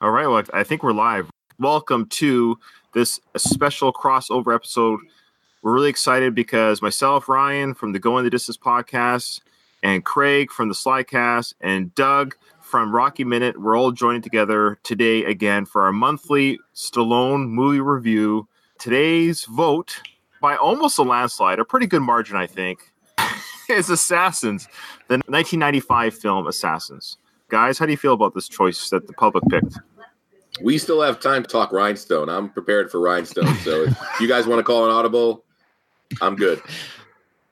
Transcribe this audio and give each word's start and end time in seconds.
All 0.00 0.12
right. 0.12 0.28
Well, 0.28 0.44
I 0.54 0.62
think 0.62 0.84
we're 0.84 0.92
live. 0.92 1.28
Welcome 1.58 2.06
to 2.10 2.56
this 2.94 3.18
special 3.36 3.92
crossover 3.92 4.54
episode. 4.54 5.00
We're 5.60 5.74
really 5.74 5.90
excited 5.90 6.36
because 6.36 6.80
myself, 6.80 7.28
Ryan 7.28 7.74
from 7.74 7.90
the 7.90 7.98
Going 7.98 8.22
the 8.22 8.30
Distance 8.30 8.56
podcast, 8.56 9.40
and 9.82 10.04
Craig 10.04 10.52
from 10.52 10.68
the 10.68 10.74
Slycast, 10.76 11.54
and 11.60 11.92
Doug 11.96 12.36
from 12.60 12.94
Rocky 12.94 13.24
Minute, 13.24 13.60
we're 13.60 13.76
all 13.76 13.90
joining 13.90 14.22
together 14.22 14.78
today 14.84 15.24
again 15.24 15.66
for 15.66 15.82
our 15.82 15.92
monthly 15.92 16.60
Stallone 16.76 17.48
movie 17.48 17.80
review. 17.80 18.46
Today's 18.78 19.46
vote, 19.46 20.00
by 20.40 20.54
almost 20.54 20.96
a 21.00 21.02
landslide, 21.02 21.58
a 21.58 21.64
pretty 21.64 21.88
good 21.88 22.02
margin, 22.02 22.36
I 22.36 22.46
think, 22.46 22.92
is 23.68 23.90
Assassins, 23.90 24.68
the 25.08 25.14
1995 25.26 26.14
film 26.14 26.46
Assassins. 26.46 27.16
Guys, 27.48 27.78
how 27.80 27.86
do 27.86 27.90
you 27.90 27.98
feel 27.98 28.12
about 28.12 28.34
this 28.34 28.46
choice 28.46 28.90
that 28.90 29.08
the 29.08 29.12
public 29.14 29.42
picked? 29.48 29.78
We 30.62 30.78
still 30.78 31.00
have 31.02 31.20
time 31.20 31.42
to 31.42 31.48
talk 31.48 31.72
Rhinestone. 31.72 32.28
I'm 32.28 32.50
prepared 32.50 32.90
for 32.90 33.00
Rhinestone. 33.00 33.54
So 33.56 33.84
if 33.84 34.20
you 34.20 34.28
guys 34.28 34.46
want 34.46 34.58
to 34.58 34.62
call 34.62 34.84
an 34.84 34.90
audible, 34.90 35.44
I'm 36.20 36.36
good. 36.36 36.60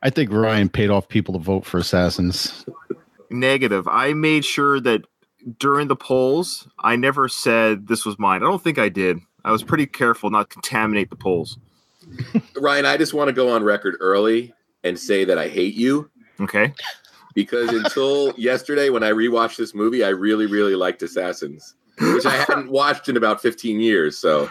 I 0.03 0.11
think 0.11 0.33
Ryan 0.33 0.69
paid 0.69 0.91
off 0.91 1.09
people 1.09 1.35
to 1.35 1.41
vote 1.41 1.65
for 1.65 1.79
Assassins. 1.79 2.65
Negative. 3.31 3.87
I 3.89 4.13
made 4.13 4.45
sure 4.45 4.81
that 4.81 5.03
during 5.59 5.89
the 5.89 5.97
polls, 5.97 6.69
I 6.79 6.97
never 6.97 7.29
said 7.29 7.89
this 7.89 8.05
was 8.05 8.19
mine. 8.19 8.43
I 8.43 8.47
don't 8.47 8.63
think 8.63 8.79
I 8.79 8.89
did. 8.89 9.19
I 9.45 9.53
was 9.53 9.63
pretty 9.63 9.87
careful 9.87 10.31
not 10.31 10.51
to 10.51 10.55
contaminate 10.55 11.11
the 11.11 11.17
polls. 11.17 11.59
Ryan, 12.57 12.87
I 12.87 12.97
just 12.97 13.15
want 13.15 13.29
to 13.29 13.33
go 13.33 13.49
on 13.51 13.63
record 13.63 13.97
early 14.01 14.53
and 14.85 14.99
say 14.99 15.25
that 15.25 15.39
I 15.39 15.49
hate 15.49 15.75
you. 15.75 16.11
Okay. 16.41 16.73
Because 17.35 17.71
until 17.71 18.33
yesterday, 18.37 18.91
when 18.91 19.03
I 19.03 19.11
rewatched 19.11 19.57
this 19.57 19.75
movie, 19.75 20.03
I 20.05 20.09
really, 20.09 20.47
really 20.47 20.75
liked 20.75 21.03
Assassins, 21.03 21.75
which 22.01 22.27
I 22.27 22.37
hadn't 22.37 22.71
watched 22.71 23.09
in 23.09 23.17
about 23.17 23.41
15 23.41 23.81
years. 23.81 24.19
So 24.19 24.49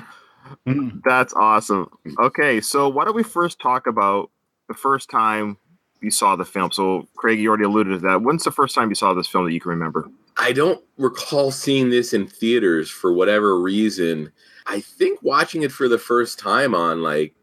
hmm. 0.66 0.90
that's 1.04 1.34
awesome. 1.34 1.90
Okay. 2.20 2.62
So, 2.62 2.90
why 2.90 3.06
don't 3.06 3.16
we 3.16 3.24
first 3.24 3.60
talk 3.60 3.88
about 3.88 4.32
the 4.68 4.74
first 4.74 5.10
time 5.10 5.58
you 6.02 6.12
saw 6.12 6.36
the 6.36 6.46
film? 6.46 6.72
So, 6.72 7.08
Craig, 7.16 7.40
you 7.40 7.50
already 7.50 7.66
alluded 7.66 8.02
to 8.02 8.08
that. 8.08 8.22
When's 8.22 8.44
the 8.44 8.52
first 8.52 8.76
time 8.76 8.90
you 8.90 8.96
saw 8.96 9.14
this 9.14 9.28
film 9.28 9.46
that 9.46 9.54
you 9.54 9.60
can 9.60 9.72
remember? 9.72 10.10
I 10.38 10.52
don't 10.52 10.84
recall 10.98 11.52
seeing 11.52 11.90
this 11.90 12.14
in 12.14 12.28
theaters 12.28 12.90
for 12.90 13.14
whatever 13.14 13.60
reason. 13.60 14.32
I 14.66 14.82
think 14.82 15.22
watching 15.22 15.64
it 15.64 15.72
for 15.72 15.88
the 15.88 16.00
first 16.00 16.40
time 16.40 16.76
on 16.76 17.02
like 17.02 17.34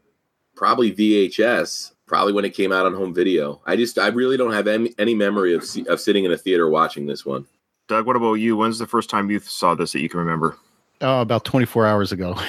probably 0.55 0.91
VHS 0.91 1.93
probably 2.05 2.33
when 2.33 2.45
it 2.45 2.53
came 2.53 2.71
out 2.71 2.85
on 2.85 2.93
home 2.93 3.13
video. 3.13 3.61
I 3.65 3.75
just 3.75 3.97
I 3.97 4.07
really 4.09 4.37
don't 4.37 4.53
have 4.53 4.67
any, 4.67 4.93
any 4.99 5.15
memory 5.15 5.53
of 5.53 5.63
of 5.87 5.99
sitting 5.99 6.25
in 6.25 6.31
a 6.31 6.37
theater 6.37 6.69
watching 6.69 7.07
this 7.07 7.25
one. 7.25 7.47
Doug, 7.93 8.07
what 8.07 8.15
about 8.15 8.33
you? 8.33 8.57
When's 8.57 8.79
the 8.79 8.87
first 8.87 9.07
time 9.07 9.29
you 9.29 9.39
saw 9.39 9.75
this 9.75 9.91
that 9.91 10.01
you 10.01 10.09
can 10.09 10.19
remember? 10.19 10.57
Oh, 11.01 11.21
about 11.21 11.45
24 11.45 11.85
hours 11.85 12.11
ago. 12.11 12.33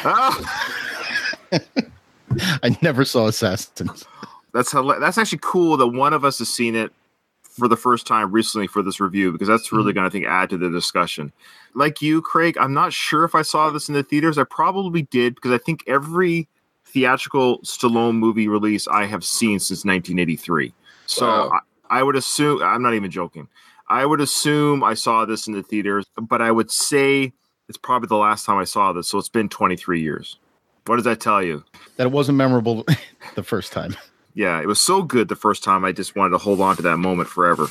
I 2.63 2.79
never 2.81 3.05
saw 3.05 3.27
Assassins. 3.27 4.07
That's 4.55 4.73
that's 4.73 5.19
actually 5.19 5.41
cool 5.43 5.77
that 5.77 5.89
one 5.89 6.15
of 6.15 6.25
us 6.25 6.39
has 6.39 6.49
seen 6.49 6.75
it 6.75 6.95
for 7.43 7.69
the 7.69 7.77
first 7.77 8.07
time 8.07 8.33
recently 8.33 8.67
for 8.67 8.83
this 8.83 9.01
review 9.01 9.33
because 9.33 9.47
that's 9.47 9.71
really 9.71 9.93
mm-hmm. 9.93 9.99
going 9.99 10.11
to 10.11 10.17
I 10.17 10.19
think 10.19 10.25
add 10.27 10.49
to 10.49 10.57
the 10.57 10.71
discussion. 10.71 11.31
Like 11.75 12.01
you, 12.01 12.23
Craig, 12.23 12.57
I'm 12.59 12.73
not 12.73 12.95
sure 12.95 13.25
if 13.25 13.35
I 13.35 13.43
saw 13.43 13.69
this 13.69 13.91
in 13.91 13.95
the 13.95 14.03
theaters. 14.03 14.39
I 14.39 14.45
probably 14.45 15.03
did 15.03 15.35
because 15.35 15.53
I 15.53 15.59
think 15.59 15.85
every 15.87 16.49
theatrical 16.87 17.59
Stallone 17.59 18.15
movie 18.15 18.49
release 18.49 18.89
I 18.89 19.05
have 19.05 19.23
seen 19.23 19.59
since 19.59 19.85
1983. 19.85 20.73
So 21.05 21.27
wow. 21.27 21.61
I, 21.91 21.99
I 22.01 22.03
would 22.03 22.17
assume 22.17 22.63
I'm 22.63 22.81
not 22.81 22.95
even 22.95 23.11
joking. 23.11 23.47
I 23.89 24.07
would 24.07 24.21
assume 24.21 24.83
I 24.83 24.95
saw 24.95 25.25
this 25.25 25.47
in 25.47 25.53
the 25.53 25.63
theaters, 25.63 26.07
but 26.21 26.41
I 26.41 26.51
would 26.51 26.71
say 26.71 27.33
it's 27.69 27.79
probably 27.79 28.09
the 28.09 28.17
last 28.17 28.47
time 28.47 28.59
I 28.59 28.65
saw 28.65 28.93
this. 28.93 29.09
So 29.09 29.19
it's 29.19 29.29
been 29.29 29.49
23 29.49 30.01
years. 30.01 30.39
What 30.87 30.97
does 30.97 31.05
that 31.05 31.21
tell 31.21 31.43
you? 31.43 31.65
That 31.97 32.07
it 32.07 32.13
wasn't 32.13 32.39
memorable 32.39 32.85
the 33.35 33.43
first 33.43 33.73
time. 33.73 33.97
Yeah, 34.35 34.61
it 34.61 34.67
was 34.67 34.81
so 34.81 35.03
good 35.03 35.29
the 35.29 35.37
first 35.37 35.63
time. 35.63 35.85
I 35.85 35.93
just 35.93 36.17
wanted 36.17 36.31
to 36.31 36.39
hold 36.39 36.61
on 36.61 36.77
to 36.77 36.83
that 36.83 36.97
moment 36.97 37.29
forever. 37.29 37.69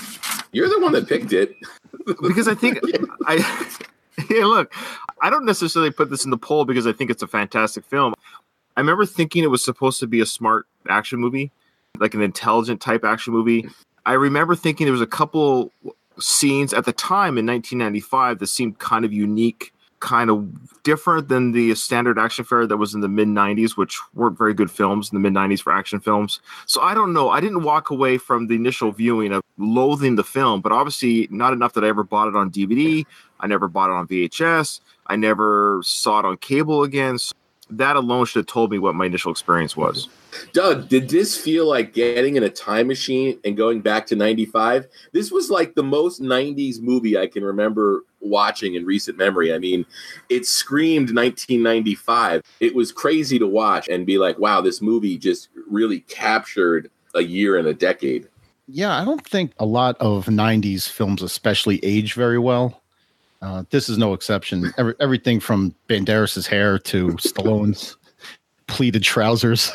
You're 0.51 0.69
the 0.69 0.79
one 0.79 0.93
that 0.93 1.07
picked 1.07 1.33
it. 1.33 1.55
because 2.21 2.47
I 2.47 2.55
think 2.55 2.79
I. 3.25 3.67
Hey, 4.29 4.43
look, 4.43 4.71
I 5.23 5.31
don't 5.31 5.43
necessarily 5.43 5.89
put 5.89 6.11
this 6.11 6.23
in 6.23 6.29
the 6.29 6.37
poll 6.37 6.65
because 6.65 6.85
I 6.85 6.93
think 6.93 7.09
it's 7.09 7.23
a 7.23 7.27
fantastic 7.27 7.83
film. 7.83 8.13
I 8.77 8.79
remember 8.79 9.07
thinking 9.07 9.43
it 9.43 9.47
was 9.47 9.63
supposed 9.63 9.99
to 10.01 10.07
be 10.07 10.21
a 10.21 10.25
smart 10.27 10.67
action 10.87 11.19
movie, 11.19 11.51
like 11.97 12.13
an 12.13 12.21
intelligent 12.21 12.79
type 12.79 13.03
action 13.03 13.33
movie. 13.33 13.67
I 14.05 14.13
remember 14.13 14.55
thinking 14.55 14.85
there 14.85 14.91
was 14.91 15.01
a 15.01 15.07
couple 15.07 15.71
scenes 16.19 16.73
at 16.73 16.85
the 16.85 16.93
time 16.93 17.37
in 17.37 17.45
1995 17.45 18.39
that 18.39 18.47
seemed 18.47 18.79
kind 18.79 19.05
of 19.05 19.13
unique, 19.13 19.73
kind 19.99 20.29
of 20.29 20.83
different 20.83 21.29
than 21.29 21.51
the 21.51 21.73
standard 21.75 22.19
action 22.19 22.43
fare 22.43 22.67
that 22.67 22.77
was 22.77 22.93
in 22.93 23.01
the 23.01 23.07
mid 23.07 23.27
90s, 23.27 23.77
which 23.77 23.99
weren't 24.13 24.37
very 24.37 24.53
good 24.53 24.69
films 24.69 25.11
in 25.11 25.15
the 25.15 25.19
mid 25.19 25.33
90s 25.33 25.61
for 25.61 25.73
action 25.73 25.99
films. 25.99 26.39
So 26.65 26.81
I 26.81 26.93
don't 26.93 27.13
know. 27.13 27.29
I 27.29 27.39
didn't 27.39 27.63
walk 27.63 27.89
away 27.89 28.17
from 28.17 28.47
the 28.47 28.55
initial 28.55 28.91
viewing 28.91 29.31
of 29.31 29.41
loathing 29.57 30.15
the 30.15 30.23
film, 30.23 30.61
but 30.61 30.71
obviously 30.71 31.27
not 31.31 31.53
enough 31.53 31.73
that 31.73 31.83
I 31.83 31.87
ever 31.87 32.03
bought 32.03 32.27
it 32.27 32.35
on 32.35 32.51
DVD. 32.51 33.05
I 33.39 33.47
never 33.47 33.67
bought 33.67 33.89
it 33.89 33.93
on 33.93 34.07
VHS. 34.07 34.79
I 35.07 35.15
never 35.15 35.81
saw 35.83 36.19
it 36.19 36.25
on 36.25 36.37
cable 36.37 36.83
again. 36.83 37.17
So 37.17 37.33
that 37.77 37.95
alone 37.95 38.25
should 38.25 38.39
have 38.39 38.47
told 38.47 38.71
me 38.71 38.79
what 38.79 38.95
my 38.95 39.05
initial 39.05 39.31
experience 39.31 39.75
was. 39.75 40.09
Doug, 40.51 40.87
did 40.87 41.09
this 41.09 41.37
feel 41.37 41.67
like 41.67 41.93
getting 41.93 42.35
in 42.35 42.43
a 42.43 42.49
time 42.49 42.87
machine 42.87 43.39
and 43.43 43.55
going 43.55 43.81
back 43.81 44.05
to 44.07 44.15
95? 44.15 44.87
This 45.11 45.31
was 45.31 45.49
like 45.49 45.75
the 45.75 45.83
most 45.83 46.21
90s 46.21 46.81
movie 46.81 47.17
I 47.17 47.27
can 47.27 47.43
remember 47.43 48.03
watching 48.19 48.75
in 48.75 48.85
recent 48.85 49.17
memory. 49.17 49.53
I 49.53 49.59
mean, 49.59 49.85
it 50.29 50.45
screamed 50.45 51.15
1995. 51.15 52.41
It 52.59 52.75
was 52.75 52.91
crazy 52.91 53.37
to 53.39 53.47
watch 53.47 53.87
and 53.89 54.05
be 54.05 54.17
like, 54.17 54.39
wow, 54.39 54.61
this 54.61 54.81
movie 54.81 55.17
just 55.17 55.49
really 55.69 56.01
captured 56.01 56.89
a 57.15 57.21
year 57.21 57.57
and 57.57 57.67
a 57.67 57.73
decade. 57.73 58.27
Yeah, 58.67 58.99
I 58.99 59.05
don't 59.05 59.25
think 59.27 59.51
a 59.59 59.65
lot 59.65 59.97
of 59.99 60.27
90s 60.27 60.87
films, 60.87 61.21
especially, 61.21 61.79
age 61.83 62.13
very 62.13 62.39
well. 62.39 62.82
Uh, 63.43 63.63
this 63.71 63.89
is 63.89 63.97
no 63.97 64.13
exception. 64.13 64.73
Every, 64.77 64.95
everything 65.01 65.41
from 65.41 65.75
Banderas's 65.89 66.47
hair 66.47 66.79
to 66.79 67.09
Stallone's 67.17 67.97
pleated 68.67 69.03
trousers. 69.03 69.69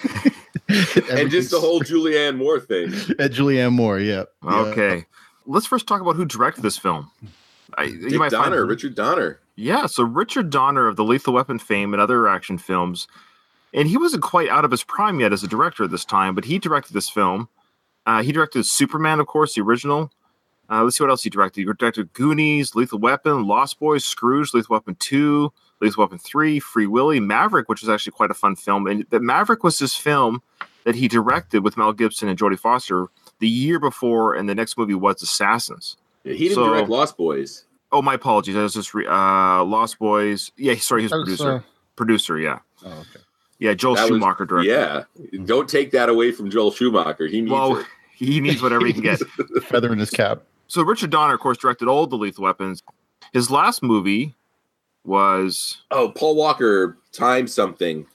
and 0.68 1.30
just 1.30 1.50
the 1.50 1.58
whole 1.58 1.80
Julianne 1.80 2.36
Moore 2.36 2.60
thing. 2.60 2.92
And 3.18 3.32
Julianne 3.32 3.72
Moore, 3.72 3.98
yeah. 3.98 4.24
Okay. 4.44 4.96
Yeah. 4.96 5.02
Let's 5.46 5.64
first 5.64 5.86
talk 5.86 6.02
about 6.02 6.16
who 6.16 6.26
directed 6.26 6.60
this 6.60 6.76
film. 6.76 7.10
I, 7.78 7.86
Dick 7.86 8.12
you 8.12 8.18
might 8.18 8.30
Donner, 8.30 8.58
find, 8.58 8.68
Richard 8.68 8.94
Donner. 8.94 9.40
Yeah, 9.56 9.86
so 9.86 10.02
Richard 10.02 10.50
Donner 10.50 10.86
of 10.86 10.96
the 10.96 11.04
Lethal 11.04 11.32
Weapon 11.32 11.58
fame 11.58 11.94
and 11.94 12.02
other 12.02 12.28
action 12.28 12.58
films. 12.58 13.08
And 13.72 13.88
he 13.88 13.96
wasn't 13.96 14.22
quite 14.22 14.50
out 14.50 14.66
of 14.66 14.70
his 14.70 14.84
prime 14.84 15.18
yet 15.18 15.32
as 15.32 15.42
a 15.42 15.48
director 15.48 15.84
at 15.84 15.90
this 15.90 16.04
time, 16.04 16.34
but 16.34 16.44
he 16.44 16.58
directed 16.58 16.92
this 16.92 17.08
film. 17.08 17.48
Uh, 18.04 18.22
he 18.22 18.32
directed 18.32 18.66
Superman, 18.66 19.18
of 19.18 19.26
course, 19.26 19.54
the 19.54 19.62
original. 19.62 20.10
Uh, 20.70 20.82
let's 20.82 20.96
see 20.96 21.04
what 21.04 21.10
else 21.10 21.22
he 21.22 21.30
directed. 21.30 21.60
He 21.60 21.64
directed 21.64 22.12
Goonies, 22.12 22.74
Lethal 22.74 22.98
Weapon, 22.98 23.46
Lost 23.46 23.78
Boys, 23.78 24.04
Scrooge, 24.04 24.54
Lethal 24.54 24.74
Weapon 24.74 24.96
2, 24.98 25.52
Lethal 25.80 26.04
Weapon 26.04 26.18
3, 26.18 26.58
Free 26.58 26.86
Willy, 26.86 27.20
Maverick, 27.20 27.68
which 27.68 27.82
was 27.82 27.88
actually 27.88 28.12
quite 28.12 28.30
a 28.30 28.34
fun 28.34 28.56
film. 28.56 28.86
And 28.86 29.06
that 29.10 29.20
Maverick 29.20 29.62
was 29.62 29.78
his 29.78 29.94
film 29.94 30.42
that 30.84 30.94
he 30.94 31.08
directed 31.08 31.62
with 31.62 31.76
Mel 31.76 31.92
Gibson 31.92 32.28
and 32.28 32.38
Jodie 32.38 32.58
Foster 32.58 33.08
the 33.40 33.48
year 33.48 33.78
before, 33.78 34.34
and 34.34 34.48
the 34.48 34.54
next 34.54 34.78
movie 34.78 34.94
was 34.94 35.22
Assassins. 35.22 35.96
Yeah, 36.22 36.34
he 36.34 36.48
didn't 36.48 36.54
so, 36.54 36.68
direct 36.68 36.88
Lost 36.88 37.16
Boys. 37.16 37.64
Oh, 37.92 38.02
my 38.02 38.14
apologies. 38.14 38.56
I 38.56 38.62
was 38.62 38.74
just 38.74 38.94
re- 38.94 39.06
uh, 39.06 39.64
Lost 39.64 39.98
Boys. 39.98 40.50
Yeah, 40.56 40.74
sorry, 40.76 41.02
he's 41.02 41.10
producer. 41.10 41.52
Uh... 41.52 41.60
Producer, 41.96 42.38
yeah. 42.38 42.58
Oh, 42.84 42.90
okay. 42.90 43.24
Yeah, 43.58 43.74
Joel 43.74 43.94
that 43.94 44.08
Schumacher 44.08 44.44
was, 44.44 44.64
directed. 44.64 45.06
Yeah, 45.30 45.44
don't 45.44 45.68
take 45.68 45.92
that 45.92 46.08
away 46.08 46.32
from 46.32 46.50
Joel 46.50 46.72
Schumacher. 46.72 47.26
He 47.26 47.40
needs 47.40 47.52
well, 47.52 47.76
it. 47.78 47.86
He 48.14 48.40
needs 48.40 48.62
whatever 48.62 48.86
he 48.86 48.92
can 48.92 49.02
get. 49.02 49.20
Feather 49.64 49.92
in 49.92 49.98
his 49.98 50.10
cap. 50.10 50.42
So 50.66 50.82
Richard 50.82 51.10
Donner, 51.10 51.34
of 51.34 51.40
course, 51.40 51.58
directed 51.58 51.88
all 51.88 52.06
the 52.06 52.16
Lethal 52.16 52.44
Weapons. 52.44 52.82
His 53.32 53.50
last 53.50 53.82
movie 53.82 54.34
was 55.04 55.82
oh 55.90 56.10
Paul 56.10 56.34
Walker 56.34 56.96
time 57.12 57.46
something 57.46 58.06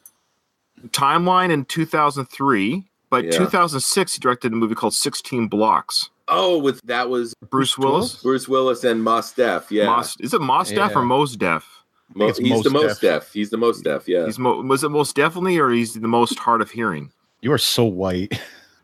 timeline 0.88 1.52
in 1.52 1.66
2003 1.66 2.84
but 3.10 3.26
yeah. 3.26 3.32
2006 3.32 4.14
he 4.14 4.20
directed 4.20 4.54
a 4.54 4.56
movie 4.56 4.74
called 4.74 4.94
16 4.94 5.48
blocks 5.48 6.10
oh 6.30 6.58
with 6.58 6.82
that 6.86 7.10
was 7.10 7.36
bruce 7.50 7.78
willis 7.78 8.16
bruce 8.24 8.48
willis 8.48 8.84
and 8.84 9.04
mos 9.04 9.34
def 9.34 9.72
yeah 9.72 9.86
Mos, 9.86 10.16
is 10.20 10.34
it 10.34 10.42
mos 10.42 10.70
def 10.70 10.92
yeah. 10.92 10.98
or 10.98 11.04
mos 11.04 11.36
def 11.36 11.80
Mo, 12.16 12.34
he's 12.34 12.50
most 12.50 12.64
the 12.64 12.70
most 12.72 13.02
deaf. 13.02 13.22
deaf. 13.22 13.34
He's 13.34 13.52
the 13.52 13.58
most 13.58 13.84
deaf. 13.84 14.08
Yeah. 14.08 14.26
He's 14.26 14.40
mo- 14.40 14.62
was 14.62 14.84
it 14.84 14.90
most 14.90 15.16
definitely, 15.16 15.60
or 15.60 15.70
he's 15.70 15.94
the 15.94 16.08
most 16.08 16.40
hard 16.40 16.60
of 16.60 16.72
hearing? 16.72 17.12
You 17.42 17.52
are 17.52 17.60
so 17.60 17.84
white. 17.84 18.42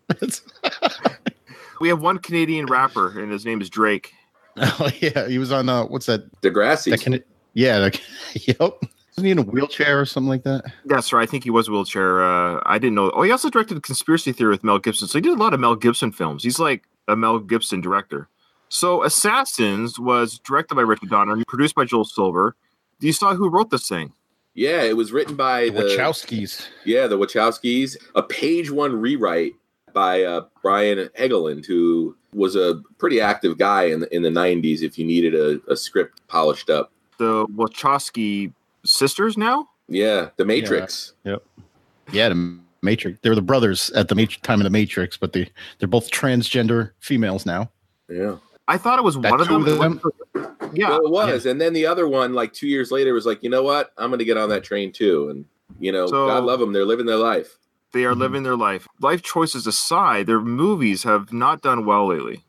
we 1.80 1.90
have 1.90 2.02
one 2.02 2.18
Canadian 2.20 2.66
rapper, 2.68 3.20
and 3.22 3.32
his 3.32 3.46
name 3.46 3.62
is 3.62 3.70
Drake. 3.70 4.14
Oh 4.58 4.90
yeah, 5.02 5.28
he 5.28 5.38
was 5.38 5.52
on 5.52 5.68
uh, 5.68 5.84
what's 5.84 6.06
that? 6.06 6.32
Degrassi. 6.42 6.92
That 6.92 7.02
can, 7.02 7.22
yeah, 7.56 7.78
like, 7.80 8.02
yep. 8.48 8.58
Wasn't 8.60 9.26
he 9.26 9.32
in 9.32 9.38
a 9.40 9.42
wheelchair 9.42 10.00
or 10.00 10.06
something 10.06 10.30
like 10.30 10.44
that? 10.44 10.64
That's 10.86 11.12
right. 11.12 11.24
I 11.24 11.26
think 11.30 11.44
he 11.44 11.50
was 11.50 11.68
a 11.68 11.72
wheelchair. 11.72 12.24
Uh, 12.24 12.62
I 12.66 12.78
didn't 12.78 12.96
know. 12.96 13.12
Oh, 13.12 13.24
he 13.24 13.32
also 13.32 13.50
directed 13.50 13.84
Conspiracy 13.84 14.32
Theory 14.32 14.52
with 14.52 14.64
Mel 14.64 14.80
Gibson. 14.80 15.10
So 15.10 15.18
he 15.18 15.22
did 15.22 15.34
a 15.34 15.42
lot 15.42 15.54
of 15.54 15.60
Mel 15.60 15.76
Gibson 15.76 16.12
films. 16.14 16.42
He's 16.44 16.58
like 16.58 16.84
a 17.10 17.18
Mel 17.18 17.40
Gibson 17.40 17.82
director. 17.82 18.30
So 18.70 19.04
Assassins 19.04 20.00
was 20.00 20.40
directed 20.40 20.76
by 20.76 20.82
Richard 20.84 21.10
Donner, 21.10 21.34
and 21.34 21.46
produced 21.48 21.76
by 21.76 21.84
Joel 21.84 22.06
Silver, 22.06 22.56
Do 23.02 23.08
You 23.08 23.14
saw 23.14 23.36
who 23.36 23.50
wrote 23.50 23.72
this 23.72 23.88
thing? 23.90 24.14
Yeah, 24.54 24.84
it 24.84 24.96
was 24.96 25.12
written 25.12 25.36
by 25.36 25.66
The 25.66 25.72
the 25.72 25.82
Wachowskis. 25.98 26.66
yeah 26.86 27.08
the 27.08 27.18
Wachowskis. 27.18 27.98
A 28.16 28.24
page 28.24 28.72
one 28.72 29.00
rewrite 29.02 29.52
by 29.96 30.24
uh, 30.24 30.46
Brian 30.62 31.10
Egeland, 31.20 31.66
who 31.66 32.16
was 32.34 32.56
a 32.56 32.84
pretty 33.00 33.20
active 33.20 33.58
guy 33.58 33.86
in 33.86 34.02
the, 34.02 34.16
in 34.16 34.22
the 34.22 34.30
'90s. 34.30 34.84
If 34.84 35.00
you 35.00 35.06
needed 35.08 35.34
a, 35.34 35.60
a 35.72 35.76
script 35.76 36.22
polished 36.28 36.70
up, 36.70 36.92
The 37.18 37.48
Wachowski 37.48 38.54
sisters 38.84 39.36
now? 39.38 39.68
yeah, 39.88 40.30
The 40.38 40.46
Matrix. 40.46 41.14
Yeah, 41.24 41.38
the 42.30 42.60
Matrix. 42.84 43.18
They 43.24 43.30
were 43.30 43.36
the 43.36 43.42
brothers 43.42 43.90
at 43.92 44.10
the 44.10 44.16
Mat- 44.16 44.38
time 44.44 44.60
of 44.60 44.66
the 44.66 44.70
Matrix, 44.70 45.18
but 45.18 45.34
they 45.34 45.50
they're 45.80 45.88
both 45.88 46.12
transgender 46.12 46.92
females 47.00 47.46
now. 47.48 47.72
Yeah, 48.08 48.36
I 48.68 48.78
thought 48.78 49.00
it 49.00 49.04
was 49.04 49.16
That 49.20 49.32
one 49.32 49.42
of 49.42 49.48
them. 49.48 49.64
of 49.66 49.80
them? 49.80 50.02
Yeah. 50.74 50.90
well, 50.90 51.06
it 51.06 51.10
was. 51.34 51.46
And 51.48 51.60
then 51.60 51.74
the 51.74 51.86
other 51.88 52.08
one, 52.08 52.34
like 52.34 52.52
two 52.54 52.68
years 52.68 52.92
later, 52.92 53.14
was 53.14 53.26
like, 53.26 53.42
you 53.42 53.50
know 53.50 53.64
what? 53.64 53.92
I'm 53.98 54.10
going 54.10 54.20
to 54.20 54.26
get 54.26 54.38
on 54.38 54.50
that 54.50 54.64
train 54.64 54.92
too. 54.92 55.30
And 55.30 55.46
you 55.80 55.92
know, 55.92 56.06
So- 56.08 56.28
God 56.28 56.44
love 56.44 56.60
them. 56.60 56.74
They're 56.74 56.86
living 56.86 57.06
their 57.06 57.16
life. 57.18 57.58
They 57.96 58.04
are 58.04 58.14
Mhm. 58.14 58.20
living 58.20 58.44
their 58.44 58.58
life. 58.58 58.90
Life 59.00 59.22
choices 59.22 59.66
aside, 59.66 60.28
their 60.28 60.42
movies 60.42 61.04
have 61.04 61.32
not 61.32 61.62
done 61.62 61.86
well 61.86 62.08
lately. 62.10 62.44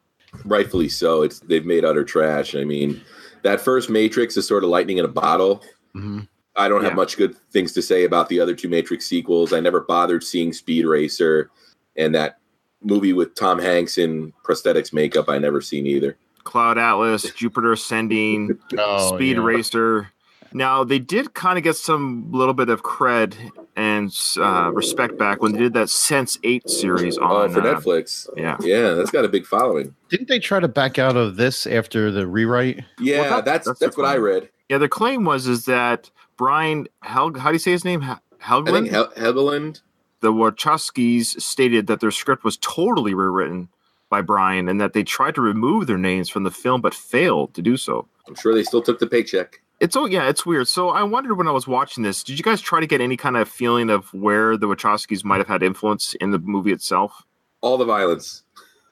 Rightfully 0.45 0.89
so. 0.89 1.23
It's 1.23 1.39
they've 1.39 1.65
made 1.65 1.85
utter 1.85 2.03
trash. 2.03 2.57
I 2.57 2.65
mean, 2.65 3.01
that 3.43 3.61
first 3.61 3.89
Matrix 3.89 4.37
is 4.37 4.45
sort 4.45 4.65
of 4.65 4.71
lightning 4.71 4.99
in 4.99 5.05
a 5.05 5.09
bottle. 5.09 5.63
hmm 5.95 6.21
I 6.57 6.69
don't 6.69 6.81
Yeah. 6.83 6.89
have 6.89 6.97
much 6.97 7.17
good 7.19 7.37
things 7.53 7.73
to 7.75 7.83
say 7.83 8.05
about 8.05 8.29
the 8.29 8.41
other 8.41 8.55
two 8.55 8.69
Matrix 8.69 9.07
sequels. 9.07 9.53
I 9.53 9.61
never 9.61 9.81
bothered 9.81 10.25
seeing 10.25 10.53
Speed 10.55 10.85
Racer 10.87 11.49
and 11.97 12.13
that 12.15 12.39
movie 12.83 13.13
with 13.13 13.35
Tom 13.37 13.59
Hanks 13.61 13.99
in 13.99 14.33
prosthetics 14.45 14.93
makeup. 14.93 15.29
I 15.29 15.39
never 15.39 15.61
seen 15.61 15.87
either. 15.87 16.17
Cloud 16.45 16.77
Atlas, 16.79 17.31
Jupiter 17.31 17.73
Ascending, 17.73 18.59
Oh, 18.79 19.15
Speed 19.15 19.37
yeah. 19.37 19.43
Racer. 19.45 20.09
Now 20.57 20.85
they 20.85 20.99
did 20.99 21.35
kind 21.35 21.59
of 21.59 21.65
get 21.65 21.77
some 21.77 22.33
little 22.33 22.55
bit 22.55 22.71
of 22.71 22.83
cred 22.83 23.35
and 23.77 24.11
uh, 24.39 24.71
respect 24.73 25.19
back 25.19 25.43
when 25.43 25.53
they 25.53 25.59
did 25.59 25.75
that 25.75 25.89
Sense8 25.89 26.69
series 26.71 27.19
Oh, 27.19 27.25
on 27.25 27.51
for 27.53 27.61
uh, 27.61 27.75
Netflix. 27.79 28.27
Yeah, 28.37 28.57
Yeah, 28.61 28.95
that's 28.95 29.11
got 29.11 29.27
a 29.27 29.29
big 29.29 29.45
following. 29.45 29.95
Didn't 30.09 30.29
they 30.29 30.39
try 30.39 30.59
to 30.61 30.67
back 30.69 30.99
out 30.99 31.15
of 31.15 31.37
this 31.37 31.67
after 31.67 32.11
the 32.11 32.27
rewrite? 32.27 32.85
Yeah, 32.99 33.21
Well, 33.21 33.31
that- 33.37 33.45
that's 33.45 33.67
that's 33.67 33.79
that's, 33.81 33.97
the 33.97 34.03
what 34.03 34.11
I 34.11 34.17
read. 34.17 34.49
yeah. 34.71 34.79
Their 34.79 34.89
claim 34.89 35.25
was 35.25 35.47
is 35.47 35.67
that 35.67 36.11
Brian 36.39 36.89
Hel- 37.03 37.35
how 37.39 37.51
do 37.51 37.55
you 37.55 37.59
say 37.59 37.73
his 37.73 37.85
name? 37.85 38.01
Hel- 38.01 38.23
I 38.41 38.63
think 38.63 38.69
Helgeland. 38.69 38.91
Hel- 38.91 39.11
Hegeland. 39.13 39.83
the 40.21 40.33
Wachowskis 40.33 41.39
stated 41.43 41.87
that 41.89 42.01
their 42.01 42.11
script 42.11 42.45
was 42.45 42.57
totally 42.57 43.13
rewritten 43.13 43.69
by 44.09 44.23
Brian 44.23 44.69
and 44.71 44.81
that 44.81 44.95
they 44.95 45.03
tried 45.03 45.35
to 45.35 45.43
remove 45.43 45.87
their 45.87 45.99
names 45.99 46.31
from 46.31 46.45
the 46.45 46.51
film 46.51 46.81
but 46.81 46.95
failed 46.95 47.53
to 47.55 47.61
do 47.63 47.77
so. 47.77 48.09
I'm 48.27 48.35
sure 48.37 48.55
they 48.55 48.63
still 48.63 48.81
took 48.83 48.99
the 49.01 49.07
paycheck. 49.07 49.61
It's 49.81 49.95
oh 49.97 50.07
yeah, 50.07 50.29
it's 50.29 50.47
weird. 50.47 50.69
So 50.69 50.89
I 50.91 51.03
wondered 51.03 51.35
when 51.35 51.47
I 51.49 51.51
was 51.53 51.67
watching 51.67 52.03
this, 52.03 52.23
did 52.23 52.39
you 52.39 52.43
guys 52.43 52.61
try 52.61 52.81
to 52.81 52.87
get 52.87 53.01
any 53.01 53.17
kind 53.17 53.37
of 53.37 53.49
feeling 53.49 53.91
of 53.91 54.13
where 54.15 54.57
the 54.57 54.67
Wachowskis 54.67 55.23
might 55.25 55.39
have 55.39 55.49
had 55.49 55.63
influence 55.63 56.15
in 56.15 56.31
the 56.31 56.39
movie 56.39 56.73
itself? 56.73 57.23
All 57.61 57.77
the 57.77 57.85
violence. 57.85 58.43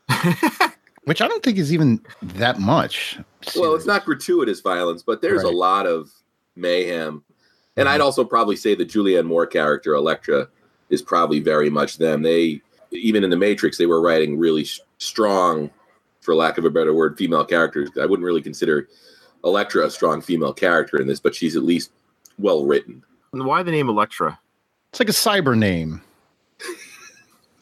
Which 1.04 1.20
I 1.20 1.28
don't 1.28 1.42
think 1.42 1.58
is 1.58 1.72
even 1.72 2.00
that 2.22 2.58
much. 2.58 3.18
Well, 3.56 3.74
it's 3.74 3.84
not 3.86 4.04
gratuitous 4.06 4.60
violence, 4.60 5.02
but 5.02 5.20
there's 5.20 5.42
Right. 5.44 5.52
a 5.52 5.56
lot 5.56 5.86
of 5.86 6.10
mayhem. 6.56 7.22
And 7.76 7.88
I'd 7.88 8.00
also 8.00 8.24
probably 8.24 8.56
say 8.56 8.74
the 8.74 8.86
Julianne 8.86 9.26
Moore 9.26 9.46
character, 9.46 9.94
Electra, 9.94 10.48
is 10.88 11.02
probably 11.02 11.40
very 11.40 11.68
much 11.68 11.98
them. 11.98 12.22
They, 12.22 12.62
even 12.92 13.22
in 13.24 13.30
The 13.30 13.36
Matrix, 13.36 13.76
they 13.76 13.86
were 13.86 14.00
writing 14.00 14.38
really 14.38 14.62
s- 14.62 14.80
strong, 14.98 15.70
for 16.22 16.34
lack 16.34 16.56
of 16.56 16.64
a 16.64 16.70
better 16.70 16.94
word, 16.94 17.18
female 17.18 17.44
characters. 17.44 17.90
I 18.00 18.06
wouldn't 18.06 18.24
really 18.24 18.40
consider 18.42 18.88
Electra 19.44 19.86
a 19.86 19.90
strong 19.90 20.20
female 20.20 20.52
character 20.52 21.00
in 21.00 21.06
this, 21.06 21.20
but 21.20 21.34
she's 21.34 21.56
at 21.56 21.62
least 21.62 21.90
well 22.38 22.64
written. 22.64 23.02
Why 23.32 23.62
the 23.62 23.70
name 23.70 23.88
Electra? 23.88 24.38
It's 24.90 25.00
like 25.00 25.08
a 25.08 25.12
cyber 25.12 25.56
name. 25.56 26.02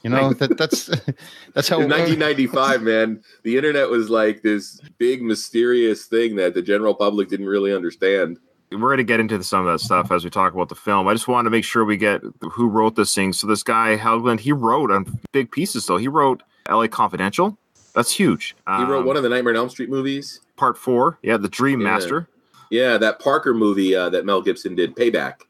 You 0.02 0.10
know 0.10 0.32
that 0.32 0.58
that's 0.58 0.86
that's 1.54 1.68
how 1.68 1.80
In 1.80 1.88
1995, 1.88 2.82
man, 2.82 3.22
the 3.44 3.56
internet 3.56 3.88
was 3.88 4.10
like 4.10 4.42
this 4.42 4.80
big 4.98 5.22
mysterious 5.22 6.06
thing 6.06 6.36
that 6.36 6.54
the 6.54 6.62
general 6.62 6.94
public 6.94 7.28
didn't 7.28 7.46
really 7.46 7.72
understand. 7.72 8.38
We're 8.72 8.78
going 8.88 8.98
to 8.98 9.04
get 9.04 9.20
into 9.20 9.42
some 9.44 9.66
of 9.66 9.72
that 9.72 9.84
stuff 9.84 10.10
as 10.10 10.24
we 10.24 10.30
talk 10.30 10.54
about 10.54 10.70
the 10.70 10.74
film. 10.74 11.06
I 11.06 11.12
just 11.12 11.28
wanted 11.28 11.44
to 11.44 11.50
make 11.50 11.64
sure 11.64 11.84
we 11.84 11.96
get 11.98 12.22
who 12.40 12.68
wrote 12.68 12.96
this 12.96 13.14
thing. 13.14 13.32
So 13.32 13.46
this 13.46 13.62
guy 13.62 13.96
Helgeland, 13.96 14.40
he 14.40 14.50
wrote 14.50 14.90
on 14.90 15.20
big 15.30 15.52
pieces. 15.52 15.86
Though 15.86 15.98
he 15.98 16.08
wrote 16.08 16.42
L.A. 16.68 16.88
Confidential. 16.88 17.56
That's 17.94 18.10
huge. 18.10 18.56
He 18.66 18.84
wrote 18.84 19.00
Um, 19.00 19.06
one 19.06 19.16
of 19.18 19.22
the 19.22 19.28
Nightmare 19.28 19.52
on 19.52 19.58
Elm 19.58 19.68
Street 19.68 19.90
movies. 19.90 20.40
Part 20.62 20.78
four. 20.78 21.18
Yeah, 21.22 21.38
the 21.38 21.48
Dream 21.48 21.80
Yeah. 21.80 21.88
Master. 21.88 22.28
Yeah, 22.70 22.96
that 22.98 23.18
Parker 23.18 23.52
movie 23.52 23.96
uh, 23.96 24.10
that 24.10 24.24
Mel 24.24 24.40
Gibson 24.40 24.76
did, 24.76 24.94
Payback. 24.94 25.40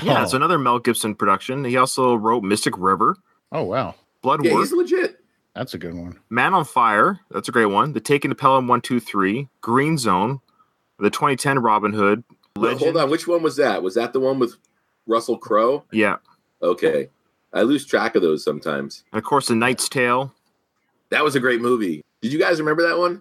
Yeah, 0.00 0.20
Oh. 0.20 0.22
it's 0.22 0.32
another 0.32 0.58
Mel 0.58 0.78
Gibson 0.78 1.16
production. 1.16 1.64
He 1.64 1.76
also 1.76 2.14
wrote 2.14 2.44
Mystic 2.44 2.74
River, 2.78 3.16
Oh 3.50 3.64
wow, 3.64 3.96
Blood 4.22 4.44
Yeah, 4.44 4.52
Work, 4.52 4.60
he's 4.62 4.72
legit. 4.72 5.18
that's 5.56 5.74
a 5.74 5.78
good 5.78 5.94
one. 5.94 6.20
Man 6.30 6.54
on 6.54 6.64
Fire. 6.64 7.18
That's 7.32 7.48
a 7.48 7.50
great 7.50 7.66
one. 7.66 7.94
The 7.94 8.00
Taking 8.00 8.30
of 8.30 8.38
Pelham 8.38 8.68
one 8.68 8.80
two 8.80 9.00
three, 9.00 9.48
Green 9.60 9.98
Zone, 9.98 10.38
the 11.00 11.10
2010 11.10 11.58
Robin 11.58 11.92
Hood. 11.92 12.22
Well, 12.54 12.66
Legend. 12.74 12.80
Hold 12.82 12.96
on, 12.98 13.10
which 13.10 13.26
one 13.26 13.42
was 13.42 13.56
that? 13.56 13.82
Was 13.82 13.96
that 13.96 14.12
the 14.12 14.20
one 14.20 14.38
with 14.38 14.54
Russell 15.08 15.36
Crowe? 15.36 15.82
Yeah, 15.90 16.18
Okay, 16.62 17.08
I 17.52 17.62
lose 17.62 17.84
track 17.84 18.14
of 18.14 18.22
those 18.22 18.44
sometimes. 18.44 19.02
and 19.12 19.18
of 19.18 19.24
course 19.24 19.48
the 19.48 19.56
Knight's 19.56 19.88
Tale. 19.88 20.32
That 21.10 21.24
was 21.24 21.34
a 21.34 21.40
great 21.40 21.60
movie. 21.60 22.02
Did 22.22 22.32
you 22.32 22.38
guys 22.38 22.60
remember 22.60 22.84
that 22.88 22.96
one? 22.98 23.20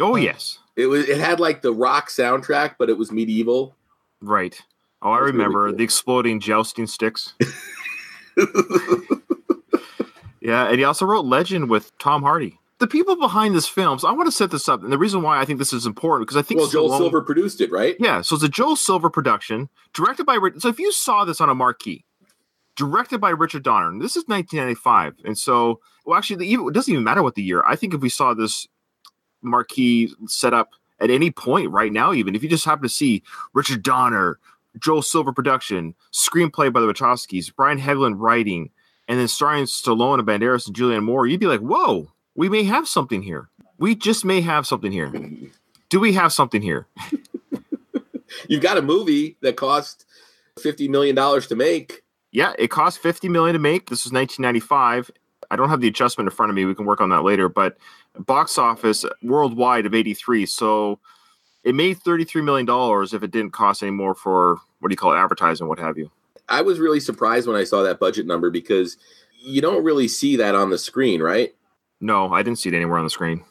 Oh 0.00 0.14
um, 0.16 0.22
yes, 0.22 0.58
It 0.76 0.86
was. 0.86 1.08
It 1.08 1.18
had 1.18 1.38
like 1.40 1.62
the 1.62 1.72
rock 1.72 2.08
soundtrack, 2.08 2.76
but 2.78 2.88
it 2.88 2.96
was 2.98 3.12
medieval. 3.12 3.76
right. 4.20 4.58
Oh, 5.04 5.10
I 5.10 5.14
That's 5.16 5.20
really 5.22 5.32
remember 5.32 5.68
cool. 5.68 5.76
the 5.78 5.84
exploding 5.84 6.38
jousting 6.40 6.86
sticks. 6.86 7.34
Yeah, 10.40 10.66
and 10.66 10.76
he 10.78 10.82
also 10.84 11.06
wrote 11.06 11.24
Legend 11.24 11.70
with 11.70 11.96
Tom 11.98 12.22
Hardy. 12.22 12.58
The 12.80 12.88
people 12.88 13.14
behind 13.14 13.54
this 13.54 13.68
film. 13.68 14.00
So 14.00 14.08
I 14.08 14.12
want 14.12 14.26
to 14.26 14.32
set 14.32 14.50
this 14.50 14.68
up, 14.68 14.82
and 14.82 14.92
the 14.92 14.98
reason 14.98 15.22
why 15.22 15.38
I 15.40 15.44
think 15.44 15.60
this 15.60 15.72
is 15.72 15.86
important 15.86 16.26
because 16.26 16.36
I 16.36 16.42
think 16.42 16.58
well, 16.58 16.68
Joel 16.68 16.90
Stallone- 16.90 16.98
Silver 16.98 17.20
produced 17.22 17.60
it, 17.60 17.70
right? 17.70 17.94
Yeah, 18.00 18.22
so 18.22 18.34
it's 18.34 18.42
a 18.42 18.48
Joel 18.48 18.74
Silver 18.74 19.08
production, 19.08 19.68
directed 19.94 20.24
by. 20.26 20.38
So 20.58 20.68
if 20.68 20.80
you 20.80 20.90
saw 20.90 21.24
this 21.24 21.40
on 21.40 21.48
a 21.48 21.54
marquee, 21.54 22.04
directed 22.74 23.20
by 23.20 23.30
Richard 23.30 23.62
Donner, 23.62 23.88
and 23.88 24.02
this 24.02 24.16
is 24.16 24.24
1995, 24.26 25.14
and 25.24 25.38
so 25.38 25.78
well, 26.04 26.18
actually, 26.18 26.44
the, 26.44 26.52
it 26.66 26.72
doesn't 26.74 26.92
even 26.92 27.04
matter 27.04 27.22
what 27.22 27.36
the 27.36 27.42
year. 27.44 27.62
I 27.64 27.76
think 27.76 27.94
if 27.94 28.00
we 28.00 28.08
saw 28.08 28.34
this 28.34 28.66
marquee 29.42 30.14
set 30.26 30.54
up 30.54 30.70
at 31.00 31.10
any 31.10 31.30
point 31.30 31.70
right 31.70 31.92
now, 31.92 32.12
even 32.12 32.34
if 32.34 32.42
you 32.42 32.48
just 32.48 32.64
happen 32.64 32.82
to 32.82 32.88
see 32.88 33.22
Richard 33.52 33.82
Donner, 33.82 34.38
Joel 34.78 35.02
Silver 35.02 35.32
production, 35.32 35.94
screenplay 36.12 36.72
by 36.72 36.80
the 36.80 36.86
Wachowskis, 36.86 37.54
Brian 37.54 37.78
Hegland 37.78 38.14
writing, 38.18 38.70
and 39.08 39.18
then 39.18 39.28
starring 39.28 39.64
Stallone 39.64 40.18
and 40.18 40.28
Banderas 40.28 40.66
and 40.66 40.76
Julianne 40.76 41.02
Moore, 41.02 41.26
you'd 41.26 41.40
be 41.40 41.46
like, 41.46 41.60
"Whoa, 41.60 42.12
we 42.34 42.48
may 42.48 42.62
have 42.64 42.88
something 42.88 43.22
here. 43.22 43.48
We 43.78 43.94
just 43.94 44.24
may 44.24 44.40
have 44.40 44.66
something 44.66 44.92
here. 44.92 45.12
Do 45.88 46.00
we 46.00 46.12
have 46.12 46.32
something 46.32 46.62
here?" 46.62 46.86
You've 48.48 48.62
got 48.62 48.78
a 48.78 48.82
movie 48.82 49.36
that 49.42 49.56
cost 49.56 50.06
fifty 50.58 50.88
million 50.88 51.14
dollars 51.14 51.48
to 51.48 51.56
make. 51.56 52.02
Yeah, 52.32 52.54
it 52.58 52.68
cost 52.68 52.98
50 52.98 53.28
million 53.28 53.52
to 53.52 53.58
make. 53.58 53.90
This 53.90 54.04
was 54.04 54.12
1995. 54.12 55.10
I 55.52 55.56
don't 55.56 55.68
have 55.68 55.82
the 55.82 55.88
adjustment 55.88 56.26
in 56.26 56.34
front 56.34 56.48
of 56.48 56.56
me. 56.56 56.64
We 56.64 56.74
can 56.74 56.86
work 56.86 57.02
on 57.02 57.10
that 57.10 57.24
later, 57.24 57.50
but 57.50 57.76
box 58.18 58.56
office 58.56 59.04
worldwide 59.22 59.84
of 59.84 59.94
83. 59.94 60.46
So 60.46 60.98
it 61.62 61.74
made 61.74 61.98
33 61.98 62.40
million 62.40 62.64
dollars 62.64 63.12
if 63.12 63.22
it 63.22 63.30
didn't 63.30 63.52
cost 63.52 63.82
any 63.82 63.92
more 63.92 64.14
for 64.14 64.58
what 64.80 64.88
do 64.88 64.94
you 64.94 64.96
call 64.96 65.12
it, 65.12 65.18
advertising, 65.18 65.68
what 65.68 65.78
have 65.78 65.98
you. 65.98 66.10
I 66.48 66.62
was 66.62 66.80
really 66.80 67.00
surprised 67.00 67.46
when 67.46 67.54
I 67.54 67.64
saw 67.64 67.82
that 67.82 68.00
budget 68.00 68.26
number 68.26 68.48
because 68.50 68.96
you 69.38 69.60
don't 69.60 69.84
really 69.84 70.08
see 70.08 70.36
that 70.36 70.54
on 70.54 70.70
the 70.70 70.78
screen, 70.78 71.20
right? 71.20 71.54
No, 72.00 72.32
I 72.32 72.42
didn't 72.42 72.58
see 72.58 72.70
it 72.70 72.74
anywhere 72.74 72.96
on 72.96 73.04
the 73.04 73.10
screen. 73.10 73.44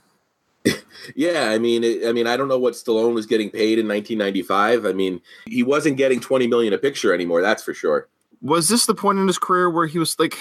Yeah, 1.15 1.50
I 1.50 1.58
mean, 1.58 1.84
it, 1.84 2.08
I 2.08 2.12
mean, 2.12 2.27
I 2.27 2.38
don't 2.38 2.48
know 2.48 2.60
what 2.60 2.75
Stallone 2.75 3.15
was 3.15 3.25
getting 3.25 3.50
paid 3.50 3.79
in 3.79 3.88
1995. 3.88 4.86
I 4.86 4.93
mean, 4.93 5.20
he 5.48 5.63
wasn't 5.63 5.98
getting 5.98 6.20
20 6.20 6.46
million 6.46 6.74
a 6.74 6.77
picture 6.77 7.12
anymore. 7.12 7.41
That's 7.41 7.63
for 7.63 7.74
sure. 7.74 8.08
Was 8.39 8.70
this 8.70 8.86
the 8.86 8.93
point 8.93 9.17
in 9.17 9.25
his 9.25 9.39
career 9.39 9.67
where 9.67 9.88
he 9.88 9.98
was 9.98 10.20
like 10.20 10.38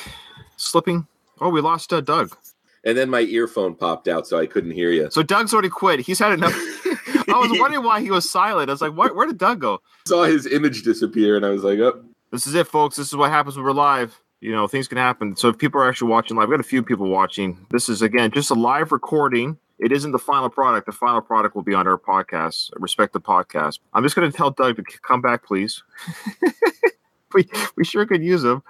slipping? 0.59 1.07
Oh, 1.41 1.49
we 1.49 1.61
lost 1.61 1.93
uh, 1.93 2.01
Doug. 2.01 2.37
And 2.85 2.97
then 2.97 3.11
my 3.11 3.21
earphone 3.21 3.75
popped 3.75 4.09
out, 4.09 4.27
so 4.27 4.39
I 4.39 4.47
couldn't 4.47 4.71
hear 4.73 4.91
you. 4.91 5.11
So 5.11 5.23
Doug's 5.23 5.53
already 5.53 5.69
quit. 5.69 6.01
He's 6.01 6.19
had 6.19 6.33
enough. 6.33 6.53
I 7.29 7.39
was 7.39 7.59
wondering 7.59 7.85
why 7.85 8.01
he 8.01 8.11
was 8.11 8.31
silent. 8.31 8.71
I 8.71 8.73
was 8.73 8.81
like, 8.81 8.97
where, 8.97 9.13
where 9.15 9.27
did 9.27 9.39
Doug 9.39 9.61
go? 9.61 9.81
saw 10.07 10.25
his 10.25 10.47
image 10.47 10.83
disappear, 10.83 11.37
and 11.37 11.45
I 11.45 11.51
was 11.51 11.63
like, 11.63 11.79
oh, 11.79 12.03
this 12.31 12.47
is 12.47 12.55
it, 12.55 12.67
folks. 12.67 12.97
This 12.97 13.09
is 13.09 13.17
what 13.17 13.31
happens 13.31 13.57
when 13.57 13.65
we're 13.65 13.73
live. 13.73 14.19
You 14.41 14.53
know, 14.53 14.67
things 14.67 14.89
can 14.89 14.97
happen. 14.97 15.37
So 15.37 15.49
if 15.49 15.59
people 15.59 15.81
are 15.81 15.89
actually 15.89 16.11
watching 16.11 16.37
live, 16.37 16.49
we 16.49 16.55
got 16.55 16.61
a 16.61 16.69
few 16.69 16.83
people 16.83 17.09
watching. 17.09 17.67
This 17.71 17.89
is 17.89 18.01
again 18.01 18.31
just 18.31 18.51
a 18.51 18.55
live 18.55 18.93
recording. 18.93 19.59
It 19.79 19.93
isn't 19.93 20.13
the 20.13 20.19
final 20.19 20.49
product. 20.49 20.87
The 20.87 20.93
final 20.93 21.21
product 21.21 21.55
will 21.55 21.63
be 21.63 21.75
on 21.75 21.87
our 21.87 21.99
podcast. 21.99 22.71
Respect 22.77 23.13
the 23.13 23.21
podcast. 23.21 23.79
I'm 23.93 24.03
just 24.03 24.15
going 24.17 24.31
to 24.31 24.37
tell 24.37 24.51
Doug 24.51 24.77
to 24.77 24.83
come 25.03 25.21
back, 25.21 25.45
please. 25.45 25.83
we 27.35 27.49
we 27.77 27.85
sure 27.85 28.07
could 28.07 28.23
use 28.23 28.43
him. 28.45 28.63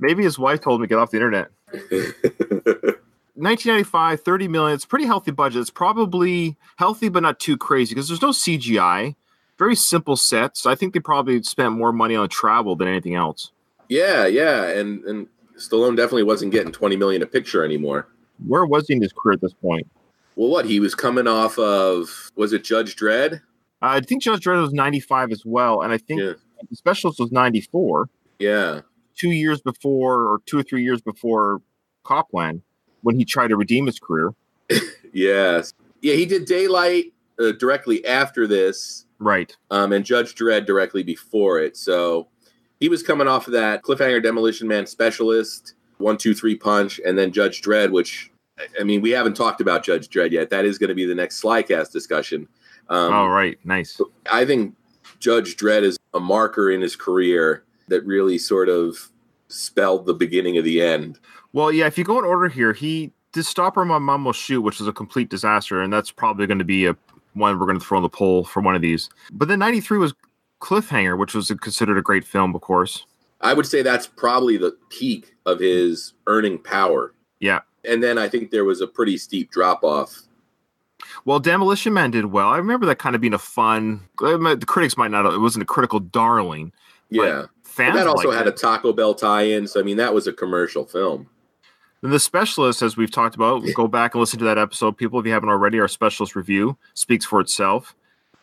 Maybe 0.00 0.24
his 0.24 0.38
wife 0.38 0.60
told 0.60 0.80
him 0.80 0.84
to 0.84 0.88
get 0.88 0.98
off 0.98 1.12
the 1.12 1.18
internet. 1.18 1.48
1995, 1.72 4.20
30 4.20 4.48
million. 4.48 4.74
It's 4.74 4.84
a 4.84 4.88
pretty 4.88 5.06
healthy 5.06 5.30
budget. 5.30 5.60
It's 5.60 5.70
probably 5.70 6.56
healthy, 6.76 7.08
but 7.08 7.22
not 7.22 7.40
too 7.40 7.56
crazy 7.56 7.94
because 7.94 8.08
there's 8.08 8.22
no 8.22 8.30
CGI. 8.30 9.14
very 9.58 9.76
simple 9.76 10.16
sets. 10.16 10.66
I 10.66 10.74
think 10.74 10.92
they 10.94 11.00
probably 11.00 11.42
spent 11.42 11.74
more 11.74 11.92
money 11.92 12.16
on 12.16 12.28
travel 12.28 12.74
than 12.76 12.88
anything 12.88 13.14
else. 13.14 13.52
Yeah, 13.88 14.26
yeah, 14.26 14.64
and 14.68 15.04
and 15.04 15.26
Stallone 15.56 15.96
definitely 15.96 16.22
wasn't 16.24 16.52
getting 16.52 16.72
twenty 16.72 16.96
million 16.96 17.22
a 17.22 17.26
picture 17.26 17.64
anymore. 17.64 18.08
Where 18.46 18.64
was 18.66 18.88
he 18.88 18.94
in 18.94 19.02
his 19.02 19.12
career 19.12 19.34
at 19.34 19.40
this 19.40 19.52
point? 19.54 19.86
Well, 20.34 20.48
what 20.48 20.64
he 20.64 20.80
was 20.80 20.94
coming 20.94 21.26
off 21.28 21.58
of 21.58 22.30
was 22.34 22.52
it 22.52 22.64
Judge 22.64 22.96
Dredd? 22.96 23.34
Uh, 23.34 23.38
I 23.80 24.00
think 24.00 24.22
Judge 24.22 24.44
Dredd 24.44 24.60
was 24.62 24.72
95 24.72 25.30
as 25.32 25.42
well. 25.44 25.82
And 25.82 25.92
I 25.92 25.98
think 25.98 26.20
Yeah. 26.22 26.32
the 26.70 26.76
Specialist 26.76 27.18
was 27.20 27.30
94, 27.32 28.08
Yeah, 28.38 28.80
two 29.16 29.30
years 29.30 29.60
before, 29.60 30.24
or 30.28 30.40
two 30.46 30.58
or 30.58 30.62
three 30.62 30.82
years 30.82 31.00
before 31.00 31.60
Copland, 32.04 32.62
when 33.02 33.16
he 33.16 33.24
tried 33.24 33.48
to 33.48 33.56
redeem 33.56 33.86
his 33.86 33.98
career. 33.98 34.32
yes, 35.12 35.72
yeah. 36.00 36.14
He 36.14 36.26
did 36.26 36.44
Daylight 36.44 37.12
uh, 37.38 37.52
directly 37.52 38.04
after 38.06 38.46
this, 38.46 39.06
Right. 39.18 39.56
um, 39.70 39.92
and 39.92 40.04
Judge 40.04 40.34
Dredd 40.34 40.66
directly 40.66 41.02
before 41.02 41.60
it. 41.60 41.76
So 41.76 42.28
he 42.80 42.88
was 42.88 43.02
coming 43.02 43.28
off 43.28 43.46
of 43.46 43.52
that 43.52 43.82
Cliffhanger 43.82 44.22
Demolition 44.22 44.66
Man 44.68 44.86
Specialist, 44.86 45.74
One 45.98 46.16
Two 46.16 46.34
Three 46.34 46.56
Punch, 46.56 47.00
and 47.04 47.18
then 47.18 47.32
Judge 47.32 47.62
Dredd, 47.62 47.90
which 47.90 48.30
I- 48.80 48.84
mean 48.84 49.00
we 49.00 49.10
haven't 49.10 49.34
talked 49.34 49.60
about 49.60 49.82
Judge 49.84 50.08
Dredd 50.08 50.30
yet. 50.32 50.50
That 50.50 50.64
is 50.64 50.78
going 50.78 50.88
to 50.88 50.94
be 50.94 51.06
the 51.06 51.14
next 51.14 51.42
Slycast 51.42 51.92
discussion. 51.92 52.48
Um, 52.88 53.12
oh, 53.12 53.26
right. 53.28 53.58
Nice. 53.64 54.00
I 54.30 54.44
think 54.44 54.74
Judge 55.20 55.56
Dredd 55.56 55.82
is 55.82 55.98
a 56.14 56.20
marker 56.20 56.70
in 56.70 56.80
his 56.80 56.96
career 56.96 57.62
that 57.88 58.04
really 58.04 58.38
sort 58.38 58.68
of 58.68 59.10
spelled 59.48 60.06
the 60.06 60.14
beginning 60.14 60.58
of 60.58 60.64
the 60.64 60.80
end. 60.82 61.18
Well, 61.52 61.70
yeah, 61.70 61.86
if 61.86 61.98
you 61.98 62.04
go 62.04 62.18
in 62.18 62.24
order 62.24 62.48
here, 62.48 62.72
he 62.72 63.12
did 63.32 63.44
Stop! 63.44 63.76
Or 63.76 63.84
My 63.84 63.98
Mom 63.98 64.24
Will 64.24 64.32
Shoot, 64.32 64.62
which 64.62 64.80
is 64.80 64.86
a 64.86 64.92
complete 64.92 65.28
disaster, 65.28 65.80
and 65.80 65.92
that's 65.92 66.10
probably 66.10 66.46
going 66.46 66.58
to 66.58 66.64
be 66.64 66.86
a 66.86 66.96
one 67.34 67.58
we're 67.58 67.66
going 67.66 67.78
to 67.78 67.84
throw 67.84 67.98
in 67.98 68.02
the 68.02 68.08
poll 68.08 68.44
for 68.44 68.60
one 68.60 68.74
of 68.74 68.82
these. 68.82 69.08
But 69.32 69.48
then 69.48 69.58
93 69.58 69.98
was 69.98 70.14
Cliffhanger, 70.60 71.18
which 71.18 71.34
was 71.34 71.50
considered 71.60 71.98
a 71.98 72.02
great 72.02 72.24
film, 72.24 72.54
of 72.54 72.60
course. 72.60 73.06
I 73.40 73.54
would 73.54 73.66
say 73.66 73.82
that's 73.82 74.06
probably 74.06 74.56
the 74.56 74.76
peak 74.90 75.34
of 75.46 75.58
his 75.58 76.12
earning 76.26 76.58
power. 76.58 77.14
Yeah. 77.40 77.60
And 77.84 78.02
then 78.02 78.18
I 78.18 78.28
think 78.28 78.50
there 78.50 78.64
was 78.64 78.80
a 78.80 78.86
pretty 78.86 79.18
steep 79.18 79.50
drop 79.50 79.82
off. 79.82 80.22
Well, 81.24 81.40
Demolition 81.40 81.92
Man 81.92 82.12
did 82.12 82.26
well. 82.26 82.48
I 82.48 82.56
remember 82.56 82.86
that 82.86 83.00
kind 83.00 83.16
of 83.16 83.20
being 83.20 83.34
a 83.34 83.38
fun. 83.38 84.02
Uh, 84.22 84.36
the 84.36 84.66
critics 84.66 84.96
might 84.96 85.10
not. 85.10 85.26
It 85.26 85.38
wasn't 85.38 85.62
a 85.62 85.66
critical 85.66 85.98
darling. 85.98 86.72
But 87.10 87.50
But 87.76 87.84
Fans 87.84 87.96
that 87.96 88.06
also 88.06 88.30
had 88.30 88.46
it. 88.46 88.54
a 88.54 88.56
Taco 88.56 88.92
Bell 88.92 89.14
tie 89.14 89.42
in. 89.42 89.66
So, 89.66 89.80
I 89.80 89.82
mean, 89.82 89.96
that 89.96 90.12
was 90.12 90.26
a 90.26 90.32
commercial 90.32 90.84
film. 90.84 91.28
And 92.02 92.12
the 92.12 92.20
specialist, 92.20 92.82
as 92.82 92.96
we've 92.96 93.10
talked 93.10 93.34
about, 93.34 93.64
go 93.74 93.86
back 93.86 94.14
and 94.14 94.20
listen 94.20 94.38
to 94.40 94.44
that 94.46 94.58
episode, 94.58 94.96
people, 94.96 95.20
if 95.20 95.26
you 95.26 95.32
haven't 95.32 95.48
already. 95.48 95.78
Our 95.80 95.88
specialist 95.88 96.34
review 96.34 96.76
speaks 96.94 97.24
for 97.24 97.40
itself. 97.40 97.94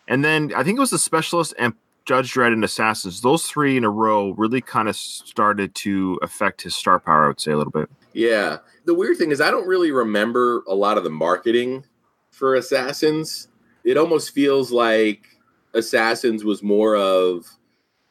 And 0.08 0.24
then 0.24 0.54
I 0.56 0.64
think 0.64 0.78
it 0.78 0.80
was 0.80 0.92
the 0.92 0.98
specialist 0.98 1.54
and 1.60 1.74
Judge 2.06 2.34
Dredd 2.34 2.54
and 2.54 2.64
Assassins. 2.64 3.22
Those 3.22 3.46
three 3.46 3.78
in 3.78 3.84
a 3.84 3.90
row 3.90 4.32
really 4.32 4.62
kind 4.62 4.88
of 4.88 4.96
started 4.96 5.76
to 5.76 6.18
affect 6.24 6.62
his 6.62 6.76
star 6.76 7.00
power. 7.00 7.26
I 7.26 7.28
would 7.28 7.42
say 7.42 7.52
a 7.52 7.58
little 7.58 7.72
bit. 7.72 7.90
Yeah. 8.14 8.60
The 8.86 8.96
weird 8.96 9.18
thing 9.18 9.30
is, 9.30 9.42
I 9.42 9.52
don't 9.52 9.68
really 9.68 9.92
remember 9.92 10.64
a 10.68 10.74
lot 10.74 10.98
of 10.98 11.04
the 11.04 11.12
marketing 11.12 11.86
for 12.32 12.56
Assassins. 12.56 13.50
It 13.84 13.98
almost 13.98 14.32
feels 14.34 14.72
like 14.72 15.28
Assassins 15.74 16.44
was 16.44 16.64
more 16.64 16.96
of, 16.96 17.46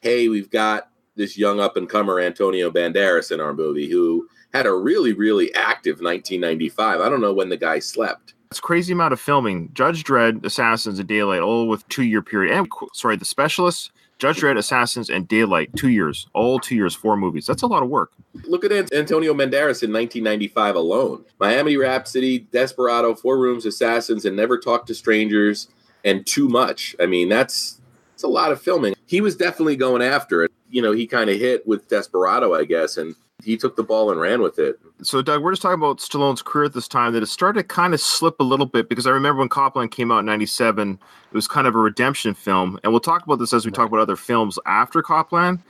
hey, 0.00 0.28
we've 0.28 0.50
got 0.50 0.90
this 1.18 1.37
young 1.37 1.60
up 1.60 1.76
and 1.76 1.88
comer 1.88 2.20
Antonio 2.20 2.70
Banderas 2.70 3.30
in 3.30 3.40
our 3.40 3.52
movie 3.52 3.90
who 3.90 4.26
had 4.54 4.64
a 4.64 4.72
really, 4.72 5.12
really 5.12 5.54
active 5.54 5.96
1995. 5.96 7.00
I 7.00 7.08
don't 7.08 7.20
know 7.20 7.34
when 7.34 7.50
the 7.50 7.56
guy 7.56 7.80
slept. 7.80 8.34
It's 8.50 8.60
crazy 8.60 8.94
amount 8.94 9.12
of 9.12 9.20
filming. 9.20 9.68
Judge 9.75 10.04
Dredd, 10.04 10.42
Assassins, 10.42 10.98
and 10.98 11.06
Daylight, 11.06 11.40
all 11.40 11.68
with 11.68 11.87
two 11.88 12.04
year 12.04 12.22
period. 12.22 12.56
And 12.56 12.66
sorry, 12.94 13.16
the 13.16 13.26
specialists, 13.26 13.90
Judge 14.18 14.40
Dredd, 14.40 14.56
Assassins, 14.56 15.10
and 15.10 15.28
Daylight, 15.28 15.70
two 15.76 15.90
years, 15.90 16.28
all 16.32 16.58
two 16.58 16.75
years, 16.75 16.94
four 16.94 17.16
movies. 17.16 17.46
That's 17.46 17.62
a 17.62 17.66
lot 17.66 17.82
of 17.82 17.90
work. 17.90 18.12
Look 18.44 18.64
at 18.64 18.72
Antonio 18.92 19.34
Banderas 19.34 19.82
in 19.82 19.92
1995 19.92 20.76
alone. 20.76 21.25
Miami 21.38 21.76
Rhapsody, 21.76 22.40
Desperado, 22.50 23.14
Four 23.14 23.38
Rooms, 23.38 23.66
Assassins, 23.66 24.25
and 24.25 24.34
Never 24.34 24.58
Talk 24.58 24.87
to 24.87 24.94
Strangers, 24.94 25.68
and 26.04 26.26
Too 26.26 26.48
Much. 26.48 26.96
I 26.98 27.06
mean, 27.06 27.28
that's 27.28 27.80
that's 28.12 28.22
a 28.25 28.28
lot 28.28 28.50
of 28.50 28.60
filming. 28.62 28.94
He 29.08 29.22
was 29.22 29.34
definitely 29.34 29.76
going 29.76 30.02
after 30.02 30.44
it. 30.44 30.52
You 30.68 30.82
know, 30.82 30.92
he 30.92 31.06
kind 31.06 31.30
of 31.30 31.38
hit 31.38 31.66
with 31.66 31.88
Desperado, 31.88 32.54
I 32.54 32.64
guess, 32.64 32.98
and 32.98 33.16
he 33.42 33.56
took 33.56 33.74
the 33.74 33.82
ball 33.82 34.10
and 34.10 34.20
ran 34.20 34.42
with 34.42 34.58
it. 34.58 34.78
So, 35.02 35.22
Doug, 35.22 35.42
we're 35.42 35.52
just 35.52 35.62
talking 35.62 35.78
about 35.78 35.98
Stallone's 35.98 36.42
career 36.42 36.66
at 36.66 36.74
this 36.74 36.88
time 36.88 37.14
that 37.14 37.22
it 37.22 37.26
started 37.26 37.62
to 37.62 37.66
kind 37.66 37.94
of 37.94 38.02
slip 38.02 38.38
a 38.38 38.44
little 38.44 38.66
bit 38.66 38.88
because 38.88 39.06
I 39.06 39.10
remember 39.10 39.38
when 39.38 39.48
Copland 39.48 39.92
came 39.92 40.12
out 40.12 40.18
in 40.18 40.26
97, 40.26 40.92
it 40.92 41.34
was 41.34 41.48
kind 41.48 41.66
of 41.66 41.74
a 41.74 41.78
redemption 41.78 42.34
film. 42.34 42.78
And 42.84 42.92
we'll 42.92 43.00
talk 43.00 43.24
about 43.24 43.38
this 43.38 43.54
as 43.54 43.64
we 43.64 43.72
talk 43.72 43.88
about 43.88 44.00
other 44.00 44.16
films 44.16 44.58
after 44.66 45.00
Copland. 45.00 45.60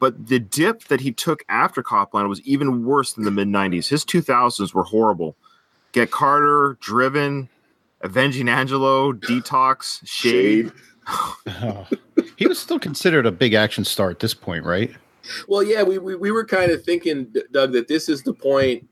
But 0.00 0.28
the 0.28 0.38
dip 0.38 0.84
that 0.84 1.00
he 1.00 1.12
took 1.12 1.44
after 1.50 1.82
Copland 1.82 2.28
was 2.28 2.40
even 2.42 2.84
worse 2.84 3.12
than 3.12 3.24
the 3.24 3.30
mid 3.30 3.48
90s. 3.48 3.88
His 3.88 4.04
2000s 4.04 4.72
were 4.72 4.84
horrible. 4.84 5.36
Get 5.92 6.10
Carter, 6.10 6.78
Driven, 6.80 7.50
Avenging 8.00 8.48
Angelo, 8.48 9.12
Detox, 9.12 10.00
Shade. 10.06 10.72
he 12.38 12.46
was 12.46 12.58
still 12.58 12.78
considered 12.78 13.26
a 13.26 13.32
big 13.32 13.52
action 13.52 13.84
star 13.84 14.10
at 14.10 14.20
this 14.20 14.32
point, 14.32 14.64
right? 14.64 14.92
Well, 15.48 15.64
yeah, 15.64 15.82
we, 15.82 15.98
we, 15.98 16.14
we 16.14 16.30
were 16.30 16.44
kind 16.44 16.70
of 16.70 16.84
thinking, 16.84 17.34
Doug, 17.50 17.72
that 17.72 17.88
this 17.88 18.08
is 18.08 18.22
the 18.22 18.32
point 18.32 18.88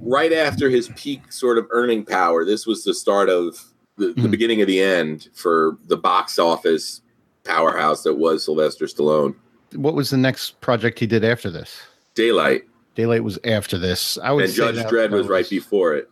right 0.00 0.32
after 0.32 0.68
his 0.68 0.90
peak 0.96 1.30
sort 1.32 1.58
of 1.58 1.66
earning 1.70 2.04
power. 2.04 2.44
This 2.44 2.66
was 2.66 2.82
the 2.82 2.92
start 2.92 3.28
of 3.28 3.56
the, 3.96 4.08
the 4.14 4.22
Hmm. 4.22 4.30
beginning 4.32 4.60
of 4.62 4.66
the 4.66 4.80
end 4.82 5.28
for 5.32 5.78
the 5.86 5.96
box 5.96 6.40
office 6.40 7.00
powerhouse 7.44 8.02
that 8.02 8.14
was 8.14 8.44
Sylvester 8.44 8.86
Stallone. 8.86 9.36
What 9.74 9.94
was 9.94 10.10
the 10.10 10.16
next 10.16 10.60
project 10.60 10.98
he 10.98 11.06
did 11.06 11.24
after 11.24 11.50
this? 11.50 11.80
Daylight 12.14 12.62
Daylight 12.96 13.22
was 13.22 13.38
after 13.44 13.78
this. 13.78 14.18
I 14.18 14.32
would 14.32 14.44
and 14.46 14.52
say 14.52 14.56
Judge 14.56 14.84
Dredd 14.86 15.10
that 15.10 15.16
was 15.16 15.28
right 15.28 15.48
before 15.48 15.94
it. 15.94 16.10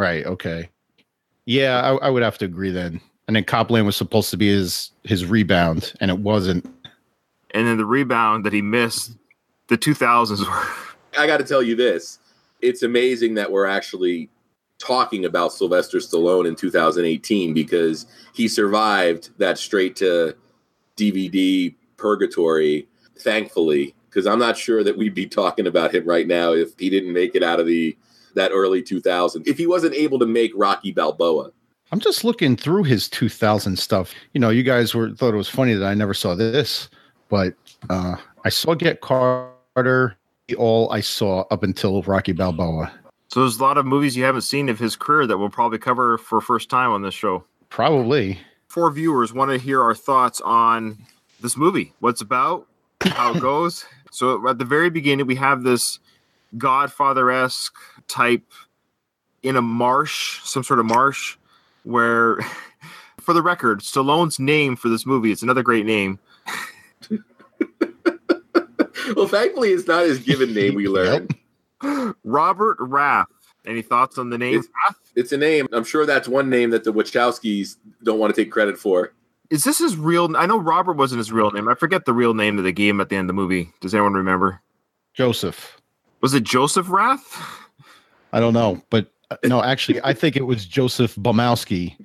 Right. 0.00 0.26
Okay. 0.26 0.68
Yeah, 1.46 1.80
I, 1.80 2.06
I 2.06 2.10
would 2.10 2.24
have 2.24 2.38
to 2.38 2.44
agree 2.44 2.72
then. 2.72 3.00
And 3.26 3.36
then 3.36 3.44
Copland 3.44 3.86
was 3.86 3.96
supposed 3.96 4.30
to 4.30 4.36
be 4.36 4.48
his 4.48 4.90
his 5.02 5.24
rebound, 5.24 5.92
and 6.00 6.10
it 6.10 6.18
wasn't. 6.18 6.64
And 7.52 7.66
then 7.66 7.78
the 7.78 7.86
rebound 7.86 8.44
that 8.44 8.52
he 8.52 8.60
missed, 8.60 9.16
the 9.68 9.78
2000s 9.78 10.40
were. 10.40 10.66
I 11.18 11.26
got 11.26 11.38
to 11.38 11.44
tell 11.44 11.62
you 11.62 11.76
this: 11.76 12.18
it's 12.60 12.82
amazing 12.82 13.34
that 13.34 13.50
we're 13.50 13.66
actually 13.66 14.28
talking 14.78 15.24
about 15.24 15.52
Sylvester 15.52 15.98
Stallone 15.98 16.46
in 16.46 16.56
2018 16.56 17.54
because 17.54 18.06
he 18.34 18.48
survived 18.48 19.30
that 19.38 19.56
straight 19.56 19.96
to 19.96 20.34
DVD 20.96 21.74
purgatory, 21.96 22.88
thankfully. 23.18 23.94
Because 24.08 24.26
I'm 24.26 24.38
not 24.38 24.56
sure 24.56 24.84
that 24.84 24.96
we'd 24.96 25.14
be 25.14 25.26
talking 25.26 25.66
about 25.66 25.94
him 25.94 26.04
right 26.06 26.26
now 26.26 26.52
if 26.52 26.78
he 26.78 26.88
didn't 26.88 27.12
make 27.12 27.34
it 27.34 27.42
out 27.42 27.58
of 27.58 27.66
the 27.66 27.96
that 28.34 28.50
early 28.52 28.82
2000s. 28.82 29.46
If 29.46 29.58
he 29.58 29.66
wasn't 29.66 29.94
able 29.94 30.18
to 30.18 30.26
make 30.26 30.52
Rocky 30.54 30.92
Balboa, 30.92 31.50
I'm 31.94 32.00
just 32.00 32.24
looking 32.24 32.56
through 32.56 32.82
his 32.82 33.08
2000 33.08 33.78
stuff. 33.78 34.12
You 34.32 34.40
know, 34.40 34.50
you 34.50 34.64
guys 34.64 34.96
were 34.96 35.12
thought 35.12 35.32
it 35.32 35.36
was 35.36 35.48
funny 35.48 35.74
that 35.74 35.86
I 35.86 35.94
never 35.94 36.12
saw 36.12 36.34
this, 36.34 36.88
but 37.28 37.54
uh, 37.88 38.16
I 38.44 38.48
saw 38.48 38.74
Get 38.74 39.00
Carter. 39.00 40.16
All 40.58 40.90
I 40.90 40.98
saw 40.98 41.44
up 41.52 41.62
until 41.62 42.02
Rocky 42.02 42.32
Balboa. 42.32 42.92
So 43.28 43.42
there's 43.42 43.58
a 43.58 43.62
lot 43.62 43.78
of 43.78 43.86
movies 43.86 44.16
you 44.16 44.24
haven't 44.24 44.42
seen 44.42 44.68
of 44.68 44.80
his 44.80 44.96
career 44.96 45.24
that 45.28 45.38
we'll 45.38 45.50
probably 45.50 45.78
cover 45.78 46.18
for 46.18 46.40
first 46.40 46.68
time 46.68 46.90
on 46.90 47.02
this 47.02 47.14
show. 47.14 47.44
Probably. 47.68 48.40
Four 48.66 48.90
viewers 48.90 49.32
want 49.32 49.52
to 49.52 49.58
hear 49.58 49.80
our 49.80 49.94
thoughts 49.94 50.40
on 50.40 50.98
this 51.42 51.56
movie, 51.56 51.92
what's 52.00 52.22
about, 52.22 52.66
how 53.02 53.34
it 53.34 53.40
goes. 53.40 53.84
So 54.10 54.48
at 54.48 54.58
the 54.58 54.64
very 54.64 54.90
beginning, 54.90 55.28
we 55.28 55.36
have 55.36 55.62
this 55.62 56.00
Godfather 56.58 57.30
esque 57.30 57.76
type 58.08 58.50
in 59.44 59.54
a 59.54 59.62
marsh, 59.62 60.40
some 60.42 60.64
sort 60.64 60.80
of 60.80 60.86
marsh, 60.86 61.36
where, 61.84 62.38
for 63.20 63.32
the 63.32 63.42
record, 63.42 63.80
Stallone's 63.80 64.38
name 64.38 64.76
for 64.76 64.88
this 64.88 65.06
movie, 65.06 65.30
it's 65.32 65.42
another 65.42 65.62
great 65.62 65.86
name. 65.86 66.18
well, 69.16 69.28
thankfully 69.28 69.70
it's 69.70 69.86
not 69.86 70.04
his 70.04 70.18
given 70.18 70.52
name. 70.54 70.74
We 70.74 70.88
learned 70.88 71.34
Robert 72.24 72.76
Rath. 72.80 73.28
Any 73.66 73.82
thoughts 73.82 74.18
on 74.18 74.30
the 74.30 74.38
name? 74.38 74.58
It's- 74.58 74.94
it's 75.16 75.30
a 75.30 75.36
name. 75.36 75.68
I'm 75.72 75.84
sure 75.84 76.06
that's 76.06 76.26
one 76.26 76.50
name 76.50 76.70
that 76.70 76.82
the 76.82 76.92
Wachowskis 76.92 77.76
don't 78.02 78.18
want 78.18 78.34
to 78.34 78.42
take 78.44 78.50
credit 78.50 78.76
for. 78.76 79.12
Is 79.48 79.62
this 79.62 79.78
his 79.78 79.96
real? 79.96 80.36
I 80.36 80.44
know 80.46 80.58
Robert 80.58 80.94
wasn't 80.96 81.18
his 81.18 81.30
real 81.30 81.52
name. 81.52 81.68
I 81.68 81.74
forget 81.74 82.04
the 82.04 82.12
real 82.12 82.34
name 82.34 82.56
that 82.56 82.62
they 82.62 82.72
gave 82.72 82.94
him 82.94 83.00
at 83.00 83.10
the 83.10 83.16
end 83.16 83.26
of 83.26 83.28
the 83.28 83.40
movie. 83.40 83.70
Does 83.80 83.94
anyone 83.94 84.14
remember? 84.14 84.60
Joseph. 85.12 85.80
Was 86.20 86.34
it 86.34 86.42
Joseph 86.42 86.90
Rath? 86.90 87.40
I 88.32 88.40
don't 88.40 88.54
know, 88.54 88.82
but 88.90 89.12
Uh, 89.30 89.36
no, 89.44 89.62
actually, 89.62 90.00
I 90.04 90.12
think 90.12 90.36
it 90.36 90.42
was 90.42 90.66
Joseph 90.66 91.14
Bomowski 91.16 91.96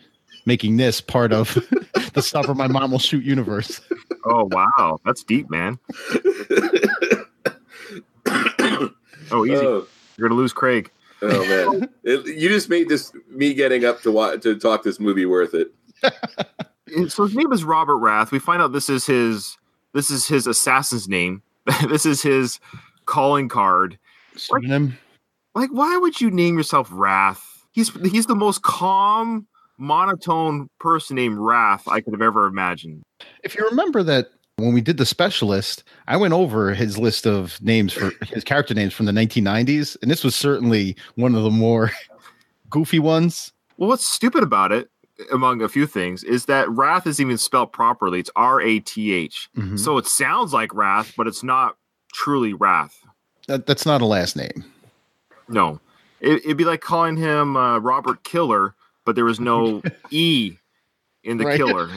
making 0.45 0.77
this 0.77 1.01
part 1.01 1.33
of 1.33 1.53
the 2.13 2.21
Stop! 2.21 2.47
Or 2.49 2.55
My 2.55 2.67
Mom 2.67 2.91
Will 2.91 2.99
Shoot 2.99 3.23
universe. 3.23 3.81
Oh 4.25 4.47
wow, 4.51 4.99
that's 5.05 5.23
deep, 5.23 5.49
man. 5.49 5.77
Oh, 9.31 9.45
easy. 9.45 9.57
oh, 9.57 9.85
You're 10.17 10.27
gonna 10.27 10.39
lose 10.39 10.53
Craig. 10.53 10.89
oh, 11.21 11.45
man, 11.71 11.87
It- 12.03 12.25
you 12.25 12.49
just 12.49 12.67
made 12.69 12.89
this 12.89 13.11
me 13.29 13.53
getting 13.53 13.85
up 13.85 14.01
to 14.01 14.11
watch, 14.11 14.41
to 14.41 14.57
talk 14.57 14.81
this 14.83 14.99
movie 14.99 15.25
worth 15.27 15.53
it. 15.53 15.71
so 17.11 17.25
his 17.25 17.35
name 17.35 17.51
is 17.53 17.63
Robert 17.63 17.97
Rath. 17.97 18.31
We 18.31 18.39
find 18.39 18.59
out 18.61 18.71
this 18.73 18.89
is 18.89 19.05
his 19.05 19.55
this 19.93 20.09
is 20.09 20.27
his 20.27 20.47
assassin's 20.47 21.07
name. 21.07 21.43
this 21.89 22.05
is 22.07 22.21
his 22.23 22.59
calling 23.05 23.49
card. 23.49 23.99
Pseudonym. 24.35 24.85
Like, 24.87 24.93
why 25.53 25.97
would 25.97 26.19
you 26.21 26.31
name 26.31 26.57
yourself 26.57 26.89
Wrath? 26.91 27.43
He's 27.71 27.89
he's 28.11 28.25
the 28.25 28.35
most 28.35 28.61
calm, 28.63 29.47
monotone 29.77 30.69
person 30.79 31.15
named 31.15 31.37
Wrath 31.37 31.87
I 31.87 32.01
could 32.01 32.13
have 32.13 32.21
ever 32.21 32.47
imagined. 32.47 33.03
If 33.43 33.55
you 33.55 33.65
remember 33.69 34.03
that 34.03 34.29
when 34.57 34.73
we 34.73 34.81
did 34.81 34.97
the 34.97 35.05
specialist, 35.05 35.83
I 36.07 36.17
went 36.17 36.33
over 36.33 36.73
his 36.73 36.97
list 36.97 37.25
of 37.25 37.61
names 37.61 37.93
for 37.93 38.11
his 38.25 38.43
character 38.43 38.73
names 38.73 38.93
from 38.93 39.05
the 39.05 39.11
1990s, 39.11 39.97
and 40.01 40.11
this 40.11 40.23
was 40.23 40.35
certainly 40.35 40.95
one 41.15 41.35
of 41.35 41.43
the 41.43 41.51
more 41.51 41.91
goofy 42.69 42.99
ones. 42.99 43.53
Well, 43.77 43.89
what's 43.89 44.05
stupid 44.05 44.43
about 44.43 44.71
it, 44.73 44.89
among 45.31 45.61
a 45.61 45.69
few 45.69 45.87
things, 45.87 46.23
is 46.23 46.45
that 46.45 46.69
Wrath 46.69 47.07
is 47.07 47.21
even 47.21 47.37
spelled 47.37 47.71
properly. 47.71 48.19
It's 48.19 48.31
R 48.35 48.59
A 48.61 48.79
T 48.79 49.13
H. 49.13 49.49
Mhm. 49.55 49.79
So 49.79 49.97
it 49.97 50.05
sounds 50.07 50.53
like 50.53 50.73
Wrath, 50.73 51.13
but 51.15 51.27
it's 51.27 51.43
not 51.43 51.77
truly 52.13 52.53
Wrath. 52.53 52.97
That, 53.47 53.65
that's 53.65 53.85
not 53.85 54.01
a 54.01 54.05
last 54.05 54.35
name. 54.35 54.65
No, 55.49 55.79
it, 56.21 56.43
it'd 56.45 56.57
be 56.57 56.65
like 56.65 56.81
calling 56.81 57.17
him 57.17 57.57
uh, 57.57 57.79
Robert 57.79 58.23
Killer, 58.23 58.75
but 59.05 59.15
there 59.15 59.25
was 59.25 59.39
no 59.39 59.81
E 60.11 60.53
in 61.23 61.37
the 61.37 61.45
Right. 61.45 61.57
killer. 61.57 61.89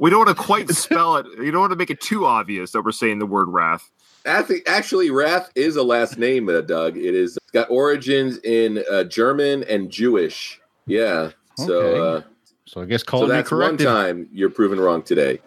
we 0.00 0.10
don't 0.10 0.24
want 0.24 0.36
to 0.36 0.42
quite 0.42 0.68
spell 0.74 1.16
it. 1.16 1.26
You 1.38 1.50
don't 1.50 1.60
want 1.60 1.72
to 1.72 1.76
make 1.76 1.90
it 1.90 2.00
too 2.00 2.26
obvious 2.26 2.72
that 2.72 2.82
we're 2.82 2.92
saying 2.92 3.18
the 3.18 3.26
word 3.26 3.48
Wrath. 3.48 3.90
Actually, 4.26 5.10
Wrath 5.10 5.50
is 5.54 5.76
a 5.76 5.82
last 5.82 6.18
name, 6.18 6.48
uh, 6.48 6.60
Doug. 6.60 6.96
It 6.96 7.14
is 7.14 7.36
it's 7.38 7.50
got 7.52 7.70
origins 7.70 8.38
in 8.38 8.84
uh, 8.90 9.04
German 9.04 9.64
and 9.64 9.90
Jewish. 9.90 10.60
Yeah. 10.86 11.30
So, 11.56 12.02
uh, 12.02 12.22
So 12.66 12.82
I 12.82 12.84
guess 12.84 13.00
so 13.00 13.06
calling 13.06 13.28
me 13.28 13.34
that's 13.36 13.50
one 13.50 13.76
time 13.78 14.28
you're 14.32 14.50
proven 14.50 14.78
wrong 14.80 15.02
today. 15.02 15.40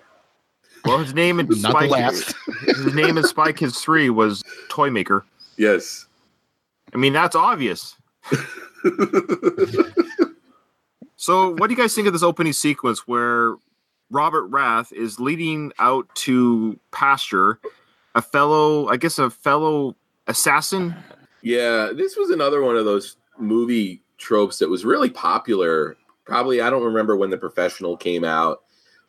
Well, 0.86 0.98
his 0.98 1.14
name 1.14 1.40
in 1.40 1.46
Not 1.62 1.62
the 1.62 1.70
Spy 1.70 1.86
last. 1.86 2.36
his 2.66 2.94
name 2.94 3.18
in 3.18 3.24
Spy 3.24 3.52
Kids 3.52 3.80
Three 3.80 4.10
was 4.10 4.44
Toy 4.70 4.90
Maker. 4.90 5.24
Yes. 5.58 6.06
I 6.94 6.98
mean, 6.98 7.14
that's 7.14 7.36
obvious. 7.36 7.96
So, 11.24 11.52
what 11.52 11.68
do 11.68 11.74
you 11.74 11.78
guys 11.78 11.96
think 11.96 12.06
of 12.06 12.12
this 12.12 12.22
opening 12.22 12.52
sequence 12.52 13.08
where 13.08 13.56
Robert 14.12 14.46
Rath 14.48 14.92
is 14.92 15.22
leading 15.22 15.72
out 15.80 16.14
to 16.16 16.78
pasture 16.92 17.62
a 18.14 18.22
fellow, 18.22 18.90
I 18.90 18.98
guess, 18.98 19.20
a 19.20 19.30
fellow 19.30 19.96
assassin? 20.28 20.94
Yeah, 21.42 21.92
this 21.96 22.18
was 22.18 22.30
another 22.30 22.62
one 22.62 22.76
of 22.76 22.84
those 22.84 23.16
movie 23.40 24.02
tropes 24.18 24.60
that 24.60 24.68
was 24.68 24.84
really 24.84 25.10
popular. 25.10 25.96
Probably, 26.26 26.60
I 26.60 26.70
don't 26.70 26.84
remember 26.84 27.16
when 27.16 27.30
The 27.30 27.38
Professional 27.38 27.96
came 27.96 28.26
out, 28.26 28.64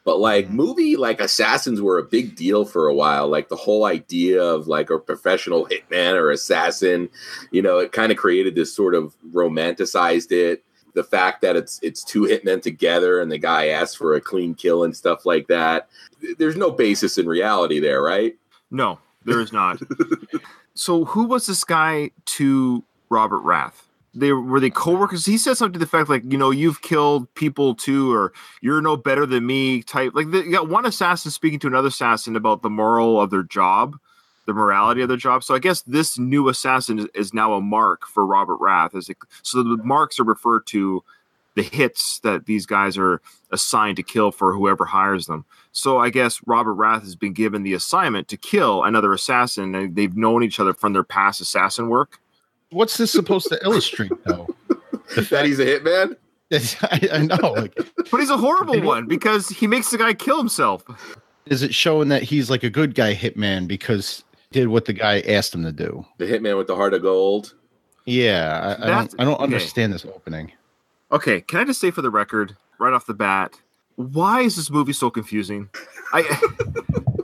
but 0.04 0.18
like 0.18 0.46
mm-hmm. 0.46 0.56
movie 0.56 0.96
like 0.96 1.20
assassins 1.20 1.80
were 1.80 1.98
a 1.98 2.04
big 2.04 2.36
deal 2.36 2.64
for 2.64 2.86
a 2.86 2.94
while. 2.94 3.28
Like 3.28 3.48
the 3.48 3.56
whole 3.56 3.84
idea 3.86 4.42
of 4.42 4.68
like 4.68 4.90
a 4.90 4.98
professional 4.98 5.66
hitman 5.66 6.14
or 6.14 6.30
assassin, 6.30 7.08
you 7.50 7.62
know, 7.62 7.78
it 7.78 7.92
kind 7.92 8.12
of 8.12 8.18
created 8.18 8.54
this 8.54 8.74
sort 8.74 8.94
of 8.94 9.16
romanticized 9.32 10.30
it. 10.30 10.64
The 10.92 11.04
fact 11.04 11.42
that 11.42 11.56
it's 11.56 11.80
it's 11.82 12.04
two 12.04 12.22
hitmen 12.22 12.62
together 12.62 13.20
and 13.20 13.32
the 13.32 13.38
guy 13.38 13.68
asks 13.68 13.96
for 13.96 14.14
a 14.14 14.20
clean 14.20 14.54
kill 14.54 14.84
and 14.84 14.94
stuff 14.94 15.26
like 15.26 15.48
that. 15.48 15.88
There's 16.38 16.56
no 16.56 16.70
basis 16.70 17.18
in 17.18 17.26
reality 17.26 17.80
there, 17.80 18.00
right? 18.00 18.36
No, 18.70 18.98
there 19.24 19.40
is 19.40 19.52
not. 19.52 19.80
so, 20.74 21.04
who 21.04 21.24
was 21.24 21.46
this 21.46 21.64
guy 21.64 22.10
to 22.26 22.84
Robert 23.08 23.40
Rath? 23.40 23.83
They 24.14 24.32
were 24.32 24.60
they 24.60 24.70
co-workers. 24.70 25.26
He 25.26 25.38
said 25.38 25.56
something 25.56 25.72
to 25.74 25.78
the 25.78 25.86
fact 25.86 26.08
like, 26.08 26.22
you 26.24 26.38
know, 26.38 26.50
you've 26.50 26.82
killed 26.82 27.32
people 27.34 27.74
too, 27.74 28.12
or 28.12 28.32
you're 28.60 28.80
no 28.80 28.96
better 28.96 29.26
than 29.26 29.46
me. 29.46 29.82
Type 29.82 30.12
like 30.14 30.26
you 30.26 30.52
got 30.52 30.68
one 30.68 30.86
assassin 30.86 31.30
speaking 31.30 31.58
to 31.60 31.66
another 31.66 31.88
assassin 31.88 32.36
about 32.36 32.62
the 32.62 32.70
moral 32.70 33.20
of 33.20 33.30
their 33.30 33.42
job, 33.42 33.98
the 34.46 34.52
morality 34.52 35.02
of 35.02 35.08
their 35.08 35.16
job. 35.16 35.42
So 35.42 35.54
I 35.54 35.58
guess 35.58 35.82
this 35.82 36.18
new 36.18 36.48
assassin 36.48 37.00
is, 37.00 37.06
is 37.14 37.34
now 37.34 37.54
a 37.54 37.60
mark 37.60 38.06
for 38.06 38.24
Robert 38.24 38.56
Rath. 38.56 38.94
As 38.94 39.10
so 39.42 39.62
the 39.62 39.76
marks 39.78 40.20
are 40.20 40.24
referred 40.24 40.66
to 40.68 41.02
the 41.54 41.62
hits 41.62 42.20
that 42.20 42.46
these 42.46 42.66
guys 42.66 42.98
are 42.98 43.20
assigned 43.50 43.96
to 43.96 44.02
kill 44.02 44.32
for 44.32 44.52
whoever 44.52 44.84
hires 44.84 45.26
them. 45.26 45.44
So 45.72 45.98
I 45.98 46.10
guess 46.10 46.40
Robert 46.46 46.74
Rath 46.74 47.02
has 47.02 47.16
been 47.16 47.32
given 47.32 47.62
the 47.62 47.74
assignment 47.74 48.28
to 48.28 48.36
kill 48.36 48.82
another 48.82 49.12
assassin, 49.12 49.74
and 49.74 49.96
they've 49.96 50.16
known 50.16 50.42
each 50.42 50.58
other 50.58 50.72
from 50.72 50.92
their 50.92 51.04
past 51.04 51.40
assassin 51.40 51.88
work. 51.88 52.20
What's 52.70 52.96
this 52.96 53.12
supposed 53.12 53.48
to 53.48 53.58
illustrate, 53.62 54.12
though? 54.24 54.48
that 55.30 55.44
he's 55.46 55.60
a 55.60 55.66
hitman. 55.66 56.16
I, 56.82 57.08
I 57.12 57.18
know. 57.18 57.52
Like, 57.52 57.74
But 58.10 58.20
he's 58.20 58.30
a 58.30 58.36
horrible 58.36 58.80
one 58.82 59.06
because 59.06 59.48
he 59.48 59.66
makes 59.66 59.90
the 59.90 59.98
guy 59.98 60.14
kill 60.14 60.38
himself. 60.38 60.84
is 61.46 61.62
it 61.62 61.74
showing 61.74 62.08
that 62.08 62.22
he's 62.22 62.50
like 62.50 62.62
a 62.62 62.70
good 62.70 62.94
guy 62.94 63.14
hitman 63.14 63.66
because 63.66 64.24
he 64.50 64.60
did 64.60 64.68
what 64.68 64.84
the 64.84 64.92
guy 64.92 65.20
asked 65.20 65.54
him 65.54 65.64
to 65.64 65.72
do? 65.72 66.04
The 66.18 66.26
hitman 66.26 66.56
with 66.56 66.66
the 66.66 66.76
heart 66.76 66.94
of 66.94 67.02
gold. 67.02 67.54
Yeah, 68.06 68.76
I, 68.78 68.86
I 68.86 68.90
don't. 68.90 69.14
I 69.18 69.24
don't 69.24 69.34
okay. 69.34 69.44
understand 69.44 69.92
this 69.92 70.04
opening. 70.04 70.52
Okay, 71.10 71.40
can 71.40 71.60
I 71.60 71.64
just 71.64 71.80
say 71.80 71.90
for 71.90 72.02
the 72.02 72.10
record, 72.10 72.56
right 72.78 72.92
off 72.92 73.06
the 73.06 73.14
bat, 73.14 73.54
why 73.96 74.42
is 74.42 74.56
this 74.56 74.70
movie 74.70 74.92
so 74.92 75.10
confusing? 75.10 75.70
I 76.12 76.22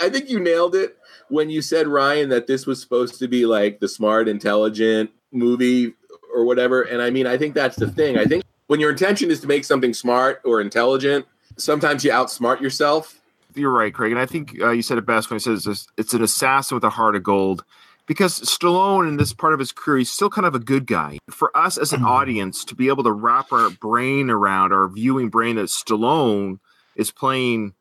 I 0.00 0.08
think 0.08 0.30
you 0.30 0.40
nailed 0.40 0.74
it 0.74 0.96
when 1.28 1.50
you 1.50 1.62
said 1.62 1.86
Ryan 1.86 2.28
that 2.30 2.46
this 2.46 2.66
was 2.66 2.80
supposed 2.80 3.18
to 3.18 3.28
be 3.28 3.46
like 3.46 3.80
the 3.80 3.88
smart, 3.88 4.28
intelligent 4.28 5.10
movie 5.32 5.94
or 6.34 6.44
whatever. 6.44 6.82
And 6.82 7.02
I 7.02 7.10
mean, 7.10 7.26
I 7.26 7.36
think 7.36 7.54
that's 7.54 7.76
the 7.76 7.90
thing. 7.90 8.18
I 8.18 8.24
think 8.24 8.44
when 8.66 8.80
your 8.80 8.90
intention 8.90 9.30
is 9.30 9.40
to 9.40 9.46
make 9.46 9.64
something 9.64 9.94
smart 9.94 10.40
or 10.44 10.60
intelligent, 10.60 11.26
sometimes 11.56 12.04
you 12.04 12.10
outsmart 12.10 12.60
yourself. 12.60 13.20
you're 13.54 13.72
right, 13.72 13.92
Craig, 13.92 14.12
and 14.12 14.20
I 14.20 14.26
think 14.26 14.60
uh, 14.60 14.70
you 14.70 14.82
said 14.82 14.98
it 14.98 15.06
best 15.06 15.30
when 15.30 15.36
you 15.36 15.56
said 15.56 15.76
it's, 15.96 16.14
an 16.14 16.22
assassin 16.22 16.76
with 16.76 16.84
a 16.84 16.90
heart 16.90 17.16
of 17.16 17.22
gold. 17.22 17.64
Because 18.06 18.40
Stallone, 18.40 19.06
in 19.06 19.18
this 19.18 19.32
part 19.32 19.52
of 19.52 19.60
his 19.60 19.70
career, 19.70 19.98
he's 19.98 20.10
still 20.10 20.30
kind 20.30 20.46
of 20.46 20.56
a 20.56 20.58
good 20.58 20.86
guy. 20.86 21.18
For 21.30 21.56
us 21.56 21.78
as 21.78 21.92
an 21.92 22.02
audience 22.02 22.64
to 22.64 22.74
be 22.74 22.88
able 22.88 23.04
to 23.04 23.12
wrap 23.12 23.52
our 23.52 23.70
brain 23.70 24.30
around 24.30 24.72
our 24.72 24.88
viewing 24.88 25.28
brain 25.28 25.56
that 25.56 25.66
Stallone 25.66 26.58
is 26.96 27.12
playing 27.12 27.74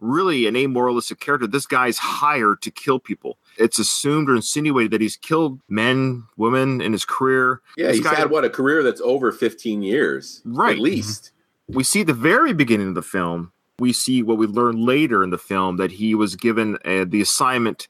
really 0.00 0.46
an 0.46 0.54
amoralistic 0.56 1.20
character. 1.20 1.46
This 1.46 1.66
guy's 1.66 1.98
hired 1.98 2.62
to 2.62 2.70
kill 2.70 2.98
people. 2.98 3.38
It's 3.56 3.78
assumed 3.78 4.28
or 4.28 4.36
insinuated 4.36 4.90
that 4.92 5.00
he's 5.00 5.16
killed 5.16 5.60
men, 5.68 6.24
women 6.36 6.80
in 6.80 6.92
his 6.92 7.04
career. 7.04 7.60
Yeah, 7.76 7.86
This 7.88 7.96
he's 7.96 8.04
guy- 8.04 8.14
had 8.14 8.30
what 8.30 8.44
a 8.44 8.50
career 8.50 8.82
that's 8.82 9.00
over 9.00 9.32
15 9.32 9.82
years, 9.82 10.42
Right. 10.44 10.76
At 10.76 10.82
least. 10.82 11.32
we 11.68 11.82
see 11.82 12.02
the 12.02 12.12
very 12.14 12.52
beginning 12.52 12.88
of 12.88 12.94
the 12.94 13.02
film 13.02 13.52
we 13.78 13.92
see 13.92 14.22
what 14.22 14.38
we 14.38 14.46
learn 14.46 14.86
later 14.86 15.22
in 15.22 15.28
the 15.28 15.36
film 15.36 15.76
that 15.76 15.90
he 15.90 16.14
was 16.14 16.34
given 16.34 16.78
uh, 16.86 17.04
the 17.06 17.20
assignment 17.20 17.88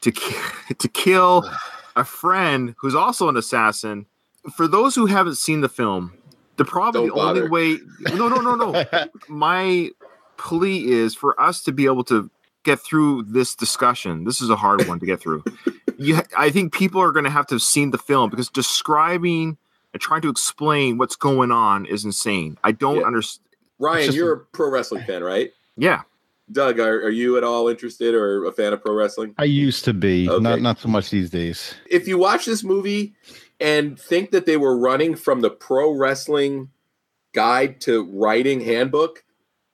to 0.00 0.10
ki- 0.10 0.34
to 0.78 0.88
kill 0.88 1.48
a 1.94 2.04
friend 2.04 2.74
who's 2.78 2.94
also 2.96 3.28
an 3.28 3.36
assassin 3.36 4.06
for 4.56 4.66
those 4.66 4.94
who 4.96 5.06
haven't 5.06 5.36
seen 5.36 5.60
the 5.60 5.68
film 5.68 6.12
the 6.56 6.64
probably 6.64 7.06
the 7.06 7.12
only 7.14 7.48
way 7.48 7.78
no 8.14 8.28
no 8.28 8.40
no 8.40 8.54
no 8.56 8.84
my 9.28 9.90
plea 10.38 10.86
is 10.90 11.14
for 11.14 11.38
us 11.40 11.62
to 11.62 11.72
be 11.72 11.84
able 11.86 12.04
to 12.04 12.30
get 12.64 12.78
through 12.80 13.22
this 13.24 13.54
discussion 13.54 14.24
this 14.24 14.40
is 14.40 14.48
a 14.50 14.56
hard 14.56 14.86
one 14.88 14.98
to 15.00 15.06
get 15.06 15.20
through 15.20 15.42
you, 15.98 16.18
i 16.36 16.48
think 16.50 16.72
people 16.72 17.00
are 17.00 17.12
going 17.12 17.24
to 17.24 17.30
have 17.30 17.46
to 17.46 17.54
have 17.54 17.62
seen 17.62 17.90
the 17.90 17.98
film 17.98 18.30
because 18.30 18.48
describing 18.48 19.56
and 19.92 20.00
trying 20.02 20.20
to 20.22 20.28
explain 20.28 20.98
what's 20.98 21.16
going 21.16 21.50
on 21.50 21.86
is 21.86 22.04
insane 22.04 22.56
i 22.64 22.72
don't 22.72 22.96
Yeah. 23.00 23.02
understand 23.06 23.44
Ryan, 23.78 24.06
just- 24.06 24.16
you're 24.16 24.32
a 24.32 24.38
pro 24.38 24.70
wrestling 24.70 25.04
fan, 25.04 25.22
right? 25.22 25.50
yeah 25.76 26.02
Doug, 26.50 26.80
are, 26.80 27.02
are 27.02 27.10
you 27.10 27.36
at 27.36 27.44
all 27.44 27.68
interested 27.68 28.14
or 28.14 28.46
a 28.46 28.52
fan 28.52 28.72
of 28.72 28.80
pro 28.80 28.94
wrestling? 28.94 29.34
I 29.36 29.44
used 29.44 29.84
to 29.84 29.92
be, 29.92 30.30
Okay. 30.30 30.42
not 30.42 30.62
not 30.62 30.78
so 30.80 30.88
much 30.88 31.10
these 31.10 31.28
days. 31.28 31.74
if 31.90 32.08
you 32.08 32.16
watch 32.16 32.46
this 32.46 32.64
movie 32.64 33.12
and 33.60 34.00
think 34.00 34.30
that 34.30 34.46
they 34.46 34.56
were 34.56 34.74
running 34.78 35.14
from 35.14 35.42
the 35.42 35.50
pro 35.50 35.92
wrestling 35.92 36.70
guide 37.34 37.82
to 37.82 38.02
writing 38.14 38.62
handbook, 38.62 39.24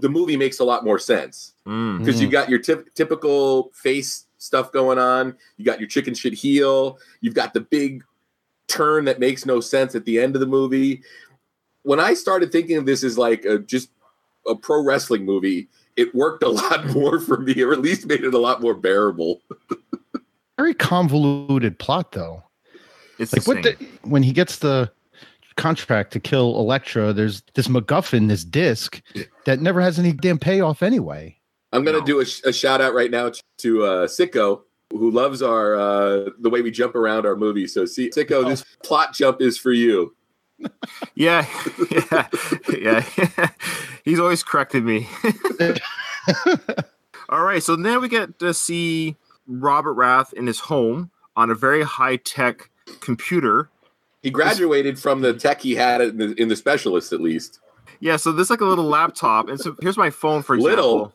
the 0.05 0.09
movie 0.11 0.37
makes 0.37 0.59
a 0.61 0.65
lot 0.65 0.85
more 0.85 0.99
sense 0.99 1.55
Mm. 1.67 1.99
because 2.01 2.21
you've 2.21 2.31
got 2.31 2.51
your 2.51 2.59
typ- 2.59 2.93
typical 2.95 3.71
face 3.73 4.27
stuff 4.37 4.71
going 4.71 4.99
on. 4.99 5.35
You 5.57 5.65
got 5.65 5.81
your 5.81 5.89
chicken 5.89 6.13
shit 6.13 6.35
heel. 6.35 6.99
You've 7.23 7.33
got 7.33 7.55
the 7.55 7.63
big 7.63 8.05
turn 8.69 9.07
that 9.07 9.19
makes 9.19 9.47
no 9.47 9.61
sense 9.61 9.95
at 9.95 10.05
the 10.05 10.21
end 10.21 10.37
of 10.37 10.41
the 10.41 10.47
movie. 10.47 11.03
When 11.85 12.01
I 12.01 12.13
started 12.13 12.53
thinking 12.53 12.77
of 12.77 12.85
this 12.85 13.03
as 13.03 13.17
like 13.17 13.47
a, 13.47 13.59
just 13.59 13.89
a 14.47 14.55
pro 14.55 14.83
wrestling 14.85 15.25
movie, 15.25 15.69
it 15.97 16.15
worked 16.15 16.43
a 16.43 16.49
lot 16.61 16.85
more 16.89 17.19
for 17.19 17.39
me, 17.39 17.63
or 17.63 17.73
at 17.73 17.81
least 17.81 18.05
made 18.07 18.23
it 18.25 18.35
a 18.35 18.39
lot 18.39 18.61
more 18.61 18.75
bearable. 18.75 19.41
Very 20.59 20.75
convoluted 20.75 21.79
plot, 21.79 22.13
though. 22.13 22.43
it's 23.19 23.33
Like 23.33 23.47
what? 23.47 23.63
The, 23.63 23.77
when 24.03 24.23
he 24.23 24.33
gets 24.33 24.59
the 24.59 24.91
contract 25.57 26.13
to 26.13 26.21
kill 26.21 26.59
Elektra, 26.59 27.13
there's 27.13 27.43
this 27.55 27.69
MacGuffin, 27.69 28.29
this 28.29 28.45
disc 28.45 29.01
that 29.45 29.61
never 29.61 29.81
has 29.81 29.99
any 29.99 30.13
damn 30.13 30.39
payoff 30.39 30.83
anyway. 30.83 31.37
I'm 31.73 31.85
going 31.85 31.95
to 31.95 32.01
No. 32.01 32.07
do 32.07 32.21
a, 32.21 32.25
sh- 32.25 32.43
a 32.45 32.53
shout 32.53 32.81
out 32.81 32.95
right 32.95 33.11
now 33.11 33.33
to 33.59 33.85
uh, 33.85 34.07
Sicko, 34.07 34.63
who 34.91 35.11
loves 35.11 35.43
our 35.43 35.75
uh, 35.75 36.31
the 36.39 36.51
way 36.51 36.63
we 36.63 36.71
jump 36.71 36.95
around 36.95 37.27
our 37.27 37.35
movies. 37.37 37.75
So, 37.75 37.85
see, 37.85 38.11
Sicko, 38.11 38.47
this 38.49 38.65
plot 38.85 39.13
jump 39.15 39.41
is 39.41 39.59
for 39.59 39.73
you. 39.73 40.15
Yeah, 41.17 41.47
yeah, 41.91 42.29
yeah. 42.73 43.05
He's 44.05 44.21
always 44.21 44.43
corrected 44.45 44.85
me. 44.85 45.09
All 47.29 47.43
right, 47.43 47.63
so 47.63 47.75
then 47.77 48.01
we 48.01 48.09
get 48.09 48.39
to 48.39 48.55
see 48.55 49.17
Robert 49.47 49.95
Rath 49.95 50.33
in 50.33 50.47
his 50.47 50.61
home 50.61 51.11
on 51.37 51.51
a 51.51 51.55
very 51.55 51.83
high 51.83 52.17
tech 52.17 52.71
computer. 53.01 53.69
He 54.25 54.31
graduated 54.31 54.99
from 54.99 55.21
the 55.21 55.35
tech 55.35 55.61
he 55.61 55.75
had 55.75 56.01
in 56.01 56.17
the, 56.17 56.35
in 56.41 56.49
the 56.49 56.57
specialist, 56.57 57.13
at 57.13 57.21
least. 57.21 57.61
Yeah, 58.01 58.17
so 58.17 58.33
this 58.33 58.47
is 58.47 58.51
like 58.51 58.63
a 58.63 58.65
little 58.65 58.87
laptop, 58.87 59.49
and 59.49 59.61
so 59.61 59.77
here's 59.83 59.99
my 59.99 60.09
phone 60.09 60.43
for 60.43 60.55
example. 60.55 61.13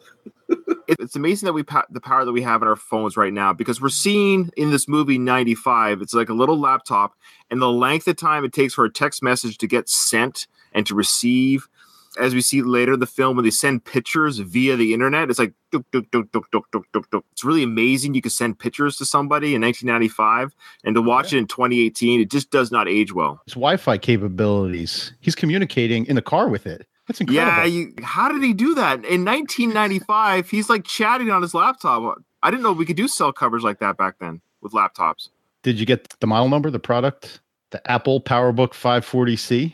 Little. 0.48 0.78
It's 0.88 1.16
amazing 1.16 1.46
that 1.48 1.54
we 1.54 1.64
pa- 1.64 1.86
the 1.90 2.02
power 2.02 2.24
that 2.26 2.32
we 2.32 2.42
have 2.42 2.62
in 2.62 2.68
our 2.68 2.76
phones 2.76 3.18
right 3.18 3.34
now 3.34 3.52
because 3.54 3.82
we're 3.82 3.90
seeing 3.90 4.50
in 4.58 4.72
this 4.72 4.88
movie 4.88 5.20
95 5.20 6.02
it's 6.02 6.16
like 6.16 6.30
a 6.30 6.34
little 6.34 6.58
laptop 6.58 7.14
and 7.52 7.62
the 7.62 7.70
length 7.70 8.08
of 8.08 8.16
time 8.16 8.44
it 8.44 8.52
takes 8.52 8.74
for 8.74 8.86
a 8.86 8.92
text 8.92 9.22
message 9.22 9.60
to 9.60 9.68
get 9.68 9.88
sent 9.88 10.48
and 10.74 10.88
to 10.88 10.96
receive 10.96 11.70
as 12.18 12.34
we 12.34 12.42
see 12.42 12.62
later 12.62 12.94
in 12.94 13.00
the 13.00 13.06
film 13.06 13.36
when 13.36 13.46
they 13.46 13.52
send 13.52 13.86
pictures 13.86 14.40
via 14.40 14.76
the 14.76 14.94
internet 14.94 15.30
it's 15.30 15.38
like 15.38 15.54
duk, 15.72 15.84
duk, 15.92 16.10
duk, 16.12 16.32
duk, 16.32 16.50
duk, 16.52 16.66
duk, 16.72 16.86
duk, 16.92 17.10
duk. 17.12 17.24
it's 17.32 17.44
really 17.44 17.62
amazing 17.64 18.14
you 18.16 18.22
can 18.22 18.32
send 18.32 18.58
pictures 18.58 18.96
to 18.98 19.06
somebody 19.06 19.54
in 19.54 19.62
1995 19.62 20.56
and 20.84 20.96
to 20.96 21.02
watch 21.02 21.34
it 21.34 21.38
in 21.38 21.46
2018 21.48 22.22
it 22.22 22.32
just 22.32 22.50
does 22.50 22.72
not 22.72 22.88
age 22.88 23.14
well 23.14 23.42
His 23.46 23.54
Wi-Fi 23.54 23.98
capabilities. 24.00 25.14
He's 25.20 25.36
communicating 25.36 26.06
in 26.08 26.16
the 26.16 26.22
car 26.22 26.50
with 26.50 26.66
it. 26.66 26.88
That's 27.08 27.22
incredible. 27.22 27.58
yeah 27.58 27.64
you, 27.66 27.94
how 28.04 28.32
did 28.32 28.42
he 28.44 28.54
do 28.54 28.74
that 28.76 29.04
in 29.06 29.24
1995 29.26 30.50
he's 30.50 30.70
like 30.70 30.84
chatting 30.86 31.30
on 31.32 31.42
his 31.42 31.54
laptop 31.54 32.18
i 32.44 32.52
didn't 32.52 32.64
know 32.64 32.72
we 32.72 32.86
could 32.86 32.98
do 32.98 33.08
cell 33.08 33.32
coverage 33.34 33.64
like 33.64 33.80
that 33.80 33.98
back 33.98 34.16
then 34.20 34.42
with 34.62 34.74
laptops 34.74 35.30
Did 35.64 35.80
you 35.80 35.86
get 35.86 36.08
the 36.20 36.28
model 36.28 36.50
number, 36.50 36.70
the 36.72 36.80
product, 36.80 37.40
the 37.72 37.82
Apple 37.92 38.22
PowerBook 38.22 38.74
540C? 38.74 39.74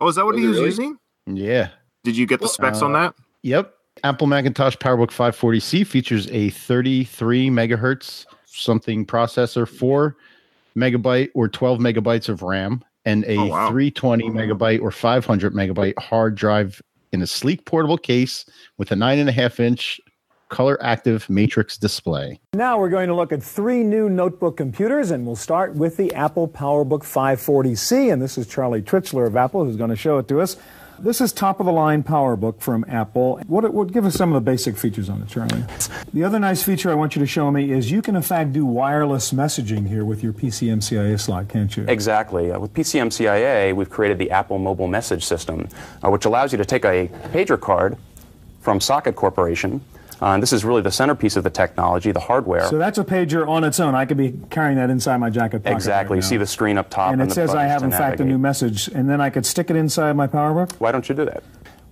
oh 0.00 0.08
is 0.08 0.16
that 0.16 0.24
what 0.24 0.34
Was 0.34 0.42
he 0.42 0.48
was 0.48 0.56
really? 0.58 0.68
using 0.70 0.98
Yeah. 1.26 1.68
did 2.02 2.16
you 2.16 2.26
get 2.26 2.40
the 2.40 2.44
Well, 2.44 2.52
specs 2.52 2.82
on 2.82 2.94
uh, 2.94 3.00
that 3.00 3.14
Yep. 3.42 3.74
Apple 4.02 4.26
Macintosh 4.26 4.76
PowerBook 4.76 5.10
540C 5.10 5.86
features 5.86 6.28
a 6.30 6.50
33 6.50 7.48
megahertz 7.48 8.26
something 8.46 9.06
processor, 9.06 9.68
four 9.68 10.16
megabyte 10.76 11.30
or 11.34 11.48
12 11.48 11.78
megabytes 11.78 12.28
of 12.28 12.42
RAM, 12.42 12.82
and 13.04 13.24
a 13.24 13.36
Oh, 13.36 13.46
wow. 13.46 13.70
320 13.70 14.30
megabyte 14.30 14.82
or 14.82 14.90
500 14.90 15.54
megabyte 15.54 15.98
hard 15.98 16.34
drive 16.34 16.82
in 17.12 17.22
a 17.22 17.26
sleek 17.26 17.64
portable 17.64 17.98
case 17.98 18.44
with 18.78 18.90
a 18.90 18.96
nine 18.96 19.18
and 19.18 19.28
a 19.28 19.32
half 19.32 19.60
inch 19.60 20.00
color 20.48 20.76
active 20.82 21.28
matrix 21.30 21.76
display. 21.76 22.38
Now 22.54 22.78
we're 22.78 22.88
going 22.88 23.08
to 23.08 23.14
look 23.14 23.32
at 23.32 23.42
three 23.42 23.82
new 23.82 24.08
notebook 24.08 24.56
computers, 24.56 25.10
and 25.10 25.26
we'll 25.26 25.36
start 25.36 25.74
with 25.74 25.96
the 25.96 26.12
Apple 26.14 26.48
PowerBook 26.48 27.02
540C. 27.02 28.12
And 28.12 28.20
this 28.20 28.36
is 28.36 28.46
Charlie 28.46 28.82
Tritzler 28.82 29.26
of 29.26 29.36
Apple 29.36 29.64
who's 29.64 29.76
going 29.76 29.90
to 29.90 29.96
show 29.96 30.18
it 30.18 30.28
to 30.28 30.40
us. 30.40 30.56
This 30.98 31.20
is 31.20 31.32
top 31.32 31.58
of 31.58 31.66
the 31.66 31.72
line 31.72 32.02
PowerBook 32.04 32.60
from 32.60 32.84
Apple. 32.88 33.40
What, 33.46 33.64
it 33.64 33.74
what 33.74 33.92
give 33.92 34.04
us 34.04 34.14
some 34.14 34.32
of 34.32 34.34
the 34.34 34.50
basic 34.50 34.76
features 34.76 35.08
on 35.08 35.22
it, 35.22 35.28
Charlie? 35.28 35.64
The 36.12 36.22
other 36.22 36.38
nice 36.38 36.62
feature 36.62 36.90
I 36.90 36.94
want 36.94 37.16
you 37.16 37.20
to 37.20 37.26
show 37.26 37.50
me 37.50 37.72
is 37.72 37.90
you 37.90 38.00
can 38.00 38.14
in 38.14 38.22
fact 38.22 38.52
do 38.52 38.64
wireless 38.64 39.32
messaging 39.32 39.88
here 39.88 40.04
with 40.04 40.22
your 40.22 40.32
PCMCIA 40.32 41.18
slot, 41.18 41.48
can't 41.48 41.76
you? 41.76 41.84
Exactly. 41.88 42.52
Uh, 42.52 42.60
with 42.60 42.72
PCMCIA, 42.74 43.74
we've 43.74 43.90
created 43.90 44.18
the 44.18 44.30
Apple 44.30 44.58
Mobile 44.58 44.86
Message 44.86 45.24
System, 45.24 45.68
uh, 46.04 46.10
which 46.10 46.26
allows 46.26 46.52
you 46.52 46.58
to 46.58 46.64
take 46.64 46.84
a 46.84 47.08
pager 47.32 47.60
card 47.60 47.96
from 48.60 48.80
Socket 48.80 49.16
Corporation. 49.16 49.80
Uh, 50.22 50.26
and 50.26 50.42
this 50.42 50.52
is 50.52 50.64
really 50.64 50.82
the 50.82 50.90
centerpiece 50.90 51.36
of 51.36 51.44
the 51.44 51.50
technology, 51.50 52.12
the 52.12 52.20
hardware. 52.20 52.66
So 52.68 52.78
that's 52.78 52.98
a 52.98 53.04
pager 53.04 53.46
on 53.48 53.64
its 53.64 53.80
own. 53.80 53.94
I 53.94 54.04
could 54.04 54.16
be 54.16 54.34
carrying 54.50 54.76
that 54.76 54.90
inside 54.90 55.18
my 55.18 55.30
jacket 55.30 55.62
pocket. 55.62 55.74
exactly. 55.74 56.16
right 56.16 56.24
You 56.24 56.28
see 56.28 56.36
the 56.36 56.46
screen 56.46 56.78
up 56.78 56.90
top. 56.90 57.12
and 57.12 57.20
it 57.20 57.28
the 57.28 57.34
says 57.34 57.54
I 57.54 57.64
have 57.64 57.82
in 57.82 57.90
fact 57.90 58.20
a 58.20 58.24
new 58.24 58.38
message, 58.38 58.88
and 58.88 59.08
then 59.08 59.20
I 59.20 59.30
could 59.30 59.46
stick 59.46 59.70
it 59.70 59.76
inside 59.76 60.14
my 60.16 60.26
PowerBook. 60.26 60.72
Why 60.74 60.92
don't 60.92 61.08
you 61.08 61.14
do 61.14 61.24
that? 61.24 61.42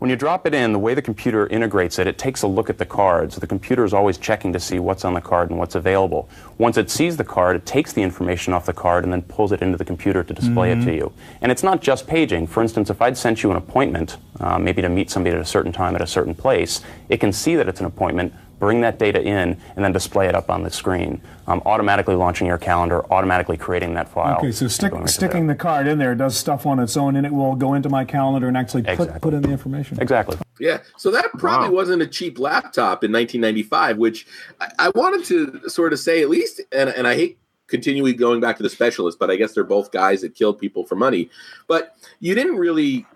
When 0.02 0.10
you 0.10 0.16
drop 0.16 0.48
it 0.48 0.52
in, 0.52 0.72
the 0.72 0.80
way 0.80 0.94
the 0.94 1.00
computer 1.00 1.46
integrates 1.46 2.00
it, 2.00 2.08
it 2.08 2.18
takes 2.18 2.42
a 2.42 2.48
look 2.48 2.68
at 2.68 2.76
the 2.76 2.84
card. 2.84 3.32
So 3.32 3.38
the 3.38 3.46
computer 3.46 3.84
is 3.84 3.94
always 3.94 4.18
checking 4.18 4.52
to 4.52 4.58
see 4.58 4.80
what's 4.80 5.04
on 5.04 5.14
the 5.14 5.20
card 5.20 5.50
and 5.50 5.60
what's 5.60 5.76
available. 5.76 6.28
Once 6.58 6.76
it 6.76 6.90
sees 6.90 7.16
the 7.16 7.22
card, 7.22 7.54
it 7.54 7.64
takes 7.66 7.92
the 7.92 8.02
information 8.02 8.52
off 8.52 8.66
the 8.66 8.72
card 8.72 9.04
and 9.04 9.12
then 9.12 9.22
pulls 9.22 9.52
it 9.52 9.62
into 9.62 9.78
the 9.78 9.84
computer 9.84 10.24
to 10.24 10.34
display 10.34 10.72
it 10.72 10.82
to 10.86 10.92
you. 10.92 11.12
And 11.40 11.52
it's 11.52 11.62
not 11.62 11.80
just 11.80 12.08
paging. 12.08 12.48
For 12.48 12.62
instance, 12.62 12.90
if 12.90 13.00
I'd 13.00 13.16
sent 13.16 13.44
you 13.44 13.52
an 13.52 13.56
appointment, 13.56 14.16
uh, 14.40 14.58
maybe 14.58 14.82
to 14.82 14.88
meet 14.88 15.08
somebody 15.08 15.36
at 15.36 15.40
a 15.40 15.44
certain 15.44 15.70
time 15.70 15.94
at 15.94 16.00
a 16.00 16.06
certain 16.08 16.34
place, 16.34 16.80
it 17.08 17.18
can 17.18 17.32
see 17.32 17.54
that 17.54 17.68
it's 17.68 17.78
an 17.78 17.86
appointment, 17.86 18.34
bring 18.62 18.80
that 18.80 18.96
data 18.96 19.20
in, 19.20 19.60
and 19.74 19.84
then 19.84 19.90
display 19.90 20.28
it 20.28 20.36
up 20.36 20.48
on 20.48 20.62
the 20.62 20.70
screen, 20.70 21.20
um, 21.48 21.60
automatically 21.66 22.14
launching 22.14 22.46
your 22.46 22.58
calendar, 22.58 23.04
automatically 23.12 23.56
creating 23.56 23.94
that 23.94 24.08
file. 24.08 24.38
Okay, 24.38 24.52
so 24.52 24.66
and 24.66 24.72
stick, 24.72 24.90
going 24.92 25.02
right 25.02 25.08
to 25.08 25.12
sticking 25.12 25.48
the 25.48 25.54
card 25.56 25.88
in 25.88 25.98
there 25.98 26.14
does 26.14 26.36
stuff 26.36 26.64
on 26.64 26.78
its 26.78 26.96
own, 26.96 27.16
and 27.16 27.26
it 27.26 27.32
will 27.32 27.56
go 27.56 27.74
into 27.74 27.88
my 27.88 28.04
calendar 28.04 28.46
and 28.46 28.56
actually 28.56 28.84
put, 28.84 28.92
Exactly. 28.92 29.18
put 29.20 29.34
in 29.34 29.42
the 29.42 29.50
information. 29.50 29.98
Exactly. 30.00 30.36
Yeah, 30.60 30.78
so 30.96 31.10
that 31.10 31.26
probably 31.38 31.70
Wow. 31.70 31.74
wasn't 31.74 32.02
a 32.02 32.06
cheap 32.06 32.38
laptop 32.38 33.02
in 33.02 33.10
1995, 33.10 33.98
which 33.98 34.28
I, 34.60 34.68
I 34.78 34.92
wanted 34.94 35.24
to 35.24 35.68
sort 35.68 35.92
of 35.92 35.98
say 35.98 36.22
at 36.22 36.30
least, 36.30 36.60
and, 36.70 36.88
and 36.90 37.08
I 37.08 37.16
hate 37.16 37.38
continually 37.66 38.12
going 38.12 38.38
back 38.40 38.58
to 38.58 38.62
the 38.62 38.70
specialist, 38.70 39.18
but 39.18 39.28
I 39.28 39.34
guess 39.34 39.54
they're 39.54 39.64
both 39.64 39.90
guys 39.90 40.20
that 40.20 40.36
killed 40.36 40.60
people 40.60 40.86
for 40.86 40.94
money. 40.94 41.30
But 41.66 41.96
you 42.20 42.36
didn't 42.36 42.58
really 42.58 43.06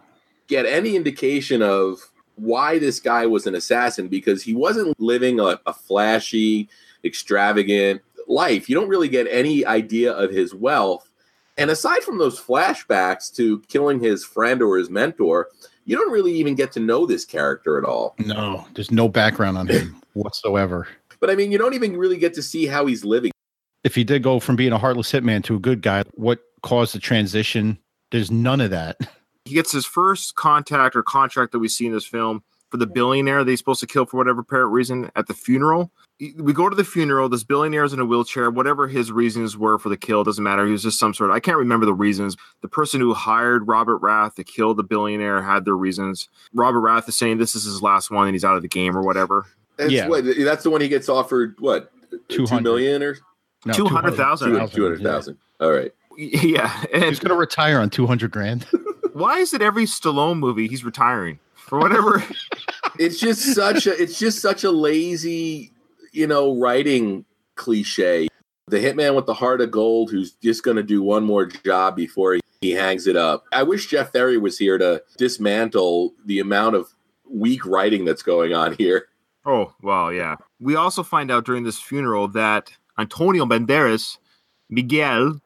get 0.49 0.67
any 0.67 0.97
indication 0.97 1.63
of 1.63 2.11
why 2.37 2.79
this 2.79 3.01
guy 3.01 3.27
was 3.27 3.47
an 3.47 3.55
assassin 3.55 4.09
because 4.09 4.43
he 4.43 4.55
wasn't 4.55 4.99
living 5.01 5.41
a, 5.41 5.61
a 5.67 5.73
flashy, 5.73 6.69
extravagant 7.05 8.03
life. 8.29 8.69
You 8.69 8.75
don't 8.75 8.89
really 8.89 9.09
get 9.09 9.27
any 9.31 9.65
idea 9.65 10.13
of 10.13 10.31
his 10.31 10.55
wealth. 10.55 11.09
And 11.59 11.71
aside 11.71 12.03
from 12.03 12.19
those 12.19 12.39
flashbacks 12.39 13.35
to 13.37 13.61
killing 13.69 14.01
his 14.01 14.25
friend 14.25 14.63
or 14.63 14.77
his 14.77 14.91
mentor, 14.91 15.49
you 15.87 15.97
don't 15.97 16.13
really 16.13 16.33
even 16.35 16.55
get 16.55 16.73
to 16.73 16.81
know 16.81 17.07
this 17.07 17.25
character 17.25 17.79
at 17.79 17.85
all. 17.85 18.15
No, 18.19 18.67
there's 18.75 18.91
no 18.91 19.09
background 19.09 19.57
on 19.57 19.69
him 19.69 20.01
whatsoever. 20.13 20.87
But 21.21 21.31
I 21.31 21.35
mean, 21.35 21.51
you 21.51 21.59
don't 21.59 21.75
even 21.75 21.97
really 21.97 22.19
get 22.19 22.35
to 22.35 22.43
see 22.43 22.67
how 22.67 22.87
he's 22.87 23.05
living. 23.05 23.33
If 23.85 23.95
he 23.95 24.05
did 24.05 24.23
go 24.23 24.41
from 24.41 24.57
being 24.57 24.73
a 24.73 24.79
heartless 24.79 25.11
hitman 25.13 25.45
to 25.45 25.55
a 25.55 25.61
good 25.61 25.81
guy, 25.81 26.05
what 26.15 26.41
caused 26.63 26.95
the 26.95 26.99
transition? 26.99 27.79
There's 28.11 28.31
none 28.31 28.61
of 28.61 28.71
that. 28.71 28.99
he 29.47 29.55
gets 29.55 29.73
his 29.73 29.87
first 29.87 30.35
contact 30.35 30.97
or 30.97 31.03
contract 31.03 31.53
that 31.53 31.59
we 31.59 31.69
see 31.69 31.87
in 31.87 31.93
this 31.93 32.05
film 32.07 32.43
for 32.71 32.77
the 32.79 32.87
billionaire 32.87 33.45
that 33.45 33.51
he's 33.51 33.61
supposed 33.61 33.81
to 33.81 33.87
kill 33.87 34.05
for 34.07 34.17
whatever 34.17 34.41
apparent 34.41 34.73
reason 34.73 35.11
at 35.17 35.27
the 35.29 35.35
funeral. 35.35 35.91
We 36.19 36.53
go 36.53 36.69
to 36.69 36.75
the 36.75 36.83
funeral. 36.85 37.29
This 37.29 37.45
billionaire 37.45 37.85
is 37.85 37.93
in 37.93 38.01
a 38.01 38.05
wheelchair. 38.05 38.51
Whatever 38.51 38.89
his 38.89 39.13
reasons 39.13 39.57
were 39.57 39.79
for 39.79 39.89
the 39.91 39.97
kill 39.99 40.25
doesn't 40.25 40.43
matter. 40.43 40.65
He 40.67 40.73
was 40.73 40.83
just 40.83 40.99
some 40.99 41.13
sort 41.15 41.31
of, 41.31 41.37
I 41.37 41.41
can't 41.41 41.59
remember 41.59 41.85
the 41.87 41.95
reasons. 41.95 42.37
The 42.63 42.69
person 42.69 43.01
who 43.01 43.13
hired 43.15 43.69
Robert 43.69 43.99
Rath 43.99 44.35
to 44.37 44.43
kill 44.45 44.75
the 44.75 44.83
billionaire 44.83 45.43
had 45.43 45.65
their 45.65 45.77
reasons. 45.77 46.29
Robert 46.55 46.81
Rath 46.81 47.09
is 47.09 47.15
saying 47.17 47.39
this 47.39 47.55
is 47.55 47.65
his 47.65 47.83
last 47.83 48.11
one 48.11 48.27
and 48.27 48.35
he's 48.35 48.45
out 48.45 48.57
of 48.57 48.63
the 48.63 48.69
game 48.69 48.97
or 48.97 49.03
whatever. 49.03 49.47
That's 49.77 49.93
Yeah. 49.93 50.09
what 50.09 50.25
that's 50.25 50.63
the 50.65 50.71
one 50.71 50.81
he 50.81 50.89
gets 50.89 51.09
offered 51.09 51.55
what 51.61 51.93
two 52.31 52.47
200. 52.47 52.63
million 52.63 53.03
or 53.03 53.19
No, 53.67 53.75
200,000. 53.75 54.49
200,000. 54.49 54.75
two 54.75 54.83
hundred 54.85 55.03
thousand. 55.03 55.37
All 55.61 55.71
right. 55.71 55.93
Yeah. 56.19 56.73
He's 56.95 57.19
going 57.21 57.29
to 57.29 57.35
retire 57.35 57.79
on 57.79 57.91
200 57.91 58.31
grand. 58.31 58.67
why 59.17 59.39
is 59.39 59.55
it 59.55 59.63
every 59.63 59.87
Stallone 59.87 60.39
movie 60.39 60.69
he's 60.69 60.85
retiring? 60.85 61.39
For 61.55 61.79
whatever. 61.79 62.23
It's 62.99 63.21
just 63.21 63.55
such 63.55 63.87
a 63.87 64.03
it's 64.03 64.19
just 64.19 64.41
such 64.41 64.65
a 64.65 64.71
lazy, 64.71 65.71
you 66.13 66.27
know, 66.27 66.59
writing 66.59 67.27
cliche. 67.55 68.29
The 68.69 68.79
hitman 68.79 69.15
with 69.15 69.27
the 69.27 69.35
heart 69.35 69.61
of 69.61 69.71
gold 69.71 70.11
who's 70.11 70.33
just 70.33 70.63
going 70.63 70.79
to 70.79 70.83
do 70.83 71.03
one 71.03 71.23
more 71.23 71.45
job 71.45 71.95
before 71.95 72.35
he, 72.35 72.41
he 72.63 72.71
hangs 72.71 73.07
it 73.07 73.15
up. 73.15 73.45
I 73.53 73.65
wish 73.65 73.89
Jeff 73.89 74.13
Ferry 74.13 74.39
was 74.39 74.57
here 74.59 74.79
to 74.79 75.03
dismantle 75.19 76.15
the 76.25 76.41
amount 76.41 76.77
of 76.77 76.89
weak 77.31 77.67
writing 77.67 78.07
that's 78.07 78.23
going 78.23 78.55
on 78.55 78.73
here. 78.77 79.09
Oh, 79.45 79.75
well, 79.83 80.11
yeah. 80.11 80.37
We 80.59 80.75
also 80.75 81.03
find 81.03 81.31
out 81.31 81.45
during 81.45 81.65
this 81.65 81.79
funeral 81.79 82.29
that 82.29 82.73
Antonio 82.99 83.45
Banderas, 83.45 84.17
Miguel, 84.71 85.39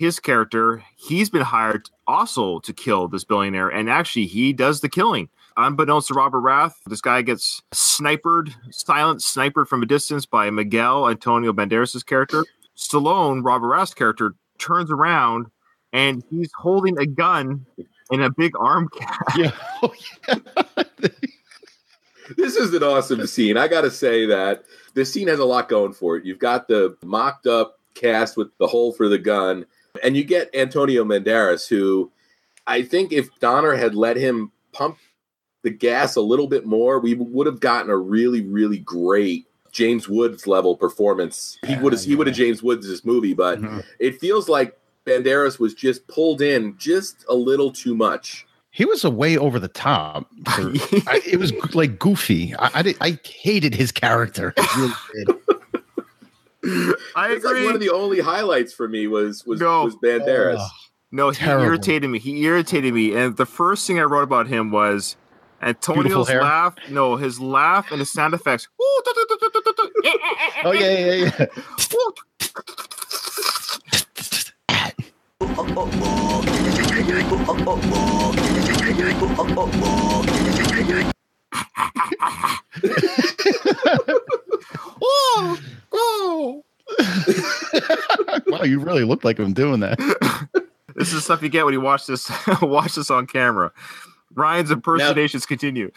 his 0.00 0.18
character, 0.18 0.82
he's 0.96 1.28
been 1.28 1.42
hired 1.42 1.90
also 2.06 2.58
to 2.60 2.72
kill 2.72 3.06
this 3.06 3.22
billionaire, 3.22 3.68
and 3.68 3.90
actually 3.90 4.24
he 4.24 4.50
does 4.54 4.80
the 4.80 4.88
killing. 4.88 5.28
Unbeknownst 5.58 6.08
to 6.08 6.14
Robert 6.14 6.40
Rath, 6.40 6.80
this 6.86 7.02
guy 7.02 7.20
gets 7.20 7.60
snipered, 7.70 8.54
silent 8.70 9.22
snipered 9.22 9.68
from 9.68 9.82
a 9.82 9.86
distance 9.86 10.24
by 10.24 10.48
Miguel 10.48 11.06
Antonio 11.06 11.52
Banderas' 11.52 12.06
character. 12.06 12.46
Stallone, 12.74 13.44
Robert 13.44 13.68
Rath's 13.68 13.92
character, 13.92 14.34
turns 14.58 14.90
around 14.90 15.48
and 15.92 16.24
he's 16.30 16.50
holding 16.56 16.98
a 16.98 17.04
gun 17.04 17.66
in 18.10 18.22
a 18.22 18.30
big 18.30 18.52
arm 18.58 18.88
cast. 18.98 19.36
yeah. 19.36 19.52
Oh, 19.82 19.92
yeah. 20.28 20.84
This 22.36 22.54
is 22.54 22.72
an 22.72 22.84
awesome 22.84 23.26
scene. 23.26 23.56
I 23.56 23.66
got 23.66 23.80
to 23.80 23.90
say 23.90 24.24
that 24.26 24.62
this 24.94 25.12
scene 25.12 25.26
has 25.26 25.40
a 25.40 25.44
lot 25.44 25.68
going 25.68 25.92
for 25.92 26.16
it. 26.16 26.24
You've 26.24 26.38
got 26.38 26.68
the 26.68 26.96
mocked 27.02 27.48
up 27.48 27.80
cast 27.94 28.36
with 28.36 28.56
the 28.58 28.68
hole 28.68 28.92
for 28.92 29.08
the 29.08 29.18
gun, 29.18 29.66
and 30.02 30.16
you 30.16 30.24
get 30.24 30.54
Antonio 30.54 31.04
Banderas, 31.04 31.68
who 31.68 32.10
I 32.66 32.82
think 32.82 33.12
if 33.12 33.28
Donner 33.40 33.74
had 33.74 33.94
let 33.94 34.16
him 34.16 34.52
pump 34.72 34.98
the 35.62 35.70
gas 35.70 36.16
a 36.16 36.20
little 36.20 36.46
bit 36.46 36.64
more, 36.66 36.98
we 37.00 37.14
would 37.14 37.46
have 37.46 37.60
gotten 37.60 37.90
a 37.90 37.96
really, 37.96 38.40
really 38.42 38.78
great 38.78 39.46
James 39.72 40.08
Woods 40.08 40.46
level 40.46 40.76
performance. 40.76 41.58
He 41.66 41.76
would 41.76 41.92
have 41.92 42.02
he 42.02 42.14
would 42.16 42.26
have 42.26 42.36
James 42.36 42.62
Woods 42.62 42.86
this 42.88 43.04
movie, 43.04 43.34
but 43.34 43.60
Mhm. 43.60 43.84
it 43.98 44.18
feels 44.20 44.48
like 44.48 44.76
Banderas 45.06 45.58
was 45.58 45.74
just 45.74 46.06
pulled 46.08 46.42
in 46.42 46.76
just 46.78 47.24
a 47.28 47.34
little 47.34 47.70
too 47.72 47.94
much. 47.94 48.46
He 48.72 48.84
was 48.84 49.04
a 49.04 49.10
way 49.10 49.36
over 49.36 49.58
the 49.58 49.68
top. 49.68 50.28
I, 50.46 51.20
it 51.26 51.38
was 51.38 51.52
like 51.74 51.98
goofy. 51.98 52.54
I 52.56 52.70
I, 52.74 52.82
did, 52.82 52.96
I 53.00 53.18
hated 53.24 53.74
his 53.74 53.90
character. 53.92 54.54
I 54.56 54.92
really 55.16 55.26
did. 55.26 55.36
I 56.64 56.94
It's 57.32 57.44
like 57.44 57.52
agree. 57.54 57.64
one 57.64 57.74
of 57.74 57.80
the 57.80 57.90
only 57.90 58.20
highlights 58.20 58.72
for 58.72 58.88
me 58.88 59.06
was 59.06 59.44
was, 59.46 59.60
No. 59.60 59.84
was 59.84 59.96
Banderas. 59.96 60.58
Oh. 60.60 60.68
no, 61.10 61.30
he 61.30 61.36
terrible. 61.36 61.64
irritated 61.66 62.10
me. 62.10 62.18
He 62.18 62.44
irritated 62.44 62.92
me, 62.94 63.14
and 63.16 63.36
the 63.36 63.46
first 63.46 63.86
thing 63.86 63.98
I 63.98 64.02
wrote 64.02 64.22
about 64.24 64.46
him 64.46 64.70
was 64.70 65.16
Antonio's 65.62 66.28
laugh. 66.28 66.74
No, 66.90 67.16
his 67.16 67.40
laugh 67.40 67.90
and 67.90 67.98
his 68.00 68.12
sound 68.12 68.34
effects. 68.34 68.68
Oh 70.62 70.72
yeah, 70.72 70.90
yeah, 71.14 71.30
yeah. 71.38 71.46
oh, 85.02 85.58
wow, 88.46 88.62
you 88.64 88.80
really 88.80 89.04
look 89.04 89.24
like 89.24 89.38
him 89.38 89.52
doing 89.52 89.80
that. 89.80 89.98
This 90.96 91.12
is 91.12 91.24
stuff 91.24 91.42
you 91.42 91.48
get 91.48 91.64
when 91.64 91.72
you 91.72 91.80
watch 91.80 92.06
this 92.06 92.30
watch 92.62 92.96
this 92.96 93.10
on 93.10 93.26
camera. 93.26 93.72
Ryan's 94.34 94.70
impersonations 94.70 95.46
continue. 95.46 95.90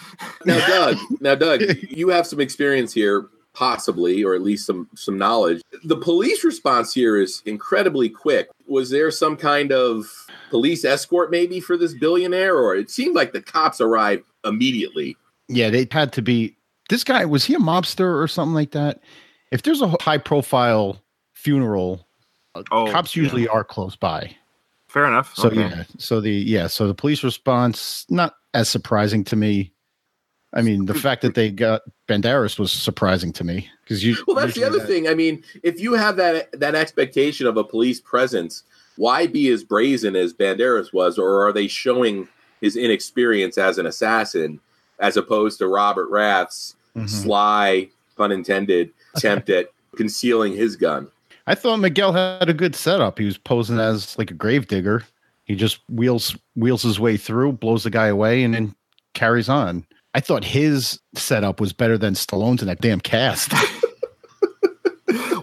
Now, 0.45 0.65
Doug, 0.65 0.97
now 1.19 1.35
Doug, 1.35 1.61
you 1.89 2.09
have 2.09 2.25
some 2.25 2.39
experience 2.39 2.93
here, 2.93 3.27
possibly, 3.53 4.23
or 4.23 4.33
at 4.33 4.41
least 4.41 4.65
some 4.65 4.87
some 4.95 5.17
knowledge. 5.17 5.61
The 5.83 5.97
police 5.97 6.43
response 6.43 6.93
here 6.93 7.19
is 7.19 7.41
incredibly 7.45 8.07
quick. 8.07 8.47
Was 8.65 8.89
there 8.89 9.11
some 9.11 9.35
kind 9.35 9.71
of 9.71 10.05
police 10.49 10.85
escort, 10.85 11.31
maybe, 11.31 11.59
for 11.59 11.75
this 11.75 11.93
billionaire, 11.93 12.55
or 12.55 12.75
it 12.75 12.89
seemed 12.89 13.15
like 13.15 13.33
the 13.33 13.41
cops 13.41 13.81
arrived 13.81 14.23
immediately? 14.45 15.17
Yeah, 15.47 15.69
they 15.69 15.87
had 15.91 16.13
to 16.13 16.21
be. 16.21 16.55
This 16.89 17.03
guy 17.03 17.25
was 17.25 17.43
he 17.43 17.55
a 17.55 17.59
mobster 17.59 18.21
or 18.21 18.27
something 18.27 18.53
like 18.53 18.71
that? 18.71 19.01
If 19.53 19.61
there's 19.61 19.81
a 19.81 19.95
high 20.01 20.17
profile 20.17 20.99
funeral, 21.33 22.05
Oh, 22.71 22.91
cops 22.91 23.15
yeah. 23.15 23.23
usually 23.23 23.47
are 23.47 23.63
close 23.63 23.95
by. 23.95 24.35
fair 24.87 25.05
enough. 25.05 25.33
So 25.35 25.47
Okay. 25.47 25.59
yeah, 25.61 25.83
so 25.97 26.21
the 26.21 26.31
yeah, 26.31 26.67
so 26.67 26.87
the 26.87 26.93
police 26.93 27.23
response 27.23 28.05
not 28.09 28.35
as 28.53 28.69
surprising 28.69 29.23
to 29.25 29.35
me. 29.35 29.71
I 30.53 30.61
mean, 30.61 30.85
the 30.85 30.93
fact 30.93 31.23
that 31.23 31.33
they 31.33 31.49
got 31.49 31.81
Banderas 32.07 32.59
was 32.59 32.71
surprising 32.71 33.33
to 33.33 33.43
me 33.43 33.67
because 33.83 34.03
you. 34.05 34.15
Well, 34.27 34.35
that's 34.35 34.53
the 34.53 34.59
usually 34.61 34.79
other 34.79 34.87
thing. 34.87 35.07
I 35.07 35.15
mean, 35.15 35.43
if 35.63 35.79
you 35.79 35.93
have 35.93 36.15
that 36.17 36.51
that 36.59 36.75
expectation 36.75 37.47
of 37.47 37.57
a 37.57 37.63
police 37.63 37.99
presence, 37.99 38.63
why 38.97 39.25
be 39.25 39.49
as 39.49 39.63
brazen 39.63 40.15
as 40.15 40.31
Banderas 40.33 40.93
was, 40.93 41.17
or 41.17 41.43
are 41.47 41.51
they 41.53 41.67
showing 41.67 42.27
his 42.61 42.75
inexperience 42.75 43.57
as 43.57 43.79
an 43.79 43.87
assassin, 43.87 44.59
as 44.99 45.17
opposed 45.17 45.57
to 45.59 45.67
Robert 45.67 46.09
Rath's 46.11 46.75
Mhm. 46.95 47.09
sly, 47.09 47.89
pun 48.15 48.31
intended, 48.31 48.91
attempt 49.15 49.49
at 49.49 49.67
concealing 49.95 50.53
his 50.55 50.75
gun? 50.75 51.07
I 51.45 51.55
thought 51.55 51.77
Miguel 51.77 52.13
had 52.13 52.49
a 52.49 52.53
good 52.53 52.75
setup. 52.75 53.19
He 53.19 53.25
was 53.25 53.37
posing 53.37 53.79
as 53.79 54.17
like 54.17 54.31
a 54.31 54.33
gravedigger. 54.33 55.03
He 55.45 55.55
just 55.55 55.79
wheels 55.89 56.37
wheels 56.55 56.83
his 56.83 56.99
way 56.99 57.17
through, 57.17 57.53
blows 57.53 57.83
the 57.83 57.89
guy 57.89 58.07
away, 58.07 58.43
and 58.43 58.53
then 58.53 58.75
carries 59.13 59.49
on. 59.49 59.85
I 60.15 60.19
thought 60.21 60.43
his 60.45 60.99
setup 61.15 61.59
was 61.59 61.73
better 61.73 61.97
than 61.97 62.13
Stallone's 62.13 62.61
in 62.61 62.67
that 62.67 62.79
damn 62.81 63.01
cast. 63.01 63.51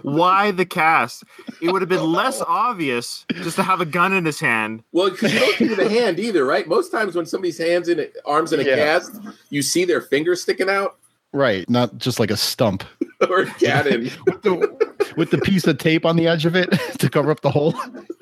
Why 0.01 0.49
the 0.51 0.65
cast? 0.65 1.23
It 1.61 1.71
would 1.71 1.81
have 1.81 1.89
been 1.89 2.11
less 2.11 2.41
obvious 2.41 3.25
just 3.35 3.55
to 3.57 3.63
have 3.63 3.79
a 3.81 3.85
gun 3.85 4.13
in 4.13 4.25
his 4.25 4.39
hand. 4.39 4.83
Well, 4.91 5.11
because 5.11 5.31
you 5.33 5.39
don't 5.39 5.57
see 5.57 5.75
the 5.75 5.87
hand 5.89 6.19
either, 6.19 6.43
right? 6.43 6.67
Most 6.67 6.91
times 6.91 7.15
when 7.15 7.25
somebody's 7.27 7.57
hands 7.59 7.87
in 7.87 7.99
a, 7.99 8.07
arms 8.25 8.51
in 8.51 8.59
a 8.59 8.63
Yeah. 8.63 8.75
cast, 8.75 9.19
you 9.51 9.61
see 9.61 9.85
their 9.85 10.01
fingers 10.01 10.41
sticking 10.41 10.69
out 10.69 10.97
right, 11.33 11.69
not 11.69 11.97
just 11.97 12.19
like 12.19 12.31
a 12.31 12.37
stump 12.37 12.83
or 13.29 13.41
a 13.41 13.45
cannon. 13.45 14.03
with 14.25 14.41
the, 14.41 15.13
with 15.17 15.31
the 15.31 15.37
piece 15.39 15.65
of 15.67 15.77
tape 15.77 16.05
on 16.05 16.15
the 16.15 16.27
edge 16.27 16.45
of 16.45 16.55
it 16.55 16.69
to 16.99 17.09
cover 17.09 17.31
up 17.31 17.41
the 17.41 17.51
hole. 17.51 17.75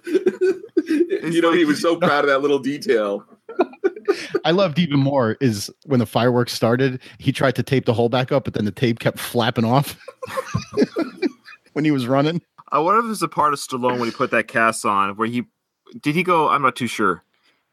you 0.06 1.42
know, 1.42 1.54
he 1.54 1.66
was 1.66 1.82
so 1.82 1.96
proud 1.96 2.24
of 2.24 2.30
that 2.30 2.42
little 2.42 2.60
detail. 2.60 3.26
I 4.44 4.52
loved 4.52 4.80
even 4.80 5.00
more 5.00 5.38
is 5.40 5.70
when 5.86 6.00
the 6.00 6.06
fireworks 6.06 6.54
started, 6.54 7.00
he 7.20 7.32
tried 7.32 7.56
to 7.56 7.64
tape 7.64 7.86
the 7.86 7.94
hole 7.94 8.10
back 8.10 8.32
up, 8.32 8.44
but 8.46 8.54
then 8.54 8.66
the 8.66 8.72
tape 8.72 9.00
kept 9.00 9.20
flapping 9.20 9.66
off 9.66 10.00
when 11.74 11.86
he 11.86 11.92
was 11.92 12.08
running. 12.08 12.42
I 12.72 12.80
wonder 12.80 13.06
if 13.06 13.12
it's 13.12 13.22
a 13.22 13.28
part 13.28 13.54
of 13.54 13.60
Stallone 13.60 14.00
when 14.00 14.06
he 14.06 14.12
put 14.12 14.32
that 14.32 14.48
cast 14.48 14.86
on, 14.86 15.16
where 15.16 15.28
he 15.28 15.44
did 16.02 16.16
he 16.16 16.24
go? 16.24 16.50
I'm 16.50 16.62
not 16.62 16.76
too 16.76 16.88
sure. 16.88 17.24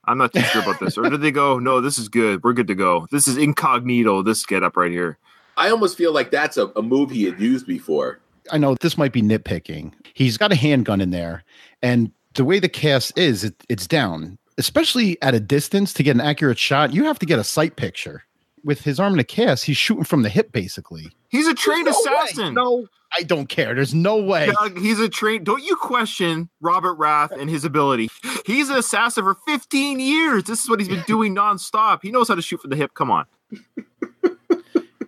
I'm 0.07 0.19
not 0.19 0.33
too 0.33 0.41
sure 0.41 0.63
about 0.63 0.81
this. 0.81 0.97
Or 0.97 1.09
did 1.11 1.21
they 1.21 1.33
go? 1.33 1.59
No, 1.59 1.81
this 1.81 1.99
is 1.99 2.09
good. 2.09 2.43
We're 2.45 2.53
good 2.53 2.69
to 2.69 2.75
go. 2.75 3.07
This 3.11 3.27
is 3.27 3.37
incognito. 3.37 4.23
This 4.23 4.47
get 4.47 4.63
up 4.63 4.77
right 4.77 4.91
here. 4.91 5.19
I 5.57 5.71
almost 5.71 5.97
feel 5.97 6.13
like 6.13 6.31
that's 6.31 6.57
a, 6.57 6.67
a 6.77 6.83
move 6.83 7.11
he 7.11 7.25
had 7.25 7.41
used 7.41 7.67
before. 7.67 8.21
I 8.53 8.59
know 8.59 8.77
this 8.81 8.97
might 8.99 9.13
be 9.13 9.23
nitpicking. 9.23 9.93
He's 10.15 10.37
got 10.37 10.53
a 10.53 10.57
handgun 10.57 11.01
in 11.01 11.11
there, 11.11 11.43
and 11.83 12.13
the 12.35 12.45
way 12.45 12.59
the 12.59 12.69
cast 12.69 13.17
is, 13.19 13.45
it, 13.45 13.55
it's 13.69 13.87
down, 13.87 14.39
especially 14.59 15.21
at 15.23 15.35
a 15.35 15.41
distance 15.41 15.93
to 15.95 16.03
get 16.03 16.15
an 16.15 16.21
accurate 16.21 16.59
shot. 16.59 16.93
You 16.93 17.05
have 17.05 17.19
to 17.21 17.27
get 17.27 17.39
a 17.39 17.45
sight 17.45 17.77
picture. 17.77 18.23
With 18.65 18.81
his 18.83 18.99
arm 18.99 19.13
in 19.15 19.21
a 19.21 19.25
cast, 19.25 19.65
he's 19.65 19.77
shooting 19.77 20.03
from 20.03 20.23
the 20.23 20.29
hip, 20.29 20.51
basically. 20.51 21.13
He's 21.29 21.47
a 21.47 21.55
trained 21.55 21.87
no 21.87 21.93
way. 21.93 21.97
assassin. 21.99 22.55
No, 22.55 22.87
I 23.17 23.23
don't 23.23 23.49
care. 23.49 23.75
There's 23.75 23.95
no 23.95 24.17
way. 24.17 24.51
Doug, 24.51 24.79
he's 24.79 24.99
a 24.99 25.09
trained. 25.09 25.47
Don't 25.47 25.63
you 25.63 25.77
question 25.77 26.49
Robert 26.61 26.95
Rath 26.95 27.31
and 27.31 27.49
his 27.49 27.65
ability? 27.65 28.11
He's 28.45 28.69
an 28.69 28.77
assassin 28.77 29.23
for 29.23 29.37
15 29.47 30.01
years. 30.01 30.45
This 30.45 30.65
is 30.65 30.69
what 30.71 30.81
he's 30.81 30.89
been 30.89 31.05
doing 31.07 31.35
nonstop. 31.35 32.01
He 32.03 32.11
knows 32.11 32.27
how 32.29 32.35
to 32.35 32.43
shoot 32.43 32.61
from 32.61 32.71
the 32.71 32.77
hip. 32.77 32.95
Come 32.95 33.11
on. 33.11 33.27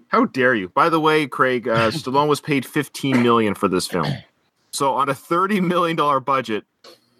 How 0.08 0.24
dare 0.26 0.54
you? 0.54 0.68
By 0.70 0.88
the 0.88 1.00
way, 1.00 1.26
Craig, 1.26 1.68
uh, 1.68 1.90
Stallone 1.90 2.28
was 2.28 2.40
paid 2.40 2.64
15 2.66 3.22
million 3.22 3.54
for 3.54 3.68
this 3.68 3.86
film. 3.86 4.12
So 4.70 4.94
on 4.94 5.08
a 5.08 5.14
30 5.14 5.60
million 5.60 5.96
dollar 5.96 6.20
budget, 6.20 6.64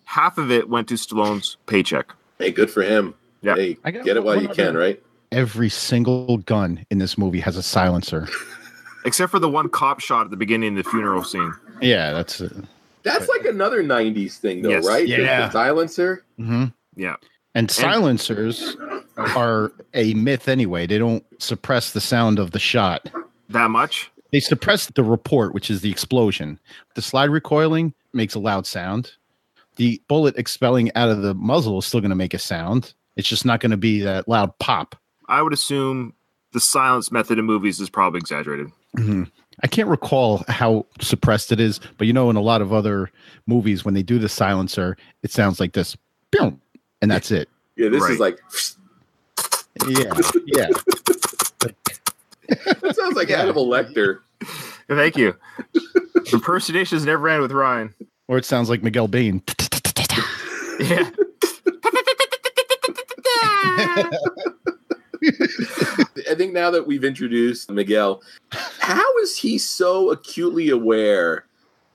half 0.05 0.39
of 0.39 0.51
it 0.51 0.69
went 0.69 0.89
to 0.89 0.95
Stallone's 0.95 1.57
paycheck. 1.67 2.13
Hey, 2.39 2.51
good 2.51 2.71
for 2.71 2.83
him. 2.83 3.15
Yeah. 3.43 3.55
Hey, 3.57 3.77
I 3.85 3.91
get 3.91 4.17
it 4.17 4.25
while 4.25 4.41
you 4.41 4.49
other- 4.49 4.55
can, 4.55 4.77
right? 4.77 5.03
Every 5.31 5.69
single 5.69 6.39
gun 6.39 6.87
in 6.91 6.99
this 6.99 7.19
movie 7.19 7.41
has 7.41 7.57
a 7.57 7.63
silencer. 7.63 8.27
Except 9.05 9.31
for 9.31 9.39
the 9.39 9.49
one 9.49 9.69
cop 9.69 10.01
shot 10.01 10.25
at 10.25 10.31
the 10.31 10.37
beginning 10.37 10.77
of 10.79 10.85
the 10.85 10.91
funeral 10.91 11.23
scene. 11.23 11.53
Yeah, 11.83 12.13
that's 12.15 12.41
it. 12.41 12.53
That's 13.03 13.29
like 13.29 13.45
another 13.45 13.83
90s 13.85 14.39
thing, 14.39 14.63
though, 14.63 14.71
Yes. 14.71 14.87
right? 14.87 15.07
Yeah. 15.07 15.47
The 15.47 15.51
silencer. 15.53 16.25
hmm 16.37 16.65
Yeah. 16.97 17.17
And 17.55 17.71
silencers 17.71 18.77
are 19.19 19.73
a 19.95 20.15
myth 20.15 20.49
anyway. 20.49 20.87
They 20.87 20.99
don't 20.99 21.25
suppress 21.43 21.93
the 21.93 22.01
sound 22.01 22.39
of 22.39 22.53
the 22.53 22.59
shot. 22.59 23.11
That 23.51 23.71
much? 23.71 24.11
They 24.33 24.41
suppress 24.41 24.87
the 24.87 25.03
report, 25.05 25.55
which 25.55 25.71
is 25.71 25.81
the 25.81 25.91
explosion. 25.91 26.59
The 26.95 27.03
slide 27.03 27.31
recoiling 27.31 27.95
makes 28.13 28.35
a 28.35 28.39
loud 28.39 28.67
sound. 28.67 29.13
The 29.77 30.03
bullet 30.09 30.37
expelling 30.37 30.91
out 30.95 31.09
of 31.09 31.23
the 31.23 31.35
muzzle 31.35 31.79
is 31.79 31.87
still 31.87 32.01
going 32.01 32.11
to 32.11 32.17
make 32.17 32.35
a 32.35 32.39
sound. 32.39 32.93
It's 33.17 33.29
just 33.29 33.45
not 33.45 33.61
going 33.61 33.71
to 33.71 33.77
be 33.77 34.01
that 34.01 34.29
loud 34.29 34.57
pop. 34.59 34.97
I 35.29 35.41
would 35.43 35.53
assume 35.53 36.15
the 36.53 36.61
silence 36.61 37.11
method 37.13 37.39
in 37.39 37.45
movies 37.45 37.81
is 37.81 37.89
probably 37.91 38.19
exaggerated. 38.19 38.69
Mm-hmm. 38.97 39.25
I 39.63 39.67
can't 39.67 39.89
recall 39.89 40.45
how 40.49 40.87
suppressed 41.01 41.51
it 41.53 41.59
is, 41.61 41.81
but 41.97 42.07
you 42.07 42.13
know, 42.13 42.31
in 42.31 42.37
a 42.37 42.41
lot 42.41 42.61
of 42.63 42.73
other 42.73 43.11
movies, 43.47 43.85
when 43.85 43.95
they 43.95 44.03
do 44.03 44.19
the 44.19 44.29
silencer, 44.29 44.97
it 45.23 45.33
sounds 45.33 45.59
like 45.59 45.73
this, 45.73 45.97
"Pew," 46.31 46.59
and 47.03 47.11
that's 47.11 47.31
it. 47.33 47.49
Yeah, 47.77 47.89
this 47.89 48.03
Right. 48.03 48.13
is 48.13 48.21
like, 48.21 48.39
Yeah, 49.87 50.13
yeah. 50.47 50.69
that 52.81 52.95
sounds 52.97 53.17
like 53.17 53.29
Yeah. 53.29 53.39
Hannibal 53.39 53.67
Lecter. 53.69 54.21
Thank 54.89 55.17
you. 55.17 55.35
Impersonations 56.33 57.05
never 57.05 57.29
end 57.29 57.43
with 57.43 57.53
Ryan. 57.53 57.95
Or 58.27 58.39
it 58.39 58.45
sounds 58.45 58.69
like 58.71 58.83
Miguel 58.83 59.09
Bean. 59.09 59.43
Yeah. 60.81 61.11
I 66.31 66.35
think 66.37 66.53
now 66.53 66.71
that 66.71 66.87
we've 66.87 67.05
introduced 67.05 67.71
Miguel, 67.71 68.23
how 68.79 69.17
is 69.19 69.37
he 69.37 69.59
so 69.59 70.11
acutely 70.11 70.71
aware 70.71 71.47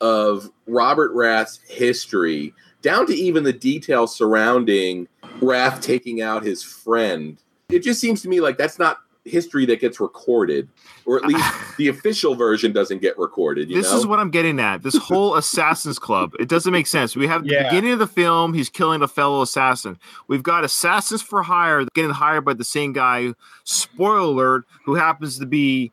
of 0.02 0.50
Robert 0.68 1.12
Rath's 1.14 1.60
history, 1.68 2.54
down 2.82 3.06
to 3.08 3.14
even 3.14 3.44
the 3.44 3.54
details 3.54 4.16
surrounding 4.16 5.08
Rath 5.42 5.82
taking 5.82 6.22
out 6.22 6.44
his 6.44 6.62
friend? 6.64 7.38
It 7.74 7.80
just 7.80 8.00
seems 8.00 8.22
to 8.24 8.30
me 8.30 8.40
like 8.42 8.58
that's 8.58 8.80
not 8.80 9.00
history 9.26 9.66
that 9.66 9.80
gets 9.80 10.00
recorded, 10.00 10.68
or 11.06 11.18
at 11.18 11.26
least 11.26 11.44
the 11.78 11.88
official 11.88 12.36
version 12.36 12.72
doesn't 12.72 13.02
get 13.02 13.18
recorded. 13.18 13.70
You 13.70 13.78
this 13.78 13.92
know? 13.92 13.98
is 13.98 14.06
what 14.06 14.20
I'm 14.20 14.32
getting 14.32 14.60
at. 14.60 14.84
This 14.84 14.98
whole 15.02 15.36
Assassin's 15.36 16.00
Club. 16.00 16.34
It 16.40 16.50
doesn't 16.50 16.72
make 16.72 16.88
sense. 16.88 17.16
We 17.16 17.28
have 17.28 17.44
the 17.44 17.56
beginning 17.64 17.92
of 17.92 18.00
the 18.00 18.08
film, 18.08 18.54
he's 18.54 18.70
killing 18.70 19.02
a 19.02 19.08
fellow 19.08 19.42
assassin. 19.42 19.98
We've 20.28 20.44
got 20.44 20.64
assassins 20.64 21.22
for 21.22 21.44
hire 21.44 21.86
getting 21.94 22.12
hired 22.12 22.46
by 22.46 22.54
the 22.54 22.64
same 22.64 22.94
guy, 22.94 23.34
spoiler 23.64 24.20
alert, 24.20 24.66
who 24.86 24.96
happens 24.96 25.40
to 25.40 25.46
be 25.46 25.92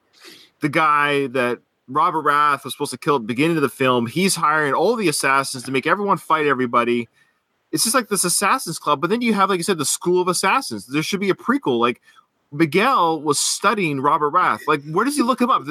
the 0.61 0.69
guy 0.69 1.27
that 1.29 1.61
Robert 1.89 2.23
Rath 2.23 2.65
was 2.65 2.75
supposed 2.75 2.93
to 2.93 2.99
kill 2.99 3.17
at 3.17 3.23
the 3.23 3.27
beginning 3.27 3.57
of 3.57 3.63
the 3.63 3.69
film. 3.69 4.07
He's 4.07 4.37
hiring 4.37 4.75
all 4.75 4.95
the 4.95 5.09
assassins 5.09 5.65
to 5.65 5.73
make 5.73 5.87
everyone 5.87 6.19
fight 6.19 6.47
everybody. 6.47 7.09
It's 7.73 7.85
just 7.85 7.95
like 7.95 8.09
this 8.09 8.25
Assassin's 8.25 8.79
Club. 8.79 9.01
But 9.01 9.11
then 9.11 9.23
you 9.23 9.35
have, 9.35 9.49
like 9.51 9.59
you 9.59 9.65
said, 9.65 9.79
the 9.79 9.85
School 9.85 10.21
of 10.21 10.29
Assassins. 10.29 10.87
There 10.87 11.03
should 11.03 11.21
be 11.21 11.31
a 11.31 11.35
prequel. 11.35 11.79
Like 11.79 12.01
Miguel 12.53 13.21
was 13.21 13.39
studying 13.39 14.01
Robert 14.01 14.31
Rath. 14.31 14.63
Like, 14.67 14.83
where 14.91 15.05
does 15.05 15.17
he 15.17 15.23
look 15.23 15.41
him 15.41 15.51
up? 15.51 15.63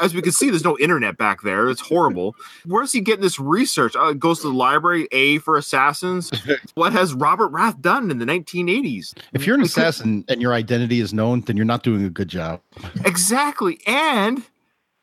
As 0.00 0.14
we 0.14 0.22
can 0.22 0.32
see, 0.32 0.48
there's 0.48 0.64
no 0.64 0.78
internet 0.78 1.18
back 1.18 1.42
there. 1.42 1.68
It's 1.68 1.80
horrible. 1.80 2.34
Where's 2.64 2.92
he 2.92 3.00
getting 3.00 3.20
this 3.22 3.38
research? 3.38 3.94
Uh, 3.94 4.14
goes 4.14 4.40
to 4.40 4.48
the 4.48 4.54
library, 4.54 5.08
A 5.12 5.38
for 5.38 5.58
assassins. 5.58 6.30
what 6.74 6.92
has 6.92 7.12
Robert 7.12 7.48
Rath 7.48 7.80
done 7.82 8.10
in 8.10 8.18
the 8.18 8.24
1980s? 8.24 9.14
If 9.34 9.46
you're 9.46 9.56
an 9.56 9.62
assassin 9.62 10.24
and 10.28 10.40
your 10.40 10.54
identity 10.54 11.00
is 11.00 11.12
known, 11.12 11.42
then 11.42 11.56
you're 11.56 11.66
not 11.66 11.82
doing 11.82 12.02
a 12.04 12.10
good 12.10 12.28
job. 12.28 12.62
Exactly. 13.04 13.80
And 13.86 14.42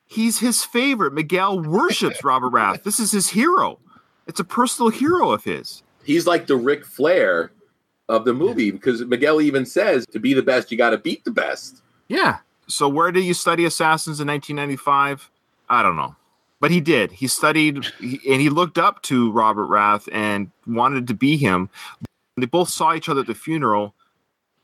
he's 0.07 0.39
his 0.39 0.65
favorite. 0.65 1.13
Miguel 1.13 1.59
worships 1.59 2.23
Robert 2.23 2.49
Rath. 2.49 2.83
This 2.83 2.99
is 2.99 3.11
his 3.11 3.29
hero. 3.29 3.77
It's 4.25 4.39
a 4.39 4.43
personal 4.43 4.89
hero 4.89 5.29
of 5.31 5.43
his. 5.43 5.83
He's 6.09 6.25
like 6.25 6.47
the 6.47 6.55
Ric 6.55 6.85
Flair 6.85 7.51
of 8.07 8.25
the 8.25 8.33
movie 8.33 8.71
because 8.71 9.05
Miguel 9.05 9.41
even 9.41 9.63
says 9.63 10.07
to 10.07 10.17
be 10.17 10.33
the 10.33 10.41
best, 10.41 10.71
you 10.71 10.77
got 10.77 10.89
to 10.89 10.97
beat 10.97 11.23
the 11.23 11.29
best. 11.29 11.83
Yeah. 12.07 12.39
So 12.65 12.89
where 12.89 13.11
did 13.11 13.25
you 13.25 13.35
study 13.35 13.63
assassins 13.63 14.19
in 14.19 14.27
1995? 14.27 15.29
I 15.69 15.83
don't 15.83 15.95
know. 15.95 16.15
But 16.59 16.71
he 16.71 16.81
did. 16.81 17.11
He 17.11 17.27
studied 17.27 17.85
and 18.01 18.41
he 18.41 18.49
looked 18.49 18.79
up 18.79 19.03
to 19.03 19.31
Robert 19.31 19.67
Rath 19.67 20.09
and 20.11 20.49
wanted 20.65 21.05
to 21.09 21.13
be 21.13 21.37
him. 21.37 21.69
They 22.37 22.47
both 22.47 22.69
saw 22.69 22.95
each 22.95 23.07
other 23.07 23.21
at 23.21 23.27
the 23.27 23.35
funeral. 23.35 23.93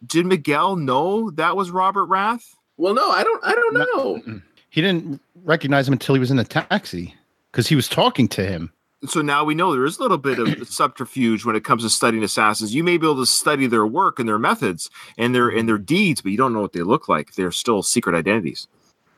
Did 0.04 0.26
Miguel 0.26 0.78
know 0.78 1.30
that 1.30 1.56
was 1.56 1.70
Robert 1.70 2.06
Rath? 2.06 2.56
Well, 2.78 2.96
no, 2.96 3.08
I 3.12 3.24
don't. 3.24 3.44
I 3.46 3.54
don't 3.54 3.74
know. 3.76 4.42
He 4.72 4.82
didn't 4.82 5.22
recognize 5.44 5.88
him 5.88 5.94
until 5.94 6.16
he 6.16 6.20
was 6.20 6.32
in 6.32 6.38
the 6.38 6.44
taxi 6.44 7.14
because 7.52 7.68
he 7.68 7.76
was 7.76 7.88
talking 7.88 8.28
to 8.30 8.44
him. 8.44 8.72
So 9.08 9.22
now 9.22 9.44
we 9.44 9.56
know 9.56 9.72
there 9.72 9.86
is 9.86 9.98
a 9.98 10.02
little 10.02 10.18
bit 10.18 10.39
of 10.39 10.68
subterfuge 10.68 11.46
when 11.46 11.56
it 11.56 11.63
comes 11.63 11.84
to 11.84 11.89
studying 11.89 12.24
assassins. 12.24 12.74
You 12.74 12.84
may 12.84 12.98
be 12.98 13.06
able 13.06 13.18
to 13.18 13.26
study 13.26 13.68
their 13.68 13.86
work 13.86 14.20
and 14.20 14.28
their 14.28 14.39
methods 14.39 14.89
and 15.18 15.34
their 15.34 15.50
and 15.50 15.68
their 15.68 15.78
deeds, 15.78 16.22
but 16.22 16.32
you 16.32 16.38
don't 16.38 16.54
know 16.54 16.62
what 16.62 16.74
they 16.74 16.82
look 16.82 17.08
like. 17.08 17.34
They're 17.34 17.52
still 17.52 17.84
secret 17.84 18.15
identities. 18.15 18.68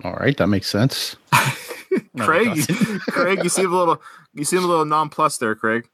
All 0.04 0.13
right, 0.13 0.38
that 0.38 0.47
makes 0.47 0.67
sense. 0.67 1.15
Craig, 2.17 2.56
you, 2.56 3.00
Craig, 3.10 3.43
you 3.43 3.50
seem 3.50 3.71
a 3.71 3.78
little 3.78 4.02
you 4.34 4.43
seem 4.43 4.63
a 4.63 4.67
little 4.67 4.86
nonplussed 4.86 5.39
there, 5.39 5.56
Craig. 5.56 5.89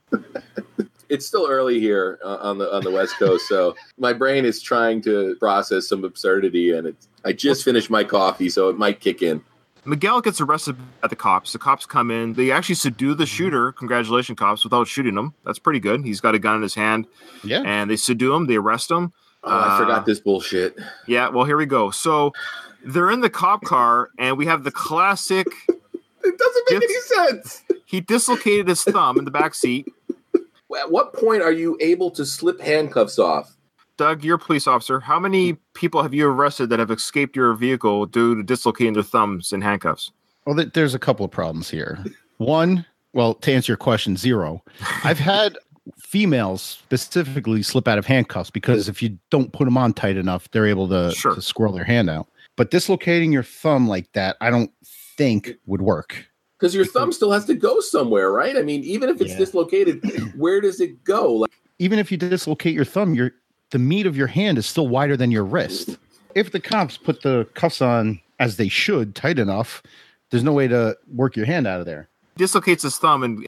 It's 1.10 1.26
still 1.26 1.48
early 1.50 1.80
here 1.80 2.20
uh, 2.24 2.38
on 2.42 2.58
the 2.58 2.74
on 2.74 2.84
the 2.84 2.92
West 2.92 3.18
Coast, 3.18 3.48
so 3.48 3.76
my 3.98 4.14
brain 4.14 4.46
is 4.46 4.62
trying 4.62 5.02
to 5.04 5.36
process 5.40 5.88
some 5.88 6.04
absurdity, 6.04 6.72
and 6.72 6.88
it's, 6.88 7.08
I 7.24 7.34
just 7.34 7.64
finished 7.64 7.90
my 7.90 8.04
coffee, 8.04 8.50
so 8.50 8.70
it 8.70 8.78
might 8.78 9.00
kick 9.00 9.22
in. 9.22 9.44
Miguel 9.86 10.22
gets 10.22 10.40
arrested 10.40 10.76
at 11.04 11.10
the 11.10 11.16
cops. 11.16 11.52
The 11.54 11.60
cops 11.60 11.86
come 11.86 12.10
in. 12.10 12.34
They 12.34 12.52
actually 12.52 12.76
subdue 12.76 13.16
the 13.16 13.26
shooter. 13.26 13.72
Congratulations, 13.74 14.38
cops, 14.40 14.64
without 14.64 14.88
shooting 14.88 15.18
him. 15.18 15.34
That's 15.46 15.60
pretty 15.60 15.80
good. 15.80 16.06
He's 16.06 16.22
got 16.22 16.36
a 16.36 16.40
gun 16.40 16.56
in 16.58 16.62
his 16.62 16.74
hand. 16.76 17.06
Yeah. 17.44 17.64
And 17.66 17.90
they 17.90 17.98
subdue 17.98 18.34
him. 18.34 18.46
They 18.48 18.56
arrest 18.56 18.90
him. 18.90 19.12
Oh, 19.44 19.50
I 19.52 19.76
Uh, 19.76 19.78
forgot 19.80 20.06
this 20.06 20.20
bullshit. 20.22 20.78
Yeah, 21.06 21.28
well, 21.30 21.44
here 21.46 21.58
we 21.58 21.66
go. 21.66 21.92
So 21.92 22.32
they're 22.86 23.12
in 23.12 23.20
the 23.20 23.30
cop 23.30 23.64
car, 23.64 24.10
and 24.18 24.38
we 24.38 24.46
have 24.46 24.64
the 24.64 24.72
classic. 24.72 25.48
It 26.26 26.38
doesn't 26.38 26.72
make 26.72 26.84
any 26.84 27.00
sense. 27.02 27.64
He 27.86 28.00
dislocated 28.00 28.70
his 28.70 28.82
thumb 28.82 29.18
in 29.18 29.26
the 29.26 29.30
back 29.32 29.54
seat. 29.54 29.92
At 30.80 30.90
what 30.90 31.14
point 31.14 31.42
are 31.42 31.52
you 31.52 31.78
able 31.82 32.12
to 32.12 32.26
slip 32.26 32.62
handcuffs 32.62 33.20
off? 33.20 33.58
Doug, 33.98 34.24
you're 34.24 34.36
a 34.36 34.40
police 34.40 34.68
officer. 34.68 35.00
How 35.00 35.20
many 35.20 35.52
hmm. 35.52 35.58
people 35.74 36.02
have 36.02 36.14
you 36.14 36.28
arrested 36.28 36.70
that 36.70 36.80
have 36.80 36.92
escaped 36.92 37.36
your 37.36 37.54
vehicle 37.54 38.06
due 38.06 38.36
to 38.36 38.44
dislocating 38.44 38.94
their 38.94 39.04
thumbs 39.04 39.54
in 39.54 39.62
handcuffs? 39.62 40.12
Well, 40.46 40.56
th- 40.56 40.74
there's 40.74 40.94
a 40.94 41.00
couple 41.00 41.24
of 41.26 41.32
problems 41.32 41.70
here. 41.70 42.04
One, 42.38 42.86
well, 43.14 43.36
to 43.36 43.54
answer 43.54 43.72
your 43.72 43.78
question, 43.78 44.18
zero. 44.18 44.64
I've 45.04 45.20
had 45.20 45.58
females 46.00 46.62
specifically 46.62 47.62
slip 47.62 47.88
out 47.88 47.98
of 47.98 48.06
handcuffs 48.06 48.50
because 48.50 48.88
if 48.90 49.02
you 49.02 49.18
don't 49.30 49.52
put 49.54 49.66
them 49.66 49.78
on 49.78 49.94
tight 49.94 50.18
enough, 50.18 50.50
they're 50.52 50.66
able 50.68 50.88
to, 50.90 51.12
Sure. 51.12 51.36
to 51.36 51.42
squirrel 51.42 51.74
their 51.74 51.84
hand 51.84 52.10
out. 52.10 52.28
But 52.56 52.72
dislocating 52.72 53.32
your 53.32 53.44
thumb 53.44 53.88
like 53.88 54.12
that, 54.14 54.38
I 54.42 54.50
don't 54.50 54.72
think 55.18 55.56
would 55.66 55.82
work. 55.82 56.26
Because 56.60 56.74
your 56.74 56.86
thumb 56.86 57.12
still 57.12 57.32
has 57.32 57.46
to 57.46 57.56
go 57.56 57.80
somewhere, 57.82 58.32
right? 58.32 58.56
I 58.56 58.62
mean, 58.62 58.84
even 58.84 59.10
if 59.10 59.20
it's 59.22 59.32
Yeah. 59.32 59.40
dislocated, 59.40 60.02
where 60.38 60.62
does 60.62 60.80
it 60.80 61.04
go? 61.04 61.34
Like, 61.34 61.52
Even 61.80 62.00
if 62.00 62.12
you 62.12 62.18
dislocate 62.18 62.74
your 62.74 62.86
thumb, 62.86 63.14
your 63.14 63.34
the 63.74 63.80
meat 63.80 64.06
of 64.06 64.16
your 64.16 64.28
hand 64.28 64.60
is 64.60 64.68
still 64.68 64.88
wider 64.88 65.18
than 65.18 65.32
your 65.32 65.44
wrist. 65.44 65.98
If 66.36 66.52
the 66.52 66.60
cops 66.60 66.96
put 66.96 67.24
the 67.24 67.48
cuffs 67.56 67.82
on 67.82 68.22
as 68.40 68.58
they 68.58 68.68
should, 68.68 69.16
tight 69.16 69.40
enough, 69.40 69.82
there's 70.30 70.44
no 70.44 70.54
way 70.54 70.68
to 70.68 70.96
work 71.12 71.36
your 71.36 71.48
hand 71.48 71.66
out 71.66 71.80
of 71.80 71.88
there. 71.88 72.08
Dislocates 72.38 72.84
his 72.84 72.98
thumb, 72.98 73.24
and 73.24 73.48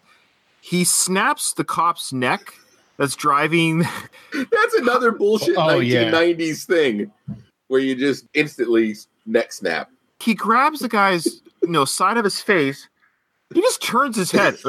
he 0.62 0.84
snaps 0.84 1.54
the 1.54 1.64
cop's 1.64 2.12
neck. 2.12 2.54
That's 2.98 3.16
driving. 3.16 3.80
that's 4.34 4.74
another 4.74 5.12
bullshit 5.12 5.56
Oh, 5.58 5.80
yeah. 5.80 6.12
1990s 6.12 6.66
thing 6.66 7.12
where 7.68 7.80
you 7.80 7.96
just 7.96 8.26
instantly 8.34 8.96
neck 9.28 9.54
snap. 9.54 9.92
He 10.20 10.34
grabs 10.34 10.80
the 10.80 10.90
guy's, 10.90 11.26
you 11.62 11.70
know, 11.70 11.86
side 11.86 12.18
of 12.18 12.24
his 12.24 12.42
face. 12.42 12.90
He 13.54 13.62
just 13.62 13.84
turns 13.84 14.16
his 14.16 14.32
head. 14.32 14.56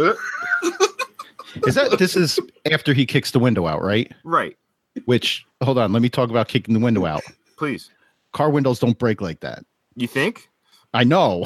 Is 1.66 1.76
that 1.76 1.98
this 1.98 2.14
is 2.16 2.38
after 2.70 2.92
he 2.92 3.06
kicks 3.06 3.30
the 3.30 3.38
window 3.38 3.66
out, 3.66 3.82
right? 3.82 4.12
right, 4.24 4.56
Which 5.06 5.44
hold 5.62 5.78
on, 5.78 5.92
let 5.92 6.02
me 6.02 6.08
talk 6.08 6.30
about 6.30 6.48
kicking 6.48 6.74
the 6.74 6.80
window 6.80 7.06
out. 7.06 7.22
please. 7.56 7.90
Car 8.32 8.50
windows 8.50 8.78
don't 8.78 8.98
break 8.98 9.20
like 9.20 9.40
that. 9.40 9.64
You 9.94 10.06
think? 10.06 10.48
I 10.92 11.04
know 11.04 11.44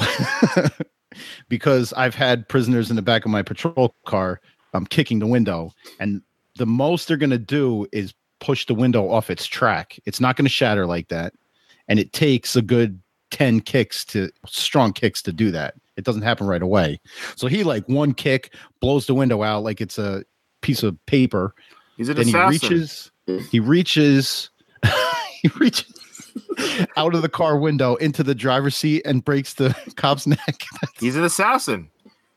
because 1.49 1.93
I've 1.93 2.15
had 2.15 2.47
prisoners 2.47 2.89
in 2.89 2.95
the 2.95 3.01
back 3.01 3.25
of 3.25 3.31
my 3.31 3.41
patrol 3.41 3.95
car. 4.05 4.41
I'm 4.73 4.85
kicking 4.85 5.19
the 5.19 5.27
window, 5.27 5.73
and 5.99 6.21
the 6.57 6.65
most 6.65 7.07
they're 7.07 7.17
going 7.17 7.31
to 7.31 7.37
do 7.37 7.87
is 7.91 8.13
push 8.39 8.65
the 8.65 8.73
window 8.73 9.09
off 9.09 9.29
its 9.29 9.45
track. 9.45 9.99
It's 10.05 10.19
not 10.19 10.35
going 10.35 10.45
to 10.45 10.49
shatter 10.49 10.85
like 10.85 11.09
that, 11.09 11.33
and 11.87 11.99
it 11.99 12.13
takes 12.13 12.55
a 12.55 12.61
good 12.61 13.01
ten 13.31 13.61
kicks 13.61 14.05
to 14.05 14.29
strong 14.45 14.93
kicks 14.93 15.21
to 15.23 15.33
do 15.33 15.51
that. 15.51 15.75
It 15.97 16.05
doesn't 16.05 16.21
happen 16.21 16.47
right 16.47 16.61
away. 16.61 16.99
So 17.35 17.47
he 17.47 17.63
like 17.63 17.87
one 17.87 18.13
kick 18.13 18.53
blows 18.79 19.05
the 19.05 19.13
window 19.13 19.43
out 19.43 19.63
like 19.63 19.81
it's 19.81 19.97
a 19.97 20.23
piece 20.61 20.83
of 20.83 21.03
paper. 21.05 21.53
He's 21.97 22.09
an 22.09 22.17
Then 22.17 22.27
he 22.27 22.35
reaches, 22.35 23.10
he 23.49 23.59
reaches, 23.59 24.49
he 25.41 25.49
reaches 25.59 26.01
out 26.97 27.15
of 27.15 27.21
the 27.21 27.29
car 27.29 27.57
window 27.57 27.95
into 27.95 28.23
the 28.23 28.35
driver's 28.35 28.75
seat 28.75 29.01
and 29.05 29.23
breaks 29.23 29.53
the 29.55 29.75
cop's 29.95 30.27
neck. 30.27 30.63
He's 30.99 31.15
an 31.15 31.23
assassin. 31.23 31.89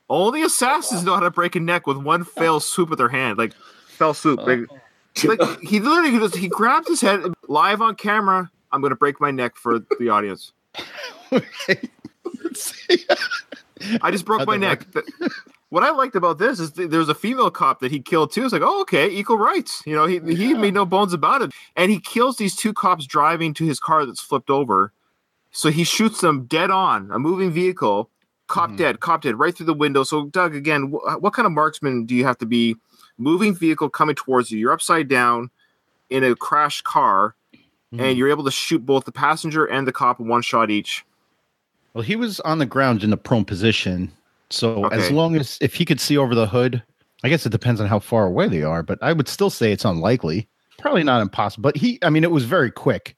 Only 0.09 0.43
assassins 0.43 1.03
know 1.03 1.15
how 1.15 1.21
to 1.21 1.31
break 1.31 1.55
a 1.55 1.59
neck 1.59 1.87
with 1.87 1.97
one 1.97 2.23
fell 2.23 2.59
swoop 2.59 2.89
with 2.89 2.99
their 2.99 3.09
hand, 3.09 3.37
like 3.37 3.53
fell 3.87 4.13
swoop. 4.13 4.39
Like, 4.45 4.59
uh, 4.69 5.27
like 5.27 5.59
he 5.61 5.79
literally 5.79 6.19
just, 6.19 6.35
he 6.35 6.47
grabs 6.47 6.87
his 6.87 7.01
head 7.01 7.21
live 7.47 7.81
on 7.81 7.95
camera. 7.95 8.51
I'm 8.71 8.81
gonna 8.81 8.95
break 8.95 9.19
my 9.19 9.31
neck 9.31 9.55
for 9.55 9.79
the 9.99 10.09
audience. 10.09 10.51
I 14.01 14.11
just 14.11 14.25
broke 14.25 14.39
How'd 14.41 14.47
my 14.47 14.57
neck. 14.57 14.85
Th- 14.93 15.05
What 15.69 15.83
I 15.83 15.89
liked 15.91 16.15
about 16.15 16.37
this 16.37 16.59
is 16.59 16.71
th- 16.71 16.89
there 16.89 16.99
was 16.99 17.09
a 17.09 17.15
female 17.15 17.49
cop 17.49 17.79
that 17.79 17.91
he 17.91 17.99
killed 17.99 18.31
too. 18.31 18.43
It's 18.43 18.53
like, 18.53 18.61
oh, 18.63 18.81
okay, 18.81 19.09
equal 19.09 19.37
rights. 19.37 19.81
You 19.85 19.95
know, 19.95 20.05
he 20.05 20.19
he 20.19 20.53
made 20.53 20.73
no 20.73 20.85
bones 20.85 21.11
about 21.13 21.41
it, 21.41 21.51
and 21.75 21.91
he 21.91 21.99
kills 21.99 22.37
these 22.37 22.55
two 22.55 22.71
cops 22.73 23.05
driving 23.05 23.53
to 23.55 23.65
his 23.65 23.79
car 23.79 24.05
that's 24.05 24.21
flipped 24.21 24.49
over. 24.49 24.93
So 25.51 25.69
he 25.71 25.83
shoots 25.83 26.21
them 26.21 26.45
dead 26.45 26.69
on 26.69 27.09
a 27.11 27.19
moving 27.19 27.51
vehicle. 27.51 28.09
Cop 28.47 28.69
Mhm. 28.71 28.77
dead, 28.77 28.99
cop 28.99 29.21
dead, 29.23 29.39
right 29.39 29.55
through 29.57 29.65
the 29.65 29.73
window. 29.73 30.03
So, 30.03 30.25
Doug, 30.25 30.53
again, 30.53 30.91
wh- 30.91 31.19
what 31.21 31.33
kind 31.33 31.47
of 31.47 31.51
marksman 31.51 32.05
do 32.05 32.13
you 32.13 32.25
have 32.25 32.37
to 32.37 32.45
be? 32.45 32.75
Moving 33.17 33.55
vehicle 33.55 33.89
coming 33.89 34.13
towards 34.15 34.51
you. 34.51 34.59
You're 34.59 34.71
upside 34.73 35.07
down 35.07 35.49
in 36.11 36.23
a 36.23 36.35
crashed 36.35 36.83
car, 36.83 37.33
and 37.97 38.17
you're 38.17 38.29
able 38.29 38.43
to 38.43 38.51
shoot 38.51 38.85
both 38.85 39.05
the 39.05 39.11
passenger 39.11 39.65
and 39.65 39.87
the 39.87 39.91
cop 39.93 40.19
in 40.19 40.27
one 40.27 40.41
shot 40.43 40.69
each. 40.69 41.05
Well, 41.95 42.03
he 42.03 42.15
was 42.15 42.39
on 42.41 42.59
the 42.59 42.65
ground 42.67 43.03
in 43.03 43.11
a 43.13 43.17
prone 43.17 43.45
position. 43.45 44.11
So 44.49 44.85
as 44.87 45.11
long 45.11 45.35
as 45.35 45.57
if 45.61 45.73
he 45.73 45.85
could 45.85 45.99
see 45.99 46.17
over 46.17 46.35
the 46.35 46.47
hood, 46.47 46.81
I 47.23 47.29
guess 47.29 47.45
it 47.45 47.51
depends 47.51 47.81
on 47.81 47.87
how 47.87 47.99
far 47.99 48.27
away 48.27 48.47
they 48.47 48.63
are, 48.63 48.83
but 48.83 48.99
I 49.01 49.13
would 49.13 49.27
still 49.27 49.49
say 49.49 49.71
it's 49.71 49.85
unlikely. 49.85 50.47
Probably 50.77 51.03
not 51.03 51.21
impossible. 51.21 51.63
But 51.63 51.77
he 51.77 51.99
I 52.03 52.09
mean 52.09 52.23
it 52.23 52.31
was 52.31 52.45
very 52.45 52.71
quick. 52.71 53.15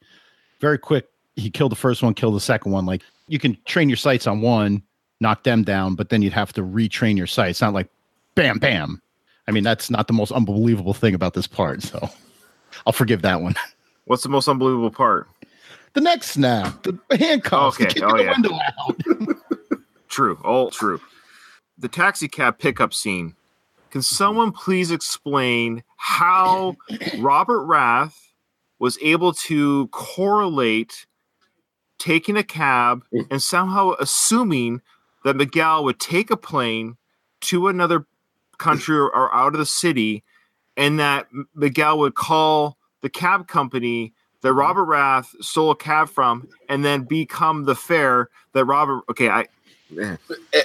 Very 0.61 0.77
quick. 0.77 1.07
He 1.35 1.49
killed 1.49 1.71
the 1.71 1.77
first 1.77 2.01
one, 2.01 2.13
killed 2.13 2.35
the 2.35 2.39
second 2.39 2.71
one. 2.71 2.85
Like 2.85 3.01
you 3.27 3.39
can 3.39 3.57
train 3.65 3.89
your 3.89 3.97
sights 3.97 4.25
on 4.27 4.41
one, 4.41 4.81
knock 5.19 5.43
them 5.43 5.63
down, 5.63 5.95
but 5.95 6.09
then 6.09 6.21
you'd 6.21 6.33
have 6.33 6.53
to 6.53 6.61
retrain 6.61 7.17
your 7.17 7.27
sights. 7.27 7.61
Not 7.61 7.73
like 7.73 7.89
bam 8.35 8.59
bam. 8.59 9.01
I 9.47 9.51
mean, 9.51 9.63
that's 9.63 9.89
not 9.89 10.07
the 10.07 10.13
most 10.13 10.31
unbelievable 10.31 10.93
thing 10.93 11.13
about 11.13 11.33
this 11.33 11.47
part. 11.47 11.83
So 11.83 12.09
I'll 12.85 12.93
forgive 12.93 13.21
that 13.23 13.41
one. 13.41 13.55
What's 14.05 14.23
the 14.23 14.29
most 14.29 14.47
unbelievable 14.47 14.91
part? 14.91 15.27
The 15.93 16.01
next 16.01 16.31
snap, 16.31 16.83
the 16.83 16.97
handcuffs, 17.17 17.75
Okay, 17.75 17.87
kicking 17.87 18.03
oh, 18.03 18.15
the 18.15 18.23
yeah. 18.23 18.31
window 18.31 18.53
out. 18.53 19.37
True. 20.07 20.39
All 20.43 20.69
true. 20.69 21.01
The 21.77 21.87
taxi 21.87 22.27
cab 22.27 22.59
pickup 22.59 22.93
scene. 22.93 23.35
Can 23.89 24.01
someone 24.01 24.51
please 24.51 24.91
explain 24.91 25.83
how 25.95 26.75
Robert 27.19 27.63
Rath 27.63 28.33
was 28.79 28.97
able 29.01 29.33
to 29.33 29.87
correlate 29.87 31.05
taking 31.97 32.37
a 32.37 32.43
cab 32.43 33.03
and 33.31 33.41
somehow 33.41 33.93
assuming 33.99 34.81
that 35.23 35.35
Miguel 35.35 35.83
would 35.83 35.99
take 35.99 36.29
a 36.29 36.37
plane 36.37 36.95
to 37.41 37.67
another 37.67 38.05
country 38.57 38.97
or, 38.97 39.33
out 39.33 39.53
of 39.53 39.59
the 39.59 39.65
city 39.65 40.23
and 40.75 40.99
that 40.99 41.27
Miguel 41.55 41.97
would 41.99 42.15
call 42.15 42.77
the 43.01 43.09
cab 43.09 43.47
company 43.47 44.13
that 44.41 44.53
Robert 44.53 44.85
Rath 44.85 45.35
stole 45.41 45.71
a 45.71 45.75
cab 45.75 46.09
from, 46.09 46.47
and 46.69 46.85
then 46.85 47.03
become 47.03 47.63
the 47.63 47.75
fare 47.75 48.29
that 48.53 48.65
Robert. 48.65 49.03
Okay, 49.09 49.29
I. 49.29 49.45
And, 49.89 50.19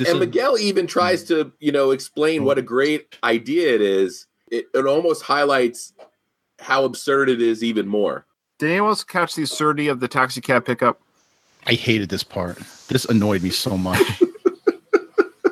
and 0.06 0.18
Miguel 0.18 0.58
even 0.58 0.86
tries 0.86 1.24
to, 1.24 1.52
you 1.60 1.72
know, 1.72 1.90
explain 1.90 2.44
what 2.44 2.58
a 2.58 2.62
great 2.62 3.18
idea 3.22 3.74
it 3.74 3.80
is. 3.80 4.26
It, 4.50 4.66
it 4.74 4.86
almost 4.86 5.22
highlights 5.22 5.92
how 6.58 6.84
absurd 6.84 7.28
it 7.28 7.40
is 7.40 7.62
even 7.62 7.86
more. 7.86 8.26
Did 8.58 8.70
anyone 8.70 8.90
else 8.90 9.04
catch 9.04 9.34
the 9.34 9.42
absurdity 9.42 9.88
of 9.88 10.00
the 10.00 10.08
taxi 10.08 10.40
cab 10.40 10.64
pickup? 10.64 11.00
I 11.66 11.74
hated 11.74 12.08
this 12.08 12.24
part. 12.24 12.58
This 12.88 13.04
annoyed 13.04 13.42
me 13.42 13.50
so 13.50 13.76
much. 13.76 14.22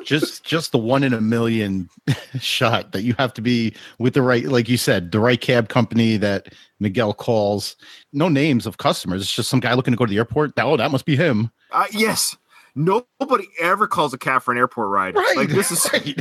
just 0.03 0.43
just 0.43 0.71
the 0.71 0.77
one 0.77 1.03
in 1.03 1.13
a 1.13 1.21
million 1.21 1.89
shot 2.39 2.91
that 2.91 3.03
you 3.03 3.15
have 3.17 3.33
to 3.33 3.41
be 3.41 3.73
with 3.97 4.13
the 4.13 4.21
right 4.21 4.45
like 4.45 4.67
you 4.67 4.77
said 4.77 5.11
the 5.11 5.19
right 5.19 5.39
cab 5.39 5.69
company 5.69 6.17
that 6.17 6.53
miguel 6.79 7.13
calls 7.13 7.75
no 8.11 8.27
names 8.27 8.65
of 8.65 8.77
customers 8.77 9.21
it's 9.21 9.33
just 9.33 9.49
some 9.49 9.59
guy 9.59 9.73
looking 9.73 9.93
to 9.93 9.97
go 9.97 10.05
to 10.05 10.09
the 10.09 10.17
airport 10.17 10.51
oh 10.57 10.75
that 10.75 10.91
must 10.91 11.05
be 11.05 11.15
him 11.15 11.51
uh, 11.71 11.85
yes 11.91 12.35
nobody 12.75 13.47
ever 13.59 13.87
calls 13.87 14.13
a 14.13 14.17
cab 14.17 14.41
for 14.41 14.51
an 14.51 14.57
airport 14.57 14.89
ride 14.89 15.15
right, 15.15 15.37
like 15.37 15.49
this 15.49 15.71
is 15.71 15.87
right. 15.93 16.19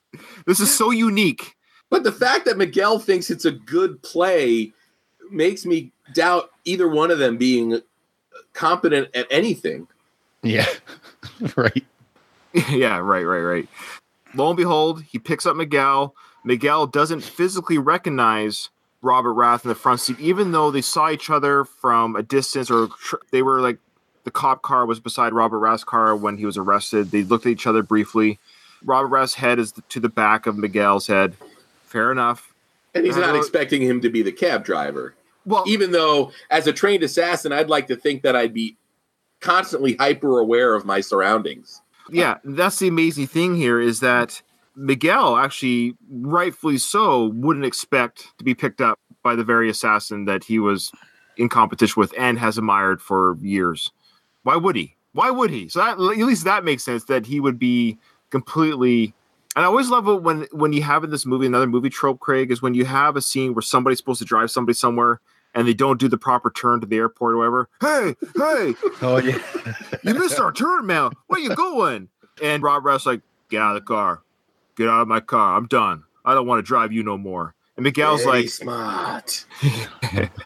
this 0.46 0.60
is 0.60 0.74
so 0.74 0.90
unique 0.90 1.54
but 1.90 2.04
the 2.04 2.12
fact 2.12 2.44
that 2.44 2.56
miguel 2.56 2.98
thinks 2.98 3.30
it's 3.30 3.44
a 3.44 3.52
good 3.52 4.02
play 4.02 4.72
makes 5.30 5.66
me 5.66 5.92
doubt 6.14 6.50
either 6.64 6.88
one 6.88 7.10
of 7.10 7.18
them 7.18 7.36
being 7.36 7.80
competent 8.52 9.08
at 9.14 9.26
anything 9.30 9.86
yeah 10.42 10.66
right 11.56 11.84
yeah, 12.70 12.98
right, 12.98 13.24
right, 13.24 13.40
right. 13.40 13.68
Lo 14.34 14.48
and 14.48 14.56
behold, 14.56 15.02
he 15.02 15.18
picks 15.18 15.46
up 15.46 15.56
Miguel. 15.56 16.14
Miguel 16.44 16.86
doesn't 16.86 17.20
physically 17.20 17.78
recognize 17.78 18.70
Robert 19.02 19.34
Rath 19.34 19.64
in 19.64 19.68
the 19.68 19.74
front 19.74 20.00
seat, 20.00 20.18
even 20.18 20.52
though 20.52 20.70
they 20.70 20.80
saw 20.80 21.10
each 21.10 21.30
other 21.30 21.64
from 21.64 22.16
a 22.16 22.22
distance, 22.22 22.70
or 22.70 22.88
tr- 22.88 23.16
they 23.30 23.42
were 23.42 23.60
like 23.60 23.78
the 24.28 24.32
cop 24.32 24.62
car 24.62 24.86
was 24.86 25.00
beside 25.00 25.32
Robert 25.32 25.58
Rath's 25.58 25.84
car 25.84 26.14
when 26.14 26.36
he 26.36 26.46
was 26.46 26.56
arrested. 26.56 27.10
They 27.10 27.22
looked 27.22 27.46
at 27.46 27.52
each 27.52 27.66
other 27.66 27.82
briefly. 27.82 28.38
Robert 28.84 29.08
Rath's 29.08 29.34
head 29.34 29.58
is 29.58 29.72
to 29.88 30.00
the 30.00 30.08
back 30.08 30.46
of 30.46 30.56
Miguel's 30.56 31.06
head. 31.06 31.34
Fair 31.84 32.12
enough. 32.12 32.52
And 32.94 33.04
he's 33.04 33.16
not 33.16 33.36
expecting 33.36 33.82
him 33.82 34.00
to 34.00 34.08
be 34.08 34.22
the 34.22 34.32
cab 34.32 34.64
driver. 34.64 35.14
Well, 35.44 35.64
even 35.66 35.92
though 35.92 36.32
as 36.50 36.66
a 36.66 36.72
trained 36.72 37.02
assassin, 37.02 37.52
I'd 37.52 37.68
like 37.68 37.86
to 37.88 37.96
think 37.96 38.22
that 38.22 38.36
I'd 38.36 38.54
be 38.54 38.76
constantly 39.40 39.94
hyper 39.96 40.38
aware 40.38 40.74
of 40.74 40.84
my 40.84 41.00
surroundings 41.00 41.80
yeah, 42.10 42.38
that's 42.44 42.78
the 42.78 42.88
amazing 42.88 43.26
thing 43.26 43.54
here 43.54 43.80
is 43.80 44.00
that 44.00 44.42
Miguel 44.74 45.36
actually, 45.36 45.94
rightfully 46.10 46.78
so, 46.78 47.26
wouldn't 47.34 47.66
expect 47.66 48.36
to 48.38 48.44
be 48.44 48.54
picked 48.54 48.80
up 48.80 48.98
by 49.22 49.34
the 49.34 49.44
very 49.44 49.68
assassin 49.68 50.24
that 50.26 50.44
he 50.44 50.58
was 50.58 50.92
in 51.36 51.48
competition 51.48 52.00
with 52.00 52.12
and 52.18 52.38
has 52.38 52.58
admired 52.58 53.00
for 53.00 53.36
years. 53.40 53.92
Why 54.48 54.56
would 54.56 54.76
he? 54.76 54.96
Why 55.12 55.30
would 55.30 55.50
he? 55.50 55.68
So 55.68 55.78
that, 55.80 55.98
at 55.98 55.98
least 55.98 56.44
that 56.44 56.64
makes 56.64 56.82
sense 56.82 57.04
that 57.04 57.26
he 57.26 57.38
would 57.38 57.58
be 57.58 57.98
completely. 58.30 59.12
And 59.54 59.62
I 59.62 59.68
always 59.68 59.90
love 59.90 60.08
it 60.08 60.22
when 60.22 60.46
when 60.52 60.72
you 60.72 60.80
have 60.80 61.04
in 61.04 61.10
this 61.10 61.26
movie 61.26 61.44
another 61.44 61.66
movie 61.66 61.90
trope, 61.90 62.20
Craig, 62.20 62.50
is 62.50 62.62
when 62.62 62.72
you 62.72 62.86
have 62.86 63.14
a 63.14 63.20
scene 63.20 63.52
where 63.52 63.60
somebody's 63.60 63.98
supposed 63.98 64.20
to 64.20 64.24
drive 64.24 64.50
somebody 64.50 64.72
somewhere 64.72 65.20
and 65.54 65.68
they 65.68 65.74
don't 65.74 66.00
do 66.00 66.08
the 66.08 66.16
proper 66.16 66.50
turn 66.50 66.80
to 66.80 66.86
the 66.86 66.96
airport 66.96 67.34
or 67.34 67.36
whatever. 67.36 67.68
Hey, 67.82 68.14
hey, 68.38 68.74
oh 69.02 69.18
yeah, 69.22 69.38
you 70.02 70.14
missed 70.14 70.40
our 70.40 70.50
turn, 70.50 70.86
man. 70.86 71.10
Where 71.26 71.40
you 71.40 71.54
going? 71.54 72.08
And 72.42 72.62
Rob 72.62 72.86
Ross 72.86 73.04
like, 73.04 73.20
get 73.50 73.60
out 73.60 73.76
of 73.76 73.82
the 73.82 73.86
car, 73.86 74.22
get 74.76 74.88
out 74.88 75.02
of 75.02 75.08
my 75.08 75.20
car. 75.20 75.58
I'm 75.58 75.66
done. 75.66 76.04
I 76.24 76.32
don't 76.32 76.46
want 76.46 76.60
to 76.60 76.66
drive 76.66 76.90
you 76.90 77.02
no 77.02 77.18
more. 77.18 77.54
And 77.76 77.84
Miguel's 77.84 78.24
Very 78.24 78.44
like, 78.44 78.48
smart. 78.48 79.44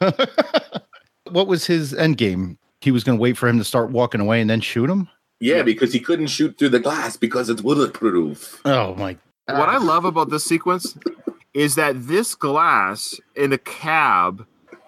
what 1.30 1.46
was 1.46 1.66
his 1.66 1.94
end 1.94 2.16
game? 2.16 2.59
He 2.83 2.91
was 2.91 3.05
going 3.05 3.16
to 3.16 3.22
wait 3.22 3.37
for 3.37 3.49
him 3.49 3.59
to 3.59 3.64
start 3.64 3.91
walking 3.91 4.20
away 4.20 4.41
and 4.41 4.51
then 4.51 4.61
shoot 4.61 4.91
him. 4.91 5.09
Yeah, 5.41 5.62
because 5.62 5.93
he 5.93 6.01
couldn't 6.01 6.28
shoot 6.28 6.59
through 6.59 6.70
the 6.70 6.80
glass 6.80 7.16
because 7.16 7.49
it's 7.49 7.62
bulletproof. 7.62 8.61
Oh 8.64 8.95
my! 8.95 9.16
What 9.47 9.68
I 9.68 9.78
love 9.78 10.05
about 10.05 10.30
this 10.30 10.45
sequence 10.45 10.97
is 11.55 11.74
that 11.74 12.07
this 12.07 12.35
glass 12.35 13.20
in 13.35 13.51
the 13.51 13.59
cab 13.59 14.47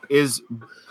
is 0.09 0.41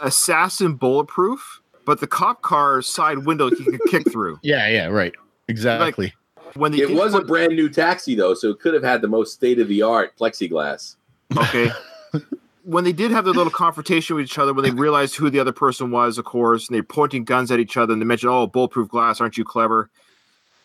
assassin 0.01 0.75
bulletproof, 0.75 1.61
but 1.85 1.99
the 1.99 2.07
cop 2.07 2.41
car 2.41 2.81
side 2.81 3.19
window 3.19 3.49
he 3.49 3.63
could 3.63 3.81
kick 3.89 4.11
through. 4.11 4.39
Yeah, 4.43 4.67
yeah, 4.67 4.87
right. 4.87 5.13
Exactly. 5.47 6.13
Like, 6.35 6.55
when 6.55 6.73
it 6.73 6.91
was 6.91 7.13
put, 7.13 7.23
a 7.23 7.25
brand 7.25 7.55
new 7.55 7.69
taxi 7.69 8.15
though, 8.15 8.33
so 8.33 8.49
it 8.49 8.59
could 8.59 8.73
have 8.73 8.83
had 8.83 9.01
the 9.01 9.07
most 9.07 9.33
state 9.33 9.59
of 9.59 9.67
the 9.67 9.81
art 9.81 10.15
plexiglass. 10.17 10.95
Okay. 11.35 11.71
when 12.63 12.83
they 12.83 12.93
did 12.93 13.11
have 13.11 13.25
their 13.25 13.33
little 13.33 13.51
confrontation 13.63 14.15
with 14.15 14.25
each 14.25 14.37
other, 14.37 14.53
when 14.53 14.63
they 14.63 14.71
realized 14.71 15.15
who 15.15 15.29
the 15.29 15.39
other 15.39 15.51
person 15.51 15.91
was, 15.91 16.17
of 16.17 16.25
course, 16.25 16.67
and 16.67 16.75
they're 16.75 16.83
pointing 16.83 17.23
guns 17.23 17.51
at 17.51 17.59
each 17.59 17.77
other, 17.77 17.93
and 17.93 18.01
they 18.01 18.05
mentioned, 18.05 18.31
"Oh, 18.31 18.47
bulletproof 18.47 18.89
glass, 18.89 19.21
aren't 19.21 19.37
you 19.37 19.43
clever?" 19.43 19.89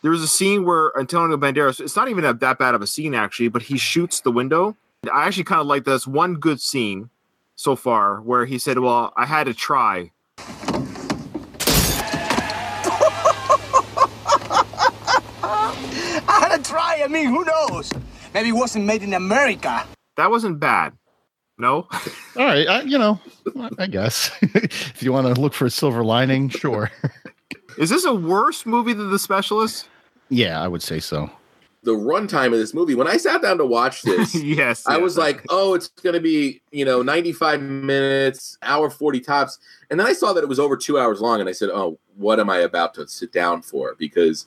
There 0.03 0.11
was 0.12 0.22
a 0.22 0.28
scene 0.28 0.64
where 0.64 0.92
Antonio 0.99 1.36
Banderas. 1.36 1.80
It's 1.80 1.96
not 1.96 2.09
even 2.09 2.24
a, 2.24 2.32
that 2.32 2.59
bad 2.59 2.74
of 2.74 2.82
a 2.82 2.86
scene 2.86 3.14
actually, 3.14 3.49
but 3.49 3.62
he 3.62 3.76
shoots 3.78 4.20
the 4.20 4.30
window. 4.30 4.76
I 5.12 5.26
actually 5.26 5.44
kind 5.44 5.61
of 5.61 5.66
like 5.66 5.84
this 5.84 6.07
one 6.07 6.34
good 6.34 6.61
scene 6.61 7.11
so 7.57 7.74
far 7.76 8.20
where 8.20 8.46
he 8.46 8.59
said, 8.59 8.78
Well, 8.78 9.12
I 9.16 9.26
had 9.26 9.44
to 9.44 9.55
try. 9.55 10.12
I 16.30 16.40
had 16.40 16.57
to 16.57 16.70
try. 16.70 17.01
I 17.05 17.09
mean, 17.09 17.26
who 17.26 17.44
knows? 17.44 17.92
Maybe 18.34 18.51
it 18.51 18.53
wasn't 18.53 18.84
made 18.84 19.03
in 19.03 19.14
America. 19.14 19.84
That 20.16 20.30
wasn't 20.30 20.61
bad. 20.61 20.97
No. 21.59 21.88
All 22.36 22.44
right. 22.44 22.68
I, 22.68 22.82
you 22.82 22.98
know, 22.98 23.20
I 23.78 23.86
guess 23.86 24.30
if 24.42 25.02
you 25.02 25.12
want 25.12 25.34
to 25.34 25.40
look 25.40 25.54
for 25.54 25.66
a 25.66 25.70
silver 25.70 26.04
lining, 26.04 26.48
sure. 26.48 26.90
Is 27.78 27.90
this 27.90 28.04
a 28.04 28.14
worse 28.14 28.66
movie 28.66 28.92
than 28.92 29.11
The 29.11 29.18
Specialist? 29.18 29.88
Yeah, 30.30 30.62
I 30.62 30.68
would 30.68 30.82
say 30.82 30.98
so 31.00 31.30
the 31.88 31.94
runtime 31.94 32.46
of 32.46 32.59
this 32.59 32.74
movie. 32.74 32.94
When 32.94 33.06
I 33.06 33.16
sat 33.16 33.40
down 33.40 33.59
to 33.59 33.66
watch 33.66 34.02
this, 34.02 34.34
yes, 34.42 34.86
I 34.86 34.98
was 34.98 35.16
like, 35.16 35.44
oh, 35.48 35.74
it's 35.74 35.88
going 35.88 36.14
to 36.14 36.20
be, 36.20 36.61
you 36.70 36.84
know, 36.84 37.02
95 37.02 37.62
minutes, 37.62 38.59
hour 38.62 38.90
40 38.90 39.20
tops. 39.20 39.59
And 39.90 39.98
then 39.98 40.06
I 40.06 40.12
saw 40.12 40.32
that 40.32 40.42
it 40.42 40.48
was 40.48 40.59
over 40.59 40.76
two 40.76 40.98
hours 40.98 41.20
long. 41.20 41.40
And 41.40 41.48
I 41.48 41.52
said, 41.52 41.70
oh, 41.70 41.98
what 42.16 42.40
am 42.40 42.50
I 42.50 42.59
about 42.59 42.94
to 42.94 43.06
sit 43.06 43.32
down 43.32 43.62
for? 43.62 43.94
Because 43.98 44.46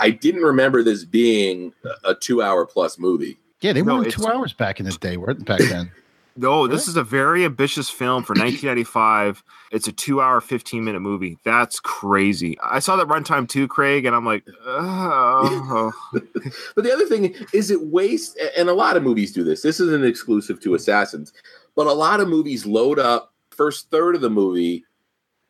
I 0.00 0.10
didn't 0.10 0.42
remember 0.42 0.82
this 0.82 1.04
being 1.04 1.72
a 2.04 2.14
two 2.14 2.42
hour 2.42 2.66
plus 2.66 2.98
movie. 2.98 3.38
Yeah, 3.60 3.72
they 3.72 3.80
were 3.80 4.04
two 4.04 4.26
hours 4.26 4.52
back 4.52 4.78
in 4.78 4.84
the 4.84 4.92
day, 4.92 5.16
weren't 5.16 5.46
back 5.46 5.60
then? 5.60 5.90
No, 6.36 6.66
this 6.66 6.88
is 6.88 6.96
a 6.96 7.04
very 7.04 7.44
ambitious 7.44 7.88
film 7.88 8.24
for 8.24 8.32
1995. 8.32 9.44
it's 9.70 9.86
a 9.86 9.92
two-hour, 9.92 10.40
15-minute 10.40 11.00
movie. 11.00 11.38
That's 11.44 11.78
crazy. 11.78 12.58
I 12.60 12.80
saw 12.80 12.96
that 12.96 13.06
runtime 13.06 13.48
too, 13.48 13.68
Craig, 13.68 14.04
and 14.04 14.16
I'm 14.16 14.26
like, 14.26 14.44
oh. 14.66 15.92
but 16.12 16.84
the 16.84 16.92
other 16.92 17.06
thing 17.06 17.36
is, 17.52 17.70
it 17.70 17.86
wastes, 17.86 18.36
and 18.56 18.68
a 18.68 18.74
lot 18.74 18.96
of 18.96 19.04
movies 19.04 19.32
do 19.32 19.44
this. 19.44 19.62
This 19.62 19.78
isn't 19.78 20.04
exclusive 20.04 20.60
to 20.60 20.74
Assassins, 20.74 21.32
but 21.76 21.86
a 21.86 21.92
lot 21.92 22.20
of 22.20 22.28
movies 22.28 22.66
load 22.66 22.98
up 22.98 23.32
first 23.50 23.90
third 23.90 24.16
of 24.16 24.20
the 24.20 24.30
movie, 24.30 24.84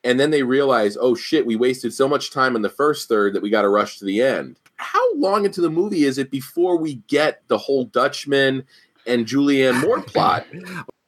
and 0.05 0.21
then 0.21 0.31
they 0.31 0.43
realize, 0.43 0.99
oh 1.01 1.15
shit, 1.15 1.47
we 1.47 1.57
wasted 1.57 1.95
so 1.95 2.07
much 2.07 2.31
time 2.31 2.57
in 2.57 2.63
the 2.63 2.69
first 2.69 3.09
third 3.09 3.33
that 3.33 3.43
we 3.43 3.49
got 3.49 3.63
to 3.63 3.71
rush 3.71 3.99
to 3.99 4.05
the 4.05 4.21
end. 4.21 4.61
How 4.77 5.15
long 5.15 5.47
into 5.47 5.63
the 5.63 5.71
movie 5.71 6.05
is 6.05 6.19
it 6.19 6.31
before 6.31 6.77
we 6.77 6.97
get 7.07 7.43
the 7.49 7.57
whole 7.57 7.85
Dutchman 7.87 8.65
and 9.07 9.27
Julianne 9.27 9.81
Moore 9.81 10.03
plot. 10.07 10.47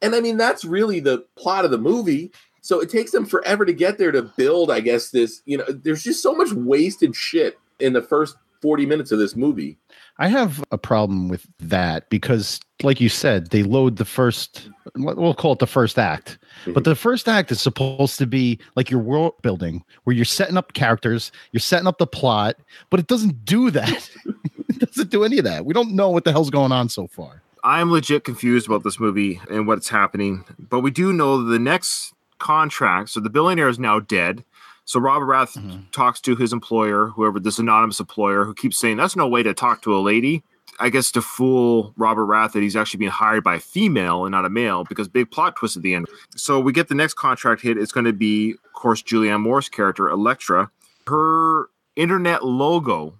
And 0.01 0.15
I 0.15 0.19
mean, 0.19 0.37
that's 0.37 0.63
really 0.65 0.99
the 0.99 1.25
plot 1.37 1.65
of 1.65 1.71
the 1.71 1.77
movie. 1.77 2.31
So 2.61 2.79
it 2.79 2.89
takes 2.89 3.11
them 3.11 3.25
forever 3.25 3.65
to 3.65 3.73
get 3.73 3.97
there 3.97 4.11
to 4.11 4.23
build, 4.37 4.69
I 4.71 4.81
guess, 4.81 5.11
this, 5.11 5.41
you 5.45 5.57
know, 5.57 5.65
there's 5.69 6.03
just 6.03 6.21
so 6.21 6.35
much 6.35 6.51
wasted 6.51 7.15
shit 7.15 7.57
in 7.79 7.93
the 7.93 8.01
first 8.01 8.35
40 8.61 8.85
minutes 8.85 9.11
of 9.11 9.19
this 9.19 9.35
movie. 9.35 9.77
I 10.19 10.27
have 10.29 10.63
a 10.71 10.77
problem 10.77 11.29
with 11.29 11.45
that 11.59 12.09
because, 12.09 12.59
like 12.81 12.99
you 12.99 13.09
said, 13.09 13.51
they 13.51 13.63
load 13.63 13.97
the 13.97 14.05
first, 14.05 14.69
we'll 14.95 15.33
call 15.35 15.53
it 15.53 15.59
the 15.59 15.67
first 15.67 15.99
act. 15.99 16.39
Mm-hmm. 16.61 16.73
But 16.73 16.83
the 16.83 16.95
first 16.95 17.27
act 17.27 17.51
is 17.51 17.61
supposed 17.61 18.17
to 18.17 18.25
be 18.25 18.59
like 18.75 18.89
your 18.89 18.99
world 18.99 19.33
building, 19.43 19.83
where 20.03 20.15
you're 20.15 20.25
setting 20.25 20.57
up 20.57 20.73
characters, 20.73 21.31
you're 21.51 21.59
setting 21.59 21.87
up 21.87 21.99
the 21.99 22.07
plot, 22.07 22.55
but 22.89 22.99
it 22.99 23.07
doesn't 23.07 23.45
do 23.45 23.69
that. 23.71 24.09
it 24.69 24.79
doesn't 24.79 25.11
do 25.11 25.23
any 25.23 25.37
of 25.37 25.45
that. 25.45 25.65
We 25.65 25.73
don't 25.73 25.91
know 25.91 26.09
what 26.09 26.23
the 26.23 26.31
hell's 26.31 26.49
going 26.49 26.71
on 26.71 26.89
so 26.89 27.07
far. 27.07 27.43
I'm 27.67 27.91
legit 27.91 28.23
confused 28.23 28.65
about 28.65 28.85
this 28.85 28.97
movie 28.97 29.41
and 29.51 29.67
what's 29.67 29.89
happening. 29.89 30.45
But 30.57 30.79
we 30.79 30.89
do 30.89 31.11
know 31.11 31.43
the 31.43 31.59
next 31.59 32.13
contract, 32.39 33.09
so 33.09 33.19
the 33.19 33.29
billionaire 33.29 33.67
is 33.67 33.77
now 33.77 33.99
dead. 33.99 34.45
So 34.85 35.01
Robert 35.01 35.25
Rath 35.25 35.55
mm-hmm. 35.55 35.89
talks 35.91 36.21
to 36.21 36.37
his 36.37 36.53
employer, 36.53 37.07
whoever 37.07 37.41
this 37.41 37.59
anonymous 37.59 37.99
employer, 37.99 38.45
who 38.45 38.53
keeps 38.53 38.77
saying 38.77 38.95
that's 38.95 39.17
no 39.17 39.27
way 39.27 39.43
to 39.43 39.53
talk 39.53 39.81
to 39.81 39.93
a 39.97 39.99
lady. 39.99 40.43
I 40.79 40.89
guess 40.89 41.11
to 41.11 41.21
fool 41.21 41.93
Robert 41.97 42.23
Rath 42.23 42.53
that 42.53 42.61
he's 42.61 42.77
actually 42.77 42.99
being 42.99 43.11
hired 43.11 43.43
by 43.43 43.55
a 43.55 43.59
female 43.59 44.23
and 44.23 44.31
not 44.31 44.45
a 44.45 44.49
male, 44.49 44.85
because 44.85 45.09
big 45.09 45.29
plot 45.29 45.57
twist 45.57 45.75
at 45.75 45.83
the 45.83 45.93
end. 45.93 46.07
So 46.37 46.61
we 46.61 46.71
get 46.71 46.87
the 46.87 46.95
next 46.95 47.15
contract 47.15 47.61
hit. 47.63 47.77
It's 47.77 47.91
going 47.91 48.05
to 48.05 48.13
be, 48.13 48.51
of 48.51 48.73
course, 48.73 49.03
Julianne 49.03 49.41
Moore's 49.41 49.67
character, 49.67 50.07
Electra. 50.07 50.71
Her 51.05 51.65
internet 51.97 52.45
logo. 52.45 53.17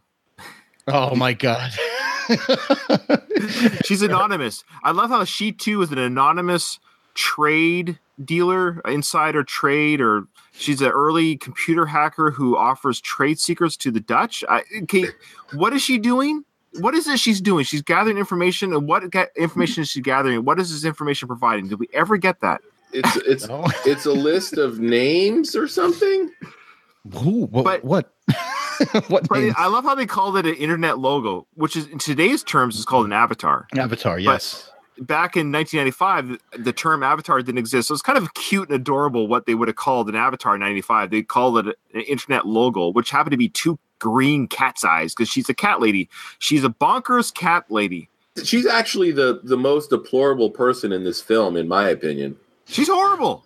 Oh 0.87 1.15
my 1.15 1.33
god. 1.33 1.71
She's 3.85 4.01
anonymous. 4.01 4.63
I 4.83 4.91
love 4.91 5.09
how 5.09 5.23
she 5.23 5.51
too 5.51 5.81
is 5.81 5.91
an 5.91 5.97
anonymous 5.97 6.79
trade 7.13 7.97
dealer, 8.23 8.81
insider 8.85 9.43
trade, 9.43 10.01
or 10.01 10.27
she's 10.53 10.81
an 10.81 10.89
early 10.89 11.37
computer 11.37 11.85
hacker 11.85 12.31
who 12.31 12.57
offers 12.57 12.99
trade 13.01 13.39
secrets 13.39 13.77
to 13.77 13.91
the 13.91 13.99
Dutch. 13.99 14.43
I, 14.49 14.63
okay, 14.83 15.05
what 15.53 15.73
is 15.73 15.81
she 15.81 15.97
doing? 15.97 16.43
What 16.79 16.93
is 16.95 17.07
it 17.07 17.19
she's 17.19 17.41
doing? 17.41 17.63
She's 17.65 17.81
gathering 17.81 18.17
information, 18.17 18.73
and 18.73 18.87
what 18.87 19.09
ga- 19.11 19.27
information 19.35 19.81
is 19.83 19.89
she 19.89 20.01
gathering? 20.01 20.43
What 20.45 20.59
is 20.59 20.71
this 20.71 20.83
information 20.85 21.27
providing? 21.27 21.67
Did 21.67 21.79
we 21.79 21.87
ever 21.93 22.17
get 22.17 22.39
that? 22.41 22.61
It's 22.93 23.15
it's 23.17 23.47
No. 23.49 23.65
it's 23.85 24.05
a 24.05 24.11
list 24.13 24.57
of 24.57 24.79
names 24.79 25.55
or 25.55 25.67
something. 25.67 26.31
Who? 27.13 27.45
What? 27.47 27.63
But- 27.63 27.83
what? 27.83 28.13
what 29.07 29.27
But 29.27 29.39
names? 29.39 29.55
I 29.57 29.67
love 29.67 29.83
how 29.83 29.95
they 29.95 30.05
called 30.05 30.37
it 30.37 30.45
an 30.45 30.55
internet 30.55 30.99
logo, 30.99 31.47
which 31.55 31.75
is 31.75 31.87
in 31.87 31.99
today's 31.99 32.43
terms 32.43 32.77
is 32.77 32.85
called 32.85 33.05
an 33.05 33.13
avatar. 33.13 33.67
Avatar. 33.77 34.19
Yes. 34.19 34.69
back 34.99 35.35
in 35.35 35.51
1995, 35.51 36.27
the, 36.27 36.63
the 36.63 36.73
term 36.73 37.03
avatar 37.03 37.41
didn't 37.41 37.57
exist. 37.57 37.87
So 37.87 37.93
it's 37.93 38.01
kind 38.01 38.17
of 38.17 38.33
cute 38.33 38.69
and 38.69 38.75
adorable 38.75 39.27
what 39.27 39.45
they 39.45 39.55
would 39.55 39.67
have 39.67 39.77
called 39.77 40.09
an 40.09 40.15
avatar 40.15 40.55
in 40.55 40.61
95. 40.61 41.11
They 41.11 41.21
called 41.21 41.59
it 41.59 41.77
an 41.93 42.01
internet 42.01 42.45
logo, 42.45 42.89
which 42.89 43.09
happened 43.09 43.31
to 43.31 43.37
be 43.37 43.49
two 43.49 43.79
green 43.99 44.47
cat's 44.47 44.85
eyes 44.85 45.13
because 45.13 45.29
she's 45.29 45.49
a 45.49 45.53
cat 45.53 45.79
lady. 45.81 46.09
She's 46.39 46.63
a 46.63 46.69
bonkers 46.69 47.33
cat 47.33 47.65
lady. 47.69 48.09
She's 48.43 48.67
actually 48.67 49.11
the 49.11 49.41
the 49.43 49.57
most 49.57 49.89
deplorable 49.89 50.51
person 50.51 50.91
in 50.91 51.03
this 51.03 51.21
film, 51.21 51.57
in 51.57 51.67
my 51.67 51.89
opinion. 51.89 52.37
She's 52.65 52.87
horrible. 52.87 53.45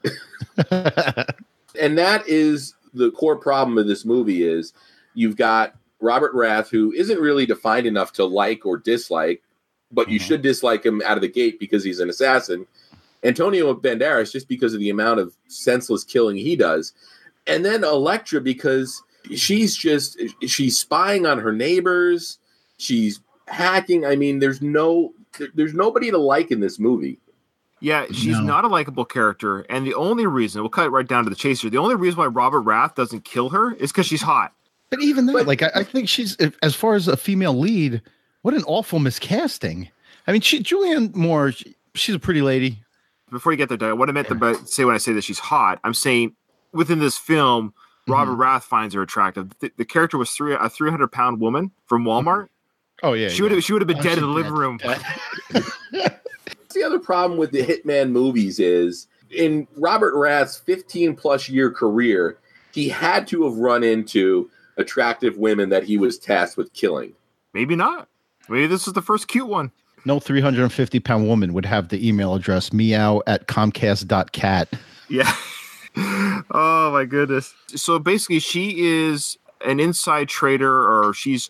and 0.72 1.98
that 1.98 2.28
is 2.28 2.74
the 2.94 3.12
core 3.12 3.38
problem 3.38 3.78
of 3.78 3.88
this 3.88 4.04
movie 4.04 4.44
is 4.44 4.74
you've 5.14 5.36
got 5.38 5.76
Robert 6.00 6.34
Rath 6.34 6.70
who 6.70 6.92
isn't 6.94 7.20
really 7.20 7.46
defined 7.46 7.86
enough 7.88 8.14
to 8.14 8.26
like 8.26 8.66
or 8.66 8.78
dislike, 8.78 9.44
but 9.92 10.10
you 10.10 10.20
Mhm. 10.20 10.24
should 10.24 10.42
dislike 10.42 10.86
him 10.86 11.02
out 11.06 11.18
of 11.18 11.22
the 11.22 11.28
gate 11.28 11.60
because 11.60 11.84
he's 11.84 12.00
an 12.00 12.10
assassin. 12.10 12.66
Antonio 13.24 13.74
Banderas 13.76 14.32
just 14.32 14.48
because 14.48 14.74
of 14.74 14.80
the 14.80 14.90
amount 14.90 15.20
of 15.20 15.36
senseless 15.48 16.04
killing 16.04 16.38
he 16.38 16.56
does. 16.56 16.94
And 17.46 17.64
then 17.64 17.84
Electra 17.84 18.42
because 18.42 19.04
she's 19.36 19.76
just 19.76 20.20
she's 20.48 20.78
spying 20.78 21.26
on 21.28 21.38
her 21.40 21.52
neighbors, 21.52 22.40
she's 22.78 23.20
hacking. 23.48 24.06
I 24.06 24.16
mean, 24.16 24.40
there's 24.40 24.62
no 24.62 25.14
there- 25.38 25.50
there's 25.54 25.74
nobody 25.74 26.12
to 26.12 26.18
like 26.18 26.52
in 26.52 26.60
this 26.60 26.78
movie. 26.80 27.18
Yeah, 27.80 28.06
she's 28.12 28.38
No. 28.38 28.42
not 28.42 28.66
a 28.66 28.68
likable 28.68 29.06
character. 29.06 29.60
And 29.70 29.88
the 29.88 29.94
only 29.94 30.26
reason, 30.28 30.62
we'll 30.62 30.70
cut 30.70 30.88
it 30.88 30.90
right 30.90 31.08
down 31.08 31.24
to 31.24 31.30
the 31.30 31.36
chaser, 31.38 31.70
the 31.70 31.78
only 31.78 31.96
reason 31.96 32.18
why 32.20 32.26
Robert 32.28 32.60
Rath 32.62 32.96
doesn't 32.96 33.24
kill 33.24 33.50
her 33.50 33.74
is 33.76 33.92
because 33.92 34.06
she's 34.06 34.22
hot. 34.24 34.54
But 34.92 35.02
even 35.02 35.26
then, 35.26 35.36
But- 35.36 35.48
like 35.48 35.64
I, 35.64 35.72
I 35.74 35.84
think 35.84 36.08
she's 36.08 36.36
if- 36.40 36.58
as 36.62 36.76
far 36.76 36.94
as 36.94 37.08
a 37.08 37.18
female 37.18 37.58
lead. 37.58 38.02
What 38.44 38.54
an 38.56 38.64
awful 38.64 39.00
miscasting. 39.00 39.90
I 40.28 40.32
mean, 40.32 40.42
she 40.42 40.62
Julianne 40.62 41.16
Moore. 41.16 41.52
She, 41.52 41.76
she's 41.96 42.16
a 42.16 42.20
pretty 42.20 42.42
lady. 42.42 42.80
Before 43.30 43.52
you 43.52 43.58
get 43.58 43.70
there, 43.70 43.78
Doug, 43.78 43.98
what 43.98 44.10
I 44.10 44.12
meant 44.12 44.28
to 44.28 44.60
say 44.66 44.84
when 44.84 44.94
I 44.96 44.98
say 44.98 45.14
that 45.14 45.24
she's 45.24 45.40
hot, 45.40 45.80
I'm 45.84 45.94
saying 45.94 46.36
within 46.74 47.00
this 47.00 47.18
film, 47.18 47.70
mm-hmm. 47.70 48.12
Robert 48.12 48.36
Rath 48.36 48.66
finds 48.66 48.94
her 48.94 49.02
attractive. 49.02 49.52
The, 49.60 49.72
the 49.78 49.86
character 49.86 50.18
was 50.18 50.32
three 50.32 50.54
a 50.54 50.70
300 50.70 51.08
pound 51.12 51.40
woman 51.40 51.72
from 51.86 52.04
mm-hmm. 52.04 52.28
Walmart. 52.28 52.48
Oh 53.04 53.14
yeah, 53.14 53.30
She 53.30 53.42
would 53.42 53.52
have 53.52 53.64
she 53.64 53.74
would 53.74 53.82
have 53.82 53.88
been 53.88 54.00
Oh, 54.00 54.04
dead 54.04 54.18
in 54.18 54.20
she's 54.20 54.22
the 54.22 54.28
living 54.28 54.54
room. 54.54 54.78
the 55.52 56.84
other 56.84 57.00
problem 57.00 57.40
with 57.40 57.52
the 57.52 57.64
Hitman 57.64 58.12
movies 58.12 58.60
is 58.60 59.08
in 59.30 59.68
Robert 59.76 60.16
Rath's 60.16 60.58
15 60.58 61.16
plus 61.16 61.50
year 61.50 61.72
career, 61.72 62.38
he 62.74 62.90
had 62.90 63.28
to 63.28 63.44
have 63.44 63.56
run 63.58 63.84
into 63.84 64.50
attractive 64.82 65.38
women 65.38 65.70
that 65.70 65.84
he 65.84 65.98
was 65.98 66.18
tasked 66.20 66.58
with 66.58 66.74
killing. 66.74 67.14
Maybe 67.54 67.76
not. 67.76 68.08
Maybe 68.50 68.68
this 68.68 68.88
is 68.88 68.94
the 68.94 69.02
first 69.02 69.28
cute 69.30 69.48
one. 69.48 69.72
No 70.04 70.20
350 70.20 71.00
pound 71.00 71.28
woman 71.28 71.54
would 71.54 71.66
have 71.66 71.90
the 71.90 72.06
email 72.08 72.34
address 72.34 72.74
meow 72.74 73.22
at 73.28 73.48
comcast.cat. 73.48 74.68
Yeah. 75.10 75.32
oh 75.98 76.90
my 76.92 77.06
goodness. 77.06 77.54
So 77.68 78.00
basically, 78.00 78.40
she 78.40 78.82
is 78.82 79.38
an 79.66 79.80
inside 79.80 80.28
trader, 80.30 80.74
or 80.92 81.14
she's 81.14 81.50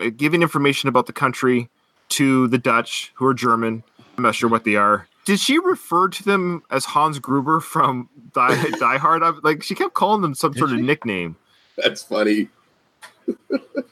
uh, 0.00 0.10
giving 0.16 0.42
information 0.42 0.88
about 0.88 1.06
the 1.06 1.12
country 1.12 1.68
to 2.10 2.48
the 2.48 2.58
Dutch, 2.58 3.12
who 3.14 3.26
are 3.26 3.34
German. 3.34 3.82
I'm 4.16 4.22
not 4.22 4.34
sure 4.34 4.48
what 4.48 4.64
they 4.64 4.76
are. 4.76 5.06
Did 5.26 5.38
she 5.38 5.58
refer 5.58 6.08
to 6.08 6.22
them 6.24 6.62
as 6.70 6.84
Hans 6.86 7.18
Gruber 7.18 7.60
from 7.60 8.08
Die, 8.34 8.70
Die 8.80 8.96
Hard? 8.98 9.22
I'm- 9.22 9.40
Like 9.42 9.62
she 9.62 9.74
kept 9.74 9.94
calling 9.94 10.22
them 10.22 10.34
some 10.34 10.52
Did 10.52 10.58
sort 10.60 10.70
of 10.72 10.78
she? 10.78 10.82
nickname. 10.82 11.36
That's 11.76 12.02
funny. 12.02 12.48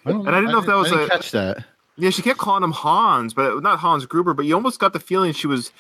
And 0.05 0.29
I 0.29 0.41
didn't 0.41 0.53
know 0.53 0.59
if 0.59 0.67
that 0.67 0.77
was 0.77 0.93
I 0.93 1.03
a- 1.03 1.09
catch 1.09 1.31
that. 1.33 1.65
Yeah, 1.97 2.11
she 2.11 2.23
kept 2.23 2.39
calling 2.39 2.63
him 2.63 2.71
Hans, 2.71 3.35
but 3.35 3.61
not 3.61 3.81
Hans 3.81 4.07
Gruber. 4.07 4.33
But 4.33 4.47
you 4.47 4.55
almost 4.55 4.79
got 4.79 4.93
the 4.93 5.01
feeling 5.01 5.33
she 5.33 5.49
was 5.49 5.73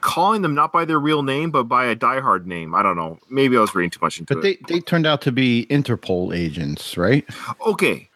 calling 0.00 0.42
them 0.42 0.54
not 0.54 0.72
by 0.72 0.84
their 0.84 0.98
real 0.98 1.22
name, 1.22 1.50
but 1.50 1.64
by 1.64 1.84
a 1.86 1.94
Die 1.94 2.20
Hard 2.20 2.46
name. 2.46 2.74
I 2.74 2.82
don't 2.82 2.96
know. 2.96 3.18
Maybe 3.28 3.56
I 3.56 3.60
was 3.60 3.74
reading 3.74 3.90
too 3.90 3.98
much 4.00 4.18
into 4.18 4.34
But 4.34 4.44
it. 4.44 4.60
But 4.60 4.68
they, 4.68 4.74
they 4.76 4.80
turned 4.80 5.06
out 5.06 5.20
to 5.22 5.32
be 5.32 5.66
Interpol 5.68 6.34
agents, 6.34 6.96
right? 6.96 7.24
Okay. 7.66 8.08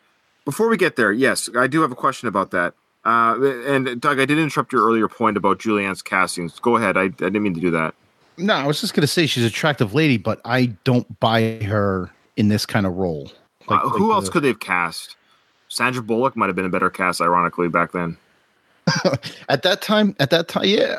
Before 0.44 0.68
we 0.68 0.76
get 0.76 0.96
there, 0.96 1.12
yes, 1.12 1.48
I 1.56 1.66
do 1.66 1.82
have 1.82 1.92
a 1.92 1.96
question 1.96 2.26
about 2.26 2.50
that. 2.52 2.74
Uh, 3.04 3.38
and 3.66 4.00
Doug, 4.00 4.18
I 4.18 4.24
did 4.24 4.38
interrupt 4.38 4.72
your 4.72 4.86
earlier 4.86 5.08
point 5.08 5.36
about 5.36 5.58
Julianne's 5.58 6.02
castings. 6.02 6.58
Go 6.58 6.76
ahead. 6.76 6.96
I, 6.96 7.02
I 7.02 7.08
didn't 7.08 7.42
mean 7.42 7.54
to 7.54 7.60
do 7.60 7.70
that. 7.72 7.94
No, 8.38 8.54
I 8.54 8.66
was 8.66 8.80
just 8.80 8.94
gonna 8.94 9.06
say 9.06 9.26
she's 9.26 9.42
an 9.42 9.48
attractive 9.48 9.92
lady, 9.92 10.16
but 10.16 10.40
I 10.44 10.66
don't 10.84 11.20
buy 11.20 11.58
her 11.64 12.10
in 12.36 12.48
this 12.48 12.64
kind 12.64 12.86
of 12.86 12.94
role. 12.94 13.30
Uh, 13.68 13.78
who 13.88 14.08
like 14.08 14.14
else 14.16 14.24
the- 14.26 14.30
could 14.32 14.42
they 14.44 14.48
have 14.48 14.60
cast? 14.60 15.16
Sandra 15.68 16.02
Bullock 16.02 16.36
might 16.36 16.46
have 16.48 16.56
been 16.56 16.66
a 16.66 16.70
better 16.70 16.90
cast, 16.90 17.20
ironically, 17.20 17.68
back 17.68 17.92
then. 17.92 18.16
at 19.48 19.62
that 19.62 19.80
time? 19.80 20.14
At 20.20 20.30
that 20.30 20.48
time, 20.48 20.64
yeah. 20.66 20.98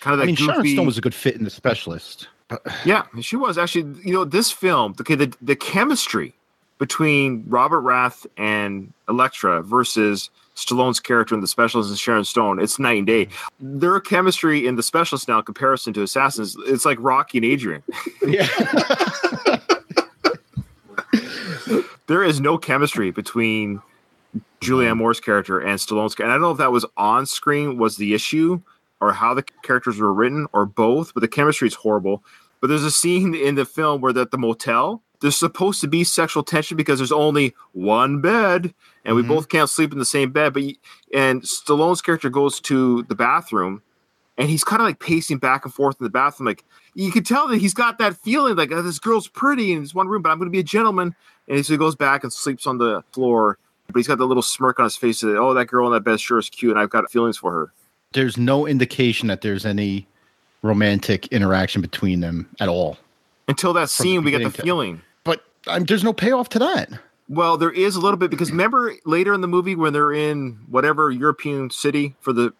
Kind 0.00 0.14
of 0.14 0.18
that 0.18 0.22
I 0.22 0.26
mean, 0.26 0.36
Sharon. 0.36 0.66
Stone 0.66 0.86
was 0.86 0.96
a 0.98 1.00
good 1.00 1.14
fit 1.14 1.34
in 1.36 1.44
the 1.44 1.50
specialist. 1.50 2.28
But 2.48 2.62
Yeah, 2.84 3.04
she 3.20 3.36
was 3.36 3.58
actually. 3.58 4.00
You 4.04 4.12
know, 4.12 4.24
this 4.24 4.50
film, 4.52 4.94
okay, 5.00 5.14
the 5.14 5.34
the 5.42 5.56
chemistry 5.56 6.34
between 6.78 7.44
Robert 7.46 7.80
Rath 7.80 8.26
and 8.36 8.92
Electra 9.08 9.62
versus 9.62 10.30
Stallone's 10.56 10.98
character 11.00 11.34
in 11.34 11.40
The 11.42 11.46
Specialist 11.46 11.90
and 11.90 11.98
Sharon 11.98 12.24
Stone, 12.24 12.60
it's 12.60 12.78
night 12.78 12.98
and 12.98 13.06
day. 13.06 13.28
Their 13.60 14.00
chemistry 14.00 14.66
in 14.66 14.76
The 14.76 14.82
Specialist 14.82 15.28
now, 15.28 15.38
in 15.38 15.44
comparison 15.44 15.92
to 15.94 16.02
Assassins, 16.02 16.56
it's 16.66 16.84
like 16.84 16.96
Rocky 17.00 17.38
and 17.38 17.44
Adrian. 17.44 17.82
yeah, 18.26 18.46
There 22.10 22.24
is 22.24 22.40
no 22.40 22.58
chemistry 22.58 23.12
between 23.12 23.82
Julianne 24.60 24.96
Moore's 24.96 25.20
character 25.20 25.60
and 25.60 25.78
Stallone's 25.78 26.16
character. 26.16 26.24
And 26.24 26.32
I 26.32 26.34
don't 26.34 26.42
know 26.42 26.50
if 26.50 26.58
that 26.58 26.72
was 26.72 26.84
on 26.96 27.24
screen 27.24 27.78
was 27.78 27.98
the 27.98 28.14
issue, 28.14 28.60
or 29.00 29.12
how 29.12 29.32
the 29.32 29.44
characters 29.62 30.00
were 30.00 30.12
written, 30.12 30.48
or 30.52 30.66
both. 30.66 31.14
But 31.14 31.20
the 31.20 31.28
chemistry 31.28 31.68
is 31.68 31.74
horrible. 31.74 32.24
But 32.60 32.66
there's 32.66 32.82
a 32.82 32.90
scene 32.90 33.36
in 33.36 33.54
the 33.54 33.64
film 33.64 34.00
where 34.00 34.16
at 34.18 34.32
the 34.32 34.38
motel. 34.38 35.02
There's 35.20 35.36
supposed 35.36 35.80
to 35.82 35.86
be 35.86 36.02
sexual 36.02 36.42
tension 36.42 36.76
because 36.76 36.98
there's 36.98 37.12
only 37.12 37.54
one 37.74 38.20
bed, 38.20 38.74
and 39.04 39.14
we 39.14 39.22
Mhm. 39.22 39.28
both 39.28 39.48
can't 39.48 39.70
sleep 39.70 39.92
in 39.92 39.98
the 40.00 40.04
same 40.04 40.32
bed. 40.32 40.52
But 40.52 40.64
and 41.14 41.42
Stallone's 41.42 42.02
character 42.02 42.28
goes 42.28 42.58
to 42.62 43.04
the 43.04 43.14
bathroom, 43.14 43.82
and 44.36 44.50
he's 44.50 44.64
kind 44.64 44.82
of 44.82 44.86
like 44.88 44.98
pacing 44.98 45.38
back 45.38 45.64
and 45.64 45.72
forth 45.72 45.96
in 46.00 46.04
the 46.04 46.10
bathroom. 46.10 46.48
Like 46.48 46.64
you 46.94 47.12
can 47.12 47.22
tell 47.22 47.46
that 47.48 47.58
he's 47.58 47.74
got 47.74 47.98
that 47.98 48.16
feeling, 48.16 48.56
like 48.56 48.72
oh, 48.72 48.82
this 48.82 48.98
girl's 48.98 49.28
pretty 49.28 49.72
in 49.72 49.82
this 49.82 49.94
one 49.94 50.08
room, 50.08 50.22
but 50.22 50.30
I'm 50.32 50.38
going 50.38 50.48
to 50.48 50.52
be 50.52 50.58
a 50.58 50.64
gentleman. 50.64 51.14
And 51.50 51.66
so 51.66 51.74
he 51.74 51.76
goes 51.76 51.94
back 51.96 52.22
and 52.24 52.32
sleeps 52.32 52.66
on 52.66 52.78
the 52.78 53.02
floor. 53.12 53.58
But 53.88 53.96
he's 53.98 54.06
got 54.06 54.18
the 54.18 54.26
little 54.26 54.42
smirk 54.42 54.78
on 54.78 54.84
his 54.84 54.96
face 54.96 55.20
that, 55.20 55.36
oh, 55.36 55.52
that 55.52 55.66
girl 55.66 55.86
in 55.88 55.92
that 55.92 56.04
bed 56.04 56.20
sure 56.20 56.38
is 56.38 56.48
cute, 56.48 56.70
and 56.70 56.78
I've 56.80 56.90
got 56.90 57.10
feelings 57.10 57.36
for 57.36 57.50
her. 57.52 57.72
there's 58.12 58.36
no 58.38 58.66
indication 58.66 59.26
that 59.28 59.40
there's 59.40 59.66
any 59.66 60.06
romantic 60.62 61.26
interaction 61.28 61.82
between 61.82 62.20
them 62.20 62.48
at 62.60 62.68
all. 62.68 62.98
Until 63.48 63.72
that 63.72 63.90
scene, 63.90 64.22
we 64.22 64.30
get 64.30 64.38
the 64.38 64.44
beginning 64.44 64.52
to- 64.52 64.62
feeling. 64.62 65.02
But 65.24 65.44
um, 65.66 65.84
there's 65.84 66.04
no 66.04 66.12
payoff 66.12 66.48
to 66.50 66.58
that. 66.60 66.90
Well, 67.28 67.56
there 67.56 67.70
is 67.70 67.96
a 67.96 68.00
little 68.00 68.16
bit 68.16 68.30
because 68.30 68.50
remember 68.52 68.94
later 69.04 69.34
in 69.34 69.40
the 69.40 69.48
movie 69.48 69.74
when 69.74 69.92
they're 69.92 70.12
in 70.12 70.58
whatever 70.68 71.10
European 71.10 71.70
city 71.70 72.14
for 72.20 72.32
the 72.32 72.52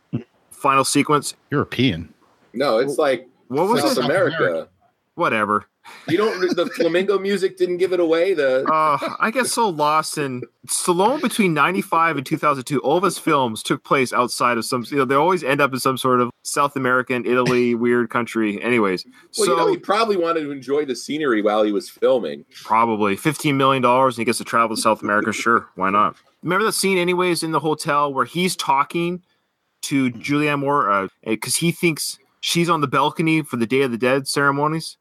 final 0.51 0.84
sequence? 0.84 1.34
European. 1.51 2.12
No, 2.55 2.78
it's 2.78 2.99
like 2.99 3.28
What 3.49 3.68
was 3.68 3.82
South 3.82 3.99
it? 3.99 4.05
America. 4.05 4.36
America. 4.36 4.68
Whatever. 5.14 5.66
You 6.09 6.16
don't. 6.16 6.57
The 6.57 6.66
flamingo 6.66 7.18
music 7.18 7.57
didn't 7.57 7.76
give 7.78 7.93
it 7.93 8.01
away. 8.01 8.34
The 8.34 8.64
Uh, 8.70 9.16
I 9.18 9.30
get 9.30 9.47
so 9.47 9.68
lost 9.68 10.16
in 10.18 10.43
Stallone 10.66 11.20
between 11.20 11.55
95 11.55 12.18
and 12.18 12.26
2002. 12.26 12.78
All 12.80 12.99
of 12.99 13.05
his 13.05 13.18
films 13.18 13.62
took 13.62 13.84
place 13.84 14.12
outside 14.12 14.59
of 14.59 14.64
some, 14.64 14.84
you 14.91 14.97
know, 14.99 15.05
they 15.05 15.14
always 15.14 15.43
end 15.43 15.61
up 15.61 15.72
in 15.72 15.80
some 15.80 15.97
sort 15.99 16.20
of 16.20 16.30
South 16.43 16.76
American, 16.76 17.26
Italy, 17.26 17.74
weird 17.76 18.11
country. 18.11 18.62
Anyways, 18.62 19.05
well, 19.07 19.47
so 19.47 19.53
you 19.53 19.57
know, 19.57 19.66
he 19.68 19.76
probably 19.76 20.16
wanted 20.16 20.41
to 20.43 20.51
enjoy 20.51 20.84
the 20.84 20.95
scenery 20.97 21.43
while 21.43 21.62
he 21.62 21.72
was 21.72 21.88
filming. 21.91 22.45
probably 22.64 23.16
$15 23.16 23.55
million 23.55 23.84
and 23.84 24.14
he 24.14 24.24
gets 24.24 24.38
to 24.38 24.45
travel 24.45 24.76
to 24.76 24.80
South 24.82 25.03
America. 25.03 25.32
Sure. 25.41 25.68
Why 25.74 25.91
not? 25.91 26.16
Remember 26.43 26.64
that 26.66 26.72
scene, 26.72 26.99
anyways, 26.99 27.43
in 27.43 27.51
the 27.53 27.61
hotel 27.61 28.12
where 28.12 28.24
he's 28.26 28.57
talking 28.57 29.22
to 29.82 30.11
Julianne 30.11 30.59
Moore 30.61 31.09
because 31.24 31.57
he 31.57 31.72
thinks 31.72 32.18
she's 32.41 32.68
on 32.68 32.80
the 32.82 32.86
balcony 32.88 33.43
for 33.43 33.57
the 33.57 33.66
Day 33.66 33.82
of 33.82 33.91
the 33.91 33.99
Dead 33.99 34.28
ceremonies 34.28 34.99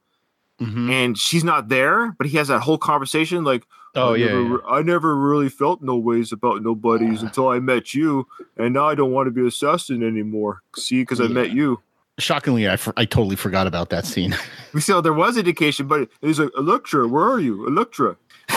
Mhm. 0.60 0.90
and 0.92 1.18
she's 1.18 1.44
not 1.44 1.70
there, 1.70 2.14
but 2.18 2.28
he 2.28 2.38
has 2.38 2.50
that 2.50 2.60
whole 2.62 2.78
conversation 2.78 3.44
like, 3.44 3.64
Oh 3.96 4.14
I 4.14 4.18
yeah, 4.18 4.26
never, 4.28 4.50
yeah. 4.56 4.58
I 4.70 4.82
never 4.84 5.16
really 5.16 5.50
felt 5.50 5.82
no 5.82 5.96
ways 5.98 6.32
about 6.32 6.62
nobodies 6.62 7.24
until 7.24 7.48
I 7.50 7.60
met 7.60 7.94
you. 7.96 8.28
and 8.58 8.74
now 8.74 8.88
I 8.88 8.94
don't 8.96 9.12
want 9.12 9.28
to 9.28 9.32
be 9.32 9.48
assassin 9.48 10.04
anymore. 10.04 10.62
See, 10.76 11.02
because 11.02 11.20
I 11.22 11.28
met 11.28 11.52
you. 11.52 11.82
Shockingly, 12.20 12.68
I, 12.70 12.76
for, 12.76 12.94
I 12.98 13.06
totally 13.06 13.36
forgot 13.38 13.66
about 13.66 13.90
that 13.90 14.06
scene. 14.06 14.36
So 14.80 15.02
there 15.02 15.14
was 15.14 15.36
indication, 15.38 15.88
but 15.88 16.10
he's 16.22 16.40
like, 16.40 16.52
Electra, 16.56 17.08
where 17.08 17.24
are 17.24 17.40
you? 17.40 17.66
Electra. 17.66 18.18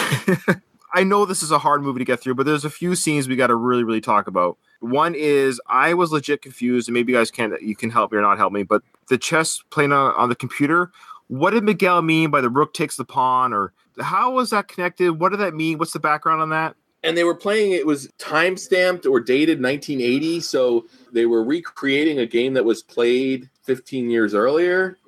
I 0.94 1.05
know 1.05 1.24
this 1.24 1.42
is 1.42 1.50
a 1.50 1.59
hard 1.59 1.82
movie 1.82 2.00
to 2.00 2.05
get 2.05 2.20
through, 2.20 2.34
but 2.34 2.44
there's 2.44 2.66
a 2.66 2.70
few 2.70 2.94
scenes 2.94 3.26
we 3.28 3.36
got 3.36 3.46
to 3.46 3.55
really, 3.55 3.82
really 3.82 4.03
talk 4.03 4.26
about. 4.26 4.59
One 4.80 5.14
is 5.14 5.59
I 5.66 5.94
was 5.94 6.12
legit 6.12 6.42
confused, 6.42 6.88
and 6.88 6.92
maybe 6.94 7.12
you 7.12 7.18
guys 7.18 7.30
can 7.30 7.57
you 7.62 7.74
can 7.74 7.88
help 7.88 8.12
me 8.12 8.18
or 8.18 8.20
not 8.20 8.36
help 8.36 8.53
me. 8.53 8.62
But 8.62 8.82
the 9.09 9.16
chess 9.16 9.62
playing 9.70 9.92
on, 9.92 10.12
on 10.16 10.28
the 10.28 10.34
computer, 10.34 10.90
what 11.29 11.51
did 11.51 11.64
Miguel 11.64 12.03
mean 12.03 12.31
by 12.31 12.41
the 12.41 12.51
rook 12.51 12.75
takes 12.75 12.97
the 12.97 13.05
pawn, 13.05 13.53
or 13.53 13.73
how 14.01 14.33
was 14.33 14.51
that 14.51 14.68
connected? 14.68 15.18
What 15.18 15.31
did 15.31 15.41
that 15.41 15.55
mean? 15.55 15.79
What's 15.79 15.93
the 15.93 16.01
background 16.01 16.43
on 16.43 16.51
that? 16.51 16.77
and 17.05 17.16
they 17.16 17.25
were 17.25 17.35
playing 17.35 17.73
it 17.73 17.87
was 17.87 18.09
time 18.18 18.57
stamped 18.57 19.07
or 19.07 19.20
dated 19.20 19.61
1980 19.61 20.41
so 20.41 20.87
they 21.12 21.27
were 21.27 21.43
recreating 21.43 22.18
a 22.20 22.27
game 22.27 22.55
that 22.55 22.64
was 22.64 22.83
played 22.83 23.51
15 23.64 24.11
years 24.11 24.35
earlier 24.35 24.99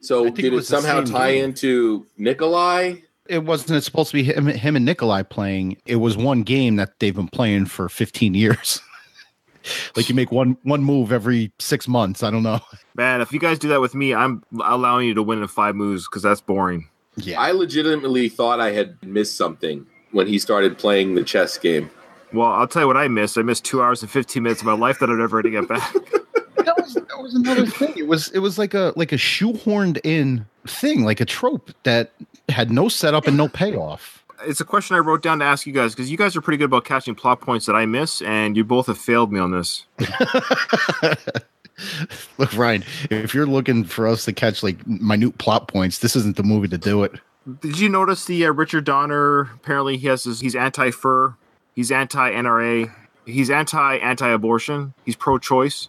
so 0.00 0.30
did 0.30 0.46
it 0.46 0.54
it, 0.54 0.64
somehow 0.64 1.02
tie 1.02 1.32
game. 1.32 1.44
into 1.44 2.06
nikolai 2.16 2.94
it 3.26 3.44
wasn't 3.44 3.82
supposed 3.84 4.10
to 4.10 4.14
be 4.14 4.24
him, 4.24 4.46
him 4.46 4.76
and 4.76 4.84
Nikolai 4.84 5.22
playing. 5.22 5.78
It 5.86 5.96
was 5.96 6.16
one 6.16 6.42
game 6.42 6.76
that 6.76 6.98
they've 6.98 7.14
been 7.14 7.28
playing 7.28 7.66
for 7.66 7.88
15 7.88 8.34
years. 8.34 8.80
like 9.96 10.08
you 10.08 10.14
make 10.14 10.32
one 10.32 10.56
one 10.62 10.82
move 10.82 11.12
every 11.12 11.52
six 11.58 11.86
months. 11.88 12.22
I 12.22 12.30
don't 12.30 12.42
know. 12.42 12.60
Man, 12.94 13.20
if 13.20 13.32
you 13.32 13.40
guys 13.40 13.58
do 13.58 13.68
that 13.68 13.80
with 13.80 13.94
me, 13.94 14.14
I'm 14.14 14.42
allowing 14.62 15.08
you 15.08 15.14
to 15.14 15.22
win 15.22 15.40
in 15.40 15.48
five 15.48 15.74
moves 15.74 16.06
because 16.06 16.22
that's 16.22 16.40
boring. 16.40 16.88
Yeah. 17.16 17.38
i 17.38 17.50
legitimately 17.52 18.30
thought 18.30 18.58
i 18.58 18.70
had 18.70 18.96
missed 19.04 19.36
something 19.36 19.84
when 20.12 20.26
he 20.26 20.38
started 20.38 20.78
playing 20.78 21.14
the 21.14 21.22
chess 21.22 21.58
game 21.58 21.90
Well, 22.32 22.48
I'll 22.48 22.66
tell 22.66 22.80
you 22.80 22.86
what 22.88 22.96
I 22.96 23.06
missed. 23.08 23.36
I 23.36 23.42
missed 23.42 23.66
two 23.66 23.82
hours 23.82 24.00
and 24.00 24.10
15 24.10 24.42
minutes 24.42 24.62
of 24.62 24.66
my 24.66 24.72
life 24.72 24.98
that 25.00 25.10
I'd 25.10 25.18
never 25.18 25.42
to 25.42 25.50
get 25.50 25.68
back. 25.68 25.92
that 26.56 26.74
was 26.78 26.94
that 26.94 27.18
was 27.20 27.34
another 27.34 27.66
thing. 27.66 27.92
It 27.98 28.06
was 28.06 28.30
it 28.30 28.38
was 28.38 28.56
like 28.56 28.72
a 28.72 28.94
like 28.96 29.12
a 29.12 29.16
shoehorned 29.16 30.00
in 30.04 30.46
thing, 30.66 31.04
like 31.04 31.20
a 31.20 31.26
trope 31.26 31.70
that 31.82 32.12
had 32.48 32.70
no 32.70 32.88
setup 32.88 33.26
and 33.26 33.36
no 33.36 33.48
payoff. 33.48 34.21
It's 34.44 34.60
a 34.60 34.64
question 34.64 34.96
I 34.96 35.00
wrote 35.00 35.22
down 35.22 35.38
to 35.40 35.44
ask 35.44 35.66
you 35.66 35.72
guys 35.72 35.94
because 35.94 36.10
you 36.10 36.16
guys 36.16 36.36
are 36.36 36.40
pretty 36.40 36.58
good 36.58 36.66
about 36.66 36.84
catching 36.84 37.14
plot 37.14 37.40
points 37.40 37.66
that 37.66 37.74
I 37.74 37.86
miss, 37.86 38.22
and 38.22 38.56
you 38.56 38.64
both 38.64 38.86
have 38.86 38.98
failed 38.98 39.32
me 39.32 39.40
on 39.40 39.50
this. 39.52 39.86
Look, 42.38 42.56
Ryan, 42.56 42.84
if 43.10 43.34
you're 43.34 43.46
looking 43.46 43.84
for 43.84 44.06
us 44.06 44.24
to 44.26 44.32
catch 44.32 44.62
like 44.62 44.86
minute 44.86 45.38
plot 45.38 45.68
points, 45.68 45.98
this 45.98 46.14
isn't 46.16 46.36
the 46.36 46.42
movie 46.42 46.68
to 46.68 46.78
do 46.78 47.02
it. 47.02 47.12
Did 47.60 47.78
you 47.78 47.88
notice 47.88 48.26
the 48.26 48.46
uh, 48.46 48.52
Richard 48.52 48.84
Donner? 48.84 49.50
Apparently, 49.54 49.96
he 49.96 50.06
has 50.06 50.24
his, 50.24 50.40
he's 50.40 50.54
anti-fur, 50.54 51.34
he's 51.74 51.90
anti-NRA, 51.90 52.92
he's 53.26 53.50
anti-anti-abortion, 53.50 54.94
he's 55.04 55.16
pro-choice. 55.16 55.88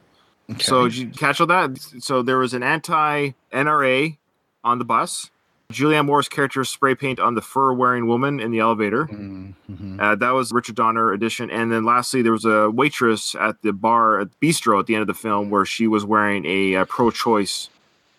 So 0.60 0.86
did 0.86 0.98
you 0.98 1.08
catch 1.10 1.40
all 1.40 1.48
that? 1.48 1.78
So 2.00 2.22
there 2.22 2.38
was 2.38 2.54
an 2.54 2.64
anti-NRA 2.64 4.18
on 4.64 4.80
the 4.80 4.86
bus. 4.86 5.30
Julianne 5.74 6.06
Moore's 6.06 6.30
character 6.30 6.64
spray 6.64 6.96
paint 6.96 7.20
on 7.20 7.36
the 7.36 7.42
fur-wearing 7.42 8.08
woman 8.08 8.40
in 8.40 8.52
the 8.52 8.60
elevator. 8.60 9.06
Mhm. 9.06 9.54
Uh, 10.00 10.16
that 10.16 10.32
was 10.32 10.52
Richard 10.52 10.76
Donner 10.76 11.12
edition. 11.12 11.50
And 11.52 11.72
then 11.72 11.84
lastly, 11.84 12.22
there 12.22 12.32
was 12.32 12.46
a 12.46 12.70
waitress 12.70 13.36
at 13.40 13.62
the 13.62 13.74
bar 13.74 14.20
at 14.20 14.30
Bistro 14.40 14.80
at 14.80 14.86
the 14.86 14.96
end 14.96 15.02
of 15.02 15.08
the 15.08 15.14
film 15.14 15.50
where 15.50 15.66
she 15.66 15.88
was 15.88 16.06
wearing 16.06 16.46
a, 16.46 16.76
uh 16.76 16.86
pro-choice. 16.86 17.70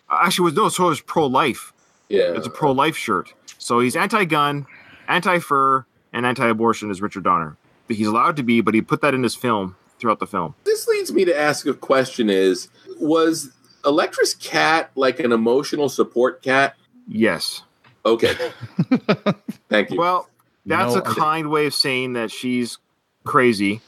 uh, 0.09 0.17
Actually, 0.23 0.43
it 0.43 0.45
was 0.45 0.53
no, 0.55 0.69
so 0.69 0.85
it 0.85 0.89
was 0.89 1.01
pro-life. 1.01 1.73
yeah 2.09 2.33
It's 2.35 2.47
a 2.47 2.51
pro-life 2.51 2.95
shirt. 2.97 3.33
So 3.57 3.79
he's 3.79 3.95
anti-gun, 3.95 4.67
anti-fur, 5.07 5.85
and 6.13 6.25
anti-abortion 6.25 6.91
is 6.91 7.01
Richard 7.01 7.23
Donner. 7.23 7.57
But 7.87 7.95
he's 7.97 8.07
allowed 8.07 8.35
to 8.37 8.43
be, 8.43 8.61
but 8.61 8.73
he 8.73 8.81
put 8.81 9.01
that 9.01 9.13
in 9.13 9.23
his 9.23 9.35
film 9.35 9.75
throughout 9.99 10.19
the 10.19 10.27
film. 10.27 10.53
this 10.65 10.87
leads 10.87 11.11
me 11.13 11.23
to 11.25 11.35
ask 11.37 11.65
a 11.65 11.73
question 11.73 12.29
is 12.29 12.67
was 12.99 13.51
electra's 13.85 14.33
cat 14.35 14.91
like 14.95 15.19
an 15.19 15.31
emotional 15.31 15.87
support 15.89 16.41
cat 16.41 16.75
Yes. 17.07 17.61
okay 18.05 18.33
thank 19.69 19.91
you 19.91 19.97
Well, 19.97 20.29
that's 20.65 20.95
No, 20.95 21.01
a 21.01 21.05
I- 21.09 21.13
kind 21.13 21.49
way 21.49 21.65
of 21.67 21.73
saying 21.73 22.13
that 22.13 22.31
she's 22.31 22.77
crazy. 23.23 23.81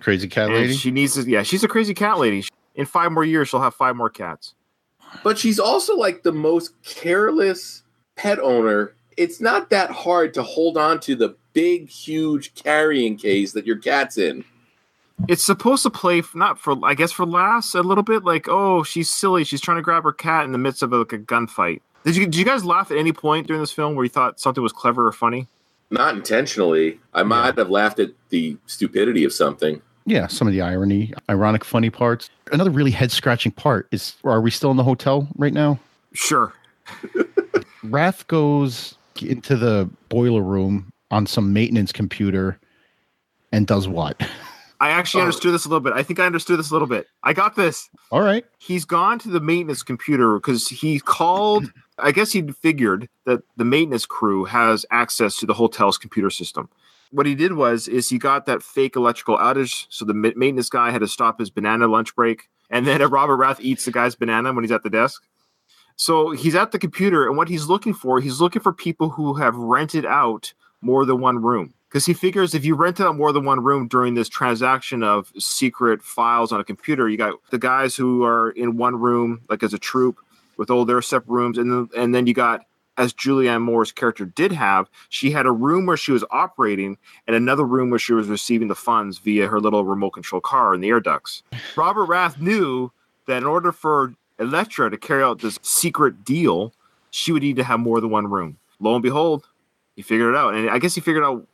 Crazy 0.00 0.28
cat 0.28 0.50
lady. 0.50 0.74
she 0.74 0.90
needs 0.90 1.14
to, 1.14 1.22
yeah, 1.30 1.42
she's 1.42 1.64
a 1.64 1.68
crazy 1.68 1.94
cat 1.94 2.18
lady. 2.18 2.44
In 2.74 2.84
five 2.84 3.10
more 3.12 3.24
years, 3.24 3.48
she'll 3.48 3.62
have 3.62 3.74
five 3.74 3.96
more 3.96 4.10
cats. 4.10 4.54
but 5.24 5.38
she's 5.38 5.58
also 5.58 5.96
like 5.96 6.22
the 6.22 6.32
most 6.32 6.72
careless 6.82 7.82
pet 8.16 8.38
owner. 8.38 8.94
It's 9.16 9.40
not 9.40 9.70
that 9.70 9.90
hard 9.90 10.34
to 10.34 10.42
hold 10.42 10.76
on 10.76 11.00
to 11.00 11.14
the 11.16 11.34
big, 11.54 11.88
huge 11.88 12.54
carrying 12.54 13.16
case 13.16 13.52
that 13.52 13.66
your 13.66 13.78
cat's 13.78 14.18
in. 14.18 14.44
It's 15.28 15.42
supposed 15.42 15.82
to 15.84 15.90
play 15.90 16.18
f- 16.18 16.34
not 16.34 16.58
for 16.58 16.76
I 16.84 16.92
guess 16.92 17.10
for 17.12 17.24
laughs 17.24 17.74
a 17.74 17.80
little 17.82 18.04
bit 18.04 18.22
like 18.24 18.48
oh 18.50 18.82
she's 18.82 19.10
silly 19.10 19.44
she's 19.44 19.62
trying 19.62 19.78
to 19.78 19.82
grab 19.82 20.02
her 20.02 20.12
cat 20.12 20.44
in 20.44 20.52
the 20.52 20.58
midst 20.58 20.82
of 20.82 20.92
a, 20.92 20.98
like 20.98 21.14
a 21.14 21.18
gunfight. 21.18 21.80
Did 22.06 22.16
you 22.16 22.24
did 22.24 22.36
you 22.36 22.44
guys 22.44 22.64
laugh 22.64 22.90
at 22.92 22.96
any 22.96 23.12
point 23.12 23.48
during 23.48 23.60
this 23.60 23.72
film 23.72 23.96
where 23.96 24.04
you 24.04 24.08
thought 24.08 24.38
something 24.40 24.62
was 24.62 24.72
clever 24.72 25.06
or 25.08 25.12
funny? 25.12 25.48
Not 25.90 26.14
intentionally. 26.14 27.00
I 27.12 27.24
might 27.24 27.58
have 27.58 27.68
laughed 27.68 27.98
at 27.98 28.10
the 28.30 28.56
stupidity 28.66 29.24
of 29.24 29.32
something. 29.32 29.82
yeah, 30.04 30.26
some 30.28 30.46
of 30.48 30.52
the 30.54 30.60
irony, 30.60 31.12
ironic, 31.28 31.64
funny 31.64 31.90
parts. 31.90 32.30
Another 32.52 32.70
really 32.70 32.92
head 32.92 33.10
scratching 33.10 33.50
part 33.52 33.88
is: 33.90 34.14
Are 34.24 34.40
we 34.40 34.50
still 34.52 34.70
in 34.70 34.76
the 34.76 34.84
hotel 34.84 35.26
right 35.36 35.52
now? 35.52 35.78
Sure. 36.14 36.52
Rath 37.82 38.26
goes 38.28 38.96
into 39.20 39.56
the 39.56 39.88
boiler 40.08 40.42
room 40.42 40.90
on 41.10 41.26
some 41.26 41.52
maintenance 41.52 41.92
computer 41.92 42.58
and 43.52 43.66
does 43.66 43.88
what? 43.88 44.20
I 44.80 44.90
actually 44.90 45.20
Oh. 45.22 45.24
understood 45.24 45.54
this 45.54 45.64
a 45.64 45.68
little 45.68 45.80
bit. 45.80 45.94
I 45.94 46.02
think 46.02 46.20
I 46.20 46.26
understood 46.26 46.58
this 46.58 46.70
a 46.70 46.72
little 46.74 46.88
bit. 46.88 47.06
I 47.22 47.32
got 47.32 47.56
this. 47.56 47.88
All 48.10 48.20
right. 48.20 48.44
He's 48.58 48.84
gone 48.84 49.18
to 49.20 49.28
the 49.28 49.40
maintenance 49.40 49.82
computer 49.82 50.34
because 50.34 50.68
he 50.68 51.00
called. 51.00 51.72
I 51.98 52.12
guess 52.12 52.32
he 52.32 52.42
figured 52.42 53.08
that 53.24 53.42
the 53.56 53.64
maintenance 53.64 54.06
crew 54.06 54.44
has 54.44 54.84
access 54.90 55.36
to 55.38 55.46
the 55.46 55.54
hotel's 55.54 55.98
computer 55.98 56.30
system. 56.30 56.68
What 57.10 57.26
he 57.26 57.34
did 57.34 57.54
was 57.54 57.88
is 57.88 58.08
he 58.08 58.18
got 58.18 58.46
that 58.46 58.62
fake 58.62 58.96
electrical 58.96 59.38
outage, 59.38 59.86
so 59.88 60.04
the 60.04 60.14
maintenance 60.14 60.68
guy 60.68 60.90
had 60.90 61.00
to 61.00 61.08
stop 61.08 61.38
his 61.38 61.50
banana 61.50 61.86
lunch 61.86 62.14
break, 62.14 62.48
and 62.68 62.86
then 62.86 63.00
Robert 63.10 63.36
Rath 63.36 63.60
eats 63.60 63.84
the 63.84 63.92
guy's 63.92 64.14
banana 64.14 64.52
when 64.52 64.64
he's 64.64 64.72
at 64.72 64.82
the 64.82 64.90
desk. 64.90 65.22
So 65.96 66.32
he's 66.32 66.54
at 66.54 66.72
the 66.72 66.78
computer, 66.78 67.26
and 67.26 67.36
what 67.36 67.48
he's 67.48 67.66
looking 67.66 67.94
for, 67.94 68.20
he's 68.20 68.40
looking 68.40 68.60
for 68.60 68.72
people 68.72 69.08
who 69.08 69.34
have 69.34 69.56
rented 69.56 70.04
out 70.04 70.52
more 70.82 71.06
than 71.06 71.20
one 71.20 71.40
room. 71.42 71.72
Because 71.88 72.04
he 72.04 72.12
figures 72.12 72.54
if 72.54 72.64
you 72.64 72.74
rent 72.74 73.00
out 73.00 73.16
more 73.16 73.32
than 73.32 73.44
one 73.44 73.62
room 73.62 73.88
during 73.88 74.14
this 74.14 74.28
transaction 74.28 75.02
of 75.02 75.32
secret 75.38 76.02
files 76.02 76.52
on 76.52 76.60
a 76.60 76.64
computer, 76.64 77.08
you 77.08 77.16
got 77.16 77.34
the 77.50 77.58
guys 77.58 77.96
who 77.96 78.24
are 78.24 78.50
in 78.50 78.76
one 78.76 78.96
room, 78.96 79.40
like 79.48 79.62
as 79.62 79.72
a 79.72 79.78
troop, 79.78 80.18
with 80.56 80.70
all 80.70 80.84
their 80.84 81.02
separate 81.02 81.32
rooms, 81.32 81.58
and 81.58 81.70
then, 81.70 81.88
and 81.96 82.14
then 82.14 82.26
you 82.26 82.34
got, 82.34 82.62
as 82.98 83.12
Julianne 83.12 83.62
Moore's 83.62 83.92
character 83.92 84.24
did 84.24 84.52
have, 84.52 84.88
she 85.08 85.30
had 85.30 85.46
a 85.46 85.52
room 85.52 85.86
where 85.86 85.96
she 85.96 86.12
was 86.12 86.24
operating 86.30 86.96
and 87.26 87.36
another 87.36 87.64
room 87.64 87.90
where 87.90 87.98
she 87.98 88.14
was 88.14 88.28
receiving 88.28 88.68
the 88.68 88.74
funds 88.74 89.18
via 89.18 89.48
her 89.48 89.60
little 89.60 89.84
remote 89.84 90.10
control 90.10 90.40
car 90.40 90.74
in 90.74 90.80
the 90.80 90.88
air 90.88 91.00
ducts. 91.00 91.42
Robert 91.76 92.06
Rath 92.06 92.40
knew 92.40 92.90
that 93.26 93.38
in 93.38 93.44
order 93.44 93.72
for 93.72 94.14
Electra 94.38 94.90
to 94.90 94.96
carry 94.96 95.22
out 95.22 95.40
this 95.40 95.58
secret 95.62 96.24
deal, 96.24 96.72
she 97.10 97.32
would 97.32 97.42
need 97.42 97.56
to 97.56 97.64
have 97.64 97.80
more 97.80 98.00
than 98.00 98.10
one 98.10 98.28
room. 98.28 98.58
Lo 98.80 98.94
and 98.94 99.02
behold, 99.02 99.48
he 99.94 100.02
figured 100.02 100.34
it 100.34 100.36
out, 100.36 100.54
and 100.54 100.70
I 100.70 100.78
guess 100.78 100.94
he 100.94 101.00
figured 101.00 101.24
out 101.24 101.46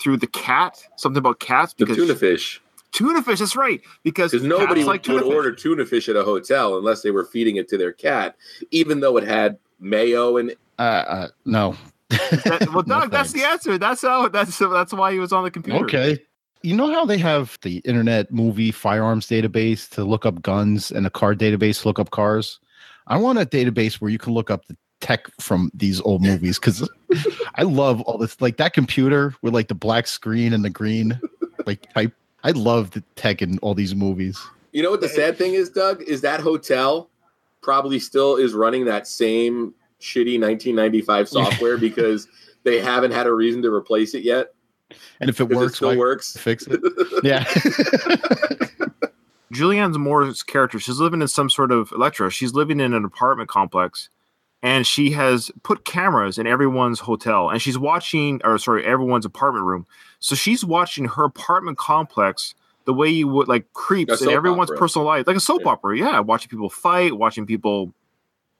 through 0.00 0.16
the 0.16 0.26
cat 0.26 0.82
something 0.96 1.18
about 1.18 1.38
cats 1.38 1.72
The 1.74 1.86
because 1.86 1.96
tuna 1.96 2.16
fish. 2.16 2.60
Tuna 2.96 3.22
fish. 3.22 3.38
That's 3.38 3.54
right, 3.56 3.80
because 4.02 4.32
Because 4.32 4.46
nobody 4.46 4.80
cats 4.80 4.86
would, 4.86 4.86
like 4.86 5.02
tuna 5.02 5.18
would 5.18 5.24
fish. 5.26 5.34
order 5.36 5.52
tuna 5.52 5.86
fish 5.86 6.08
at 6.08 6.16
a 6.16 6.24
hotel 6.24 6.78
unless 6.78 7.02
they 7.02 7.10
were 7.10 7.24
feeding 7.24 7.56
it 7.56 7.68
to 7.68 7.78
their 7.78 7.92
cat, 7.92 8.36
even 8.70 9.00
though 9.00 9.16
it 9.16 9.24
had 9.24 9.58
mayo 9.80 10.36
and 10.38 10.54
Uh, 10.78 10.82
uh 10.82 11.28
no. 11.44 11.76
That- 12.10 12.68
well, 12.72 12.82
No 12.86 13.00
Doug, 13.00 13.10
that's 13.10 13.32
the 13.32 13.42
answer. 13.44 13.78
That's 13.78 14.02
how. 14.02 14.28
That's 14.28 14.58
that's 14.58 14.92
why 14.92 15.12
he 15.12 15.18
was 15.18 15.32
on 15.32 15.44
the 15.44 15.50
computer. 15.50 15.84
Okay. 15.84 16.18
You 16.62 16.74
know 16.74 16.92
how 16.92 17.04
they 17.04 17.18
have 17.18 17.58
the 17.62 17.78
internet 17.84 18.32
movie 18.32 18.72
firearms 18.72 19.26
database 19.28 19.88
to 19.90 20.02
look 20.04 20.26
up 20.26 20.42
guns 20.42 20.90
and 20.90 21.06
a 21.06 21.10
car 21.10 21.34
database 21.34 21.82
to 21.82 21.88
look 21.88 21.98
up 21.98 22.10
cars? 22.10 22.58
I 23.06 23.18
want 23.18 23.38
a 23.38 23.46
database 23.46 23.96
where 24.00 24.10
you 24.10 24.18
can 24.18 24.32
look 24.32 24.50
up 24.50 24.66
the 24.66 24.76
tech 25.00 25.28
from 25.40 25.70
these 25.74 26.00
old 26.00 26.22
movies 26.22 26.58
because 26.58 26.88
I 27.54 27.62
love 27.62 28.00
all 28.02 28.18
this 28.18 28.40
like 28.40 28.56
that 28.56 28.72
computer 28.72 29.34
with 29.42 29.54
like 29.54 29.68
the 29.68 29.74
black 29.76 30.06
screen 30.06 30.52
and 30.52 30.64
the 30.64 30.70
green 30.70 31.20
like 31.66 31.92
type. 31.92 32.12
I 32.46 32.52
love 32.52 32.92
the 32.92 33.02
tech 33.16 33.42
in 33.42 33.58
all 33.58 33.74
these 33.74 33.94
movies. 33.94 34.40
You 34.72 34.82
know 34.82 34.90
what 34.92 35.00
the 35.00 35.08
sad 35.08 35.36
thing 35.36 35.54
is, 35.54 35.68
Doug? 35.68 36.02
Is 36.02 36.20
that 36.20 36.38
hotel 36.40 37.10
probably 37.60 37.98
still 37.98 38.36
is 38.36 38.54
running 38.54 38.84
that 38.84 39.08
same 39.08 39.74
shitty 40.00 40.40
1995 40.40 41.28
software 41.28 41.76
because 41.76 42.28
they 42.62 42.80
haven't 42.80 43.10
had 43.10 43.26
a 43.26 43.32
reason 43.32 43.62
to 43.62 43.74
replace 43.74 44.14
it 44.14 44.22
yet. 44.22 44.54
And 45.20 45.28
if 45.28 45.40
it 45.40 45.48
Because 45.48 45.50
it 45.50 45.56
works, 45.64 45.76
still 45.76 45.88
why 45.88 45.96
works. 45.96 46.36
fix 46.36 46.66
it. 46.68 46.80
Yeah. 47.24 47.44
Julianne 49.52 49.96
Moore's 49.96 50.42
character, 50.42 50.78
she's 50.78 50.98
living 51.00 51.22
in 51.22 51.28
some 51.28 51.48
sort 51.50 51.72
of 51.72 51.90
Electra. 51.92 52.30
She's 52.30 52.52
living 52.52 52.80
in 52.80 52.92
an 52.94 53.04
apartment 53.04 53.48
complex, 53.48 54.08
and 54.62 54.86
she 54.86 55.10
has 55.12 55.50
put 55.62 55.84
cameras 55.84 56.38
in 56.38 56.46
everyone's 56.46 57.00
hotel, 57.00 57.48
and 57.50 57.62
she's 57.62 57.78
watching, 57.78 58.40
or 58.44 58.58
sorry, 58.58 58.84
everyone's 58.84 59.24
apartment 59.24 59.64
room. 59.64 59.86
So 60.26 60.34
she's 60.34 60.64
watching 60.64 61.04
her 61.04 61.24
apartment 61.24 61.78
complex 61.78 62.56
the 62.84 62.92
way 62.92 63.08
you 63.08 63.28
would 63.28 63.46
like 63.46 63.72
creeps 63.74 64.20
in 64.20 64.28
everyone's 64.28 64.70
opera. 64.70 64.80
personal 64.80 65.06
life, 65.06 65.24
like 65.24 65.36
a 65.36 65.40
soap 65.40 65.60
Yeah. 65.64 65.70
opera. 65.70 65.96
Yeah, 65.96 66.18
watching 66.18 66.48
people 66.48 66.68
fight, 66.68 67.16
watching 67.16 67.46
people 67.46 67.94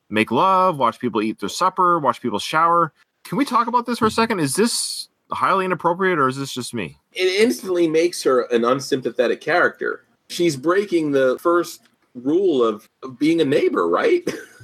make 0.09 0.31
love, 0.31 0.79
watch 0.79 1.01
people 1.01 1.21
eat 1.23 1.41
their 1.41 1.49
supper, 1.49 1.99
watch 1.99 2.23
people 2.23 2.39
shower. 2.39 2.93
Can 3.25 3.37
we 3.37 3.45
talk 3.45 3.67
about 3.67 3.85
this 3.85 3.99
for 3.99 4.07
a 4.07 4.09
mm-hmm. 4.09 4.15
second? 4.15 4.39
Is 4.39 4.55
this 4.55 5.09
highly 5.33 5.65
inappropriate, 5.65 6.21
or 6.21 6.29
is 6.29 6.37
this 6.37 6.55
just 6.55 6.73
me? 6.73 6.99
It 7.15 7.43
instantly 7.43 7.89
makes 7.89 8.23
her 8.23 8.43
an 8.53 8.65
unsympathetic 8.65 9.41
character. 9.41 10.05
She's 10.29 10.57
breaking 10.57 11.11
the 11.11 11.37
first 11.41 11.81
rule 12.15 12.63
of, 12.63 12.89
of 13.03 13.19
being 13.19 13.41
a 13.41 13.45
neighbor, 13.45 13.89
right? 13.89 14.23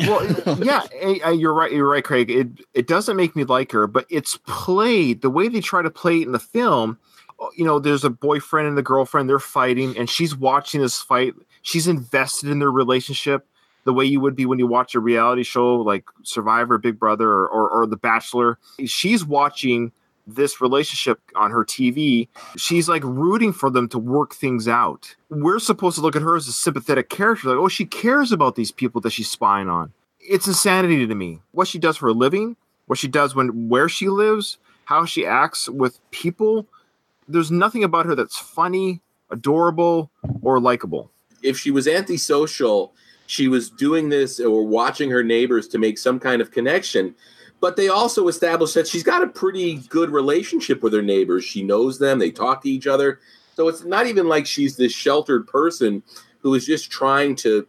Well, 0.00 0.58
yeah, 0.62 1.30
you're 1.30 1.54
right. 1.54 1.72
You're 1.72 1.88
right, 1.88 2.04
Craig. 2.04 2.30
It 2.30 2.48
it 2.74 2.86
doesn't 2.86 3.16
make 3.16 3.34
me 3.34 3.44
like 3.44 3.72
her, 3.72 3.86
but 3.86 4.06
it's 4.10 4.38
played 4.46 5.22
the 5.22 5.30
way 5.30 5.48
they 5.48 5.60
try 5.60 5.82
to 5.82 5.90
play 5.90 6.20
it 6.20 6.26
in 6.26 6.32
the 6.32 6.38
film. 6.38 6.98
You 7.54 7.64
know, 7.64 7.78
there's 7.78 8.04
a 8.04 8.10
boyfriend 8.10 8.68
and 8.68 8.78
the 8.78 8.82
girlfriend. 8.82 9.28
They're 9.28 9.38
fighting, 9.38 9.96
and 9.96 10.08
she's 10.08 10.36
watching 10.36 10.80
this 10.80 11.00
fight. 11.00 11.34
She's 11.62 11.88
invested 11.88 12.50
in 12.50 12.58
their 12.58 12.70
relationship 12.70 13.46
the 13.84 13.92
way 13.92 14.04
you 14.04 14.20
would 14.20 14.34
be 14.36 14.46
when 14.46 14.58
you 14.58 14.66
watch 14.66 14.94
a 14.94 15.00
reality 15.00 15.44
show 15.44 15.76
like 15.76 16.04
Survivor, 16.24 16.76
Big 16.76 16.98
Brother, 16.98 17.30
or, 17.30 17.48
or, 17.48 17.68
or 17.70 17.86
The 17.86 17.96
Bachelor. 17.96 18.58
She's 18.84 19.24
watching 19.24 19.92
this 20.26 20.60
relationship 20.60 21.20
on 21.34 21.50
her 21.50 21.64
TV. 21.64 22.28
She's 22.56 22.88
like 22.88 23.04
rooting 23.04 23.52
for 23.52 23.70
them 23.70 23.88
to 23.90 23.98
work 23.98 24.34
things 24.34 24.66
out. 24.66 25.14
We're 25.30 25.58
supposed 25.58 25.96
to 25.96 26.02
look 26.02 26.16
at 26.16 26.22
her 26.22 26.36
as 26.36 26.48
a 26.48 26.52
sympathetic 26.52 27.08
character, 27.08 27.48
like, 27.48 27.58
oh, 27.58 27.68
she 27.68 27.84
cares 27.84 28.32
about 28.32 28.56
these 28.56 28.72
people 28.72 29.00
that 29.02 29.10
she's 29.10 29.30
spying 29.30 29.68
on. 29.68 29.92
It's 30.20 30.48
insanity 30.48 31.06
to 31.06 31.14
me. 31.14 31.40
What 31.52 31.68
she 31.68 31.78
does 31.78 31.96
for 31.96 32.08
a 32.08 32.12
living, 32.12 32.56
what 32.86 32.98
she 32.98 33.08
does 33.08 33.34
when 33.34 33.68
where 33.68 33.88
she 33.88 34.08
lives, 34.08 34.58
how 34.86 35.04
she 35.04 35.24
acts 35.24 35.68
with 35.68 36.00
people. 36.10 36.66
There's 37.28 37.50
nothing 37.50 37.84
about 37.84 38.06
her 38.06 38.14
that's 38.14 38.38
funny, 38.38 39.00
adorable, 39.30 40.10
or 40.42 40.58
likable. 40.60 41.10
if 41.42 41.58
she 41.58 41.70
was 41.70 41.86
antisocial, 41.86 42.92
she 43.26 43.48
was 43.48 43.70
doing 43.70 44.08
this 44.08 44.40
or 44.40 44.66
watching 44.66 45.10
her 45.10 45.22
neighbors 45.22 45.68
to 45.68 45.78
make 45.78 45.98
some 45.98 46.18
kind 46.18 46.40
of 46.40 46.50
connection. 46.50 47.14
But 47.60 47.76
they 47.76 47.88
also 47.88 48.28
established 48.28 48.74
that 48.74 48.86
she's 48.86 49.02
got 49.02 49.22
a 49.22 49.28
pretty 49.28 49.76
good 49.88 50.10
relationship 50.10 50.82
with 50.82 50.92
her 50.92 51.02
neighbors. 51.02 51.44
She 51.44 51.62
knows 51.62 51.98
them, 51.98 52.18
they 52.18 52.30
talk 52.30 52.62
to 52.62 52.70
each 52.70 52.86
other. 52.86 53.20
So 53.54 53.68
it's 53.68 53.84
not 53.84 54.06
even 54.06 54.28
like 54.28 54.46
she's 54.46 54.76
this 54.76 54.92
sheltered 54.92 55.46
person 55.46 56.02
who 56.40 56.54
is 56.54 56.66
just 56.66 56.90
trying 56.90 57.34
to 57.36 57.66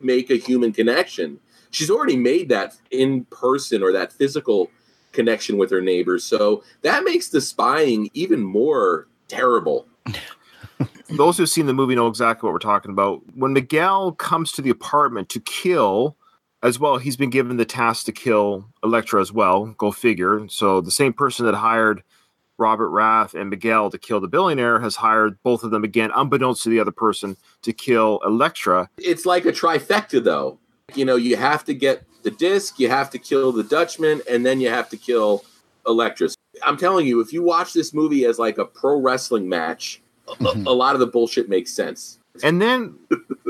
make 0.00 0.30
a 0.30 0.36
human 0.36 0.72
connection. 0.72 1.38
She's 1.70 1.90
already 1.90 2.16
made 2.16 2.48
that 2.48 2.74
in 2.90 3.24
person 3.26 3.82
or 3.82 3.92
that 3.92 4.12
physical 4.12 4.70
connection 5.12 5.56
with 5.56 5.70
her 5.70 5.80
neighbors. 5.80 6.24
So 6.24 6.64
that 6.82 7.04
makes 7.04 7.28
the 7.28 7.40
spying 7.40 8.10
even 8.14 8.42
more 8.42 9.06
terrible. 9.28 9.86
those 11.10 11.38
who've 11.38 11.48
seen 11.48 11.66
the 11.66 11.74
movie 11.74 11.94
know 11.94 12.08
exactly 12.08 12.46
what 12.46 12.52
we're 12.52 12.58
talking 12.58 12.90
about. 12.90 13.22
When 13.34 13.52
Miguel 13.52 14.12
comes 14.12 14.52
to 14.52 14.62
the 14.62 14.70
apartment 14.70 15.28
to 15.30 15.40
kill, 15.40 16.16
as 16.62 16.78
well, 16.78 16.98
he's 16.98 17.16
been 17.16 17.30
given 17.30 17.56
the 17.56 17.64
task 17.64 18.06
to 18.06 18.12
kill 18.12 18.66
Electra 18.82 19.20
as 19.20 19.32
well. 19.32 19.66
Go 19.78 19.90
figure. 19.92 20.46
So 20.48 20.80
the 20.80 20.90
same 20.90 21.12
person 21.12 21.46
that 21.46 21.54
hired 21.54 22.02
Robert 22.58 22.90
Rath 22.90 23.34
and 23.34 23.48
Miguel 23.48 23.90
to 23.90 23.98
kill 23.98 24.20
the 24.20 24.28
billionaire 24.28 24.80
has 24.80 24.96
hired 24.96 25.42
both 25.42 25.64
of 25.64 25.70
them 25.70 25.84
again, 25.84 26.10
unbeknownst 26.14 26.62
to 26.64 26.68
the 26.68 26.80
other 26.80 26.90
person, 26.90 27.36
to 27.62 27.72
kill 27.72 28.20
Electra. 28.24 28.90
it's 28.98 29.24
like 29.24 29.46
a 29.46 29.52
trifecta 29.52 30.22
though 30.22 30.58
you 30.96 31.04
know 31.04 31.16
you 31.16 31.36
have 31.36 31.64
to 31.64 31.74
get 31.74 32.04
the 32.22 32.30
disc 32.30 32.78
you 32.78 32.88
have 32.88 33.10
to 33.10 33.18
kill 33.18 33.52
the 33.52 33.64
dutchman 33.64 34.20
and 34.30 34.44
then 34.44 34.60
you 34.60 34.68
have 34.68 34.88
to 34.88 34.96
kill 34.96 35.44
electris 35.86 36.34
i'm 36.64 36.76
telling 36.76 37.06
you 37.06 37.20
if 37.20 37.32
you 37.32 37.42
watch 37.42 37.72
this 37.72 37.94
movie 37.94 38.24
as 38.24 38.38
like 38.38 38.58
a 38.58 38.64
pro 38.64 39.00
wrestling 39.00 39.48
match 39.48 40.02
a, 40.28 40.32
a 40.32 40.34
mm-hmm. 40.34 40.64
lot 40.64 40.94
of 40.94 41.00
the 41.00 41.06
bullshit 41.06 41.48
makes 41.48 41.72
sense 41.72 42.18
And 42.42 42.60
then, 42.62 42.96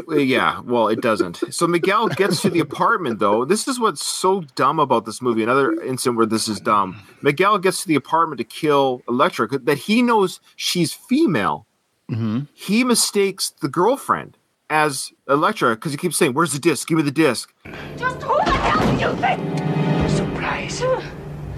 yeah, 0.08 0.60
well, 0.60 0.88
it 0.88 1.00
doesn't. 1.00 1.42
So 1.54 1.66
Miguel 1.66 2.08
gets 2.08 2.42
to 2.42 2.50
the 2.50 2.60
apartment, 2.60 3.18
though. 3.18 3.44
This 3.44 3.68
is 3.68 3.78
what's 3.78 4.04
so 4.04 4.40
dumb 4.54 4.78
about 4.80 5.04
this 5.04 5.20
movie. 5.22 5.42
Another 5.42 5.80
incident 5.82 6.16
where 6.16 6.26
this 6.26 6.48
is 6.48 6.60
dumb. 6.60 7.00
Miguel 7.22 7.58
gets 7.58 7.82
to 7.82 7.88
the 7.88 7.94
apartment 7.94 8.38
to 8.38 8.44
kill 8.44 9.02
Electra, 9.08 9.46
that 9.58 9.78
he 9.78 10.02
knows 10.02 10.40
she's 10.56 10.92
female. 10.92 11.66
Mhm. 12.10 12.48
He 12.54 12.82
mistakes 12.82 13.50
the 13.60 13.68
girlfriend 13.68 14.36
as 14.68 15.12
Electra 15.28 15.74
because 15.76 15.92
he 15.92 15.98
keeps 15.98 16.16
saying, 16.16 16.32
Where's 16.34 16.52
the 16.52 16.58
disc? 16.58 16.88
Give 16.88 16.96
me 16.96 17.02
the 17.04 17.10
disc. 17.10 17.52
Just 17.96 18.22
who 18.22 18.36
the 18.44 18.50
hell 18.50 18.80
do 18.80 19.04
you 19.04 19.14
think? 19.20 20.10
Surprise. 20.10 20.82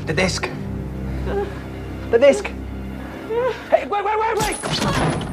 The 0.07 0.13
disc. 0.13 0.49
The 2.11 2.19
disc. 2.19 2.45
Hey, 3.71 3.87
wait, 3.87 4.05
wait, 4.05 4.19
wait, 4.19 4.37
wait! 4.39 5.32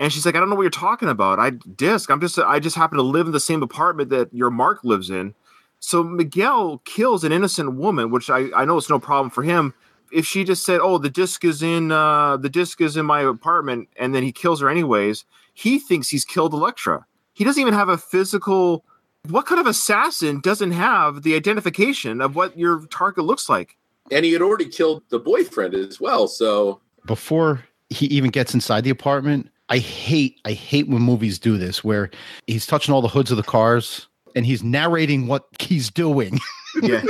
And 0.00 0.12
she's 0.12 0.26
like, 0.26 0.34
I 0.34 0.40
don't 0.40 0.48
know 0.48 0.56
what 0.56 0.62
you're 0.62 0.70
talking 0.70 1.08
about. 1.08 1.38
I 1.38 1.50
disc. 1.50 2.10
I'm 2.10 2.20
just 2.20 2.38
I 2.38 2.58
just 2.58 2.74
happen 2.74 2.96
to 2.96 3.02
live 3.02 3.26
in 3.26 3.32
the 3.32 3.38
same 3.38 3.62
apartment 3.62 4.08
that 4.10 4.34
your 4.34 4.50
Mark 4.50 4.82
lives 4.82 5.10
in. 5.10 5.34
So 5.78 6.02
Miguel 6.02 6.78
kills 6.84 7.22
an 7.22 7.30
innocent 7.32 7.74
woman, 7.74 8.10
which 8.10 8.28
I, 8.28 8.50
I 8.56 8.64
know 8.64 8.76
it's 8.78 8.90
no 8.90 8.98
problem 8.98 9.30
for 9.30 9.42
him. 9.42 9.72
If 10.10 10.26
she 10.26 10.42
just 10.42 10.64
said, 10.64 10.80
Oh, 10.82 10.98
the 10.98 11.10
disc 11.10 11.44
is 11.44 11.62
in 11.62 11.92
uh 11.92 12.38
the 12.38 12.48
disc 12.48 12.80
is 12.80 12.96
in 12.96 13.06
my 13.06 13.20
apartment, 13.20 13.88
and 13.96 14.14
then 14.14 14.22
he 14.22 14.32
kills 14.32 14.60
her 14.60 14.68
anyways, 14.68 15.24
he 15.54 15.78
thinks 15.78 16.08
he's 16.08 16.24
killed 16.24 16.54
Electra. 16.54 17.06
He 17.34 17.44
doesn't 17.44 17.60
even 17.60 17.74
have 17.74 17.88
a 17.90 17.98
physical 17.98 18.84
what 19.28 19.44
kind 19.44 19.60
of 19.60 19.66
assassin 19.66 20.40
doesn't 20.40 20.72
have 20.72 21.22
the 21.24 21.34
identification 21.36 22.22
of 22.22 22.34
what 22.34 22.58
your 22.58 22.86
target 22.86 23.24
looks 23.24 23.48
like? 23.48 23.76
and 24.10 24.24
he 24.24 24.32
had 24.32 24.42
already 24.42 24.66
killed 24.66 25.02
the 25.10 25.18
boyfriend 25.18 25.74
as 25.74 26.00
well 26.00 26.26
so 26.26 26.80
before 27.06 27.62
he 27.90 28.06
even 28.06 28.30
gets 28.30 28.54
inside 28.54 28.82
the 28.82 28.90
apartment 28.90 29.48
i 29.70 29.78
hate 29.78 30.40
i 30.44 30.52
hate 30.52 30.88
when 30.88 31.00
movies 31.02 31.38
do 31.38 31.56
this 31.56 31.82
where 31.82 32.10
he's 32.46 32.66
touching 32.66 32.92
all 32.92 33.00
the 33.02 33.08
hoods 33.08 33.30
of 33.30 33.36
the 33.36 33.42
cars 33.42 34.06
and 34.36 34.44
he's 34.46 34.62
narrating 34.62 35.26
what 35.26 35.46
he's 35.58 35.90
doing 35.90 36.38
Yeah. 36.82 37.02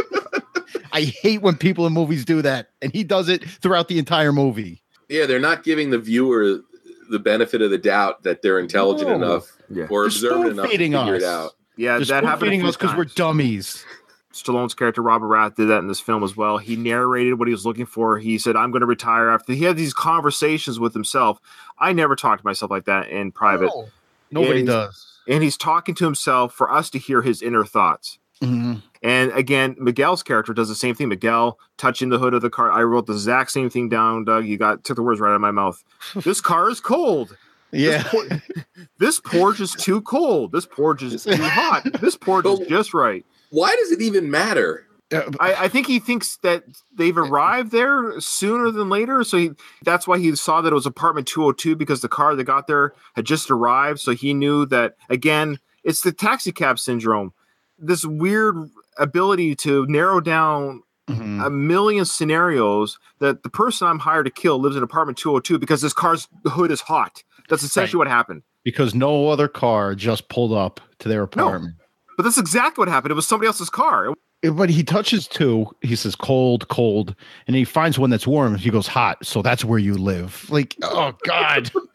i 0.92 1.02
hate 1.02 1.42
when 1.42 1.56
people 1.56 1.86
in 1.86 1.92
movies 1.92 2.24
do 2.24 2.40
that 2.42 2.70
and 2.82 2.92
he 2.92 3.04
does 3.04 3.28
it 3.28 3.44
throughout 3.48 3.88
the 3.88 3.98
entire 3.98 4.32
movie 4.32 4.82
yeah 5.08 5.26
they're 5.26 5.38
not 5.40 5.64
giving 5.64 5.90
the 5.90 5.98
viewer 5.98 6.60
the 7.10 7.18
benefit 7.18 7.60
of 7.60 7.70
the 7.70 7.78
doubt 7.78 8.22
that 8.22 8.40
they're 8.42 8.58
intelligent 8.60 9.08
No. 9.10 9.16
enough 9.16 9.56
Yeah. 9.68 9.84
or 9.90 10.02
They're 10.02 10.06
observant 10.06 10.50
enough 10.52 10.70
to 10.70 10.78
figure 10.78 10.96
us. 10.98 11.22
it 11.22 11.26
out 11.26 11.50
Yeah, 11.76 11.96
They're 11.96 12.06
that 12.06 12.24
happened. 12.24 12.40
spoon-feeding 12.50 12.66
us 12.66 12.76
because 12.76 12.96
we're 12.96 13.04
dummies 13.06 13.84
Stallone's 14.32 14.74
character 14.74 15.02
Robert 15.02 15.26
Rath 15.26 15.56
did 15.56 15.66
that 15.68 15.78
in 15.78 15.88
this 15.88 15.98
film 16.00 16.22
as 16.22 16.36
well. 16.36 16.58
He 16.58 16.76
narrated 16.76 17.34
what 17.38 17.48
he 17.48 17.52
was 17.52 17.66
looking 17.66 17.86
for. 17.86 18.18
He 18.18 18.38
said, 18.38 18.54
"I'm 18.56 18.70
going 18.70 18.80
to 18.80 18.86
retire 18.86 19.28
after." 19.30 19.52
He 19.52 19.64
had 19.64 19.76
these 19.76 19.92
conversations 19.94 20.78
with 20.78 20.94
himself. 20.94 21.40
I 21.78 21.92
never 21.92 22.14
talk 22.14 22.38
to 22.40 22.46
myself 22.46 22.70
like 22.70 22.84
that 22.84 23.08
in 23.08 23.32
private. 23.32 23.70
No, 23.74 23.88
nobody 24.30 24.60
And- 24.60 24.68
does 24.68 25.06
And 25.28 25.42
he's 25.42 25.56
talking 25.56 25.94
to 25.96 26.04
himself 26.04 26.54
for 26.54 26.72
us 26.72 26.90
to 26.90 26.98
hear 26.98 27.22
his 27.22 27.42
inner 27.42 27.64
thoughts. 27.64 28.18
Mhm. 28.42 28.82
And 29.02 29.30
again, 29.32 29.76
Miguel's 29.78 30.22
character 30.22 30.52
does 30.54 30.68
the 30.68 30.74
same 30.74 30.94
thing. 30.94 31.08
Miguel 31.08 31.58
touching 31.76 32.08
the 32.08 32.18
hood 32.18 32.32
of 32.34 32.40
the 32.42 32.50
car. 32.50 32.70
I 32.72 32.82
wrote 32.84 33.06
the 33.06 33.12
exact 33.12 33.50
same 33.50 33.68
thing 33.68 33.88
down, 33.88 34.24
Doug. 34.24 34.46
You 34.46 34.56
got 34.56 34.82
took 34.84 34.96
the 34.96 35.02
words 35.02 35.20
right 35.20 35.30
out 35.30 35.34
of 35.34 35.40
my 35.40 35.50
mouth. 35.50 35.82
This 36.16 36.40
car 36.40 36.70
is 36.70 36.80
cold. 36.80 37.36
yeah 37.72 38.02
This 38.98 39.20
porch 39.20 39.60
is 39.60 39.72
too 39.74 40.00
cold. 40.02 40.52
This 40.52 40.66
porch 40.66 41.02
is 41.02 41.22
too 41.24 41.36
hot. 41.36 41.82
This 42.00 42.16
porch 42.16 42.46
is 42.46 42.60
just 42.68 42.94
right. 42.94 43.24
Why 43.50 43.74
does 43.76 43.90
it 43.92 44.00
even 44.00 44.30
matter 44.30 44.86
I, 45.12 45.64
I 45.64 45.68
think 45.68 45.88
he 45.88 45.98
thinks 45.98 46.36
that 46.44 46.62
they've 46.96 47.18
arrived 47.18 47.72
there 47.72 48.20
sooner 48.20 48.70
than 48.70 48.88
later. 48.88 49.24
So 49.24 49.38
he, 49.38 49.50
that's 49.82 50.06
why 50.06 50.18
he 50.20 50.36
saw 50.36 50.60
that 50.60 50.70
it 50.70 50.74
was 50.74 50.86
apartment 50.86 51.26
202 51.26 51.74
because 51.74 52.00
the 52.00 52.08
car 52.08 52.36
that 52.36 52.44
got 52.44 52.68
there 52.68 52.92
had 53.16 53.24
just 53.24 53.50
arrived. 53.50 53.98
So 53.98 54.12
he 54.12 54.34
knew 54.34 54.66
that, 54.66 54.94
again, 55.08 55.58
it's 55.82 56.02
the 56.02 56.12
taxi 56.12 56.52
cab 56.52 56.78
syndrome. 56.78 57.32
This 57.76 58.04
weird 58.04 58.54
ability 58.98 59.56
to 59.56 59.84
narrow 59.88 60.20
down 60.20 60.84
Mhm. 61.08 61.44
a 61.44 61.50
million 61.50 62.04
scenarios 62.04 62.96
that 63.18 63.42
the 63.42 63.50
person 63.50 63.88
I'm 63.88 63.98
hired 63.98 64.26
to 64.26 64.30
kill 64.30 64.60
lives 64.60 64.76
in 64.76 64.84
apartment 64.84 65.18
202 65.18 65.58
because 65.58 65.82
this 65.82 65.92
car's 65.92 66.28
hood 66.44 66.70
is 66.70 66.82
hot. 66.82 67.24
That's 67.48 67.64
essentially 67.64 67.98
what 67.98 68.06
happened. 68.06 68.42
because 68.62 68.94
no 68.94 69.26
other 69.28 69.48
car 69.48 69.96
just 69.96 70.28
pulled 70.28 70.52
up 70.52 70.80
to 71.00 71.08
their 71.08 71.22
apartment 71.24 71.74
But 72.20 72.24
that's 72.24 72.36
exactly 72.36 72.82
what 72.82 72.88
happened. 72.88 73.12
It 73.12 73.14
was 73.14 73.26
somebody 73.26 73.46
else's 73.46 73.70
car. 73.70 74.12
but 74.42 74.68
he 74.68 74.82
touches 74.82 75.26
two 75.26 75.66
he 75.80 75.96
says 75.96 76.14
cold 76.14 76.68
cold 76.68 77.14
and 77.46 77.56
he 77.56 77.64
finds 77.64 77.98
one 77.98 78.10
that's 78.10 78.26
warm 78.26 78.56
he 78.56 78.68
goes 78.68 78.86
hot 78.86 79.24
so 79.24 79.40
that's 79.40 79.64
where 79.64 79.78
you 79.78 79.94
live 79.94 80.46
like 80.50 80.76
oh 80.82 81.14
god 81.24 81.70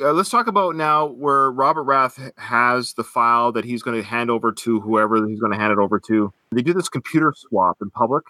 uh, 0.00 0.12
let's 0.12 0.28
talk 0.28 0.48
about 0.48 0.74
now 0.74 1.06
where 1.06 1.52
Robert 1.52 1.84
Rath 1.84 2.18
has 2.36 2.94
the 2.94 3.04
file 3.04 3.52
that 3.52 3.64
he's 3.64 3.82
going 3.82 4.00
to 4.00 4.06
hand 4.06 4.28
over 4.28 4.50
to 4.50 4.80
whoever 4.80 5.24
he's 5.28 5.38
going 5.38 5.52
to 5.52 5.58
hand 5.58 5.72
it 5.72 5.78
over 5.78 6.00
to. 6.00 6.32
They 6.52 6.62
do 6.62 6.72
this 6.72 6.88
computer 6.88 7.32
swap 7.36 7.78
in 7.80 7.90
public. 7.90 8.24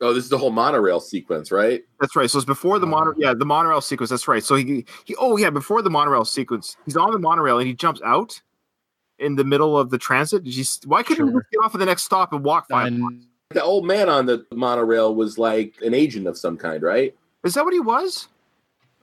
Oh 0.00 0.12
this 0.12 0.24
is 0.24 0.30
the 0.30 0.38
whole 0.38 0.50
monorail 0.50 1.00
sequence 1.00 1.50
right 1.50 1.82
That's 2.00 2.14
right. 2.16 2.30
So 2.30 2.38
it's 2.38 2.44
before 2.46 2.78
the 2.78 2.86
oh. 2.86 2.90
monorail. 2.90 3.14
yeah, 3.18 3.34
the 3.34 3.44
monorail 3.46 3.80
sequence. 3.80 4.10
That's 4.10 4.28
right. 4.28 4.42
So 4.44 4.54
he, 4.56 4.84
he, 5.04 5.14
oh 5.18 5.36
yeah, 5.36 5.50
before 5.50 5.82
the 5.82 5.90
monorail 5.90 6.24
sequence, 6.24 6.76
he's 6.84 6.96
on 6.96 7.10
the 7.12 7.18
monorail 7.18 7.58
and 7.58 7.66
he 7.66 7.74
jumps 7.74 8.00
out 8.04 8.40
in 9.18 9.36
the 9.36 9.44
middle 9.44 9.78
of 9.78 9.88
the 9.90 9.96
transit. 9.98 10.44
Did 10.44 10.54
you, 10.56 10.64
why 10.84 11.02
couldn't 11.02 11.26
he 11.26 11.32
Sure. 11.32 11.40
just 11.40 11.50
get 11.50 11.58
off 11.64 11.74
at 11.74 11.78
the 11.78 11.86
next 11.86 12.02
stop 12.04 12.32
and 12.34 12.44
walk 12.44 12.68
five? 12.68 12.86
I, 12.92 12.96
blocks? 12.96 13.14
The 13.50 13.62
old 13.62 13.86
man 13.86 14.08
on 14.10 14.26
the 14.26 14.44
monorail 14.52 15.14
was 15.14 15.38
like 15.38 15.74
an 15.82 15.94
agent 15.94 16.26
of 16.26 16.36
some 16.36 16.58
kind, 16.58 16.82
right? 16.82 17.14
Is 17.44 17.54
that 17.54 17.64
what 17.64 17.72
he 17.72 17.80
was? 17.80 18.28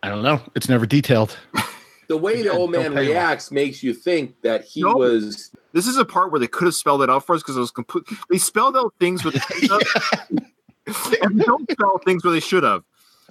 I 0.03 0.09
don't 0.09 0.21
know. 0.21 0.41
It's 0.53 0.69
never 0.69 0.85
detailed. 0.85 1.37
The 2.09 2.17
way 2.17 2.41
the 2.43 2.51
old 2.51 2.69
man 2.69 2.93
no 2.93 2.97
payoff. 3.01 3.09
reacts 3.09 3.49
makes 3.51 3.81
you 3.81 3.93
think 3.93 4.35
that 4.41 4.65
he 4.65 4.81
No. 4.83 4.93
was. 4.97 5.51
This 5.71 5.87
is 5.87 5.97
a 5.97 6.03
part 6.03 6.31
where 6.31 6.39
they 6.39 6.47
could 6.47 6.65
have 6.65 6.75
spelled 6.75 7.01
it 7.01 7.09
out 7.09 7.25
for 7.25 7.33
us 7.33 7.41
because 7.41 7.55
it 7.55 7.61
was 7.61 7.71
complete. 7.71 8.03
They 8.29 8.37
spelled 8.37 8.75
out 8.75 8.93
things 8.99 9.23
with 9.23 9.35
and 11.21 11.39
don't 11.39 11.69
spell 11.71 11.99
things 11.99 12.23
where 12.23 12.33
they 12.33 12.39
should 12.39 12.63
have. 12.63 12.83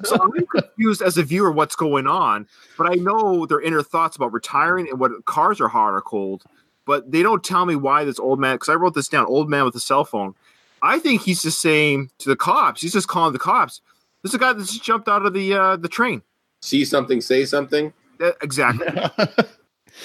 So 0.05 0.17
I'm 0.21 0.47
confused 0.47 1.03
as 1.03 1.19
a 1.19 1.23
viewer 1.23 1.53
what's 1.53 1.77
going 1.77 2.07
on, 2.07 2.49
but 2.79 2.91
I 2.91 2.95
know 2.95 3.47
their 3.47 3.61
inner 3.61 3.83
thoughts 3.83 4.17
about 4.17 4.33
retiring 4.33 4.89
and 4.89 4.99
what 4.99 5.13
cars 5.27 5.61
are 5.61 5.69
hot 5.69 5.91
or 5.91 6.01
cold. 6.01 6.43
But 6.87 7.13
they 7.13 7.23
don't 7.23 7.45
tell 7.45 7.67
me 7.67 7.77
why 7.77 8.05
this 8.05 8.19
old 8.19 8.41
man. 8.41 8.57
Because 8.57 8.71
I 8.71 8.75
wrote 8.75 8.95
this 8.95 9.07
down. 9.07 9.27
Old 9.27 9.49
man 9.49 9.65
with 9.65 9.75
a 9.77 9.81
cell 9.81 10.05
phone. 10.05 10.35
I 10.83 10.99
think 10.99 11.23
he's 11.23 11.43
just 11.43 11.61
saying 11.61 12.11
to 12.19 12.29
the 12.29 12.35
cops. 12.35 12.81
He's 12.81 12.93
just 12.93 13.07
calling 13.07 13.33
the 13.33 13.39
cops. 13.39 13.81
This 14.23 14.31
is 14.31 14.35
a 14.35 14.39
guy 14.39 14.53
that 14.53 14.65
just 14.65 14.83
jumped 14.83 15.09
out 15.09 15.25
of 15.25 15.33
the 15.33 15.55
uh, 15.55 15.77
the 15.77 15.89
train. 15.89 16.23
See 16.61 16.85
something, 16.85 17.21
say 17.21 17.45
something. 17.45 17.93
Uh, 18.21 18.33
exactly. 18.41 18.87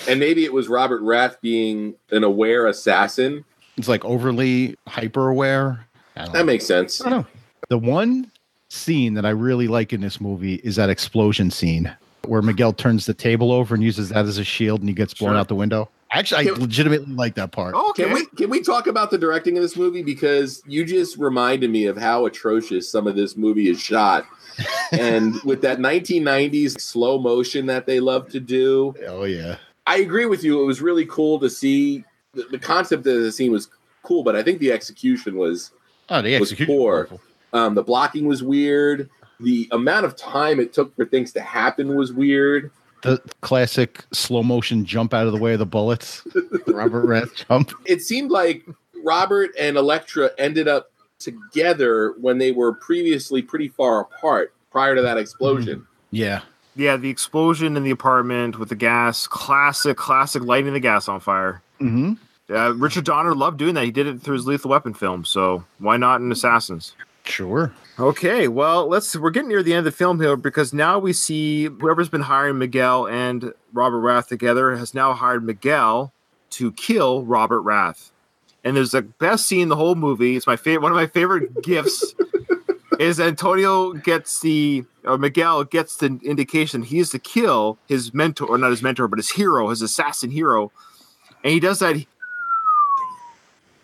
And 0.07 0.19
maybe 0.19 0.43
it 0.43 0.53
was 0.53 0.67
Robert 0.67 1.01
Rath 1.01 1.39
being 1.41 1.95
an 2.11 2.23
aware 2.23 2.67
assassin. 2.67 3.45
It's 3.77 3.87
like 3.87 4.03
overly 4.05 4.75
hyper 4.87 5.27
aware. 5.27 5.87
I 6.15 6.25
don't 6.25 6.33
know. 6.33 6.39
That 6.39 6.45
makes 6.45 6.65
sense. 6.65 7.01
I 7.01 7.09
don't 7.09 7.21
know. 7.21 7.27
The 7.69 7.77
one 7.77 8.31
scene 8.69 9.13
that 9.15 9.25
I 9.25 9.29
really 9.29 9.67
like 9.67 9.93
in 9.93 10.01
this 10.01 10.19
movie 10.19 10.55
is 10.55 10.75
that 10.75 10.89
explosion 10.89 11.51
scene 11.51 11.93
where 12.25 12.41
Miguel 12.41 12.73
turns 12.73 13.05
the 13.05 13.13
table 13.13 13.51
over 13.53 13.73
and 13.73 13.83
uses 13.83 14.09
that 14.09 14.25
as 14.25 14.37
a 14.37 14.43
shield 14.43 14.81
and 14.81 14.89
he 14.89 14.95
gets 14.95 15.13
blown 15.13 15.31
Sure. 15.31 15.37
out 15.37 15.47
the 15.47 15.55
window. 15.55 15.89
Actually, 16.11 16.49
I 16.49 16.53
legitimately 16.53 17.13
like 17.13 17.35
that 17.35 17.51
part. 17.51 17.73
Oh, 17.77 17.89
okay. 17.91 18.03
Can 18.05 18.13
we 18.13 18.25
can 18.37 18.49
we 18.49 18.61
talk 18.61 18.87
about 18.87 19.11
the 19.11 19.17
directing 19.17 19.57
of 19.57 19.61
this 19.63 19.75
movie 19.75 20.03
because 20.03 20.61
you 20.65 20.85
just 20.85 21.17
reminded 21.17 21.69
me 21.69 21.85
of 21.85 21.97
how 21.97 22.25
atrocious 22.25 22.89
some 22.89 23.07
of 23.07 23.15
this 23.17 23.35
movie 23.35 23.67
is 23.69 23.79
shot, 23.79 24.25
and 24.93 25.35
with 25.43 25.61
that 25.63 25.79
1990s 25.79 26.79
slow 26.79 27.17
motion 27.19 27.65
that 27.65 27.85
they 27.85 27.99
love 27.99 28.29
to 28.29 28.39
do. 28.39 28.93
Oh 29.05 29.25
yeah. 29.25 29.57
I 29.85 29.97
agree 29.97 30.25
with 30.25 30.43
you. 30.43 30.61
It 30.61 30.65
was 30.65 30.81
really 30.81 31.05
cool 31.05 31.39
to 31.39 31.49
see 31.49 32.03
the, 32.33 32.43
the 32.51 32.59
concept 32.59 33.05
of 33.07 33.21
the 33.23 33.31
scene 33.31 33.51
was 33.51 33.69
cool, 34.03 34.23
but 34.23 34.35
I 34.35 34.43
think 34.43 34.59
the 34.59 34.71
execution 34.71 35.37
was 35.37 35.71
Oh, 36.09 36.21
the 36.21 36.39
Was 36.39 36.51
execution. 36.53 36.73
poor. 36.73 36.95
was 37.01 37.05
awful. 37.07 37.21
Um, 37.53 37.75
the 37.75 37.83
blocking 37.83 38.27
was 38.27 38.43
weird. 38.43 39.09
The 39.39 39.67
amount 39.71 40.05
of 40.05 40.15
time 40.15 40.59
it 40.59 40.73
took 40.73 40.95
for 40.95 41.05
things 41.05 41.31
to 41.33 41.41
happen 41.41 41.95
was 41.95 42.11
weird. 42.11 42.71
The 43.03 43.21
classic 43.41 44.05
slow 44.11 44.41
motion 44.41 44.83
jump 44.83 45.13
out 45.13 45.27
of 45.27 45.33
the 45.33 45.39
way 45.39 45.53
of 45.53 45.59
the 45.59 45.65
bullets. 45.65 46.23
Robert 46.67 47.05
Rath 47.05 47.35
jump. 47.47 47.71
It 47.85 48.01
seemed 48.01 48.31
like 48.31 48.65
Robert 49.03 49.51
and 49.59 49.77
Electra 49.77 50.31
ended 50.37 50.67
up 50.67 50.91
together 51.19 52.15
when 52.19 52.37
they 52.37 52.51
were 52.51 52.73
previously 52.73 53.41
pretty 53.41 53.67
far 53.67 54.01
apart 54.01 54.53
prior 54.71 54.95
to 54.95 55.01
that 55.01 55.17
explosion. 55.17 55.85
Yeah. 56.11 56.41
Yeah, 56.75 56.95
the 56.97 57.09
explosion 57.09 57.75
in 57.75 57.83
the 57.83 57.91
apartment 57.91 58.59
with 58.59 58.69
the 58.69 58.75
gas. 58.75 59.25
Classic, 59.25 59.97
classic 59.97 60.43
lighting 60.43 60.73
the 60.73 60.79
gas 60.79 61.07
on 61.07 61.19
fire. 61.19 61.61
Mm-hmm. 61.81 62.13
Uh, 62.53 62.73
Richard 62.73 63.03
Donner 63.03 63.35
loved 63.35 63.57
doing 63.57 63.73
that. 63.73 63.83
He 63.83 63.91
did 63.91 64.07
it 64.07 64.21
through 64.21 64.35
his 64.35 64.47
Lethal 64.47 64.71
Weapon 64.71 64.93
film, 64.93 65.25
so 65.25 65.65
why 65.79 65.97
not 65.97 66.21
in 66.21 66.31
Assassins? 66.31 66.95
Sure. 67.27 67.73
Okay, 67.99 68.47
well, 68.47 68.87
let's. 68.87 69.15
We're 69.15 69.31
getting 69.31 69.49
near 69.49 69.63
the 69.63 69.73
end 69.73 69.79
of 69.79 69.85
the 69.85 69.91
film 69.91 70.19
here 70.19 70.35
because 70.35 70.73
now 70.73 70.99
we 70.99 71.13
see 71.13 71.65
whoever's 71.65 72.09
been 72.09 72.21
hiring 72.21 72.57
Miguel 72.57 73.07
and 73.07 73.53
Robert 73.73 73.99
Rath 73.99 74.27
together 74.27 74.75
has 74.75 74.93
now 74.93 75.13
hired 75.13 75.43
Miguel 75.43 76.13
to 76.51 76.71
kill 76.73 77.23
Robert 77.23 77.61
Rath. 77.61 78.11
And 78.63 78.75
there's 78.75 78.91
the 78.91 79.01
best 79.01 79.47
scene 79.47 79.61
in 79.61 79.69
the 79.69 79.75
whole 79.75 79.95
movie. 79.95 80.35
It's 80.35 80.47
my 80.47 80.55
favorite. 80.55 80.83
One 80.83 80.91
of 80.91 80.95
my 80.95 81.07
favorite 81.07 81.61
gifts 81.63 82.13
is 82.99 83.19
Antonio 83.19 83.93
gets 83.93 84.39
the 84.39 84.83
or 85.03 85.17
Miguel 85.17 85.63
gets 85.63 85.97
the 85.97 86.19
indication 86.23 86.83
he 86.83 86.99
is 86.99 87.09
to 87.11 87.19
kill 87.19 87.77
his 87.87 88.13
mentor, 88.13 88.47
or 88.47 88.57
not 88.57 88.71
his 88.71 88.83
mentor, 88.83 89.07
but 89.07 89.19
his 89.19 89.29
hero, 89.29 89.69
his 89.69 89.81
assassin 89.81 90.31
hero. 90.31 90.71
And 91.43 91.53
he 91.53 91.59
does 91.59 91.79
that. 91.79 92.05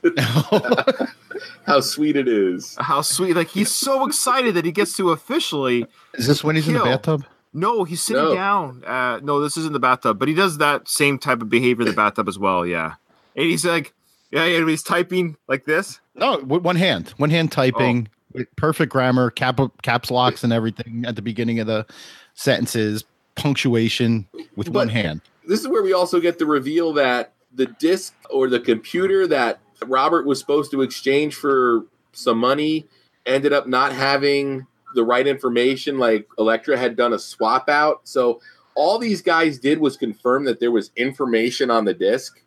How 1.65 1.79
sweet 1.79 2.15
it 2.15 2.27
is. 2.27 2.75
How 2.79 3.01
sweet! 3.01 3.35
Like 3.35 3.47
he's 3.49 3.71
so 3.71 4.05
excited 4.05 4.55
that 4.55 4.65
he 4.65 4.71
gets 4.71 4.95
to 4.97 5.11
officially 5.11 5.85
Is 6.13 6.27
this 6.27 6.43
when 6.43 6.55
he's 6.55 6.67
in 6.67 6.73
the 6.75 6.79
bathtub? 6.83 7.25
No, 7.53 7.83
he's 7.83 8.01
sitting 8.01 8.23
No. 8.23 8.33
down. 8.35 8.83
Uh, 8.85 9.19
no, 9.23 9.39
this 9.39 9.57
isn't 9.57 9.73
the 9.73 9.79
bathtub, 9.79 10.17
but 10.19 10.27
he 10.27 10.33
does 10.33 10.57
that 10.57 10.87
same 10.87 11.19
type 11.19 11.41
of 11.41 11.49
behavior 11.49 11.83
in 11.83 11.87
the 11.89 11.95
bathtub 11.95 12.27
as 12.27 12.37
well. 12.39 12.65
Yeah, 12.65 12.95
and 13.35 13.45
he's 13.45 13.65
like, 13.65 13.93
yeah, 14.31 14.45
yeah, 14.45 14.65
he's 14.65 14.83
typing 14.83 15.37
like 15.47 15.65
this. 15.65 15.99
No, 16.15 16.37
one 16.39 16.75
hand. 16.75 17.13
One 17.17 17.29
hand 17.29 17.51
typing. 17.51 18.09
with 18.33 18.53
Perfect 18.55 18.91
grammar, 18.91 19.29
cap 19.29 19.59
caps 19.83 20.09
locks 20.11 20.43
and 20.43 20.51
everything 20.51 21.05
at 21.07 21.15
the 21.15 21.21
beginning 21.21 21.59
of 21.59 21.67
the 21.67 21.85
sentences, 22.33 23.03
punctuation 23.35 24.27
with 24.55 24.67
But- 24.67 24.79
one 24.79 24.89
hand. 24.89 25.21
This 25.45 25.59
is 25.59 25.67
where 25.67 25.83
we 25.83 25.91
also 25.93 26.19
get 26.21 26.39
the 26.39 26.45
reveal 26.45 26.93
that 26.93 27.33
the 27.53 27.65
disk 27.65 28.13
or 28.29 28.47
the 28.49 28.59
computer 28.61 29.27
that 29.27 29.59
Robert 29.89 30.25
was 30.25 30.39
supposed 30.39 30.71
to 30.71 30.81
exchange 30.81 31.35
for 31.35 31.85
some 32.11 32.37
money 32.37 32.87
ended 33.25 33.53
up 33.53 33.67
not 33.67 33.93
having 33.93 34.67
the 34.95 35.03
right 35.03 35.25
information. 35.27 35.97
Like 35.97 36.27
Electra 36.37 36.77
had 36.77 36.95
done 36.95 37.13
a 37.13 37.19
swap 37.19 37.69
out. 37.69 38.01
So 38.03 38.41
all 38.75 38.97
these 38.99 39.21
guys 39.21 39.59
did 39.59 39.79
was 39.79 39.97
confirm 39.97 40.45
that 40.45 40.59
there 40.59 40.71
was 40.71 40.91
information 40.95 41.71
on 41.71 41.85
the 41.85 41.93
disk. 41.93 42.41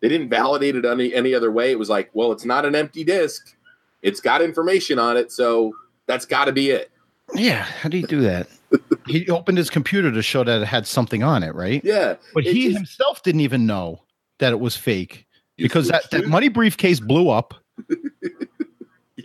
They 0.00 0.08
didn't 0.08 0.30
validate 0.30 0.74
it 0.76 0.84
any, 0.84 1.14
any 1.14 1.34
other 1.34 1.52
way. 1.52 1.70
It 1.70 1.78
was 1.78 1.88
like, 1.88 2.10
well, 2.12 2.32
it's 2.32 2.44
not 2.44 2.64
an 2.64 2.74
empty 2.74 3.04
disk. 3.04 3.54
It's 4.02 4.20
got 4.20 4.42
information 4.42 4.98
on 4.98 5.16
it. 5.16 5.30
So 5.30 5.72
that's 6.06 6.24
got 6.26 6.46
to 6.46 6.52
be 6.52 6.70
it. 6.70 6.90
Yeah, 7.34 7.62
how 7.62 7.88
do 7.88 7.96
you 7.98 8.06
do 8.06 8.20
that? 8.22 8.48
he 9.06 9.28
opened 9.30 9.58
his 9.58 9.70
computer 9.70 10.10
to 10.10 10.22
show 10.22 10.42
that 10.44 10.62
it 10.62 10.66
had 10.66 10.86
something 10.86 11.22
on 11.22 11.42
it, 11.42 11.54
right? 11.54 11.80
Yeah. 11.84 12.16
But 12.34 12.44
he 12.44 12.64
just- 12.64 12.76
himself 12.76 13.22
didn't 13.22 13.42
even 13.42 13.64
know 13.66 14.02
that 14.38 14.52
it 14.52 14.58
was 14.60 14.76
fake 14.76 15.26
because 15.56 15.88
that, 15.88 16.10
that 16.10 16.28
money 16.28 16.48
briefcase 16.48 17.00
blew 17.00 17.28
up 17.28 17.54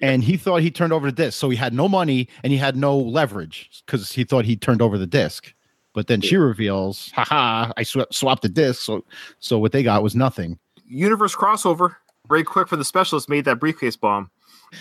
and 0.01 0.23
he 0.23 0.37
thought 0.37 0.61
he 0.61 0.71
turned 0.71 0.93
over 0.93 1.07
the 1.07 1.15
disc. 1.15 1.37
So 1.39 1.49
he 1.49 1.57
had 1.57 1.73
no 1.73 1.87
money 1.87 2.27
and 2.43 2.51
he 2.51 2.57
had 2.57 2.75
no 2.75 2.97
leverage 2.97 3.69
because 3.85 4.11
he 4.11 4.23
thought 4.23 4.45
he 4.45 4.55
turned 4.55 4.81
over 4.81 4.97
the 4.97 5.07
disc. 5.07 5.53
But 5.93 6.07
then 6.07 6.21
she 6.21 6.37
reveals, 6.37 7.11
haha, 7.15 7.71
I 7.75 7.83
sw- 7.83 8.05
swapped 8.11 8.43
the 8.43 8.49
disc. 8.49 8.81
So, 8.83 9.03
so 9.39 9.57
what 9.57 9.71
they 9.71 9.81
got 9.81 10.03
was 10.03 10.15
nothing. 10.15 10.59
Universe 10.87 11.35
crossover. 11.35 11.95
Ray 12.29 12.43
Quick 12.43 12.67
for 12.67 12.75
the 12.75 12.85
Specialist 12.85 13.29
made 13.29 13.45
that 13.45 13.59
briefcase 13.59 13.95
bomb. 13.95 14.29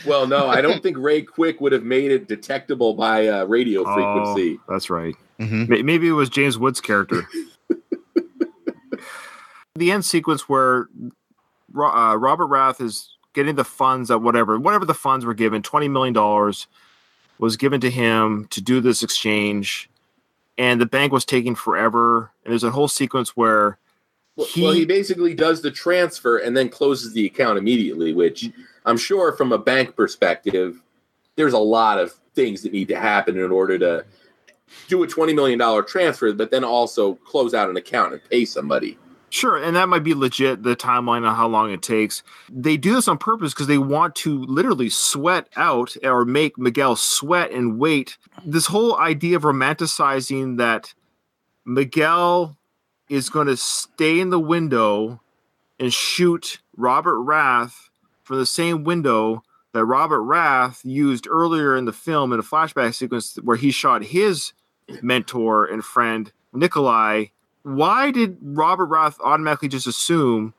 Well, 0.05 0.26
no, 0.26 0.49
I 0.49 0.61
don't 0.61 0.82
think 0.82 0.99
Ray 0.99 1.22
Quick 1.22 1.61
would 1.61 1.72
have 1.72 1.84
made 1.84 2.11
it 2.11 2.26
detectable 2.26 2.94
by 2.94 3.28
uh, 3.28 3.44
radio 3.44 3.84
frequency. 3.84 4.59
Oh, 4.61 4.72
that's 4.72 4.90
right. 4.90 5.14
Mhm. 5.38 5.84
Maybe 5.84 6.09
it 6.09 6.12
was 6.12 6.28
James 6.28 6.59
Woods' 6.59 6.80
character. 6.80 7.22
the 9.76 9.92
end 9.92 10.05
sequence 10.05 10.49
where 10.49 10.88
Ro- 10.99 11.11
uh, 11.85 12.14
Robert 12.16 12.47
Rath 12.47 12.81
is 12.81 13.11
getting 13.35 13.55
the 13.57 13.64
funds 13.64 14.09
that 14.09 14.18
whatever 14.18 14.59
whatever 14.59 14.85
the 14.85 14.95
funds 14.95 15.24
were 15.24 15.35
given, 15.35 15.62
twenty 15.62 15.89
million 15.89 16.14
dollars 16.14 16.66
was 17.39 17.57
given 17.57 17.81
to 17.83 17.91
him 17.91 18.47
to 18.51 18.61
do 18.62 18.81
this 18.81 19.03
exchange, 19.03 19.91
and 20.57 20.81
the 20.81 20.87
bank 20.87 21.12
was 21.12 21.24
taking 21.24 21.55
forever. 21.55 22.31
And 22.45 22.53
there's 22.53 22.64
a 22.64 22.70
whole 22.70 22.89
sequence 22.89 23.37
where 23.37 23.79
He- 24.39 24.62
well, 24.62 24.72
he 24.72 24.85
basically 24.85 25.35
does 25.35 25.62
the 25.62 25.70
transfer 25.70 26.39
and 26.39 26.57
then 26.57 26.68
closes 26.68 27.12
the 27.12 27.27
account 27.27 27.59
immediately, 27.59 28.12
which 28.14 28.51
I'm 28.85 28.97
sure 28.99 29.33
from 29.33 29.53
a 29.53 29.59
bank 29.59 29.97
perspective, 29.97 30.81
there's 31.37 31.55
a 31.55 31.59
lot 31.59 31.99
of 31.99 32.14
things 32.35 32.62
that 32.62 32.72
need 32.72 32.89
to 32.89 32.99
happen 33.01 33.39
in 33.39 33.51
order 33.51 33.79
to 33.79 34.05
do 34.89 35.03
a 35.03 35.07
$20 35.07 35.35
million 35.35 35.59
transfer, 35.87 36.33
but 36.33 36.51
then 36.51 36.64
also 36.64 37.14
close 37.14 37.55
out 37.55 37.70
an 37.70 37.77
account 37.77 38.12
and 38.12 38.22
pay 38.31 38.45
somebody. 38.45 38.99
Sure, 39.37 39.62
and 39.62 39.76
that 39.76 39.91
might 39.91 40.03
be 40.03 40.14
legit 40.14 40.62
the 40.62 40.74
timeline 40.74 41.28
on 41.28 41.34
how 41.34 41.47
long 41.47 41.70
it 41.70 41.82
takes. 41.82 42.22
They 42.51 42.78
do 42.78 42.95
this 42.95 43.07
on 43.07 43.18
purpose 43.18 43.53
because 43.53 43.66
they 43.66 43.76
want 43.76 44.14
to 44.14 44.43
literally 44.45 44.89
sweat 44.89 45.51
out 45.57 45.95
or 46.03 46.24
make 46.24 46.57
Miguel 46.57 46.97
sweat 46.97 47.51
and 47.51 47.78
wait. 47.78 48.16
This 48.47 48.64
whole 48.64 48.97
idea 48.97 49.37
of 49.37 49.43
romanticizing 49.43 50.57
that 50.57 50.95
Miguel 51.66 52.57
is 53.11 53.28
going 53.28 53.49
to 53.49 53.59
stay 53.59 54.20
in 54.20 54.30
the 54.30 54.41
window 54.41 55.20
and 55.78 55.93
shoot 55.93 56.61
Robert 56.74 57.20
Rath 57.20 57.91
from 58.22 58.39
the 58.39 58.47
same 58.47 58.84
window 58.84 59.43
that 59.74 59.84
Robert 59.84 60.22
Rath 60.22 60.80
used 60.82 61.28
earlier 61.28 61.76
in 61.76 61.84
the 61.84 61.93
film 61.93 62.32
in 62.32 62.41
a 62.41 62.43
flashback 62.43 62.95
sequence 62.95 63.37
where 63.43 63.59
he 63.59 63.70
shot 63.70 64.03
his 64.03 64.55
mentor 65.03 65.66
and 65.66 65.84
friend 65.84 66.32
Nikolai 66.55 67.26
why 67.67 68.12
did 68.12 68.39
Robert 68.41 68.87
Rath 68.87 69.19
automatically 69.21 69.67
just 69.67 69.89
assume 69.89 70.55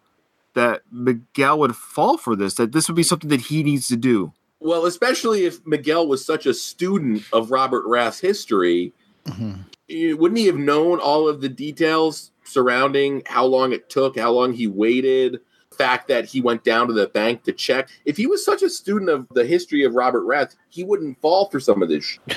that 0.56 0.82
Miguel 0.92 1.58
would 1.60 1.74
fall 1.74 2.18
for 2.18 2.36
this? 2.36 2.56
That 2.56 2.74
this 2.74 2.90
would 2.90 2.98
be 2.98 3.04
something 3.04 3.30
that 3.30 3.40
he 3.40 3.64
needs 3.64 3.88
to 3.88 3.96
do? 3.96 4.34
Well, 4.60 4.86
especially 4.86 5.46
if 5.46 5.66
Miguel 5.66 6.06
was 6.06 6.26
such 6.26 6.46
a 6.46 6.54
student 6.54 7.24
of 7.32 7.50
Robert 7.50 7.86
Rath's 7.86 8.20
history, 8.20 8.92
eh, 9.26 10.14
wouldn't 10.14 10.38
he 10.38 10.48
have 10.48 10.58
known 10.58 11.00
all 11.00 11.30
of 11.30 11.40
the 11.40 11.48
details 11.48 12.32
surrounding 12.44 13.24
how 13.26 13.46
long 13.46 13.72
it 13.72 13.90
took, 13.90 14.20
how 14.20 14.32
long 14.32 14.52
he 14.52 14.68
waited 14.68 15.40
the 15.70 15.76
fact 15.78 16.10
that 16.10 16.26
he 16.26 16.42
went 16.42 16.66
down 16.66 16.88
to 16.88 16.94
the 16.94 17.08
bank 17.08 17.44
to 17.44 17.54
check. 17.54 17.88
If 18.04 18.18
he 18.18 18.28
was 18.28 18.44
such 18.44 18.64
a 18.64 18.70
student 18.70 19.10
of 19.10 19.28
the 19.32 19.46
history 19.46 19.84
of 19.86 19.96
Robert 19.96 20.24
Rath, 20.26 20.56
he 20.68 20.84
wouldn't 20.84 21.22
fall 21.22 21.50
for 21.50 21.62
some 21.62 21.82
of 21.82 21.88
this. 21.88 22.04
sh- 22.04 22.20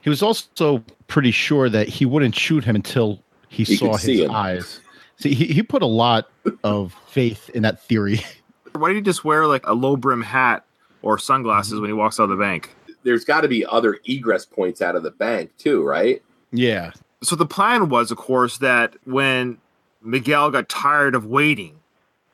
He 0.00 0.08
was 0.08 0.22
also 0.22 0.82
pretty 1.06 1.32
sure 1.32 1.68
that 1.68 1.88
he 1.88 2.06
wouldn't 2.06 2.34
shoot 2.34 2.64
him 2.64 2.76
until 2.76 3.22
he, 3.50 3.64
He 3.64 3.76
saw 3.76 3.92
could 3.92 4.00
see 4.00 4.20
his 4.20 4.30
eyes. 4.30 4.80
See, 5.18 5.34
he, 5.34 5.46
he 5.46 5.62
put 5.62 5.82
a 5.82 5.86
lot 5.86 6.30
of 6.64 6.94
faith 7.08 7.50
in 7.50 7.62
that 7.64 7.82
theory. 7.82 8.22
Why 8.74 8.88
did 8.88 8.96
he 8.96 9.02
just 9.02 9.24
wear 9.24 9.46
like 9.46 9.66
a 9.66 9.74
low 9.74 9.96
brim 9.96 10.22
hat 10.22 10.64
or 11.02 11.18
sunglasses 11.18 11.80
when 11.80 11.90
he 11.90 11.94
walks 11.94 12.18
out 12.18 12.24
of 12.24 12.30
the 12.30 12.36
bank? 12.36 12.70
There's 13.02 13.24
got 13.24 13.42
to 13.42 13.48
be 13.48 13.66
other 13.66 13.98
egress 14.04 14.46
points 14.46 14.80
out 14.80 14.96
of 14.96 15.02
the 15.02 15.10
bank 15.10 15.50
too, 15.58 15.82
right? 15.82 16.22
Yeah. 16.52 16.92
So 17.22 17.36
the 17.36 17.46
plan 17.46 17.88
was, 17.88 18.10
of 18.10 18.18
course, 18.18 18.58
that 18.58 18.94
when 19.04 19.58
Miguel 20.02 20.50
got 20.50 20.68
tired 20.68 21.14
of 21.14 21.26
waiting, 21.26 21.80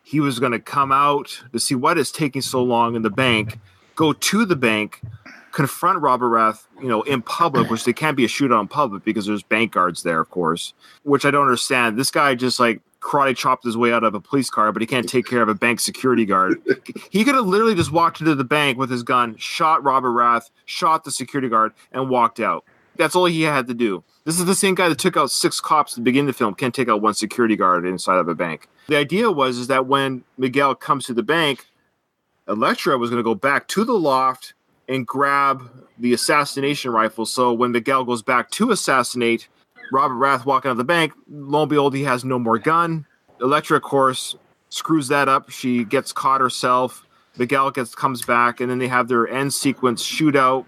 he 0.02 0.20
was 0.20 0.38
going 0.38 0.52
to 0.52 0.60
come 0.60 0.92
out 0.92 1.42
to 1.52 1.58
see 1.58 1.74
what 1.74 1.98
is 1.98 2.12
taking 2.12 2.42
so 2.42 2.62
long 2.62 2.94
in 2.94 3.02
the 3.02 3.10
bank, 3.10 3.58
go 3.96 4.12
to 4.12 4.44
the 4.44 4.54
bank, 4.54 5.00
confront 5.56 6.02
Robert 6.02 6.28
Rath, 6.28 6.68
you 6.82 6.88
know, 6.88 7.00
in 7.04 7.22
public, 7.22 7.70
which 7.70 7.84
they 7.84 7.94
can't 7.94 8.14
be 8.14 8.26
a 8.26 8.28
shootout 8.28 8.60
in 8.60 8.68
public 8.68 9.04
because 9.04 9.24
there's 9.24 9.42
bank 9.42 9.72
guards 9.72 10.02
there, 10.02 10.20
of 10.20 10.28
course, 10.28 10.74
which 11.02 11.24
I 11.24 11.30
don't 11.30 11.44
understand. 11.44 11.98
This 11.98 12.10
guy 12.10 12.34
just 12.34 12.60
like 12.60 12.82
karate 13.00 13.34
chopped 13.34 13.64
his 13.64 13.74
way 13.74 13.90
out 13.90 14.04
of 14.04 14.14
a 14.14 14.20
police 14.20 14.50
car, 14.50 14.70
but 14.70 14.82
he 14.82 14.86
can't 14.86 15.08
take 15.08 15.24
care 15.24 15.40
of 15.40 15.48
a 15.48 15.54
bank 15.54 15.80
security 15.80 16.26
guard. 16.26 16.60
he 17.10 17.24
could 17.24 17.34
have 17.34 17.46
literally 17.46 17.74
just 17.74 17.90
walked 17.90 18.20
into 18.20 18.34
the 18.34 18.44
bank 18.44 18.76
with 18.76 18.90
his 18.90 19.02
gun, 19.02 19.34
shot 19.38 19.82
Robert 19.82 20.10
Rath, 20.10 20.50
shot 20.66 21.04
the 21.04 21.10
security 21.10 21.48
guard, 21.48 21.72
and 21.90 22.10
walked 22.10 22.38
out. 22.38 22.66
That's 22.96 23.16
all 23.16 23.24
he 23.24 23.40
had 23.40 23.66
to 23.68 23.74
do. 23.74 24.04
This 24.26 24.38
is 24.38 24.44
the 24.44 24.54
same 24.54 24.74
guy 24.74 24.90
that 24.90 24.98
took 24.98 25.16
out 25.16 25.30
six 25.30 25.58
cops 25.58 25.94
to 25.94 26.02
begin 26.02 26.26
the 26.26 26.34
film. 26.34 26.52
Can't 26.52 26.74
take 26.74 26.90
out 26.90 27.00
one 27.00 27.14
security 27.14 27.56
guard 27.56 27.86
inside 27.86 28.18
of 28.18 28.28
a 28.28 28.34
bank. 28.34 28.68
The 28.88 28.96
idea 28.96 29.30
was 29.30 29.56
is 29.56 29.68
that 29.68 29.86
when 29.86 30.24
Miguel 30.36 30.74
comes 30.74 31.06
to 31.06 31.14
the 31.14 31.22
bank, 31.22 31.64
Electra 32.46 32.98
was 32.98 33.08
going 33.08 33.20
to 33.20 33.24
go 33.24 33.34
back 33.34 33.68
to 33.68 33.82
the 33.82 33.94
loft 33.94 34.52
and 34.88 35.06
grab 35.06 35.70
the 35.98 36.12
assassination 36.12 36.90
rifle. 36.90 37.26
So 37.26 37.52
when 37.52 37.72
Miguel 37.72 38.04
goes 38.04 38.22
back 38.22 38.50
to 38.52 38.70
assassinate 38.70 39.48
Robert 39.92 40.16
Rath 40.16 40.46
walking 40.46 40.68
out 40.68 40.72
of 40.72 40.78
the 40.78 40.84
bank, 40.84 41.12
lo 41.30 41.62
and 41.62 41.70
behold, 41.70 41.94
he 41.94 42.04
has 42.04 42.24
no 42.24 42.38
more 42.38 42.58
gun. 42.58 43.06
Electra, 43.40 43.76
of 43.76 43.82
course, 43.82 44.36
screws 44.68 45.08
that 45.08 45.28
up. 45.28 45.50
She 45.50 45.84
gets 45.84 46.12
caught 46.12 46.40
herself. 46.40 47.06
Miguel 47.38 47.70
gets 47.70 47.94
comes 47.94 48.24
back, 48.24 48.60
and 48.60 48.70
then 48.70 48.78
they 48.78 48.88
have 48.88 49.08
their 49.08 49.28
end 49.28 49.52
sequence 49.52 50.02
shootout, 50.02 50.64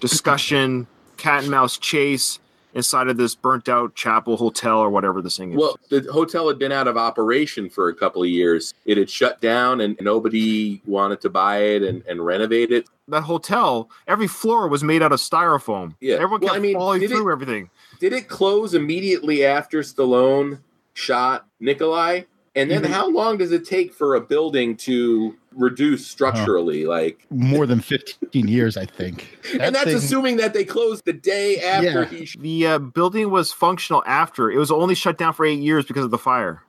discussion, 0.00 0.86
cat 1.16 1.42
and 1.42 1.50
mouse 1.50 1.78
chase 1.78 2.40
inside 2.74 3.08
of 3.08 3.16
this 3.16 3.34
burnt 3.34 3.68
out 3.68 3.94
chapel 3.94 4.36
hotel 4.36 4.78
or 4.78 4.90
whatever 4.90 5.20
this 5.22 5.36
thing 5.36 5.52
is. 5.52 5.58
Well, 5.58 5.78
the 5.90 6.06
hotel 6.12 6.48
had 6.48 6.58
been 6.58 6.72
out 6.72 6.88
of 6.88 6.96
operation 6.96 7.68
for 7.70 7.88
a 7.88 7.94
couple 7.94 8.22
of 8.22 8.28
years. 8.28 8.74
It 8.84 8.96
had 8.96 9.10
shut 9.10 9.40
down 9.40 9.80
and 9.80 9.96
nobody 10.00 10.80
wanted 10.86 11.20
to 11.22 11.30
buy 11.30 11.58
it 11.58 11.82
and, 11.82 12.02
and 12.06 12.24
renovate 12.24 12.70
it. 12.72 12.88
that 13.08 13.22
hotel, 13.24 13.90
every 14.08 14.28
floor 14.28 14.68
was 14.68 14.82
made 14.82 15.02
out 15.02 15.12
of 15.12 15.20
styrofoam. 15.20 15.94
Yeah. 16.00 16.14
Everyone 16.14 16.40
Well, 16.40 16.48
kept 16.50 16.56
I 16.56 16.60
mean, 16.60 16.74
falling 16.74 17.06
through 17.08 17.28
it- 17.28 17.32
everything. 17.32 17.70
Did 18.00 18.12
it 18.14 18.28
close 18.28 18.74
immediately 18.74 19.44
after 19.44 19.80
Stallone 19.80 20.60
shot 20.94 21.46
Nikolai? 21.60 22.22
And 22.54 22.70
then 22.70 22.82
Mhm. 22.82 22.86
how 22.88 23.08
long 23.08 23.38
does 23.38 23.50
it 23.52 23.64
take 23.66 23.92
for 23.94 24.14
a 24.14 24.20
building 24.20 24.76
to 24.78 25.36
reduce 25.54 26.06
structurally? 26.06 26.86
Like, 26.86 27.26
More 27.30 27.66
than 27.66 27.80
15 27.80 28.48
years, 28.48 28.76
I 28.76 28.86
think. 28.86 29.38
and 29.60 29.74
that's 29.74 29.84
thing- 29.86 29.96
assuming 29.96 30.36
that 30.38 30.54
they 30.54 30.64
closed 30.64 31.04
the 31.04 31.12
day 31.12 31.58
after 31.60 32.02
Yeah. 32.02 32.04
he. 32.06 32.24
Sh- 32.24 32.36
The 32.40 32.66
uh, 32.66 32.78
building 32.78 33.30
was 33.30 33.52
functional 33.52 34.02
after. 34.06 34.50
It 34.50 34.58
was 34.58 34.70
only 34.70 34.94
shut 34.94 35.18
down 35.18 35.32
for 35.32 35.44
eight 35.46 35.60
years 35.60 35.84
because 35.84 36.04
of 36.04 36.10
the 36.10 36.18
fire. 36.18 36.62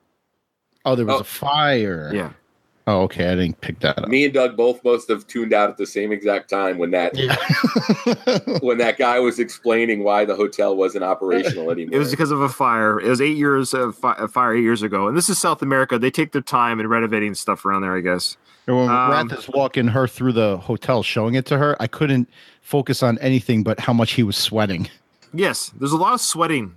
Oh, 0.86 0.96
there 0.96 1.06
was 1.06 1.16
Oh. 1.18 1.20
a 1.20 1.24
fire. 1.24 2.12
Yeah. 2.14 2.32
Oh, 2.86 3.04
okay. 3.04 3.30
I 3.30 3.36
didn't 3.36 3.62
pick 3.62 3.80
that 3.80 3.98
up. 3.98 4.10
Me 4.10 4.26
and 4.26 4.34
Doug 4.34 4.58
both 4.58 4.84
must 4.84 5.08
have 5.08 5.26
tuned 5.26 5.54
out 5.54 5.70
at 5.70 5.78
the 5.78 5.86
same 5.86 6.12
exact 6.12 6.50
time 6.50 6.78
when 6.78 6.92
that 6.92 7.16
Yeah. 7.18 7.34
when 8.60 8.78
that 8.80 8.98
guy 8.98 9.20
was 9.22 9.40
explaining 9.40 10.04
why 10.04 10.26
the 10.26 10.36
hotel 10.36 10.76
wasn't 10.76 11.06
operational 11.06 11.72
anymore. 11.72 11.94
It 11.96 12.00
was 12.00 12.12
because 12.12 12.32
of 12.32 12.42
a 12.42 12.50
fire. 12.50 13.00
It 13.00 13.08
was 13.08 13.22
eight 13.22 13.38
years 13.38 13.74
of 13.74 13.96
fi- 13.98 14.28
fire 14.28 14.54
eight 14.54 14.64
years 14.64 14.82
ago. 14.82 15.08
And 15.08 15.16
this 15.16 15.30
is 15.30 15.40
South 15.40 15.62
America. 15.62 15.98
They 15.98 16.12
take 16.12 16.34
their 16.34 16.42
time 16.42 16.82
in 16.82 16.88
renovating 16.88 17.36
stuff 17.36 17.66
around 17.66 17.84
there, 17.84 17.96
I 17.96 18.02
guess. 18.02 18.36
And 18.68 18.78
when 18.78 18.90
Um, 18.90 19.12
Rath 19.12 19.34
is 19.34 19.50
walking 19.50 19.88
her 19.90 20.08
through 20.08 20.34
the 20.34 20.58
hotel, 20.58 21.04
showing 21.04 21.36
it 21.36 21.46
to 21.48 21.58
her, 21.58 21.76
I 21.82 21.88
couldn't 21.88 22.30
focus 22.62 23.04
on 23.04 23.18
anything 23.20 23.64
but 23.64 23.80
how 23.80 23.94
much 23.94 24.14
he 24.14 24.24
was 24.24 24.38
sweating. 24.38 24.90
Yes, 25.34 25.72
there's 25.80 25.92
a 25.92 25.98
lot 25.98 26.14
of 26.14 26.22
sweating. 26.22 26.74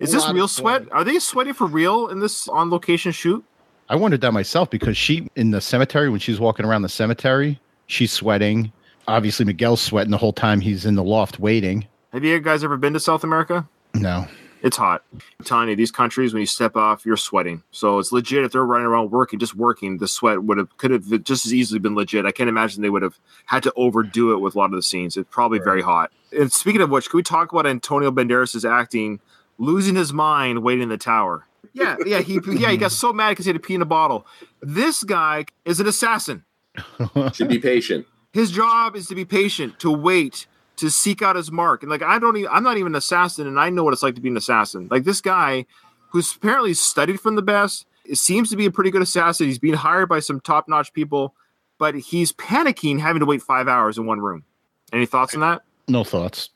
Is 0.00 0.12
A 0.12 0.16
this 0.16 0.30
real 0.30 0.48
sweat? 0.48 0.82
Are 0.92 1.04
they 1.04 1.18
sweating 1.18 1.54
for 1.54 1.66
real 1.66 2.08
in 2.08 2.18
this 2.20 2.48
on 2.48 2.68
location 2.68 3.12
shoot? 3.12 3.44
I 3.88 3.96
wondered 3.96 4.20
that 4.22 4.32
myself 4.32 4.68
because 4.70 4.96
she 4.96 5.28
in 5.36 5.50
the 5.50 5.60
cemetery 5.60 6.08
when 6.10 6.18
she's 6.20 6.40
walking 6.40 6.66
around 6.66 6.82
the 6.82 6.88
cemetery, 6.88 7.60
she's 7.86 8.10
sweating. 8.12 8.72
Obviously, 9.06 9.44
Miguel's 9.44 9.80
sweating 9.80 10.10
the 10.10 10.16
whole 10.16 10.32
time 10.32 10.60
he's 10.60 10.84
in 10.86 10.94
the 10.94 11.04
loft 11.04 11.38
waiting. 11.38 11.86
Have 12.12 12.24
you 12.24 12.38
guys 12.40 12.64
ever 12.64 12.76
been 12.76 12.94
to 12.94 13.00
South 13.00 13.22
America? 13.24 13.66
No, 13.94 14.26
It's 14.64 14.78
hot. 14.78 15.02
I'm 15.12 15.44
telling 15.44 15.68
you, 15.68 15.76
these 15.76 15.90
countries, 15.90 16.32
when 16.32 16.40
you 16.40 16.46
step 16.46 16.74
off, 16.74 17.04
you're 17.04 17.18
sweating. 17.18 17.62
So 17.70 17.98
it's 17.98 18.12
legit. 18.12 18.44
If 18.44 18.52
they're 18.52 18.64
running 18.64 18.86
around 18.86 19.10
working, 19.10 19.38
just 19.38 19.54
working, 19.54 19.98
the 19.98 20.08
sweat 20.08 20.42
would 20.42 20.56
have 20.56 20.74
could 20.78 20.90
have 20.90 21.22
just 21.22 21.44
as 21.44 21.52
easily 21.52 21.78
been 21.78 21.94
legit. 21.94 22.24
I 22.24 22.32
can't 22.32 22.48
imagine 22.48 22.80
they 22.80 22.88
would 22.88 23.02
have 23.02 23.18
had 23.44 23.62
to 23.64 23.72
overdo 23.76 24.32
it 24.32 24.38
with 24.38 24.54
a 24.54 24.58
lot 24.58 24.66
of 24.66 24.72
the 24.72 24.82
scenes. 24.82 25.18
It's 25.18 25.28
probably 25.30 25.58
very 25.58 25.82
hot. 25.82 26.12
And 26.32 26.50
speaking 26.50 26.80
of 26.80 26.88
which, 26.88 27.10
can 27.10 27.18
we 27.18 27.22
talk 27.22 27.52
about 27.52 27.66
Antonio 27.66 28.10
Banderas' 28.10 28.68
acting, 28.68 29.20
losing 29.58 29.96
his 29.96 30.14
mind, 30.14 30.62
waiting 30.62 30.84
in 30.84 30.88
the 30.88 30.96
tower? 30.96 31.44
Yeah, 31.74 31.96
yeah, 32.06 32.20
he 32.22 32.40
yeah 32.52 32.70
he 32.70 32.78
got 32.78 32.92
so 32.92 33.12
mad 33.12 33.32
because 33.32 33.44
he 33.44 33.50
had 33.50 33.60
to 33.60 33.66
pee 33.66 33.74
in 33.74 33.82
a 33.82 33.84
bottle. 33.84 34.26
This 34.62 35.04
guy 35.04 35.44
is 35.66 35.78
an 35.78 35.86
assassin. 35.86 36.42
Should 37.34 37.48
be 37.48 37.58
patient. 37.58 38.06
His 38.32 38.50
job 38.50 38.96
is 38.96 39.08
to 39.08 39.14
be 39.14 39.26
patient, 39.26 39.78
to 39.80 39.90
wait, 39.90 40.46
to 40.76 40.90
seek 40.90 41.22
out 41.22 41.36
his 41.36 41.50
mark. 41.52 41.82
And 41.82 41.90
like 41.90 42.02
I 42.02 42.18
don't 42.18 42.36
even 42.36 42.50
I'm 42.52 42.62
not 42.62 42.76
even 42.76 42.92
an 42.92 42.96
assassin 42.96 43.46
and 43.46 43.58
I 43.60 43.70
know 43.70 43.84
what 43.84 43.92
it's 43.92 44.02
like 44.02 44.14
to 44.16 44.20
be 44.20 44.28
an 44.28 44.36
assassin. 44.36 44.88
Like 44.90 45.04
this 45.04 45.20
guy 45.20 45.66
who's 46.10 46.34
apparently 46.34 46.74
studied 46.74 47.20
from 47.20 47.34
the 47.36 47.42
best, 47.42 47.86
it 48.04 48.16
seems 48.16 48.50
to 48.50 48.56
be 48.56 48.66
a 48.66 48.70
pretty 48.70 48.90
good 48.90 49.02
assassin. 49.02 49.46
He's 49.46 49.58
being 49.58 49.74
hired 49.74 50.08
by 50.08 50.20
some 50.20 50.40
top-notch 50.40 50.92
people, 50.92 51.34
but 51.78 51.94
he's 51.94 52.32
panicking 52.32 53.00
having 53.00 53.20
to 53.20 53.26
wait 53.26 53.42
5 53.42 53.66
hours 53.68 53.98
in 53.98 54.06
one 54.06 54.20
room. 54.20 54.44
Any 54.92 55.06
thoughts 55.06 55.34
on 55.34 55.40
that? 55.40 55.62
no 55.88 56.02
thoughts. 56.04 56.50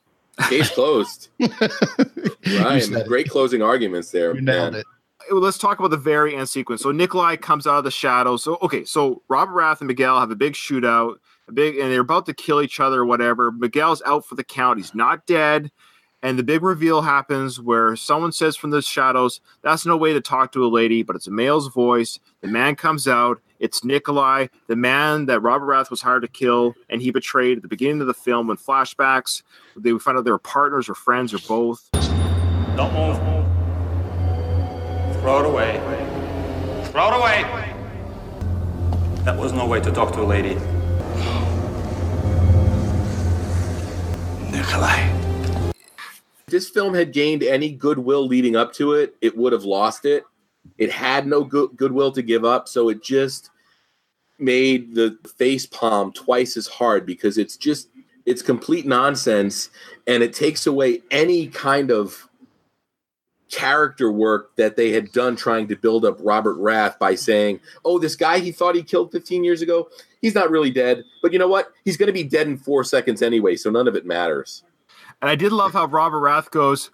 Case 0.49 0.69
closed. 0.71 1.27
You 1.39 2.59
Ryan, 2.59 2.81
said 2.81 2.97
it. 3.01 3.07
great 3.07 3.29
closing 3.29 3.61
arguments 3.61 4.11
there. 4.11 4.33
You 4.33 4.41
nailed 4.41 4.73
man. 4.73 4.81
it. 4.81 5.33
Let's 5.33 5.57
talk 5.57 5.77
about 5.79 5.91
the 5.91 5.97
very 5.97 6.35
end 6.35 6.47
sequence. 6.49 6.81
So 6.81 6.91
Nikolai 6.91 7.35
comes 7.35 7.67
out 7.67 7.77
of 7.79 7.83
the 7.83 7.91
shadows. 7.91 8.43
So 8.43 8.57
okay, 8.61 8.85
so 8.85 9.21
Robert 9.27 9.51
Rath 9.53 9.81
and 9.81 9.87
Miguel 9.87 10.19
have 10.19 10.31
a 10.31 10.35
big 10.35 10.53
shootout, 10.53 11.15
a 11.15 11.17
big, 11.53 11.77
and 11.77 11.91
they're 11.91 12.01
about 12.01 12.25
to 12.27 12.33
kill 12.33 12.61
each 12.61 12.79
other 12.79 13.01
or 13.01 13.05
whatever. 13.05 13.51
Miguel's 13.51 14.01
out 14.05 14.25
for 14.25 14.35
the 14.35 14.43
count. 14.43 14.79
He's 14.79 14.95
not 14.95 15.25
dead. 15.25 15.71
And 16.21 16.37
the 16.37 16.43
big 16.43 16.63
reveal 16.63 17.01
happens 17.01 17.61
where 17.61 17.95
someone 17.95 18.33
says 18.33 18.57
from 18.57 18.71
the 18.71 18.81
shadows, 18.81 19.39
That's 19.61 19.85
no 19.85 19.95
way 19.95 20.11
to 20.13 20.19
talk 20.19 20.51
to 20.51 20.65
a 20.65 20.67
lady, 20.67 21.01
but 21.01 21.15
it's 21.15 21.27
a 21.27 21.31
male's 21.31 21.69
voice. 21.69 22.19
The 22.41 22.49
man 22.49 22.75
comes 22.75 23.07
out. 23.07 23.41
It's 23.59 23.83
Nikolai, 23.83 24.47
the 24.67 24.75
man 24.75 25.25
that 25.25 25.41
Robert 25.41 25.65
Rath 25.65 25.89
was 25.89 26.01
hired 26.01 26.21
to 26.21 26.29
kill 26.29 26.75
and 26.89 27.01
he 27.01 27.11
betrayed 27.11 27.57
at 27.57 27.61
the 27.61 27.67
beginning 27.67 27.99
of 27.99 28.07
the 28.07 28.13
film 28.13 28.47
when 28.47 28.55
flashbacks. 28.55 29.43
They 29.75 29.91
find 29.97 30.17
out 30.17 30.23
they 30.23 30.31
were 30.31 30.39
partners 30.39 30.87
or 30.87 30.95
friends 30.95 31.33
or 31.33 31.39
both. 31.39 31.89
Don't 31.91 32.93
move. 32.93 33.17
Throw 35.21 35.39
it 35.39 35.45
away. 35.45 35.81
Throw 36.91 37.09
it 37.09 37.17
away. 37.17 37.43
That 39.25 39.37
was 39.37 39.51
no 39.51 39.67
way 39.67 39.81
to 39.81 39.91
talk 39.91 40.13
to 40.13 40.21
a 40.21 40.23
lady. 40.23 40.57
Nikolai. 44.51 45.09
If 45.69 46.45
this 46.47 46.69
film 46.69 46.93
had 46.93 47.13
gained 47.13 47.43
any 47.43 47.71
goodwill 47.71 48.27
leading 48.27 48.55
up 48.55 48.73
to 48.73 48.93
it, 48.93 49.15
it 49.21 49.37
would 49.37 49.53
have 49.53 49.63
lost 49.63 50.05
it. 50.05 50.23
It 50.77 50.91
had 50.91 51.27
no 51.27 51.43
good, 51.43 51.75
goodwill 51.75 52.11
to 52.13 52.21
give 52.21 52.45
up, 52.45 52.67
so 52.67 52.89
it 52.89 53.03
just 53.03 53.49
made 54.39 54.95
the 54.95 55.17
face 55.37 55.65
palm 55.65 56.13
twice 56.13 56.55
as 56.55 56.67
hard 56.67 57.05
because 57.05 57.37
it's 57.37 57.57
just 57.57 57.89
it's 58.25 58.41
complete 58.41 58.85
nonsense 58.85 59.69
and 60.07 60.23
it 60.23 60.33
takes 60.33 60.65
away 60.65 61.01
any 61.11 61.47
kind 61.47 61.91
of 61.91 62.28
character 63.51 64.11
work 64.11 64.55
that 64.55 64.75
they 64.75 64.91
had 64.91 65.11
done 65.11 65.35
trying 65.35 65.67
to 65.67 65.75
build 65.75 66.05
up 66.05 66.17
Robert 66.19 66.55
Rath 66.55 66.99
by 66.99 67.15
saying, 67.15 67.59
"Oh, 67.83 67.99
this 67.99 68.15
guy 68.15 68.39
he 68.39 68.51
thought 68.51 68.75
he 68.75 68.83
killed 68.83 69.11
15 69.11 69.43
years 69.43 69.61
ago, 69.61 69.89
he's 70.21 70.35
not 70.35 70.51
really 70.51 70.71
dead, 70.71 71.03
but 71.21 71.33
you 71.33 71.39
know 71.39 71.47
what? 71.47 71.71
He's 71.85 71.97
going 71.97 72.07
to 72.07 72.13
be 72.13 72.23
dead 72.23 72.47
in 72.47 72.57
4 72.57 72.83
seconds 72.83 73.21
anyway, 73.21 73.55
so 73.55 73.69
none 73.69 73.87
of 73.87 73.95
it 73.95 74.05
matters." 74.05 74.63
And 75.21 75.29
I 75.29 75.35
did 75.35 75.51
love 75.51 75.73
how 75.73 75.85
Robert 75.85 76.19
Rath 76.19 76.49
goes, 76.51 76.91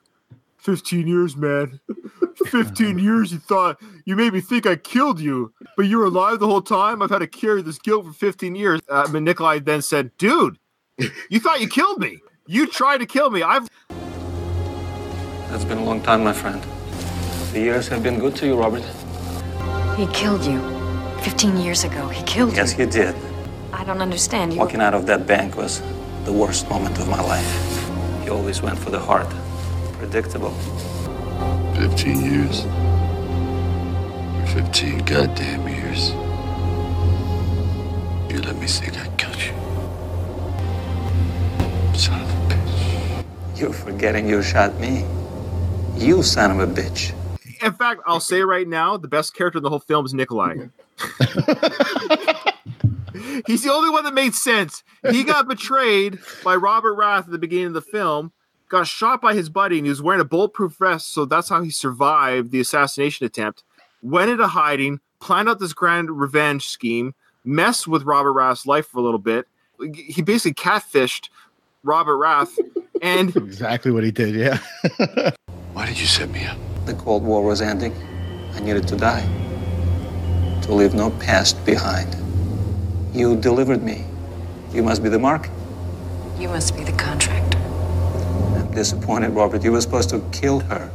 15 0.58 1.08
years, 1.08 1.36
man. 1.36 1.80
15 2.47 2.99
years 2.99 3.32
you 3.32 3.39
thought 3.39 3.80
you 4.06 4.16
made 4.16 4.34
me 4.34 4.41
think 4.41 4.66
I 4.66 4.76
killed 4.76 5.20
you, 5.20 5.53
but 5.78 5.86
you 5.86 5.99
were 5.99 6.06
alive 6.06 6.39
the 6.39 6.47
whole 6.47 6.62
time. 6.62 7.01
I've 7.01 7.10
had 7.10 7.20
to 7.20 7.28
carry 7.28 7.62
this 7.62 7.78
guilt 7.78 8.06
for 8.06 8.14
15 8.14 8.56
years. 8.56 8.82
Uh, 8.89 9.08
but 9.12 9.22
Nikolai 9.22 9.60
then 9.60 9.82
said, 9.82 10.16
Dude, 10.18 10.58
you 11.30 11.39
thought 11.39 11.62
you 11.62 11.68
killed 11.68 11.99
me. 11.99 12.20
You 12.47 12.68
tried 12.68 12.97
to 12.97 13.06
kill 13.06 13.30
me. 13.30 13.41
I've 13.41 13.70
That's 15.50 15.64
been 15.66 15.78
a 15.78 15.84
long 15.84 16.02
time, 16.02 16.24
my 16.24 16.34
friend. 16.34 16.62
The 17.54 17.60
years 17.60 17.88
have 17.88 18.04
been 18.04 18.20
good 18.20 18.36
to 18.38 18.46
you, 18.46 18.56
Robert. 18.56 18.84
He 19.98 20.08
killed 20.08 20.43
you. 20.46 20.60
15 21.22 21.58
years 21.58 21.84
ago, 21.84 22.08
he 22.10 22.24
killed 22.26 22.56
Yes, 22.56 22.74
you. 22.78 22.86
Yes, 22.86 22.93
he 22.96 23.02
did. 23.02 23.16
I 23.72 23.84
don't 23.84 24.02
understand. 24.02 24.54
You 24.54 24.60
Walking 24.60 24.82
out 24.82 24.93
of 24.93 25.06
that 25.08 25.26
bank 25.26 25.56
was 25.56 25.82
the 26.26 26.34
worst 26.34 26.70
moment 26.70 26.98
of 27.00 27.08
my 27.08 27.22
life. 27.22 27.52
He 28.24 28.30
always 28.30 28.62
went 28.62 28.78
for 28.78 28.89
the 28.89 29.00
heart. 29.00 29.28
Predictable. 30.00 30.52
15 31.76 32.22
years. 32.22 32.62
15 34.54 35.00
goddamn 35.06 35.68
years. 35.68 36.12
You 38.32 38.41
let 38.41 38.58
me 38.58 38.68
think 38.68 38.98
I 38.98 39.08
killed 39.18 39.41
you. 39.41 39.54
Son 41.98 42.22
of 42.22 42.30
a 42.30 42.54
bitch. 42.54 43.60
You're 43.60 43.74
forgetting 43.74 44.28
you 44.28 44.41
shot 44.41 44.78
me. 44.80 45.06
You 45.98 46.24
son 46.24 46.52
of 46.52 46.60
a 46.60 46.68
bitch. 46.68 47.14
In 47.64 47.72
fact, 47.74 48.02
I'll 48.06 48.20
say 48.20 48.41
right 48.41 48.68
now, 48.68 48.98
the 48.98 49.08
best 49.08 49.34
character 49.34 49.58
in 49.58 49.64
the 49.64 49.70
whole 49.70 49.80
film 49.80 50.06
is 50.06 50.14
Nikolai. 50.14 50.56
He's 53.48 53.64
the 53.64 53.72
only 53.72 53.89
one 53.89 54.04
that 54.04 54.14
made 54.14 54.36
sense. 54.36 54.84
He 55.10 55.24
got 55.24 55.48
betrayed 55.48 56.20
by 56.43 56.56
Robert 56.56 56.96
Rath 56.96 57.26
at 57.26 57.32
the 57.32 57.38
beginning 57.38 57.68
of 57.68 57.74
the 57.74 57.82
film, 57.82 58.34
got 58.70 58.88
shot 58.88 59.22
by 59.22 59.34
his 59.34 59.50
buddy, 59.50 59.78
and 59.78 59.86
he 59.86 59.89
was 59.89 60.02
wearing 60.02 60.22
a 60.22 60.26
bulletproof 60.26 60.76
vest, 60.78 61.14
so 61.14 61.26
that's 61.26 61.50
how 61.50 61.62
he 61.62 61.70
survived 61.70 62.52
the 62.52 62.60
assassination 62.60 63.26
attempt. 63.26 63.64
Went 64.04 64.30
into 64.30 64.48
hiding, 64.48 65.00
planned 65.20 65.50
out 65.50 65.60
this 65.60 65.74
grand 65.74 66.12
revenge 66.12 66.68
scheme, 66.68 67.16
messed 67.43 67.88
with 67.88 68.04
Robert 68.04 68.34
Rath's 68.34 68.66
life 68.66 68.88
for 68.88 69.00
a 69.00 69.02
little 69.02 69.20
bit. 69.20 69.48
He 69.93 70.22
basically 70.22 70.54
catfished 70.54 71.30
Robert 71.84 72.18
Rath, 72.18 72.58
and 73.02 73.36
exactly 73.36 73.91
what 73.91 74.04
he 74.04 74.12
did. 74.12 74.36
Yeah. 74.36 74.60
Why 75.76 75.86
did 75.86 76.00
you 76.00 76.06
set 76.06 76.30
me 76.30 76.46
up? 76.46 76.58
The 76.86 76.94
Cold 76.94 77.26
War 77.26 77.44
was 77.44 77.62
ending. 77.62 77.94
I 78.54 78.62
needed 78.62 78.88
to 78.88 78.96
die. 78.96 79.28
To 80.62 80.74
leave 80.74 80.94
no 80.94 81.10
past 81.10 81.66
behind. 81.66 82.16
You 83.14 83.36
delivered 83.36 83.84
me. 83.84 84.06
You 84.72 84.84
must 84.84 85.04
be 85.04 85.10
the 85.10 85.20
mark. 85.20 85.50
You 86.40 86.48
must 86.48 86.78
be 86.78 86.86
the 86.86 86.94
contractor. 86.94 87.58
I'm 87.58 88.72
disappointed, 88.72 89.32
Robert. 89.32 89.66
You 89.66 89.74
were 89.74 89.82
supposed 89.82 90.10
to 90.12 90.24
kill 90.32 90.62
her. 90.62 90.90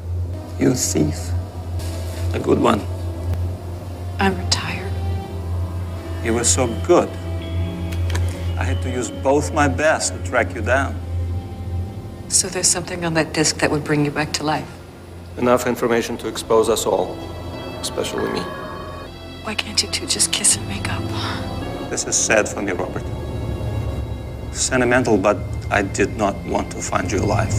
You 0.59 0.75
thief. 0.75 1.29
A 2.33 2.39
good 2.39 2.59
one. 2.59 2.81
I'm 4.19 4.35
retired. 4.39 4.95
You 6.25 6.33
were 6.33 6.45
so 6.45 6.67
good. 6.87 7.11
I 8.57 8.65
had 8.65 8.81
to 8.81 8.91
use 8.91 9.11
both 9.11 9.53
my 9.53 9.69
best 9.69 10.15
to 10.15 10.25
track 10.25 10.55
you 10.55 10.63
down. 10.63 10.99
So 12.31 12.47
there's 12.47 12.69
something 12.69 13.05
on 13.05 13.15
that 13.15 13.35
disc 13.35 13.59
that 13.59 13.73
would 13.73 13.83
bring 13.83 14.05
you 14.05 14.13
back 14.13 14.33
to 14.35 14.45
life. 14.45 14.71
Enough 15.37 15.67
information 15.67 16.17
to 16.19 16.29
expose 16.29 16.69
us 16.69 16.87
all, 16.87 17.19
especially 17.81 18.31
me. 18.31 18.41
Why 19.43 19.57
can't 19.57 19.83
you 19.83 19.89
two 19.91 20.07
just 20.07 20.33
kiss 20.33 20.57
and 20.57 20.67
make 20.69 20.89
up? 20.89 21.03
This 21.91 22.07
is 22.07 22.15
sad 22.15 22.49
for 22.49 22.63
me, 22.63 22.71
Robert. 22.71 23.03
Sentimental, 24.53 25.19
but 25.19 25.39
I 25.71 25.83
did 25.83 26.17
not 26.17 26.37
want 26.45 26.71
to 26.71 26.79
find 26.81 27.11
you 27.11 27.19
alive. 27.19 27.53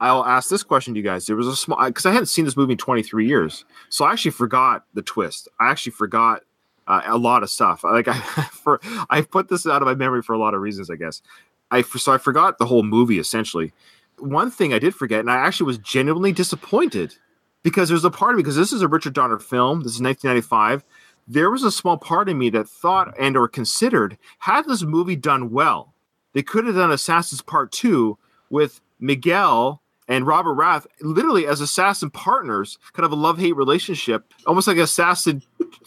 I'll 0.00 0.24
ask 0.26 0.50
this 0.50 0.62
question 0.62 0.92
to 0.92 1.00
you 1.00 1.04
guys. 1.04 1.26
There 1.26 1.34
was 1.34 1.46
a 1.46 1.56
small 1.56 1.82
because 1.86 2.04
I 2.04 2.12
hadn't 2.12 2.26
seen 2.26 2.44
this 2.44 2.58
movie 2.58 2.72
in 2.72 2.78
23 2.78 3.26
years, 3.26 3.64
so 3.88 4.04
I 4.04 4.12
actually 4.12 4.32
forgot 4.32 4.84
the 4.92 5.02
twist. 5.02 5.48
I 5.58 5.70
actually 5.70 5.92
forgot 5.92 6.42
uh, 6.86 7.02
a 7.06 7.18
lot 7.18 7.42
of 7.42 7.50
stuff. 7.50 7.84
Like 7.84 8.08
I, 8.08 8.18
for 8.52 8.80
I 9.08 9.22
put 9.22 9.48
this 9.48 9.66
out 9.66 9.80
of 9.80 9.86
my 9.86 9.94
memory 9.94 10.22
for 10.22 10.34
a 10.34 10.38
lot 10.38 10.54
of 10.54 10.60
reasons, 10.60 10.90
I 10.90 10.96
guess. 10.96 11.22
I 11.70 11.82
so 11.82 12.12
I 12.12 12.18
forgot 12.18 12.58
the 12.58 12.66
whole 12.66 12.82
movie 12.82 13.18
essentially. 13.18 13.72
One 14.18 14.50
thing 14.50 14.72
I 14.72 14.78
did 14.78 14.94
forget, 14.94 15.20
and 15.20 15.30
I 15.30 15.36
actually 15.36 15.66
was 15.66 15.78
genuinely 15.78 16.32
disappointed 16.32 17.14
because 17.62 17.88
there's 17.88 18.04
a 18.04 18.10
part 18.10 18.32
of 18.32 18.36
me 18.36 18.42
because 18.42 18.56
this 18.56 18.72
is 18.72 18.82
a 18.82 18.88
Richard 18.88 19.14
Donner 19.14 19.38
film. 19.38 19.82
This 19.82 19.94
is 19.94 20.02
1995. 20.02 20.84
There 21.28 21.50
was 21.50 21.62
a 21.62 21.70
small 21.70 21.98
part 21.98 22.28
of 22.28 22.36
me 22.36 22.50
that 22.50 22.68
thought 22.68 23.14
and 23.18 23.36
or 23.36 23.48
considered 23.48 24.16
had 24.38 24.66
this 24.66 24.82
movie 24.82 25.16
done 25.16 25.50
well, 25.50 25.94
they 26.32 26.42
could 26.42 26.66
have 26.66 26.74
done 26.74 26.90
Assassins 26.90 27.42
Part 27.42 27.70
Two 27.72 28.18
with 28.50 28.80
Miguel 28.98 29.82
and 30.08 30.26
Robert 30.26 30.54
Rath 30.54 30.86
literally 31.00 31.46
as 31.46 31.60
assassin 31.60 32.10
partners, 32.10 32.78
kind 32.94 33.04
of 33.04 33.12
a 33.12 33.16
love 33.16 33.38
hate 33.38 33.54
relationship, 33.54 34.32
almost 34.46 34.66
like 34.66 34.78
an 34.78 34.84
assassin 34.84 35.42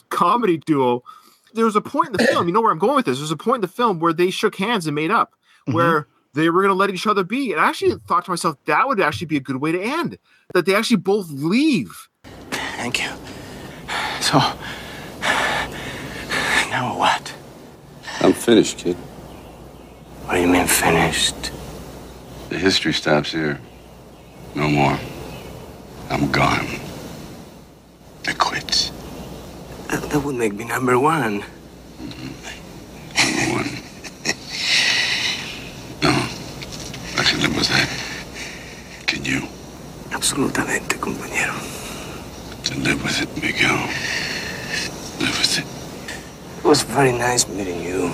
comedy 0.09 0.57
duo. 0.57 1.03
There 1.53 1.65
was 1.65 1.75
a 1.75 1.81
point 1.81 2.07
in 2.07 2.13
the 2.13 2.23
film, 2.27 2.47
you 2.47 2.53
know 2.53 2.61
where 2.61 2.71
I'm 2.71 2.79
going 2.79 2.95
with 2.95 3.07
this. 3.07 3.17
There's 3.17 3.31
a 3.31 3.37
point 3.37 3.57
in 3.57 3.61
the 3.61 3.67
film 3.67 3.99
where 3.99 4.13
they 4.13 4.29
shook 4.29 4.55
hands 4.55 4.85
and 4.87 4.95
made 4.95 5.11
up, 5.11 5.33
where 5.65 6.01
mm-hmm. 6.01 6.39
they 6.39 6.49
were 6.49 6.61
going 6.61 6.73
to 6.73 6.75
let 6.75 6.89
each 6.89 7.07
other 7.07 7.23
be. 7.23 7.51
And 7.51 7.61
I 7.61 7.69
actually 7.69 7.95
thought 8.07 8.25
to 8.25 8.31
myself, 8.31 8.57
that 8.65 8.87
would 8.87 8.99
actually 8.99 9.27
be 9.27 9.37
a 9.37 9.41
good 9.41 9.57
way 9.57 9.71
to 9.71 9.81
end, 9.81 10.17
that 10.53 10.65
they 10.65 10.75
actually 10.75 10.97
both 10.97 11.29
leave. 11.29 12.09
Thank 12.51 13.01
you. 13.01 13.09
So, 14.21 14.37
now 16.69 16.97
what? 16.97 17.33
I'm 18.21 18.33
finished, 18.33 18.77
kid. 18.77 18.95
What 20.25 20.35
do 20.35 20.41
you 20.41 20.47
mean 20.47 20.67
finished? 20.67 21.51
The 22.49 22.57
history 22.57 22.93
stops 22.93 23.31
here. 23.31 23.59
No 24.55 24.69
more. 24.69 24.97
I'm 26.09 26.31
gone. 26.31 26.67
I 28.27 28.33
quit. 28.33 28.91
That, 29.87 30.03
that 30.09 30.19
would 30.19 30.35
make 30.35 30.53
me 30.53 30.65
number 30.65 30.99
one. 30.99 31.41
Mm-hmm. 32.01 32.31
Number 33.17 33.53
one. 33.57 33.69
No. 36.03 36.11
I 37.31 37.33
can 37.33 37.43
live 37.43 37.55
with 37.55 37.69
that. 37.69 39.07
Can 39.07 39.23
you? 39.23 39.47
Absolutamente, 40.09 40.97
compañero. 40.99 41.55
Then 42.67 42.83
live 42.83 43.01
with 43.01 43.21
it, 43.21 43.29
Miguel. 43.41 43.77
Live 45.21 45.39
with 45.39 45.59
it. 45.59 45.65
It 46.57 46.67
was 46.67 46.83
very 46.83 47.13
nice 47.13 47.47
meeting 47.47 47.81
you, 47.81 48.11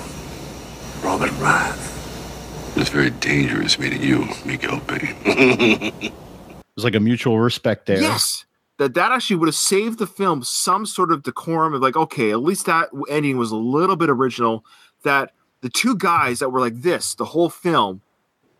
Robert 1.02 1.32
Rath. 1.40 2.76
It 2.76 2.78
was 2.78 2.90
very 2.90 3.10
dangerous 3.10 3.76
meeting 3.76 4.02
you, 4.02 4.28
Miguel 4.44 4.78
Bain. 4.86 5.16
It 5.24 6.12
was 6.76 6.84
like 6.84 6.94
a 6.94 7.00
mutual 7.00 7.40
respect 7.40 7.86
there. 7.86 8.00
Yes. 8.00 8.44
That 8.76 8.94
that 8.94 9.10
actually 9.10 9.36
would 9.36 9.48
have 9.48 9.56
saved 9.56 9.98
the 9.98 10.06
film 10.06 10.44
some 10.44 10.86
sort 10.86 11.10
of 11.10 11.24
decorum 11.24 11.74
of 11.74 11.82
like, 11.82 11.96
okay, 11.96 12.30
at 12.30 12.40
least 12.40 12.66
that 12.66 12.90
ending 13.10 13.36
was 13.36 13.50
a 13.50 13.56
little 13.56 13.96
bit 13.96 14.10
original. 14.10 14.64
That 15.02 15.32
the 15.60 15.70
two 15.70 15.96
guys 15.96 16.38
that 16.38 16.50
were 16.50 16.60
like 16.60 16.82
this 16.82 17.16
the 17.16 17.24
whole 17.24 17.50
film, 17.50 18.00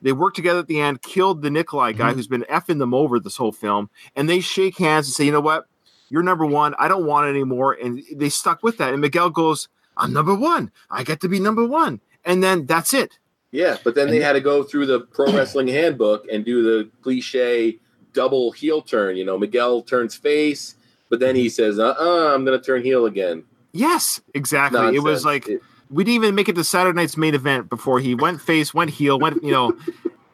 they 0.03 0.13
worked 0.13 0.37
together 0.37 0.61
at 0.61 0.67
the 0.67 0.81
end, 0.81 1.03
killed 1.03 1.43
the 1.43 1.51
Nikolai 1.51 1.93
guy 1.93 2.13
who's 2.13 2.27
been 2.27 2.45
effing 2.51 2.79
them 2.79 2.95
over 2.95 3.19
this 3.19 3.37
whole 3.37 3.53
film, 3.53 3.91
and 4.15 4.29
they 4.29 4.41
shake 4.41 4.79
hands 4.79 5.09
and 5.09 5.15
say, 5.15 5.25
you 5.25 5.33
know 5.33 5.41
what? 5.41 5.67
You're 6.09 6.23
number 6.23 6.47
one. 6.47 6.75
I 6.79 6.89
don't 6.89 7.07
want 7.07 7.27
it 7.27 7.31
anymore. 7.31 7.75
And 7.75 8.03
they 8.15 8.29
stuck 8.29 8.63
with 8.63 8.79
that. 8.79 8.93
And 8.93 9.01
Miguel 9.01 9.31
goes, 9.31 9.69
I'm 9.97 10.13
number 10.13 10.35
one. 10.35 10.71
I 10.91 11.03
get 11.03 11.21
to 11.21 11.29
be 11.29 11.41
number 11.41 11.67
one. 11.67 12.01
And 12.25 12.43
then 12.43 12.67
that's 12.67 12.95
it. 12.95 13.19
Yeah, 13.51 13.77
but 13.83 13.95
then 13.95 14.09
they 14.09 14.21
had 14.21 14.35
to 14.35 14.41
go 14.41 14.63
through 14.63 14.87
the 14.87 15.01
pro 15.01 15.33
wrestling 15.33 15.69
handbook 15.69 16.27
and 16.31 16.45
do 16.45 16.62
the 16.62 16.91
cliche 17.03 17.79
double 18.12 18.53
heel 18.53 18.83
turn. 18.83 19.16
You 19.16 19.25
know, 19.25 19.39
Miguel 19.39 19.83
turns 19.83 20.15
face, 20.15 20.75
but 21.09 21.19
then 21.19 21.35
he 21.35 21.49
says, 21.49 21.79
"Uh, 21.79 21.95
uh 21.99 22.35
I'm 22.35 22.45
going 22.45 22.59
to 22.59 22.65
turn 22.65 22.83
heel 22.83 23.07
again." 23.07 23.45
Yes, 23.73 24.20
exactly. 24.35 24.95
It 24.95 25.03
was 25.03 25.25
like 25.25 25.49
It- 25.49 25.62
we 25.90 26.05
didn't 26.05 26.16
even 26.16 26.35
make 26.35 26.48
it 26.48 26.55
to 26.56 26.65
Saturday 26.65 26.97
night's 26.97 27.16
main 27.16 27.35
event 27.35 27.69
before 27.69 28.01
he 28.01 28.15
went 28.15 28.40
face, 28.40 28.74
went 28.74 28.90
heel, 28.90 29.19
went, 29.19 29.43
you 29.43 29.52
know. 29.52 29.77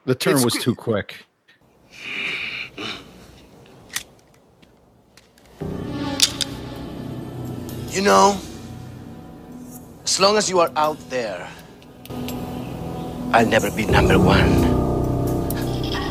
The 0.06 0.14
turn 0.14 0.42
was 0.42 0.52
too 0.52 0.74
quick. 0.74 1.24
You 7.88 8.02
know, 8.02 8.38
as 10.04 10.20
long 10.20 10.36
as 10.36 10.50
you 10.50 10.58
are 10.60 10.70
out 10.76 10.98
there, 11.08 11.48
I'll 13.32 13.46
never 13.46 13.70
be 13.70 13.86
number 13.86 14.18
one. 14.18 14.52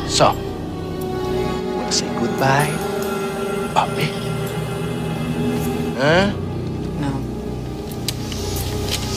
So, 0.08 0.32
wanna 0.34 1.92
say 1.92 2.08
goodbye, 2.18 2.74
Bobby? 3.72 4.10
Huh? 5.96 6.43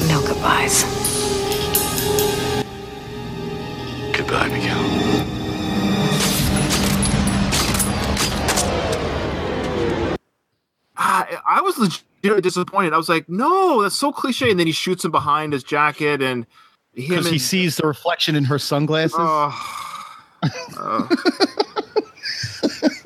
No. 0.02 0.22
No 0.22 0.28
goodbyes. 0.28 0.84
Goodbye, 4.14 4.50
Miguel. 4.50 4.78
I, 10.98 11.38
I 11.48 11.62
was 11.62 11.78
legitimately 11.78 12.42
disappointed. 12.42 12.94
I 12.94 12.98
was 12.98 13.10
like, 13.10 13.30
no, 13.30 13.82
that's 13.84 13.96
so 13.96 14.12
cliche. 14.12 14.50
And 14.52 14.60
then 14.60 14.68
he 14.68 14.74
shoots 14.74 15.06
him 15.06 15.12
behind 15.12 15.54
his 15.54 15.64
jacket 15.64 16.22
and 16.22 16.46
him 16.94 17.10
Because 17.10 17.26
and, 17.26 17.34
he 17.34 17.40
sees 17.40 17.78
the 17.78 17.88
reflection 17.88 18.36
in 18.36 18.44
her 18.46 18.60
sunglasses. 18.60 19.16
Oh. 19.18 19.84
Oh. 20.78 21.10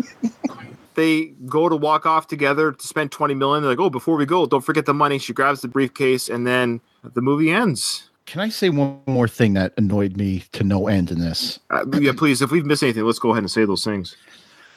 they 1.02 1.34
go 1.48 1.68
to 1.68 1.76
walk 1.76 2.06
off 2.06 2.28
together 2.28 2.72
to 2.72 2.88
spend 2.88 3.12
20 3.12 3.34
million. 3.34 3.64
They're 3.64 3.72
like, 3.72 3.80
oh, 3.80 3.90
before 3.90 4.16
we 4.16 4.26
go, 4.26 4.46
don't 4.46 4.62
forget 4.62 4.86
the 4.86 4.94
money. 4.94 5.18
She 5.18 5.34
grabs 5.34 5.62
the 5.62 5.68
briefcase 5.68 6.30
and 6.30 6.46
then 6.46 6.80
the 7.04 7.22
movie 7.22 7.50
ends. 7.50 8.10
Can 8.28 8.40
I 8.40 8.50
say 8.50 8.70
one 8.70 9.02
more 9.08 9.28
thing 9.28 9.54
that 9.56 9.74
annoyed 9.78 10.16
me 10.16 10.44
to 10.54 10.64
no 10.64 10.88
end 10.88 11.12
in 11.12 11.20
this? 11.20 11.60
Uh, 11.72 11.86
yeah, 12.00 12.12
please, 12.16 12.42
if 12.42 12.52
we've 12.52 12.66
missed 12.66 12.84
anything, 12.84 13.04
let's 13.04 13.20
go 13.20 13.32
ahead 13.32 13.44
and 13.44 13.52
say 13.52 13.66
those 13.66 13.84
things. 13.84 14.16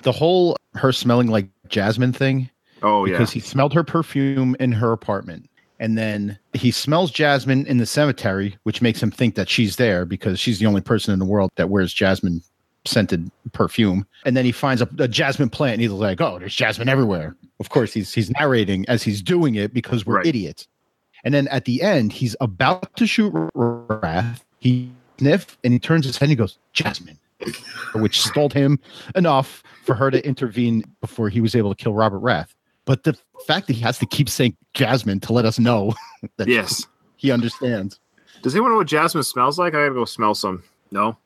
The 0.03 0.13
whole 0.13 0.57
her 0.75 0.93
smelling 0.93 1.29
like 1.29 1.49
jasmine 1.69 2.13
thing. 2.13 2.51
Oh 2.83 3.05
yeah. 3.05 3.13
because 3.13 3.31
he 3.31 3.41
smelled 3.41 3.73
her 3.75 3.85
perfume 3.85 4.57
in 4.59 4.73
her 4.73 4.93
apartment. 4.93 5.49
And 5.81 5.99
then 5.99 6.39
he 6.53 6.71
smells 6.71 7.11
Jasmine 7.11 7.67
in 7.67 7.79
the 7.79 7.87
cemetery, 7.87 8.57
which 8.63 8.81
makes 8.81 9.03
him 9.03 9.11
think 9.11 9.35
that 9.35 9.49
she's 9.49 9.77
there 9.77 10.05
because 10.05 10.39
she's 10.39 10.61
the 10.61 10.67
only 10.67 10.81
person 10.81 11.13
in 11.13 11.19
the 11.19 11.25
world 11.25 11.51
that 11.57 11.69
wears 11.69 11.93
jasmine 11.93 12.43
scented 12.87 13.31
perfume. 13.53 14.07
And 14.25 14.37
then 14.37 14.45
he 14.45 14.53
finds 14.53 14.83
a, 14.83 14.89
a 14.99 15.09
jasmine 15.09 15.51
plant 15.51 15.75
and 15.75 15.83
he's 15.83 15.91
like, 15.91 16.21
Oh, 16.21 16.39
there's 16.39 16.55
jasmine 16.55 16.89
everywhere. 16.89 17.37
Of 17.61 17.71
course, 17.71 17.93
he's 17.93 18.13
he's 18.13 18.31
narrating 18.31 18.85
as 18.89 19.03
he's 19.03 19.23
doing 19.23 19.55
it 19.55 19.73
because 19.73 20.05
we're 20.07 20.17
Right. 20.17 20.27
idiots. 20.27 20.69
And 21.25 21.33
then 21.33 21.49
at 21.49 21.65
the 21.65 21.81
end, 21.83 22.13
he's 22.13 22.37
about 22.41 22.95
to 22.97 23.07
shoot 23.07 23.33
Rath. 23.55 24.45
He 24.59 24.91
sniff 25.19 25.57
and 25.65 25.73
he 25.73 25.79
turns 25.79 26.05
his 26.05 26.17
head 26.19 26.27
and 26.27 26.31
he 26.31 26.37
goes, 26.37 26.59
Jasmine, 26.73 27.19
which 27.95 28.21
stalled 28.21 28.53
him 28.53 28.79
enough 29.15 29.63
for 29.85 29.95
her 29.95 30.11
to 30.11 30.27
intervene 30.27 30.85
before 31.01 31.29
he 31.29 31.41
was 31.41 31.55
able 31.55 31.75
to 31.75 31.83
kill 31.83 31.95
Robert 31.95 32.19
Rath. 32.19 32.55
But 32.85 33.05
the 33.05 33.17
fact 33.47 33.67
that 33.69 33.73
he 33.75 33.81
has 33.83 33.99
to 33.99 34.07
keep 34.07 34.29
saying 34.29 34.57
Jasmine 34.75 35.21
to 35.21 35.33
let 35.33 35.47
us 35.47 35.59
know 35.59 35.95
that 36.37 36.49
Yes. 36.49 36.87
he 37.17 37.31
understands. 37.31 37.99
Does 38.43 38.55
anyone 38.55 38.73
know 38.73 38.77
what 38.77 38.87
jasmine 38.89 39.23
smells 39.25 39.59
like? 39.59 39.73
I 39.75 39.85
gotta 39.85 39.95
go 39.95 40.05
smell 40.05 40.35
some. 40.35 40.63
No. 40.91 41.17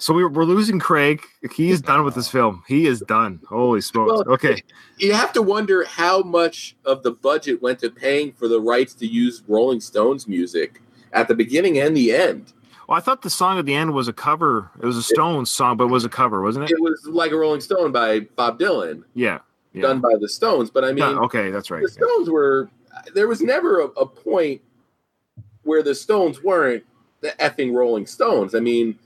So 0.00 0.14
we're, 0.14 0.30
we're 0.30 0.44
losing 0.44 0.78
Craig. 0.78 1.22
He 1.54 1.70
is 1.70 1.82
done 1.82 2.04
with 2.06 2.14
this 2.14 2.26
film. 2.28 2.62
He 2.66 2.86
is 2.86 3.00
done. 3.00 3.38
Holy 3.46 3.82
smokes. 3.82 4.24
Well, 4.26 4.34
okay. 4.34 4.62
You 4.96 5.12
have 5.12 5.30
to 5.34 5.42
wonder 5.42 5.84
how 5.84 6.22
much 6.22 6.74
of 6.86 7.02
the 7.02 7.10
budget 7.12 7.60
went 7.60 7.78
to 7.80 7.90
paying 7.90 8.32
for 8.32 8.48
the 8.48 8.58
rights 8.60 8.94
to 8.94 9.06
use 9.06 9.42
Rolling 9.46 9.78
Stones 9.80 10.26
music 10.26 10.80
at 11.12 11.28
the 11.28 11.34
beginning 11.34 11.78
and 11.78 11.94
the 11.94 12.12
end. 12.12 12.54
Well, 12.88 12.96
I 12.96 13.00
thought 13.02 13.20
the 13.20 13.28
song 13.30 13.58
at 13.58 13.66
the 13.66 13.74
end 13.74 13.92
was 13.92 14.08
a 14.08 14.12
cover. 14.14 14.70
It 14.82 14.86
was 14.86 14.96
a 14.96 15.02
Stones 15.02 15.50
song, 15.50 15.76
but 15.76 15.84
it 15.84 15.90
was 15.90 16.06
a 16.06 16.08
cover, 16.08 16.40
wasn't 16.42 16.64
it? 16.64 16.70
It 16.70 16.80
was 16.80 17.06
like 17.06 17.30
a 17.32 17.36
Rolling 17.36 17.60
Stone 17.60 17.92
by 17.92 18.20
Bob 18.20 18.58
Dylan, 18.58 19.04
Yeah. 19.14 19.40
yeah. 19.74 19.82
done 19.82 20.00
by 20.00 20.14
the 20.18 20.28
Stones. 20.30 20.70
But 20.70 20.82
I 20.84 20.88
mean, 20.92 20.98
Yeah, 20.98 21.18
okay, 21.20 21.50
that's 21.50 21.70
right. 21.70 21.82
the 21.82 21.90
Stones 21.90 22.30
were. 22.30 22.70
There 23.14 23.28
was 23.28 23.42
never 23.42 23.80
a, 23.80 23.84
a 23.84 24.06
point 24.06 24.62
where 25.62 25.82
the 25.82 25.94
Stones 25.94 26.42
weren't 26.42 26.84
the 27.20 27.32
effing 27.38 27.74
Rolling 27.74 28.06
Stones. 28.06 28.54
I 28.54 28.60
mean, 28.60 28.98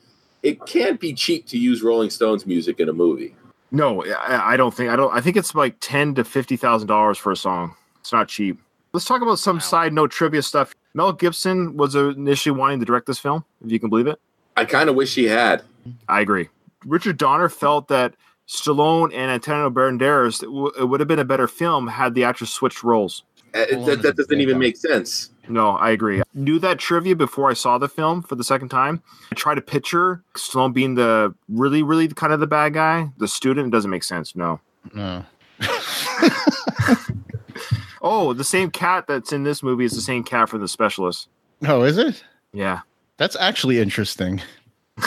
it 0.45 0.65
can't 0.67 1.01
be 1.01 1.13
cheap 1.13 1.47
to 1.49 1.59
use 1.59 1.83
Rolling 1.83 2.11
Stones 2.11 2.47
music 2.47 2.79
in 2.79 2.89
a 2.89 2.93
movie. 2.93 3.35
No, 3.73 4.05
I, 4.05 4.53
I 4.53 4.57
don't 4.57 4.73
think 4.73 4.91
I 4.91 4.97
don't. 4.97 5.13
I 5.13 5.21
think 5.21 5.37
it's 5.37 5.55
like 5.55 5.77
ten 5.81 6.15
to 6.15 6.23
fifty 6.23 6.57
thousand 6.57 6.87
dollars 6.87 7.19
for 7.19 7.33
a 7.33 7.37
song. 7.37 7.75
It's 8.01 8.13
not 8.13 8.29
cheap. 8.29 8.61
Let's 8.93 9.07
talk 9.07 9.23
about 9.23 9.41
some 9.41 9.59
side 9.59 9.93
note 9.93 10.13
trivia 10.13 10.43
stuff. 10.43 10.77
Mel 10.93 11.13
Gibson 11.13 11.77
was 11.77 11.97
initially 11.97 12.57
wanting 12.57 12.79
to 12.79 12.85
direct 12.87 13.07
this 13.07 13.19
film, 13.19 13.45
if 13.65 13.73
you 13.73 13.81
can 13.81 13.89
believe 13.89 14.07
it. 14.07 14.21
I 14.57 14.65
kind 14.65 14.89
of 14.89 14.95
wish 14.95 15.17
he 15.17 15.25
had. 15.25 15.63
I 16.09 16.21
agree. 16.21 16.49
Richard 16.85 17.17
Donner 17.17 17.49
felt 17.49 17.89
that 17.89 18.15
Stallone 18.47 19.13
and 19.13 19.31
Antonio 19.31 19.71
Banderas 19.71 20.43
it, 20.43 20.47
w- 20.47 20.71
it 20.79 20.85
would 20.85 21.01
have 21.01 21.09
been 21.09 21.19
a 21.19 21.25
better 21.25 21.49
film 21.49 21.89
had 21.89 22.15
the 22.15 22.23
actors 22.23 22.51
switched 22.51 22.85
roles. 22.85 23.25
Uh, 23.55 23.65
that, 23.87 24.03
that 24.03 24.17
doesn't 24.17 24.41
even 24.41 24.59
make 24.59 24.77
sense. 24.77 25.31
No, 25.49 25.71
I 25.71 25.91
agree. 25.91 26.21
I 26.21 26.25
knew 26.35 26.59
that 26.61 26.79
trivia 26.79 27.15
before 27.15 27.51
I 27.51 27.55
saw 27.55 27.79
the 27.79 27.89
film 27.89 28.23
for 28.23 28.35
the 28.35 28.45
second 28.45 28.71
time. 28.71 29.03
I 29.31 29.35
tried 29.35 29.57
to 29.57 29.61
picture 29.61 30.23
Stallone 30.35 30.73
being 30.73 30.95
the 30.95 31.35
really, 31.49 31.83
really 31.83 32.09
kind 32.09 32.33
of 32.33 32.41
the 32.41 32.47
bad 32.47 32.75
guy, 32.75 33.11
the 33.19 33.29
student. 33.29 33.69
It 33.69 33.71
doesn't 33.71 33.91
make 33.91 34.05
sense. 34.05 34.35
No. 34.35 34.61
No. 34.95 35.25
Oh, 38.07 38.35
the 38.35 38.45
same 38.45 38.71
cat 38.71 39.07
that's 39.09 39.33
in 39.33 39.45
this 39.45 39.63
movie 39.63 39.87
is 39.87 39.93
the 39.95 40.03
same 40.03 40.25
cat 40.25 40.51
from 40.51 40.61
The 40.61 40.69
Specialist. 40.69 41.31
Oh, 41.67 41.85
is 41.85 41.97
it? 41.97 42.23
Yeah. 42.53 42.81
That's 43.17 43.35
actually 43.35 43.79
interesting. 43.79 44.43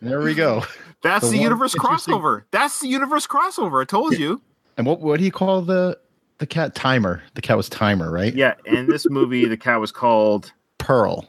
there 0.00 0.20
we 0.22 0.32
go. 0.34 0.64
That's 1.02 1.26
The 1.26 1.32
the, 1.32 1.42
universe 1.42 1.74
crossover. 1.74 2.44
That's 2.52 2.80
the 2.80 2.88
universe 2.88 3.26
crossover. 3.26 3.82
I 3.82 3.84
told 3.84 4.18
you. 4.18 4.40
And 4.78 4.86
what 4.86 5.00
what 5.00 5.18
do 5.18 5.24
you 5.26 5.30
call 5.30 5.60
the 5.60 5.98
the 6.38 6.46
cat 6.46 6.74
timer? 6.74 7.22
The 7.34 7.42
cat 7.42 7.56
was 7.56 7.68
timer, 7.68 8.10
right? 8.10 8.34
Yeah. 8.34 8.54
In 8.64 8.86
this 8.86 9.08
movie, 9.10 9.44
the 9.46 9.56
cat 9.56 9.80
was 9.80 9.92
called 9.92 10.52
Pearl. 10.78 11.28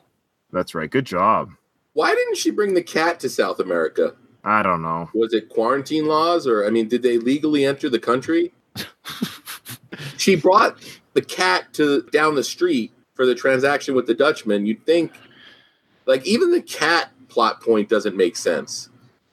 That's 0.52 0.74
right. 0.74 0.90
Good 0.90 1.06
job. 1.06 1.52
Why 1.94 2.14
didn't 2.14 2.38
she 2.38 2.52
bring 2.52 2.74
the 2.74 2.84
cat 2.84 3.20
to 3.22 3.30
South 3.30 3.60
America? 3.60 4.16
I 4.44 4.64
don't 4.64 4.82
know. 4.82 5.10
Was 5.14 5.34
it 5.34 5.50
quarantine 5.50 6.06
laws, 6.06 6.48
or 6.48 6.66
I 6.66 6.70
mean, 6.70 6.88
did 6.88 7.04
they 7.04 7.18
legally 7.18 7.66
enter 7.66 7.90
the 7.90 8.00
country? 8.00 8.54
she 10.18 10.36
brought 10.36 10.78
the 11.14 11.22
cat 11.22 11.74
to 11.74 12.04
down 12.12 12.36
the 12.36 12.44
street 12.44 12.94
for 13.16 13.26
the 13.26 13.36
transaction 13.36 13.96
with 13.96 14.08
the 14.08 14.14
Dutchman. 14.14 14.66
You'd 14.66 14.86
think, 14.86 15.12
like, 16.06 16.26
even 16.26 16.52
the 16.52 16.62
cat 16.62 17.12
plot 17.28 17.62
point 17.62 17.90
doesn't 17.90 18.16
make 18.16 18.36
sense. 18.38 18.90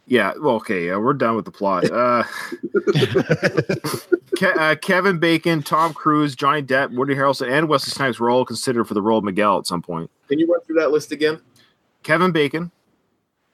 Yeah. 0.07 0.33
Well, 0.39 0.57
okay. 0.57 0.87
Yeah, 0.87 0.97
we're 0.99 1.15
done 1.15 1.37
with 1.37 1.45
the 1.45 1.51
plot. 1.51 1.85
Uh, 1.93 2.23
Ke- 4.37 4.57
uh, 4.57 4.77
Kevin 4.77 5.19
Bacon, 5.19 5.63
Tom 5.63 5.95
Cruise, 5.95 6.35
Johnny 6.37 6.63
Depp, 6.63 6.95
Woody 6.95 7.15
Harrelson, 7.15 7.51
and 7.51 7.69
Wesley 7.69 7.91
Snipes 7.91 8.21
were 8.21 8.29
all 8.31 8.45
considered 8.45 8.85
for 8.85 8.95
the 8.95 9.01
role 9.03 9.19
of 9.19 9.25
Miguel 9.25 9.59
at 9.59 9.67
some 9.67 9.81
point. 9.83 10.11
Can 10.29 10.39
you 10.39 10.47
run 10.47 10.61
through 10.63 10.77
that 10.77 10.91
list 10.91 11.11
again? 11.13 11.41
Kevin 12.03 12.33
Bacon, 12.33 12.71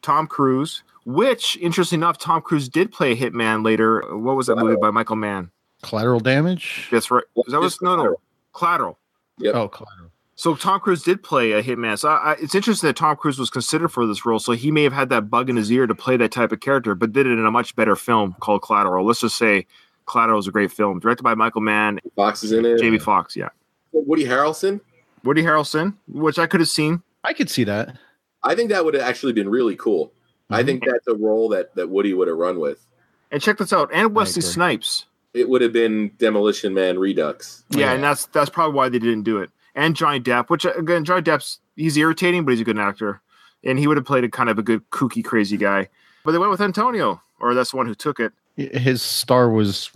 Tom 0.02 0.26
Cruise, 0.26 0.82
which, 1.04 1.56
interesting 1.58 2.00
enough, 2.00 2.18
Tom 2.18 2.42
Cruise 2.42 2.68
did 2.68 2.92
play 2.92 3.12
a 3.12 3.16
hitman 3.16 3.64
later. 3.64 4.02
What 4.16 4.36
was 4.36 4.48
that 4.48 4.56
movie 4.56 4.76
by 4.80 4.90
Michael 4.90 5.16
Mann? 5.16 5.50
Collateral 5.82 6.20
damage. 6.20 6.88
That's 6.90 7.10
right. 7.10 7.24
That 7.48 7.60
was 7.60 7.80
no, 7.80 7.96
no, 7.96 8.16
Collateral. 8.52 8.98
Collateral. 9.44 9.62
Oh, 9.62 9.68
collateral. 9.68 10.11
So 10.42 10.56
Tom 10.56 10.80
Cruise 10.80 11.04
did 11.04 11.22
play 11.22 11.52
a 11.52 11.62
hitman. 11.62 11.96
So 11.96 12.08
I, 12.08 12.32
I, 12.32 12.32
it's 12.32 12.56
interesting 12.56 12.88
that 12.88 12.96
Tom 12.96 13.14
Cruise 13.14 13.38
was 13.38 13.48
considered 13.48 13.90
for 13.90 14.08
this 14.08 14.26
role. 14.26 14.40
So 14.40 14.50
he 14.50 14.72
may 14.72 14.82
have 14.82 14.92
had 14.92 15.08
that 15.10 15.30
bug 15.30 15.48
in 15.48 15.54
his 15.54 15.70
ear 15.70 15.86
to 15.86 15.94
play 15.94 16.16
that 16.16 16.32
type 16.32 16.50
of 16.50 16.58
character, 16.58 16.96
but 16.96 17.12
did 17.12 17.28
it 17.28 17.38
in 17.38 17.46
a 17.46 17.50
much 17.52 17.76
better 17.76 17.94
film 17.94 18.34
called 18.40 18.60
Collateral. 18.60 19.06
Let's 19.06 19.20
just 19.20 19.38
say 19.38 19.68
Collateral 20.06 20.40
is 20.40 20.48
a 20.48 20.50
great 20.50 20.72
film, 20.72 20.98
directed 20.98 21.22
by 21.22 21.36
Michael 21.36 21.60
Mann, 21.60 22.00
Foxx 22.16 22.42
is 22.42 22.50
in 22.50 22.64
it. 22.64 22.80
Jamie 22.80 22.98
Foxx, 22.98 23.36
Yeah, 23.36 23.50
Woody 23.92 24.24
Harrelson. 24.24 24.80
Woody 25.22 25.44
Harrelson, 25.44 25.94
which 26.08 26.40
I 26.40 26.48
could 26.48 26.58
have 26.58 26.68
seen. 26.68 27.04
I 27.22 27.34
could 27.34 27.48
see 27.48 27.62
that. 27.62 27.96
I 28.42 28.56
think 28.56 28.70
that 28.70 28.84
would 28.84 28.94
have 28.94 29.04
actually 29.04 29.34
been 29.34 29.48
really 29.48 29.76
cool. 29.76 30.12
I 30.50 30.58
mm-hmm. 30.58 30.66
think 30.66 30.84
that's 30.84 31.06
a 31.06 31.14
role 31.14 31.50
that 31.50 31.72
that 31.76 31.88
Woody 31.88 32.14
would 32.14 32.26
have 32.26 32.36
run 32.36 32.58
with. 32.58 32.84
And 33.30 33.40
check 33.40 33.58
this 33.58 33.72
out, 33.72 33.90
and 33.94 34.12
Wesley 34.12 34.40
agree. 34.40 34.50
Snipes. 34.50 35.04
It 35.34 35.48
would 35.48 35.62
have 35.62 35.72
been 35.72 36.10
Demolition 36.18 36.74
Man 36.74 36.98
Redux. 36.98 37.62
Yeah, 37.70 37.92
and 37.92 38.02
that's 38.02 38.26
that's 38.26 38.50
probably 38.50 38.74
why 38.74 38.88
they 38.88 38.98
didn't 38.98 39.22
do 39.22 39.38
it. 39.38 39.48
And 39.74 39.96
Johnny 39.96 40.20
Depp, 40.20 40.50
which 40.50 40.64
again, 40.64 41.04
Johnny 41.04 41.22
Depp's 41.22 41.60
he's 41.76 41.96
irritating, 41.96 42.44
but 42.44 42.52
he's 42.52 42.60
a 42.60 42.64
good 42.64 42.78
actor, 42.78 43.22
and 43.64 43.78
he 43.78 43.86
would 43.86 43.96
have 43.96 44.06
played 44.06 44.24
a 44.24 44.28
kind 44.28 44.50
of 44.50 44.58
a 44.58 44.62
good 44.62 44.88
kooky, 44.90 45.24
crazy 45.24 45.56
guy. 45.56 45.88
But 46.24 46.32
they 46.32 46.38
went 46.38 46.50
with 46.50 46.60
Antonio, 46.60 47.20
or 47.40 47.54
that's 47.54 47.70
the 47.70 47.76
one 47.76 47.86
who 47.86 47.94
took 47.94 48.20
it. 48.20 48.32
His 48.56 49.02
star 49.02 49.50
was 49.50 49.90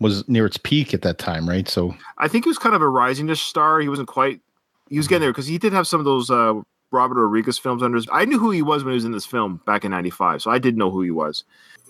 was 0.00 0.26
near 0.28 0.46
its 0.46 0.56
peak 0.56 0.94
at 0.94 1.02
that 1.02 1.18
time, 1.18 1.48
right? 1.48 1.68
So 1.68 1.94
I 2.18 2.28
think 2.28 2.44
he 2.44 2.48
was 2.48 2.58
kind 2.58 2.74
of 2.74 2.82
a 2.82 2.88
rising 2.88 3.32
star. 3.34 3.80
He 3.80 3.88
wasn't 3.88 4.08
quite. 4.08 4.40
He 4.88 4.96
was 4.96 5.08
getting 5.08 5.22
there 5.22 5.32
because 5.32 5.46
he 5.46 5.58
did 5.58 5.72
have 5.72 5.86
some 5.86 6.00
of 6.00 6.04
those 6.04 6.30
uh, 6.30 6.54
Robert 6.90 7.20
Rodriguez 7.20 7.58
films 7.58 7.82
under 7.82 7.96
his. 7.96 8.06
I 8.10 8.24
knew 8.24 8.38
who 8.38 8.50
he 8.50 8.62
was 8.62 8.82
when 8.82 8.92
he 8.92 8.96
was 8.96 9.04
in 9.04 9.12
this 9.12 9.26
film 9.26 9.60
back 9.66 9.84
in 9.84 9.90
'95, 9.90 10.42
so 10.42 10.50
I 10.50 10.58
did 10.58 10.76
know 10.76 10.90
who 10.90 11.02
he 11.02 11.10
was. 11.10 11.44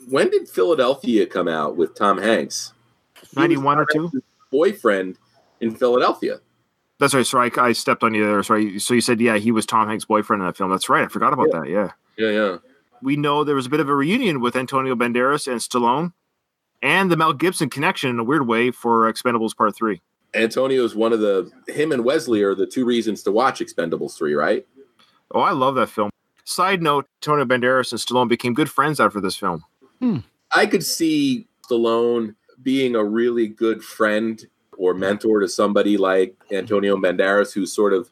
When 0.08 0.30
did 0.30 0.48
Philadelphia 0.48 1.26
come 1.26 1.48
out 1.48 1.76
with 1.76 1.94
Tom 1.94 2.18
Hanks? 2.18 2.72
'91 3.34 3.78
or 3.78 3.86
Tom 3.86 4.10
two. 4.10 4.22
Boyfriend 4.50 5.18
in 5.60 5.74
Philadelphia. 5.74 6.40
That's 6.98 7.14
right. 7.14 7.26
Sorry, 7.26 7.50
I, 7.56 7.60
I 7.60 7.72
stepped 7.72 8.02
on 8.02 8.14
you 8.14 8.24
there. 8.26 8.42
Sorry. 8.42 8.78
So 8.78 8.94
you 8.94 9.00
said, 9.00 9.20
yeah, 9.20 9.36
he 9.36 9.52
was 9.52 9.66
Tom 9.66 9.88
Hanks' 9.88 10.04
boyfriend 10.04 10.42
in 10.42 10.46
that 10.46 10.56
film. 10.56 10.70
That's 10.70 10.88
right. 10.88 11.04
I 11.04 11.08
forgot 11.08 11.32
about 11.32 11.50
that. 11.52 11.68
Yeah. 11.68 11.90
Yeah, 12.16 12.30
yeah. 12.30 12.56
We 13.02 13.16
know 13.16 13.44
there 13.44 13.54
was 13.54 13.66
a 13.66 13.70
bit 13.70 13.80
of 13.80 13.88
a 13.88 13.94
reunion 13.94 14.40
with 14.40 14.56
Antonio 14.56 14.94
Banderas 14.94 15.46
and 15.46 15.60
Stallone, 15.60 16.12
and 16.82 17.10
the 17.10 17.16
Mel 17.16 17.34
Gibson 17.34 17.68
connection 17.68 18.08
in 18.08 18.18
a 18.18 18.24
weird 18.24 18.46
way 18.46 18.70
for 18.70 19.12
Expendables 19.12 19.54
Part 19.54 19.76
Three. 19.76 20.00
Antonio 20.34 20.84
is 20.84 20.94
one 20.94 21.12
of 21.12 21.20
the 21.20 21.50
him 21.68 21.92
and 21.92 22.04
Wesley 22.04 22.42
are 22.42 22.54
the 22.54 22.66
two 22.66 22.84
reasons 22.84 23.22
to 23.24 23.32
watch 23.32 23.60
Expendables 23.60 24.16
3, 24.16 24.34
right? 24.34 24.66
Oh, 25.32 25.40
I 25.40 25.52
love 25.52 25.74
that 25.76 25.88
film. 25.88 26.10
Side 26.44 26.82
note: 26.82 27.06
Antonio 27.22 27.44
Banderas 27.44 27.92
and 27.92 28.00
Stallone 28.00 28.28
became 28.28 28.54
good 28.54 28.70
friends 28.70 29.00
after 29.00 29.20
this 29.20 29.36
film. 29.36 29.64
Hmm. 30.00 30.18
I 30.52 30.66
could 30.66 30.84
see 30.84 31.48
Stallone 31.68 32.34
being 32.62 32.94
a 32.94 33.04
really 33.04 33.48
good 33.48 33.82
friend 33.82 34.44
or 34.78 34.94
mentor 34.94 35.40
to 35.40 35.48
somebody 35.48 35.96
like 35.96 36.36
Antonio 36.50 36.96
Banderas, 36.96 37.52
who's 37.52 37.72
sort 37.72 37.92
of 37.92 38.10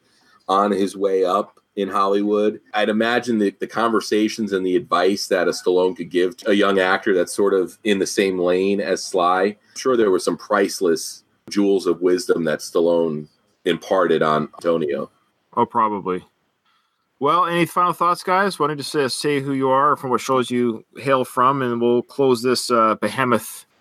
on 0.48 0.70
his 0.70 0.96
way 0.96 1.24
up 1.24 1.60
in 1.76 1.88
Hollywood. 1.88 2.60
I'd 2.72 2.88
imagine 2.88 3.38
the, 3.38 3.54
the 3.58 3.66
conversations 3.66 4.52
and 4.52 4.64
the 4.64 4.76
advice 4.76 5.26
that 5.28 5.48
a 5.48 5.50
Stallone 5.50 5.96
could 5.96 6.10
give 6.10 6.36
to 6.38 6.50
a 6.50 6.54
young 6.54 6.78
actor 6.78 7.14
that's 7.14 7.34
sort 7.34 7.54
of 7.54 7.78
in 7.84 7.98
the 7.98 8.06
same 8.06 8.38
lane 8.38 8.80
as 8.80 9.02
Sly. 9.02 9.42
I'm 9.42 9.56
sure 9.76 9.96
there 9.96 10.10
were 10.10 10.20
some 10.20 10.36
priceless 10.36 11.24
jewels 11.50 11.86
of 11.86 12.00
wisdom 12.00 12.44
that 12.44 12.60
Stallone 12.60 13.28
imparted 13.64 14.22
on 14.22 14.48
Antonio. 14.54 15.10
Oh, 15.56 15.66
probably. 15.66 16.24
Well, 17.20 17.46
any 17.46 17.64
final 17.64 17.92
thoughts, 17.92 18.22
guys? 18.22 18.58
Why 18.58 18.66
don't 18.66 18.76
you 18.76 18.82
just 18.82 18.94
uh, 18.94 19.08
say 19.08 19.40
who 19.40 19.52
you 19.52 19.68
are 19.70 19.96
from 19.96 20.10
what 20.10 20.20
shows 20.20 20.50
you 20.50 20.84
hail 20.96 21.24
from, 21.24 21.62
and 21.62 21.80
we'll 21.80 22.02
close 22.02 22.42
this 22.42 22.70
uh, 22.70 22.96
behemoth. 22.96 23.64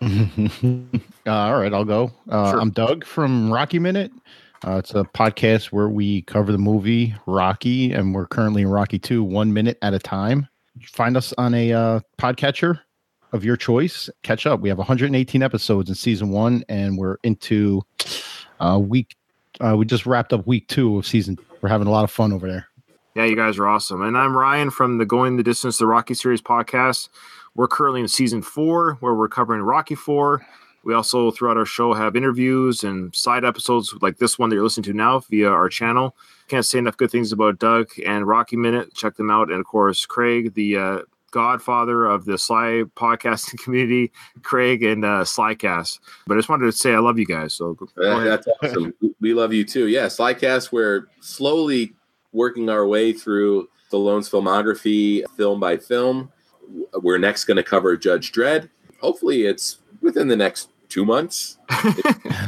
Uh, 1.26 1.32
all 1.32 1.58
right, 1.58 1.72
I'll 1.72 1.84
go. 1.84 2.10
Uh, 2.28 2.50
Sure. 2.50 2.60
I'm 2.60 2.70
Doug 2.70 3.04
from 3.04 3.50
Rocky 3.52 3.78
Minute. 3.78 4.12
Uh, 4.66 4.76
it's 4.76 4.94
a 4.94 5.04
podcast 5.04 5.66
where 5.66 5.88
we 5.88 6.22
cover 6.22 6.52
the 6.52 6.58
movie 6.58 7.14
Rocky, 7.26 7.92
and 7.92 8.14
we're 8.14 8.26
currently 8.26 8.62
in 8.62 8.68
Rocky 8.68 8.98
2, 8.98 9.22
one 9.22 9.52
minute 9.52 9.78
at 9.82 9.92
a 9.94 9.98
time. 9.98 10.48
Find 10.90 11.16
us 11.16 11.32
on 11.38 11.54
a 11.54 11.72
uh, 11.72 12.00
podcatcher. 12.18 12.80
of 13.32 13.44
your 13.44 13.56
choice. 13.56 14.08
Catch 14.22 14.46
up. 14.46 14.60
We 14.60 14.68
have 14.68 14.78
118 14.78 15.42
episodes 15.42 15.88
in 15.88 15.94
season 15.96 16.30
one, 16.30 16.64
and 16.68 16.96
we're 16.96 17.16
into 17.24 17.82
uh, 18.60 18.78
week. 18.82 19.16
Uh, 19.60 19.76
we 19.76 19.84
just 19.84 20.06
wrapped 20.06 20.32
up 20.32 20.46
week 20.46 20.68
two 20.68 20.98
of 20.98 21.06
season. 21.06 21.38
We're 21.60 21.68
having 21.68 21.86
a 21.86 21.90
lot 21.90 22.04
of 22.04 22.10
fun 22.10 22.32
over 22.32 22.46
there. 22.46 22.68
Yeah, 23.16 23.24
you 23.24 23.36
guys 23.36 23.58
are 23.58 23.66
awesome. 23.66 24.02
And 24.02 24.16
I'm 24.16 24.36
Ryan 24.36 24.70
from 24.70 24.98
the 24.98 25.04
Going 25.06 25.36
the 25.36 25.42
Distance, 25.42 25.78
the 25.78 25.86
Rocky 25.86 26.14
series 26.14 26.42
podcast. 26.42 27.08
We're 27.54 27.68
currently 27.68 28.00
in 28.00 28.08
season 28.08 28.40
four, 28.42 28.94
where 29.00 29.14
we're 29.14 29.28
covering 29.28 29.62
Rocky 29.62 29.94
Four. 29.94 30.44
We 30.84 30.94
also, 30.94 31.30
throughout 31.30 31.56
our 31.56 31.64
show, 31.66 31.92
have 31.94 32.16
interviews 32.16 32.84
and 32.84 33.14
side 33.14 33.44
episodes 33.44 33.94
like 34.02 34.18
this 34.18 34.38
one 34.38 34.50
that 34.50 34.56
you're 34.56 34.64
listening 34.64 34.84
to 34.84 34.92
now 34.92 35.20
via 35.20 35.48
our 35.50 35.68
channel. 35.68 36.16
Can't 36.48 36.64
say 36.64 36.78
enough 36.78 36.96
good 36.96 37.10
things 37.10 37.32
about 37.32 37.58
Doug 37.58 37.88
and 38.04 38.26
Rocky 38.26 38.56
Minute. 38.56 38.94
Check 38.94 39.16
them 39.16 39.30
out. 39.30 39.50
And 39.50 39.60
of 39.60 39.66
course, 39.66 40.04
Craig, 40.06 40.54
the 40.54 40.76
uh, 40.76 40.98
godfather 41.30 42.04
of 42.04 42.26
the 42.26 42.36
Sly 42.38 42.84
podcasting 42.96 43.58
community, 43.64 44.12
Craig 44.42 44.82
and 44.82 45.04
uh, 45.04 45.24
Slycast. 45.24 45.98
But 46.26 46.34
I 46.34 46.38
just 46.38 46.48
wanted 46.48 46.66
to 46.66 46.72
say 46.72 46.94
I 46.94 46.98
love 46.98 47.18
you 47.18 47.26
guys. 47.26 47.54
So 47.54 47.74
go 47.74 47.86
Uh, 47.98 48.18
ahead. 48.18 48.26
that's 48.30 48.48
awesome. 48.62 48.92
we 49.20 49.34
love 49.34 49.52
you 49.52 49.64
too. 49.64 49.88
Yeah, 49.88 50.06
Slycast, 50.06 50.70
we're 50.70 51.08
slowly 51.20 51.94
working 52.32 52.68
our 52.68 52.86
way 52.86 53.12
through 53.12 53.68
Stallone's 53.90 54.28
filmography, 54.28 55.22
film 55.36 55.60
by 55.60 55.76
film. 55.76 56.30
We're 57.00 57.18
next 57.18 57.44
going 57.44 57.56
to 57.58 57.62
cover 57.62 57.96
Judge 57.96 58.32
Dredd. 58.32 58.68
Hopefully, 59.00 59.44
it's 59.46 59.78
within 60.00 60.28
the 60.28 60.36
next 60.36 60.70
two 60.94 61.04
months. 61.04 61.58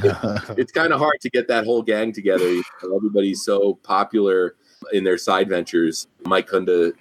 It's, 0.04 0.50
it's 0.58 0.72
kind 0.72 0.92
of 0.92 1.00
hard 1.00 1.20
to 1.22 1.30
get 1.30 1.48
that 1.48 1.64
whole 1.64 1.82
gang 1.82 2.12
together. 2.12 2.48
You 2.52 2.62
know, 2.82 2.96
everybody's 2.96 3.42
so 3.42 3.74
popular 3.82 4.54
in 4.92 5.04
their 5.04 5.18
side 5.18 5.48
ventures. 5.48 6.06
Mike 6.24 6.48
Kunda 6.48 6.92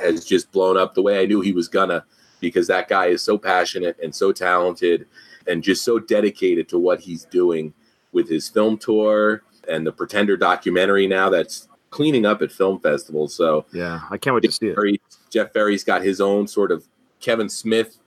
has 0.00 0.24
just 0.24 0.52
blown 0.52 0.76
up 0.76 0.94
the 0.94 1.02
way 1.02 1.20
I 1.20 1.26
knew 1.26 1.40
he 1.40 1.52
was 1.52 1.66
gonna 1.66 2.04
because 2.40 2.66
that 2.68 2.88
guy 2.88 3.06
is 3.06 3.22
so 3.22 3.36
passionate 3.38 3.96
and 4.02 4.14
so 4.14 4.32
talented 4.32 5.06
and 5.46 5.62
just 5.62 5.82
so 5.82 5.98
dedicated 5.98 6.68
to 6.68 6.78
what 6.78 7.00
he's 7.00 7.24
doing 7.24 7.72
with 8.12 8.28
his 8.28 8.48
film 8.48 8.76
tour 8.78 9.42
and 9.68 9.86
the 9.86 9.92
Pretender 9.92 10.36
documentary 10.36 11.06
now 11.06 11.30
that's 11.30 11.68
cleaning 11.90 12.26
up 12.26 12.42
at 12.42 12.52
film 12.52 12.78
festivals. 12.78 13.34
So 13.34 13.64
yeah, 13.72 14.02
I 14.10 14.18
can't 14.18 14.34
wait 14.34 14.44
to 14.44 14.52
see 14.52 14.68
it. 14.68 14.74
Ferry, 14.74 15.00
Jeff 15.30 15.52
Ferry's 15.52 15.84
got 15.84 16.02
his 16.02 16.20
own 16.20 16.46
sort 16.46 16.70
of 16.70 16.86
Kevin 17.20 17.48
Smith 17.48 17.98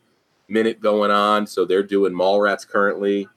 minute 0.47 0.79
going 0.79 1.11
on. 1.11 1.47
So 1.47 1.65
they're 1.65 1.83
doing 1.83 2.13
Mallrats 2.13 2.67
currently. 2.67 3.27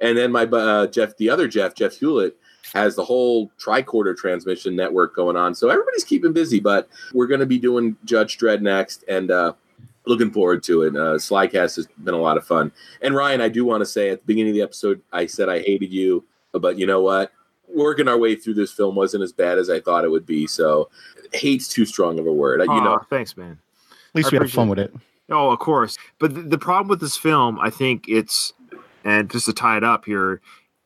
And 0.00 0.16
then 0.16 0.30
my 0.32 0.44
uh, 0.44 0.86
Jeff, 0.86 1.16
the 1.16 1.30
other 1.30 1.48
Jeff, 1.48 1.74
Jeff 1.74 1.94
Hewlett, 1.96 2.36
has 2.74 2.94
the 2.96 3.04
whole 3.04 3.50
tricorder 3.58 4.16
transmission 4.16 4.76
network 4.76 5.14
going 5.14 5.36
on. 5.36 5.54
So 5.54 5.68
everybody's 5.68 6.04
keeping 6.04 6.32
busy, 6.32 6.60
but 6.60 6.88
we're 7.14 7.26
going 7.26 7.40
to 7.40 7.46
be 7.46 7.58
doing 7.58 7.96
Judge 8.04 8.38
Dredd 8.38 8.60
next 8.60 9.04
and 9.08 9.30
uh, 9.30 9.54
looking 10.06 10.30
forward 10.30 10.62
to 10.64 10.82
it. 10.82 10.94
Uh, 10.94 11.14
Slycast 11.14 11.76
has 11.76 11.88
been 12.04 12.14
a 12.14 12.18
lot 12.18 12.36
of 12.36 12.46
fun. 12.46 12.72
And 13.02 13.14
Ryan, 13.14 13.40
I 13.40 13.48
do 13.48 13.64
want 13.64 13.80
to 13.80 13.86
say 13.86 14.10
at 14.10 14.20
the 14.20 14.26
beginning 14.26 14.50
of 14.50 14.54
the 14.56 14.62
episode, 14.62 15.00
I 15.12 15.26
said 15.26 15.48
I 15.48 15.60
hated 15.60 15.92
you, 15.92 16.24
but 16.52 16.78
you 16.78 16.86
know 16.86 17.00
what? 17.00 17.32
Working 17.68 18.08
our 18.08 18.18
way 18.18 18.34
through 18.34 18.54
this 18.54 18.72
film 18.72 18.94
wasn't 18.94 19.22
as 19.22 19.32
bad 19.32 19.58
as 19.58 19.68
I 19.68 19.80
thought 19.80 20.04
it 20.04 20.10
would 20.10 20.26
be. 20.26 20.46
So 20.46 20.88
hate's 21.32 21.68
too 21.68 21.84
strong 21.84 22.18
of 22.18 22.26
a 22.26 22.32
word. 22.32 22.60
you 22.60 22.66
know, 22.66 22.98
thanks, 23.10 23.36
man. 23.36 23.58
At 23.90 24.14
least 24.14 24.28
I 24.28 24.30
we 24.30 24.36
had 24.36 24.42
appreciate 24.42 24.56
fun 24.56 24.68
with 24.68 24.78
it. 24.78 24.94
Oh, 25.30 25.50
of 25.50 25.58
course. 25.58 25.98
But 26.18 26.34
the, 26.34 26.42
the 26.42 26.58
problem 26.58 26.88
with 26.88 27.00
this 27.00 27.16
film, 27.16 27.58
I 27.60 27.70
think 27.70 28.06
it's, 28.08 28.52
and 29.04 29.30
just 29.30 29.46
to 29.46 29.52
tie 29.52 29.76
it 29.76 29.84
up 29.84 30.04
here, 30.04 30.40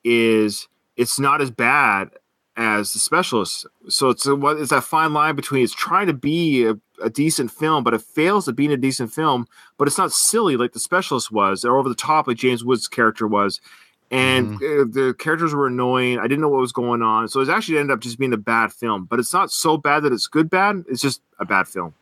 is 0.05 0.69
it's 0.97 1.19
not 1.19 1.41
as 1.41 1.51
bad 1.51 2.11
as 2.57 2.93
the 2.93 2.99
specialist. 2.99 3.67
So 3.89 4.11
it's 4.11 4.27
a, 4.27 4.35
what 4.37 4.59
is 4.59 4.71
that 4.71 4.85
fine 4.85 5.13
line 5.13 5.37
between 5.37 5.65
it's 5.65 5.75
trying 5.75 6.09
to 6.09 6.13
be 6.13 6.67
a, 6.67 6.77
a 7.03 7.09
decent 7.09 7.51
film, 7.51 7.83
but 7.85 7.95
it 7.95 8.03
fails 8.03 8.49
at 8.49 8.57
being 8.57 8.73
a 8.73 8.77
decent 8.77 9.13
film. 9.13 9.47
But 9.79 9.89
it's 9.89 9.99
not 9.99 10.13
silly 10.13 10.57
like 10.57 10.73
the 10.73 10.81
specialist 10.81 11.31
was, 11.33 11.65
or 11.65 11.79
over 11.79 11.89
the 11.89 11.95
top 11.95 12.27
like 12.27 12.37
James 12.37 12.65
Woods' 12.65 12.89
character 12.89 13.27
was. 13.27 13.61
And 14.11 14.57
uh, 14.57 14.85
the 14.85 15.15
characters 15.19 15.55
were 15.55 15.67
annoying. 15.69 16.19
I 16.19 16.25
didn't 16.25 16.43
know 16.43 16.51
what 16.51 16.61
was 16.61 16.73
going 16.73 17.01
on. 17.01 17.29
So 17.29 17.41
it 17.41 17.49
actually 17.49 17.79
ended 17.79 17.95
up 17.95 18.01
just 18.01 18.19
being 18.19 18.35
a 18.35 18.37
bad 18.37 18.71
film. 18.71 19.07
But 19.07 19.19
it's 19.19 19.33
not 19.33 19.51
so 19.51 19.79
bad 19.79 20.03
that 20.03 20.13
it's 20.13 20.27
good 20.27 20.51
bad. 20.51 20.85
It's 20.87 21.01
just 21.01 21.23
a 21.39 21.47
bad 21.47 21.67
film. 21.67 21.95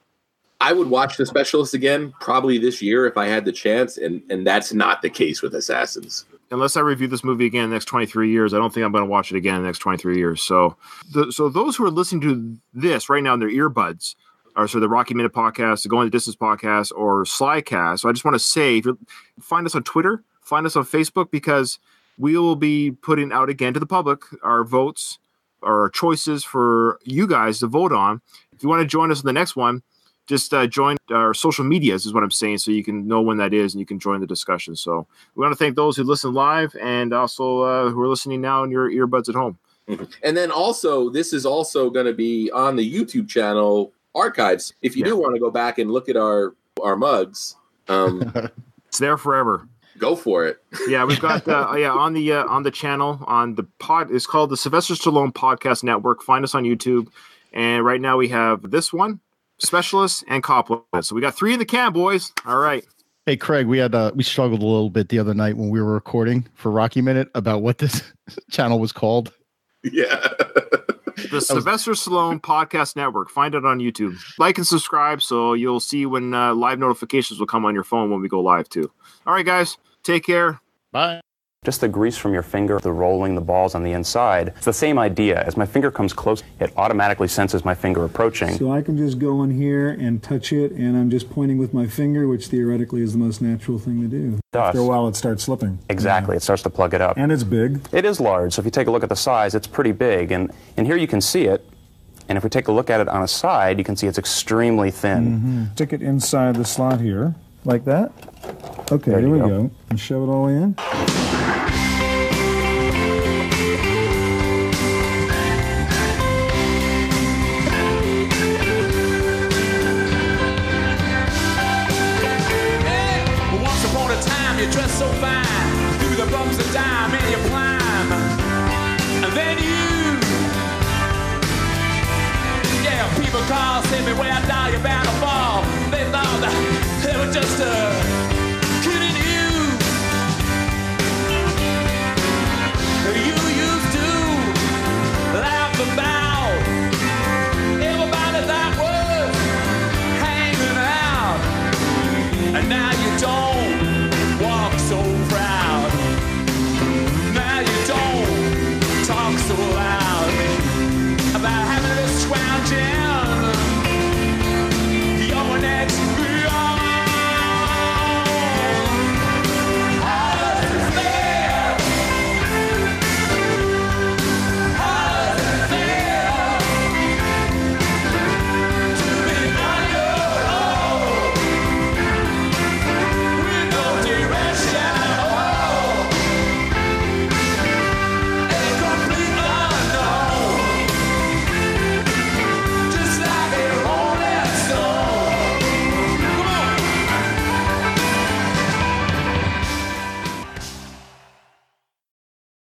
I 0.61 0.73
would 0.73 0.91
watch 0.91 1.17
The 1.17 1.25
Specialist 1.25 1.73
again 1.75 2.13
probably 2.21 2.59
this 2.59 2.83
year 2.83 3.07
if 3.07 3.17
I 3.17 3.27
had 3.27 3.45
the 3.45 3.53
chance, 3.53 3.97
and 3.97 4.23
and 4.31 4.47
that's 4.47 4.73
not 4.73 5.03
the 5.03 5.11
case 5.11 5.43
with 5.43 5.55
Assassins. 5.55 6.27
unless 6.51 6.77
I 6.77 6.81
review 6.81 7.07
this 7.07 7.25
movie 7.25 7.47
again 7.47 7.65
in 7.65 7.71
the 7.71 7.75
next 7.75 7.87
23 7.87 8.31
years, 8.31 8.53
I 8.53 8.59
don't 8.59 8.75
think 8.75 8.85
I'm 8.85 8.93
going 8.93 9.05
to 9.05 9.11
watch 9.11 9.31
it 9.31 9.37
again 9.37 9.57
in 9.57 9.63
the 9.63 9.69
next 9.69 9.79
23 9.79 10.17
years. 10.19 10.43
So, 10.43 10.77
the, 11.13 11.31
so 11.33 11.49
those 11.49 11.77
who 11.77 11.85
are 11.85 11.91
listening 11.91 12.21
to 12.23 12.57
this 12.75 13.09
right 13.09 13.23
now 13.23 13.35
in 13.35 13.41
their 13.41 13.51
earbuds, 13.51 14.17
or 14.57 14.67
so 14.67 14.81
the 14.81 14.89
Rocky 14.89 15.15
Minute 15.15 15.33
podcast, 15.33 15.85
the 15.85 15.89
Going 15.89 16.07
the 16.07 16.11
Distance 16.11 16.37
podcast, 16.37 16.93
or 16.95 17.25
Slycast. 17.25 18.01
So 18.01 18.09
I 18.09 18.13
just 18.13 18.25
want 18.25 18.35
to 18.35 18.41
say, 18.41 18.79
if 18.79 18.87
you 18.87 18.99
find 19.41 19.65
us 19.65 19.75
on 19.75 19.85
Twitter, 19.85 20.25
find 20.43 20.67
us 20.67 20.77
on 20.77 20.85
Facebook, 20.85 21.31
because 21.31 21.79
we 22.19 22.37
will 22.37 22.57
be 22.57 22.91
putting 22.91 23.33
out 23.33 23.49
again 23.49 23.73
to 23.75 23.81
the 23.81 23.87
public 23.87 24.23
our 24.43 24.65
votes, 24.65 25.19
our 25.63 25.89
choices 25.91 26.45
for 26.45 26.99
you 27.05 27.27
guys 27.27 27.61
to 27.61 27.67
vote 27.67 27.93
on. 27.93 28.21
If 28.53 28.63
you 28.63 28.69
want 28.69 28.83
to 28.83 28.87
join 28.87 29.11
us 29.11 29.21
in 29.21 29.27
the 29.27 29.33
next 29.33 29.57
one, 29.57 29.83
just 30.31 30.55
uh, 30.55 30.65
join 30.69 30.97
our 31.11 31.35
social 31.35 31.65
medias 31.65 32.07
is 32.07 32.15
what 32.15 32.23
I'm 32.23 32.31
saying, 32.31 32.59
so 32.59 32.71
you 32.71 32.85
can 32.85 33.09
know 33.09 33.21
when 33.21 33.37
that 33.39 33.53
is 33.53 33.75
and 33.75 33.81
you 33.81 33.85
can 33.85 33.99
join 33.99 34.21
the 34.21 34.29
discussion. 34.29 34.77
So 34.77 35.09
we 35.35 35.43
want 35.43 35.51
to 35.51 35.57
thank 35.57 35.75
those 35.75 35.97
who 35.97 36.05
listen 36.05 36.33
live 36.33 36.75
and 36.81 37.13
also 37.13 37.63
uh, 37.63 37.91
who 37.91 38.01
are 38.01 38.09
listening 38.09 38.41
now 38.41 38.63
in 38.63 38.71
your 38.71 38.89
earbuds 38.89 39.29
at 39.29 39.35
home. 39.35 39.59
And 40.23 40.37
then 40.37 40.53
also, 40.53 41.11
this 41.11 41.33
is 41.33 41.45
also 41.45 41.91
going 41.91 42.07
to 42.07 42.13
be 42.13 42.49
on 42.53 42.77
the 42.77 42.95
YouTube 42.95 43.29
channel 43.29 43.93
archives. 44.15 44.73
If 44.83 44.97
you 44.97 45.03
do 45.03 45.17
want 45.17 45.35
to 45.35 45.41
go 45.41 45.51
back 45.51 45.79
and 45.79 45.91
look 45.91 46.09
at 46.09 46.17
our 46.17 46.55
our 46.81 46.95
mugs, 46.97 47.57
um, 47.89 48.33
It's 48.87 48.99
there 48.99 49.17
forever. 49.19 49.67
go 49.99 50.15
for 50.15 50.47
it. 50.47 50.63
Yeah, 50.89 51.05
we've 51.05 51.21
got 51.21 51.47
uh, 51.49 51.73
yeah 51.77 51.91
on 51.91 52.13
the 52.13 52.33
uh, 52.35 52.45
on 52.47 52.63
the 52.63 52.71
channel 52.71 53.19
on 53.27 53.57
the 53.57 53.65
pod. 53.81 54.13
It's 54.13 54.27
called 54.29 54.51
the 54.51 54.57
Sylvester 54.57 54.95
Stallone 54.95 55.33
Podcast 55.33 55.83
Network. 55.83 56.23
Find 56.23 56.45
us 56.45 56.55
on 56.55 56.63
YouTube, 56.63 57.09
and 57.53 57.85
right 57.85 58.01
now 58.01 58.17
we 58.17 58.29
have 58.29 58.71
this 58.71 58.93
one, 58.93 59.19
Specialist 59.63 60.25
and 60.29 60.43
Copland. 60.43 60.85
So 61.03 61.15
we 61.15 61.21
got 61.21 61.37
three 61.37 61.53
in 61.53 61.59
the 61.59 61.65
can, 61.65 61.93
boys. 61.93 62.33
All 62.45 62.59
right. 62.59 62.85
Hey 63.27 63.37
Craig, 63.37 63.67
we 63.67 63.79
had 63.79 63.95
uh, 63.95 64.13
we 64.15 64.25
struggled 64.25 64.63
a 64.63 64.67
little 64.67 64.91
bit 64.91 65.09
the 65.09 65.19
other 65.19 65.35
night 65.35 65.57
when 65.57 65.69
we 65.69 65.81
were 65.81 65.93
recording 65.93 66.47
for 66.55 66.71
Rocky 66.71 67.03
Minute 67.03 67.29
about 67.35 67.63
what 67.63 67.79
this 67.79 68.03
channel 68.51 68.79
was 68.79 68.93
called. 68.93 69.33
Yeah. 69.85 70.29
The 71.31 71.41
Sylvester 71.41 71.93
Stallone 71.93 72.41
Podcast 72.41 72.97
Network. 72.97 73.31
Find 73.31 73.55
it 73.55 73.65
on 73.65 73.79
YouTube. 73.79 74.17
Like 74.39 74.59
and 74.59 74.67
subscribe 74.67 75.23
so 75.23 75.53
you'll 75.53 75.81
see 75.81 76.07
when 76.07 76.35
uh, 76.35 76.55
live 76.55 76.79
notifications 76.79 77.39
will 77.39 77.47
come 77.47 77.65
on 77.65 77.75
your 77.75 77.85
phone 77.85 78.11
when 78.11 78.21
we 78.21 78.29
go 78.29 78.41
live 78.41 78.69
too. 78.69 78.91
All 79.27 79.35
right, 79.35 79.47
guys. 79.47 79.77
Take 80.03 80.25
care. 80.25 80.61
Bye. 80.93 81.21
Just 81.63 81.83
the 81.83 81.89
grease 81.89 82.17
from 82.17 82.33
your 82.33 82.43
finger, 82.43 82.79
the 82.79 82.91
rolling 82.91 83.35
the 83.35 83.41
balls 83.43 83.75
on 83.75 83.83
the 83.83 83.93
inside. 83.93 84.49
It's 84.57 84.65
the 84.65 84.73
same 84.73 84.99
idea. 84.99 85.43
As 85.43 85.59
my 85.59 85.67
finger 85.67 85.91
comes 85.91 86.15
close, 86.15 86.43
it 86.59 86.73
automatically 86.79 87.29
senses 87.29 87.67
my 87.67 87.75
finger 87.75 88.03
approaching. 88.07 88.57
So 88.57 88.73
I 88.73 88.81
can 88.81 88.97
just 88.97 89.19
go 89.19 89.43
in 89.43 89.51
here 89.51 89.91
and 89.91 90.23
touch 90.23 90.55
it, 90.55 90.73
and 90.73 90.97
I'm 90.97 91.11
just 91.11 91.29
pointing 91.29 91.59
with 91.59 91.75
my 91.75 91.87
finger, 91.87 92.27
which 92.27 92.47
theoretically 92.47 93.03
is 93.03 93.13
the 93.13 93.19
most 93.19 93.43
natural 93.43 93.79
thing 93.79 94.01
to 94.01 94.09
do. 94.09 94.39
Does. 94.55 94.69
After 94.69 94.79
a 94.79 94.87
while, 94.87 95.07
it 95.07 95.17
starts 95.17 95.45
slipping. 95.45 95.79
Exactly. 95.91 96.35
It 96.35 96.41
starts 96.43 96.63
to 96.63 96.71
plug 96.71 96.95
it 96.95 97.03
up. 97.03 97.19
And 97.19 97.31
it's 97.31 97.45
big. 97.45 97.87
It 97.93 98.07
is 98.07 98.21
large. 98.21 98.55
So 98.55 98.61
if 98.61 98.65
you 98.65 98.71
take 98.71 98.87
a 98.87 98.91
look 98.91 99.03
at 99.03 99.11
the 99.11 99.15
size, 99.15 99.55
it's 99.55 99.67
pretty 99.67 99.93
big. 99.93 100.33
And, 100.33 100.51
and 100.79 100.87
here 100.87 100.97
you 100.97 101.07
can 101.07 101.21
see 101.21 101.45
it. 101.45 101.69
And 102.31 102.39
if 102.39 102.43
we 102.45 102.49
take 102.49 102.69
a 102.69 102.73
look 102.73 102.89
at 102.89 103.03
it 103.03 103.09
on 103.09 103.21
a 103.23 103.29
side, 103.29 103.77
you 103.77 103.85
can 103.85 103.97
see 103.97 104.07
it's 104.07 104.17
extremely 104.17 104.91
thin. 104.91 105.69
Mhm. 105.69 105.73
Stick 105.75 105.93
it 105.93 106.01
inside 106.01 106.57
the 106.57 106.65
slot 106.65 107.03
here, 107.03 107.35
like 107.67 107.85
that. 107.85 108.13
Okay, 108.91 109.11
There 109.11 109.21
there, 109.21 109.29
we 109.31 109.39
go. 109.41 109.47
go. 109.65 109.71
And 109.91 110.01
shove 110.01 110.27
it 110.27 110.33
all 110.33 110.49
in. 110.49 110.75